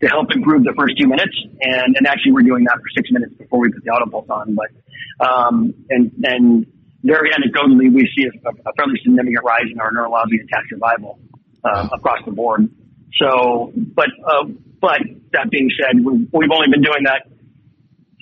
to 0.00 0.06
help 0.06 0.28
improve 0.34 0.64
the 0.64 0.74
first 0.76 0.96
two 0.98 1.08
minutes. 1.08 1.34
And, 1.60 1.96
and 1.96 2.06
actually 2.06 2.32
we're 2.32 2.42
doing 2.42 2.64
that 2.64 2.76
for 2.76 2.88
six 2.96 3.10
minutes 3.10 3.34
before 3.34 3.60
we 3.60 3.72
put 3.72 3.82
the 3.84 3.90
AutoPulse 3.90 4.30
on. 4.30 4.54
But, 4.54 5.26
um, 5.26 5.74
and, 5.90 6.12
and 6.22 6.66
very 7.02 7.30
anecdotally, 7.30 7.92
we 7.92 8.10
see 8.16 8.26
a, 8.26 8.48
a 8.48 8.72
fairly 8.76 8.98
significant 9.02 9.44
rise 9.44 9.70
in 9.72 9.80
our 9.80 9.92
neurologic 9.92 10.40
intact 10.40 10.68
survival 10.70 11.18
uh, 11.64 11.88
across 11.92 12.18
the 12.24 12.32
board. 12.32 12.68
So, 13.16 13.72
but 13.74 14.08
uh, 14.26 14.44
but 14.80 15.00
that 15.32 15.50
being 15.50 15.70
said, 15.78 15.96
we've, 16.04 16.28
we've 16.32 16.50
only 16.52 16.68
been 16.70 16.82
doing 16.82 17.04
that 17.04 17.26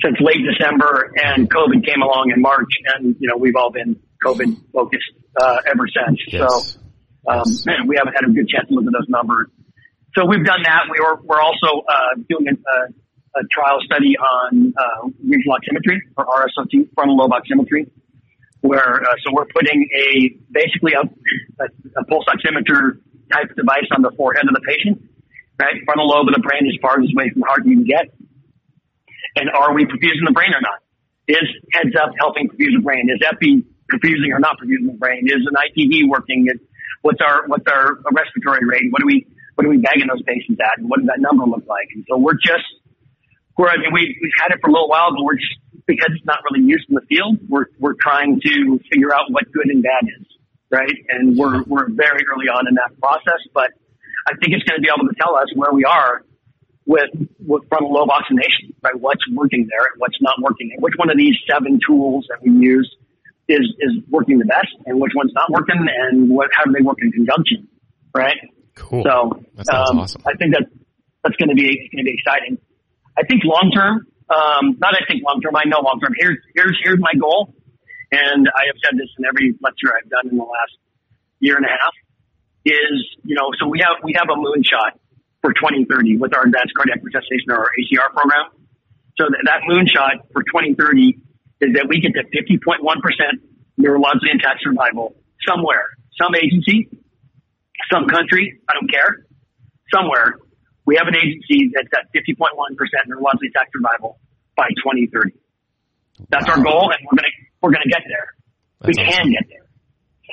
since 0.03 0.17
late 0.21 0.45
December, 0.45 1.13
and 1.23 1.51
COVID 1.51 1.85
came 1.87 2.03
along 2.03 2.33
in 2.35 2.41
March, 2.41 2.71
and 2.95 3.17
you 3.19 3.29
know 3.29 3.37
we've 3.37 3.57
all 3.57 3.71
been 3.71 3.99
COVID 4.25 4.57
focused 4.73 5.13
uh, 5.41 5.59
ever 5.67 5.87
since. 5.89 6.21
Yes. 6.29 6.41
So, 6.41 6.81
um, 7.29 7.43
yes. 7.47 7.67
man, 7.67 7.87
we 7.87 7.97
haven't 7.97 8.15
had 8.15 8.29
a 8.29 8.33
good 8.33 8.49
chance 8.49 8.69
to 8.69 8.75
look 8.75 8.87
at 8.87 8.93
those 8.93 9.09
numbers. 9.09 9.49
So 10.17 10.25
we've 10.25 10.45
done 10.45 10.63
that. 10.65 10.89
We 10.91 10.99
were, 11.05 11.21
we're 11.23 11.41
also 11.41 11.85
uh, 11.85 12.17
doing 12.29 12.49
a, 12.49 13.39
a, 13.39 13.43
trial 13.53 13.81
study 13.85 14.17
on 14.17 14.73
uh, 14.73 15.09
regional 15.23 15.57
oximetry 15.61 15.99
or 16.17 16.25
rSO2, 16.25 16.89
frontal 16.95 17.19
lobe 17.19 17.33
oximetry, 17.33 17.91
where 18.67 19.03
uh, 19.03 19.15
so 19.25 19.33
we're 19.33 19.47
putting 19.47 19.89
a 19.95 20.35
basically 20.51 20.93
a, 20.93 21.03
a, 21.63 21.67
a 22.01 22.05
pulse 22.05 22.27
oximeter 22.27 23.01
type 23.33 23.55
device 23.57 23.89
on 23.95 24.03
the 24.03 24.13
forehead 24.17 24.47
of 24.47 24.55
the 24.55 24.63
patient, 24.67 25.03
right? 25.59 25.75
Frontal 25.85 26.07
lobe 26.07 26.29
of 26.29 26.35
the 26.35 26.43
brain 26.43 26.67
is 26.67 26.79
farthest 26.83 27.13
away 27.15 27.31
from 27.31 27.41
the 27.41 27.49
heart 27.49 27.67
you 27.67 27.77
can 27.77 27.85
get. 27.85 28.15
And 29.37 29.51
are 29.51 29.75
we 29.75 29.85
perfusing 29.85 30.25
the 30.25 30.33
brain 30.33 30.53
or 30.55 30.61
not? 30.61 30.81
Is 31.29 31.47
heads 31.73 31.95
up 32.01 32.15
helping 32.19 32.49
perfuse 32.49 32.75
the 32.75 32.83
brain? 32.83 33.11
Is 33.11 33.21
epi 33.27 33.65
perfusing 33.91 34.31
or 34.33 34.39
not 34.39 34.57
perfusing 34.59 34.87
the 34.87 34.99
brain? 34.99 35.27
Is 35.27 35.43
an 35.47 35.57
ITD 35.59 36.09
working? 36.09 36.47
Is, 36.49 36.61
what's 37.03 37.21
our 37.21 37.47
what's 37.47 37.67
our 37.67 37.99
respiratory 38.13 38.67
rate? 38.67 38.91
What 38.91 39.01
do 39.01 39.07
we 39.07 39.27
what 39.55 39.67
are 39.67 39.71
we 39.71 39.79
bagging 39.79 40.09
those 40.09 40.23
patients 40.23 40.61
at? 40.61 40.79
And 40.79 40.89
what 40.89 41.01
does 41.01 41.09
that 41.09 41.21
number 41.21 41.45
look 41.45 41.67
like? 41.67 41.89
And 41.95 42.05
so 42.09 42.17
we're 42.17 42.39
just 42.39 42.65
we're 43.59 43.69
I 43.69 43.77
mean 43.77 43.93
we 43.93 44.17
we've 44.21 44.39
had 44.41 44.55
it 44.55 44.61
for 44.61 44.71
a 44.71 44.73
little 44.73 44.89
while, 44.89 45.11
but 45.11 45.23
we're 45.25 45.37
just 45.37 45.57
because 45.87 46.11
it's 46.15 46.27
not 46.27 46.39
really 46.51 46.67
used 46.67 46.89
in 46.89 46.95
the 46.95 47.07
field, 47.09 47.39
we're 47.49 47.67
we're 47.79 47.95
trying 48.01 48.41
to 48.41 48.81
figure 48.91 49.15
out 49.15 49.31
what 49.31 49.51
good 49.53 49.67
and 49.67 49.83
bad 49.83 50.05
is 50.21 50.27
right? 50.71 50.95
And 51.09 51.37
we're, 51.37 51.63
we're 51.65 51.89
very 51.91 52.25
early 52.27 52.49
on 52.51 52.69
in 52.69 52.75
that 52.75 52.99
process, 53.01 53.41
but 53.55 53.71
I 54.27 54.35
think 54.41 54.55
it's 54.55 54.65
going 54.65 54.79
to 54.79 54.83
be 54.83 54.91
able 54.91 55.09
to 55.09 55.15
tell 55.15 55.37
us 55.37 55.47
where 55.55 55.73
we 55.73 55.85
are 55.85 56.25
with, 56.85 57.11
with 57.39 57.69
frontal 57.69 57.93
lobe 57.93 58.11
oxygenation, 58.11 58.75
right? 58.83 58.99
What's 58.99 59.23
working 59.33 59.69
there 59.71 59.87
and 59.93 59.99
what's 59.99 60.19
not 60.21 60.35
working. 60.43 60.71
And 60.75 60.83
which 60.83 60.95
one 60.97 61.11
of 61.11 61.17
these 61.17 61.35
seven 61.51 61.79
tools 61.87 62.27
that 62.31 62.43
we 62.43 62.51
use 62.51 62.91
is, 63.49 63.63
is 63.79 64.03
working 64.11 64.39
the 64.39 64.47
best 64.47 64.75
and 64.87 65.01
which 65.01 65.13
one's 65.15 65.33
not 65.35 65.51
working 65.51 65.87
and 65.87 66.29
what, 66.31 66.51
how 66.53 66.65
do 66.65 66.73
they 66.73 66.83
work 66.83 66.99
in 67.01 67.13
conjunction, 67.13 67.69
right? 68.15 68.37
Cool. 68.75 69.05
So, 69.05 69.43
um, 69.73 69.99
awesome. 70.01 70.23
I 70.27 70.35
think 70.37 70.53
that 70.55 70.67
that's 71.23 71.37
going 71.37 71.49
to 71.49 71.55
be, 71.55 71.89
going 71.95 72.05
to 72.05 72.11
be 72.11 72.15
exciting. 72.19 72.59
I 73.17 73.23
think 73.25 73.43
long 73.45 73.71
term, 73.75 74.07
um, 74.29 74.77
not 74.79 74.95
I 74.95 75.05
think 75.07 75.23
long 75.23 75.41
term, 75.41 75.55
I 75.57 75.65
know 75.67 75.81
long 75.81 76.01
term. 76.01 76.15
Here's, 76.19 76.39
here's, 76.55 76.79
here's 76.83 76.99
my 77.01 77.15
goal 77.19 77.55
and 78.13 78.47
I 78.55 78.71
have 78.71 78.79
said 78.85 78.95
this 78.99 79.11
in 79.19 79.25
every 79.27 79.55
lecture 79.61 79.91
I've 79.91 80.09
done 80.09 80.31
in 80.31 80.37
the 80.39 80.45
last 80.47 80.79
year 81.41 81.57
and 81.57 81.67
a 81.67 81.69
half, 81.69 81.95
is, 82.65 83.03
you 83.25 83.35
know, 83.35 83.51
so 83.59 83.67
we 83.67 83.83
have, 83.83 84.03
we 84.03 84.15
have 84.15 84.31
a 84.31 84.39
moonshot 84.39 84.99
for 85.43 85.53
2030 85.53 86.19
with 86.19 86.35
our 86.35 86.43
advanced 86.47 86.75
cardiac 86.75 87.03
resuscitation 87.03 87.51
or 87.51 87.67
our 87.67 87.71
ACR 87.79 88.11
program. 88.15 88.51
So 89.19 89.27
th- 89.27 89.43
that 89.47 89.67
moonshot 89.67 90.31
for 90.33 90.43
2030 90.43 91.19
is 91.61 91.75
that 91.75 91.87
we 91.89 92.01
get 92.01 92.15
to 92.15 92.25
50.1% 92.31 92.83
neurologically 93.79 94.33
intact 94.33 94.63
survival 94.63 95.15
somewhere, 95.47 95.87
some 96.21 96.35
agency, 96.35 96.89
some 97.93 98.07
country, 98.09 98.61
I 98.69 98.73
don't 98.75 98.91
care, 98.91 99.27
somewhere. 99.93 100.39
We 100.87 100.97
have 100.97 101.11
an 101.11 101.19
agency 101.19 101.75
that's 101.75 101.91
at 101.93 102.09
50.1% 102.15 102.55
neurologically 103.11 103.51
intact 103.51 103.75
survival 103.75 104.19
by 104.57 104.71
2030. 104.81 105.35
That's 106.31 106.47
wow. 106.47 106.55
our 106.55 106.61
goal, 106.63 106.89
and 106.95 107.01
we're 107.05 107.19
going 107.19 107.29
to 107.29 107.35
we're 107.61 107.75
going 107.75 107.85
to 107.85 107.93
get 107.93 108.07
there. 108.07 108.27
That's 108.81 108.97
we 108.97 109.05
can 109.05 109.31
get 109.35 109.45
there. 109.51 109.67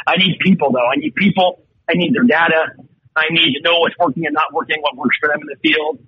I 0.05 0.15
need 0.17 0.37
people 0.39 0.71
though. 0.71 0.85
I 0.85 0.95
need 0.95 1.15
people. 1.15 1.65
I 1.89 1.97
need 1.97 2.13
their 2.13 2.23
data. 2.23 2.77
I 3.15 3.29
need 3.29 3.57
to 3.57 3.61
know 3.61 3.81
what's 3.81 3.97
working 3.99 4.25
and 4.25 4.33
not 4.33 4.53
working, 4.53 4.77
what 4.81 4.95
works 4.95 5.17
for 5.19 5.29
them 5.29 5.41
in 5.41 5.49
the 5.49 5.59
field, 5.61 6.01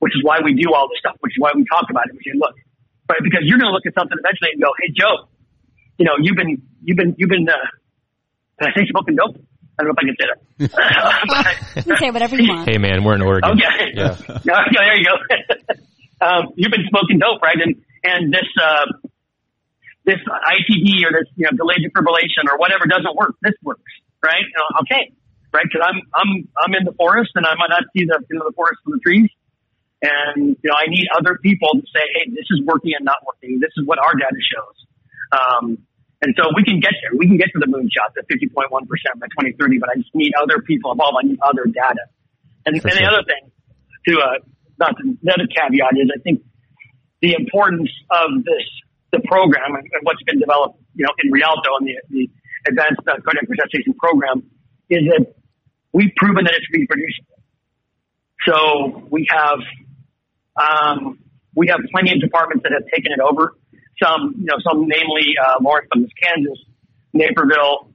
which 0.00 0.12
is 0.12 0.20
why 0.24 0.40
we 0.44 0.52
do 0.52 0.72
all 0.74 0.88
this 0.88 1.00
stuff, 1.00 1.16
which 1.20 1.32
is 1.32 1.40
why 1.40 1.52
we 1.54 1.64
talk 1.64 1.88
about 1.88 2.04
it. 2.08 2.12
We 2.12 2.20
say, 2.20 2.36
look, 2.36 2.52
right? 3.08 3.22
Because 3.22 3.48
you're 3.48 3.58
going 3.58 3.70
to 3.70 3.76
look 3.76 3.86
at 3.86 3.94
something 3.96 4.16
eventually 4.16 4.54
and 4.54 4.60
go, 4.60 4.70
Hey, 4.76 4.92
Joe, 4.92 5.28
you 5.98 6.04
know, 6.04 6.16
you've 6.20 6.36
been, 6.36 6.62
you've 6.82 6.96
been, 6.96 7.14
you've 7.16 7.32
been, 7.32 7.48
uh, 7.48 7.56
can 8.58 8.68
I 8.68 8.72
say 8.76 8.84
smoking 8.90 9.16
dope? 9.16 9.40
I 9.78 9.82
don't 9.82 9.88
know 9.88 9.94
if 9.96 10.00
I 10.00 10.06
can 10.06 10.16
say 10.18 10.26
that. 10.28 11.76
you 11.76 11.82
can 11.84 11.96
say 11.96 12.10
whatever 12.10 12.36
you 12.36 12.48
want. 12.48 12.68
Hey 12.68 12.78
man, 12.78 13.04
we're 13.04 13.14
in 13.14 13.22
Oregon. 13.22 13.52
Okay. 13.52 13.92
Yeah. 13.94 14.16
yeah 14.44 14.64
there 14.72 14.96
you 14.96 15.06
go. 15.06 15.16
um, 16.26 16.52
you've 16.56 16.70
been 16.70 16.84
smoking 16.90 17.18
dope, 17.18 17.40
right? 17.40 17.56
And, 17.56 17.80
and 18.04 18.32
this, 18.32 18.48
uh, 18.60 19.08
this 20.04 20.20
ITD 20.26 21.04
or 21.04 21.12
this, 21.12 21.28
you 21.36 21.46
know, 21.46 21.54
delayed 21.56 21.84
defibrillation 21.84 22.48
or 22.48 22.58
whatever 22.58 22.86
doesn't 22.88 23.14
work. 23.16 23.36
This 23.42 23.54
works, 23.62 23.92
right? 24.22 24.42
You 24.42 24.56
know, 24.58 24.82
okay, 24.82 25.12
right? 25.52 25.64
Because 25.64 25.84
I'm 25.84 26.00
I'm 26.14 26.30
I'm 26.58 26.72
in 26.74 26.84
the 26.84 26.96
forest 26.96 27.32
and 27.34 27.46
I 27.46 27.54
might 27.54 27.70
not 27.70 27.84
see 27.92 28.04
the 28.04 28.18
you 28.30 28.38
know 28.38 28.48
the 28.48 28.56
forest 28.56 28.80
from 28.82 28.98
the 28.98 29.02
trees, 29.04 29.30
and 30.02 30.56
you 30.56 30.68
know 30.68 30.76
I 30.76 30.88
need 30.88 31.06
other 31.16 31.38
people 31.42 31.68
to 31.76 31.84
say, 31.92 32.04
hey, 32.16 32.30
this 32.30 32.48
is 32.50 32.64
working 32.64 32.92
and 32.96 33.04
not 33.04 33.20
working. 33.26 33.60
This 33.60 33.72
is 33.76 33.86
what 33.86 33.98
our 34.00 34.14
data 34.16 34.40
shows. 34.40 34.76
Um, 35.30 35.64
and 36.22 36.34
so 36.36 36.52
we 36.54 36.64
can 36.64 36.80
get 36.80 36.92
there. 37.00 37.16
We 37.16 37.26
can 37.26 37.36
get 37.36 37.48
to 37.56 37.58
the 37.58 37.66
moonshot, 37.66 38.12
the 38.14 38.22
50.1% 38.28 38.68
by 38.68 39.26
2030, 39.40 39.78
but 39.78 39.88
I 39.88 39.96
just 39.96 40.14
need 40.14 40.32
other 40.40 40.60
people 40.60 40.92
involved. 40.92 41.16
I 41.22 41.26
need 41.26 41.40
other 41.40 41.64
data. 41.64 42.04
And, 42.66 42.76
and 42.76 42.82
sure. 42.82 42.92
the 42.92 43.06
other 43.08 43.24
thing, 43.24 43.50
to, 44.08 44.12
uh, 44.20 44.38
not 44.78 44.96
the, 45.00 45.16
the 45.22 45.32
other 45.32 45.48
caveat 45.48 45.96
is 45.96 46.12
I 46.12 46.20
think 46.20 46.44
the 47.22 47.32
importance 47.34 47.90
of 48.10 48.44
this 48.44 48.68
the 49.12 49.20
program 49.26 49.74
and, 49.74 49.84
what's 50.02 50.22
been 50.22 50.38
developed, 50.38 50.78
you 50.94 51.04
know, 51.04 51.12
in 51.24 51.32
Rialto 51.32 51.76
and 51.80 51.86
the, 51.86 51.96
the 52.10 52.30
advanced 52.68 53.00
uh, 53.08 53.18
cardiac 53.24 53.48
resuscitation 53.48 53.94
program 53.94 54.44
is 54.88 55.02
that 55.10 55.34
we've 55.92 56.12
proven 56.16 56.44
that 56.44 56.54
it's 56.54 56.66
reproducible. 56.72 57.42
So 58.46 59.08
we 59.10 59.26
have, 59.30 59.58
um, 60.56 61.18
we 61.54 61.68
have 61.68 61.80
plenty 61.90 62.12
of 62.12 62.20
departments 62.20 62.62
that 62.62 62.72
have 62.72 62.86
taken 62.94 63.12
it 63.12 63.20
over. 63.20 63.56
Some, 64.02 64.34
you 64.38 64.46
know, 64.46 64.56
some 64.64 64.88
namely, 64.88 65.34
uh, 65.36 65.60
Lawrence, 65.60 65.88
Kansas, 65.92 66.58
Naperville, 67.12 67.92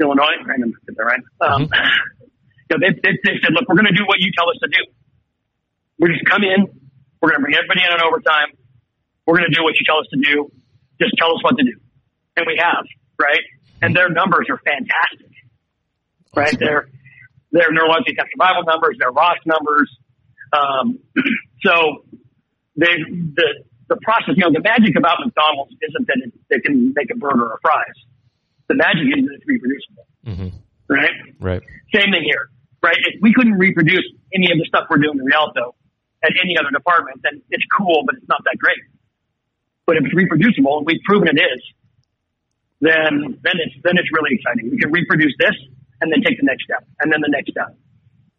Illinois, 0.00 0.40
didn't 0.40 0.74
get 0.86 1.04
right. 1.04 1.20
Um, 1.40 1.66
mm-hmm. 1.66 1.74
you 2.70 2.78
know, 2.78 2.78
they, 2.80 2.92
they, 2.96 3.14
they 3.22 3.34
said, 3.42 3.52
look, 3.52 3.68
we're 3.68 3.76
going 3.76 3.92
to 3.92 3.96
do 3.96 4.06
what 4.06 4.18
you 4.20 4.30
tell 4.36 4.48
us 4.48 4.56
to 4.62 4.68
do. 4.68 4.82
We're 5.98 6.12
just 6.12 6.24
come 6.24 6.42
in. 6.42 6.66
We're 7.20 7.30
going 7.30 7.40
to 7.40 7.44
bring 7.44 7.56
everybody 7.56 7.80
in 7.84 7.92
on 7.92 8.02
overtime. 8.02 8.56
We're 9.26 9.38
going 9.38 9.48
to 9.50 9.56
do 9.56 9.62
what 9.62 9.74
you 9.78 9.84
tell 9.86 9.98
us 10.00 10.08
to 10.12 10.20
do. 10.20 10.50
Just 11.00 11.14
tell 11.18 11.32
us 11.34 11.42
what 11.42 11.56
to 11.56 11.64
do. 11.64 11.76
And 12.36 12.46
we 12.46 12.60
have, 12.60 12.84
right? 13.20 13.40
And 13.80 13.94
their 13.94 14.08
numbers 14.08 14.46
are 14.50 14.58
fantastic, 14.58 15.32
right? 16.34 16.58
Their, 16.58 16.88
their 17.52 17.70
neurologic 17.70 18.16
survival 18.18 18.64
numbers, 18.66 18.96
their 18.98 19.12
ROSC 19.12 19.46
numbers. 19.46 19.90
Um, 20.52 20.98
so 21.64 22.04
they, 22.76 22.96
the, 23.08 23.64
the 23.88 23.96
process, 24.02 24.34
you 24.36 24.44
know, 24.44 24.52
the 24.52 24.62
magic 24.62 24.96
about 24.96 25.18
McDonald's 25.24 25.74
isn't 25.82 26.06
that 26.06 26.18
it, 26.24 26.32
they 26.48 26.60
can 26.60 26.92
make 26.94 27.10
a 27.10 27.16
burger 27.16 27.44
or 27.44 27.58
fries. 27.60 27.98
The 28.68 28.74
magic 28.74 29.06
is 29.12 29.24
that 29.26 29.34
it's 29.36 29.46
reproducible. 29.46 30.06
Mm-hmm. 30.26 30.50
Right? 30.88 31.16
Right. 31.40 31.62
Same 31.92 32.12
thing 32.12 32.24
here, 32.24 32.48
right? 32.82 32.96
If 32.96 33.20
we 33.20 33.32
couldn't 33.32 33.56
reproduce 33.56 34.04
any 34.32 34.52
of 34.52 34.58
the 34.58 34.64
stuff 34.68 34.88
we're 34.88 35.00
doing 35.00 35.18
in 35.18 35.24
Rialto 35.24 35.74
at 36.24 36.32
any 36.42 36.56
other 36.56 36.70
department, 36.72 37.20
then 37.22 37.42
it's 37.50 37.64
cool, 37.76 38.04
but 38.04 38.16
it's 38.16 38.28
not 38.28 38.40
that 38.44 38.56
great. 38.58 38.80
But 39.86 39.96
if 39.96 40.04
it's 40.04 40.14
reproducible, 40.14 40.78
and 40.78 40.86
we've 40.86 41.02
proven 41.04 41.28
it 41.28 41.40
is, 41.40 41.60
then 42.80 43.40
then 43.44 43.56
it's 43.60 43.76
then 43.84 43.96
it's 43.96 44.08
really 44.12 44.36
exciting. 44.36 44.70
We 44.70 44.78
can 44.78 44.92
reproduce 44.92 45.32
this 45.38 45.56
and 46.00 46.12
then 46.12 46.20
take 46.24 46.40
the 46.40 46.44
next 46.44 46.64
step, 46.64 46.84
and 47.00 47.12
then 47.12 47.20
the 47.20 47.32
next 47.32 47.52
step. 47.52 47.76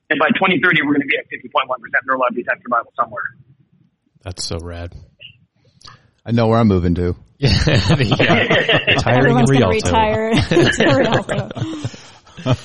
And 0.10 0.20
by 0.20 0.30
2030, 0.38 0.86
we're 0.86 0.94
going 0.94 1.02
to 1.02 1.10
be 1.10 1.18
at 1.18 1.26
50.1% 1.34 1.66
neurologic 2.06 2.46
survival 2.62 2.94
somewhere. 2.94 3.26
That's 4.22 4.46
so 4.46 4.60
rad. 4.60 4.94
I 6.26 6.32
know 6.32 6.48
where 6.48 6.58
I'm 6.58 6.68
moving 6.68 6.96
to. 6.96 7.16
yeah, 7.38 7.50
retiring 7.96 9.38
in 9.40 9.46
Rialto. 9.46 9.70
Retire 9.70 10.32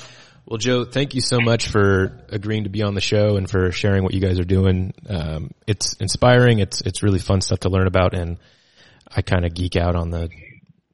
well, 0.45 0.57
Joe, 0.57 0.85
thank 0.85 1.13
you 1.13 1.21
so 1.21 1.39
much 1.41 1.67
for 1.67 2.19
agreeing 2.29 2.63
to 2.63 2.69
be 2.69 2.81
on 2.81 2.95
the 2.95 3.01
show 3.01 3.35
and 3.35 3.49
for 3.49 3.71
sharing 3.71 4.03
what 4.03 4.13
you 4.13 4.21
guys 4.21 4.39
are 4.39 4.45
doing. 4.45 4.93
Um, 5.07 5.51
it's 5.67 5.93
inspiring. 5.95 6.59
It's 6.59 6.81
it's 6.81 7.03
really 7.03 7.19
fun 7.19 7.41
stuff 7.41 7.59
to 7.59 7.69
learn 7.69 7.85
about, 7.85 8.13
and 8.13 8.37
I 9.13 9.21
kind 9.21 9.45
of 9.45 9.53
geek 9.53 9.75
out 9.75 9.95
on 9.95 10.09
the 10.09 10.29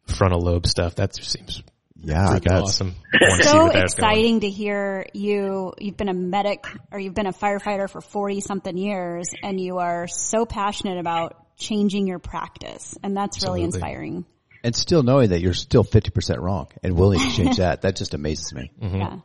frontal 0.07 0.41
lobe 0.41 0.65
stuff. 0.65 0.95
That 0.95 1.15
seems 1.15 1.61
yeah, 2.02 2.39
that's 2.39 2.48
awesome. 2.48 2.95
so 3.41 3.68
exciting 3.68 4.41
to 4.41 4.49
hear 4.49 5.06
you. 5.14 5.73
You've 5.80 5.98
been 5.98 6.10
a 6.10 6.14
medic 6.14 6.65
or 6.91 6.99
you've 6.99 7.15
been 7.15 7.27
a 7.27 7.34
firefighter 7.34 7.89
for 7.89 8.02
forty 8.02 8.39
something 8.41 8.76
years, 8.76 9.30
and 9.44 9.60
you 9.61 9.77
are 9.77 10.07
so 10.07 10.45
passionate 10.45 10.99
about 10.99 11.46
changing 11.57 12.07
your 12.07 12.19
practice, 12.19 12.97
and 13.03 13.15
that's 13.15 13.43
really 13.43 13.63
inspiring. 13.63 14.25
And 14.63 14.75
still 14.75 15.03
knowing 15.03 15.29
that 15.29 15.41
you're 15.41 15.53
still 15.53 15.84
fifty 15.84 16.11
percent 16.11 16.39
wrong 16.39 16.67
and 16.84 16.97
willing 16.97 17.19
to 17.19 17.29
change 17.31 17.57
that, 17.63 17.81
that 17.81 17.95
just 17.95 18.13
amazes 18.13 18.53
me. 18.53 18.71
Mm-hmm. 18.81 18.97
Yeah. 18.97 19.17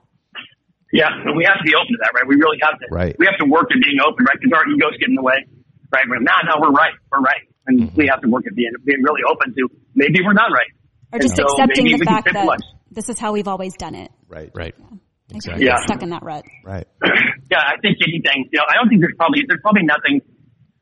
Yeah, 0.93 1.09
but 1.25 1.35
we 1.35 1.45
have 1.49 1.57
to 1.57 1.65
be 1.65 1.73
open 1.73 1.89
to 1.89 2.01
that, 2.05 2.13
right? 2.13 2.29
We 2.29 2.37
really 2.37 2.59
have 2.61 2.79
to. 2.79 2.87
Right. 2.93 3.17
We 3.19 3.25
have 3.25 3.39
to 3.41 3.49
work 3.49 3.73
at 3.73 3.81
being 3.81 3.97
open, 4.05 4.27
right? 4.29 4.37
Because 4.39 4.53
our 4.53 4.69
egos 4.69 4.93
get 5.01 5.09
in 5.09 5.17
the 5.17 5.25
way, 5.25 5.41
right? 5.89 6.05
We're, 6.05 6.21
no, 6.21 6.37
no, 6.45 6.61
we're 6.61 6.71
right. 6.77 6.93
We're 7.11 7.25
right. 7.25 7.49
And 7.67 7.81
mm-hmm. 7.81 7.97
we 7.97 8.09
have 8.13 8.21
to 8.21 8.29
work 8.29 8.45
at 8.47 8.55
being, 8.55 8.73
being 8.85 9.01
really 9.01 9.23
open 9.25 9.55
to 9.55 9.73
maybe 9.95 10.21
we're 10.23 10.37
not 10.37 10.53
right. 10.53 10.69
Or 11.13 11.19
just 11.19 11.37
so 11.37 11.45
accepting 11.45 11.97
the 11.97 12.05
fact 12.05 12.29
that 12.33 12.61
this 12.91 13.09
is 13.09 13.19
how 13.19 13.33
we've 13.33 13.49
always 13.49 13.75
done 13.77 13.95
it. 13.95 14.13
Right. 14.29 14.51
Right. 14.55 14.75
Yeah. 14.77 14.97
Exactly. 15.35 15.65
Yeah. 15.65 15.77
Stuck 15.81 16.03
in 16.03 16.11
that 16.11 16.23
rut. 16.23 16.45
Right. 16.63 16.87
yeah, 17.51 17.65
I 17.65 17.81
think 17.81 17.97
anything, 18.05 18.53
you 18.53 18.59
know, 18.59 18.65
I 18.69 18.75
don't 18.77 18.89
think 18.89 19.01
there's 19.01 19.17
probably, 19.17 19.45
there's 19.49 19.61
probably 19.63 19.85
nothing, 19.85 20.21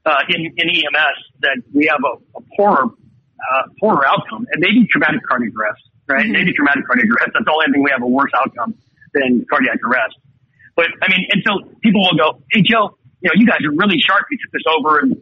uh, 0.07 0.23
in, 0.29 0.47
in 0.57 0.67
EMS 0.69 1.19
that 1.41 1.59
we 1.73 1.87
have 1.87 2.01
a, 2.05 2.39
a 2.39 2.43
poorer, 2.57 2.85
uh, 2.85 3.63
poorer 3.81 4.07
outcome. 4.07 4.47
And 4.53 4.61
maybe 4.61 4.87
traumatic 4.91 5.21
cardiac 5.29 5.53
arrest, 5.57 5.83
right? 6.09 6.25
Mm-hmm. 6.25 6.33
Maybe 6.33 6.53
traumatic 6.53 6.87
cardiac 6.87 7.09
arrest. 7.11 7.31
That's 7.35 7.45
the 7.45 7.53
only 7.53 7.73
thing 7.73 7.83
we 7.83 7.91
have 7.91 8.03
a 8.03 8.11
worse 8.11 8.33
outcome 8.37 8.75
than 9.15 9.45
cardiac 9.49 9.79
arrest. 9.85 10.17
But 10.77 10.87
I 11.03 11.11
mean, 11.11 11.27
and 11.31 11.43
so 11.47 11.77
people 11.83 12.03
will 12.03 12.17
go, 12.17 12.43
Hey, 12.53 12.63
Joe, 12.63 12.97
you 13.21 13.29
know, 13.29 13.37
you 13.37 13.47
guys 13.47 13.61
are 13.67 13.75
really 13.75 14.01
sharp. 14.01 14.27
You 14.31 14.39
took 14.39 14.53
this 14.53 14.65
over 14.67 15.01
and 15.01 15.21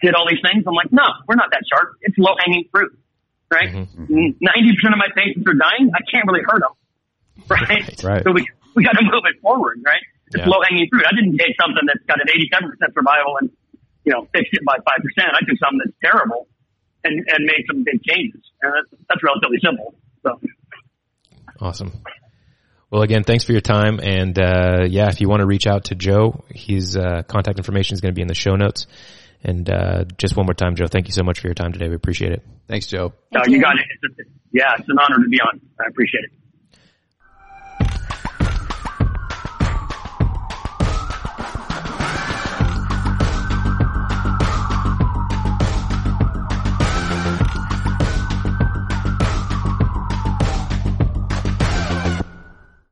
did 0.00 0.14
all 0.14 0.28
these 0.28 0.38
things. 0.42 0.62
I'm 0.66 0.74
like, 0.74 0.92
no, 0.92 1.02
we're 1.26 1.34
not 1.34 1.50
that 1.50 1.66
sharp. 1.66 1.98
It's 2.02 2.14
low 2.16 2.34
hanging 2.38 2.68
fruit 2.70 2.94
right? 3.50 3.68
Mm-hmm. 3.72 4.44
90% 4.44 4.92
of 4.92 5.00
my 5.00 5.08
patients 5.16 5.44
are 5.46 5.56
dying. 5.56 5.90
I 5.94 6.02
can't 6.10 6.26
really 6.26 6.44
hurt 6.44 6.62
them, 6.62 6.74
right? 7.48 8.04
right. 8.04 8.22
So 8.24 8.32
we, 8.32 8.46
we 8.74 8.84
got 8.84 8.92
to 8.92 9.04
move 9.04 9.24
it 9.24 9.40
forward, 9.40 9.80
right? 9.84 10.02
It's 10.28 10.36
yeah. 10.36 10.48
low 10.48 10.60
hanging 10.68 10.88
fruit. 10.90 11.04
I 11.08 11.14
didn't 11.16 11.38
take 11.38 11.56
something 11.60 11.84
that's 11.86 12.04
got 12.04 12.20
an 12.20 12.28
87% 12.28 12.68
survival 12.94 13.36
and, 13.40 13.50
you 14.04 14.12
know, 14.12 14.26
fixed 14.32 14.52
it 14.52 14.64
by 14.64 14.76
5%. 14.76 14.82
I 14.84 15.40
took 15.40 15.58
something 15.58 15.80
that's 15.84 15.96
terrible 16.02 16.48
and, 17.04 17.14
and 17.28 17.44
made 17.44 17.64
some 17.70 17.84
big 17.84 18.02
changes. 18.02 18.42
And 18.62 18.72
that's, 18.72 19.02
that's 19.08 19.22
relatively 19.22 19.58
simple. 19.62 19.94
So. 20.22 20.40
Awesome. 21.60 22.02
Well, 22.90 23.02
again, 23.02 23.24
thanks 23.24 23.44
for 23.44 23.52
your 23.52 23.60
time. 23.60 24.00
And, 24.00 24.38
uh, 24.38 24.86
yeah, 24.88 25.08
if 25.08 25.20
you 25.20 25.28
want 25.28 25.40
to 25.40 25.46
reach 25.46 25.66
out 25.66 25.84
to 25.84 25.94
Joe, 25.94 26.44
his, 26.48 26.96
uh, 26.96 27.22
contact 27.28 27.58
information 27.58 27.94
is 27.94 28.00
going 28.00 28.14
to 28.14 28.16
be 28.16 28.22
in 28.22 28.28
the 28.28 28.34
show 28.34 28.56
notes. 28.56 28.86
And 29.42 29.68
uh, 29.70 30.04
just 30.16 30.36
one 30.36 30.46
more 30.46 30.54
time, 30.54 30.74
Joe, 30.74 30.86
thank 30.86 31.06
you 31.06 31.12
so 31.12 31.22
much 31.22 31.40
for 31.40 31.46
your 31.46 31.54
time 31.54 31.72
today. 31.72 31.88
We 31.88 31.94
appreciate 31.94 32.32
it. 32.32 32.42
Thanks, 32.66 32.86
Joe. 32.86 33.12
No, 33.32 33.42
you 33.46 33.60
got 33.60 33.76
it. 33.76 33.84
It's 34.02 34.18
a, 34.18 34.22
yeah, 34.52 34.74
it's 34.78 34.88
an 34.88 34.96
honor 34.98 35.22
to 35.22 35.28
be 35.28 35.38
on. 35.40 35.60
I 35.78 35.84
appreciate 35.88 36.24
it. 36.24 36.37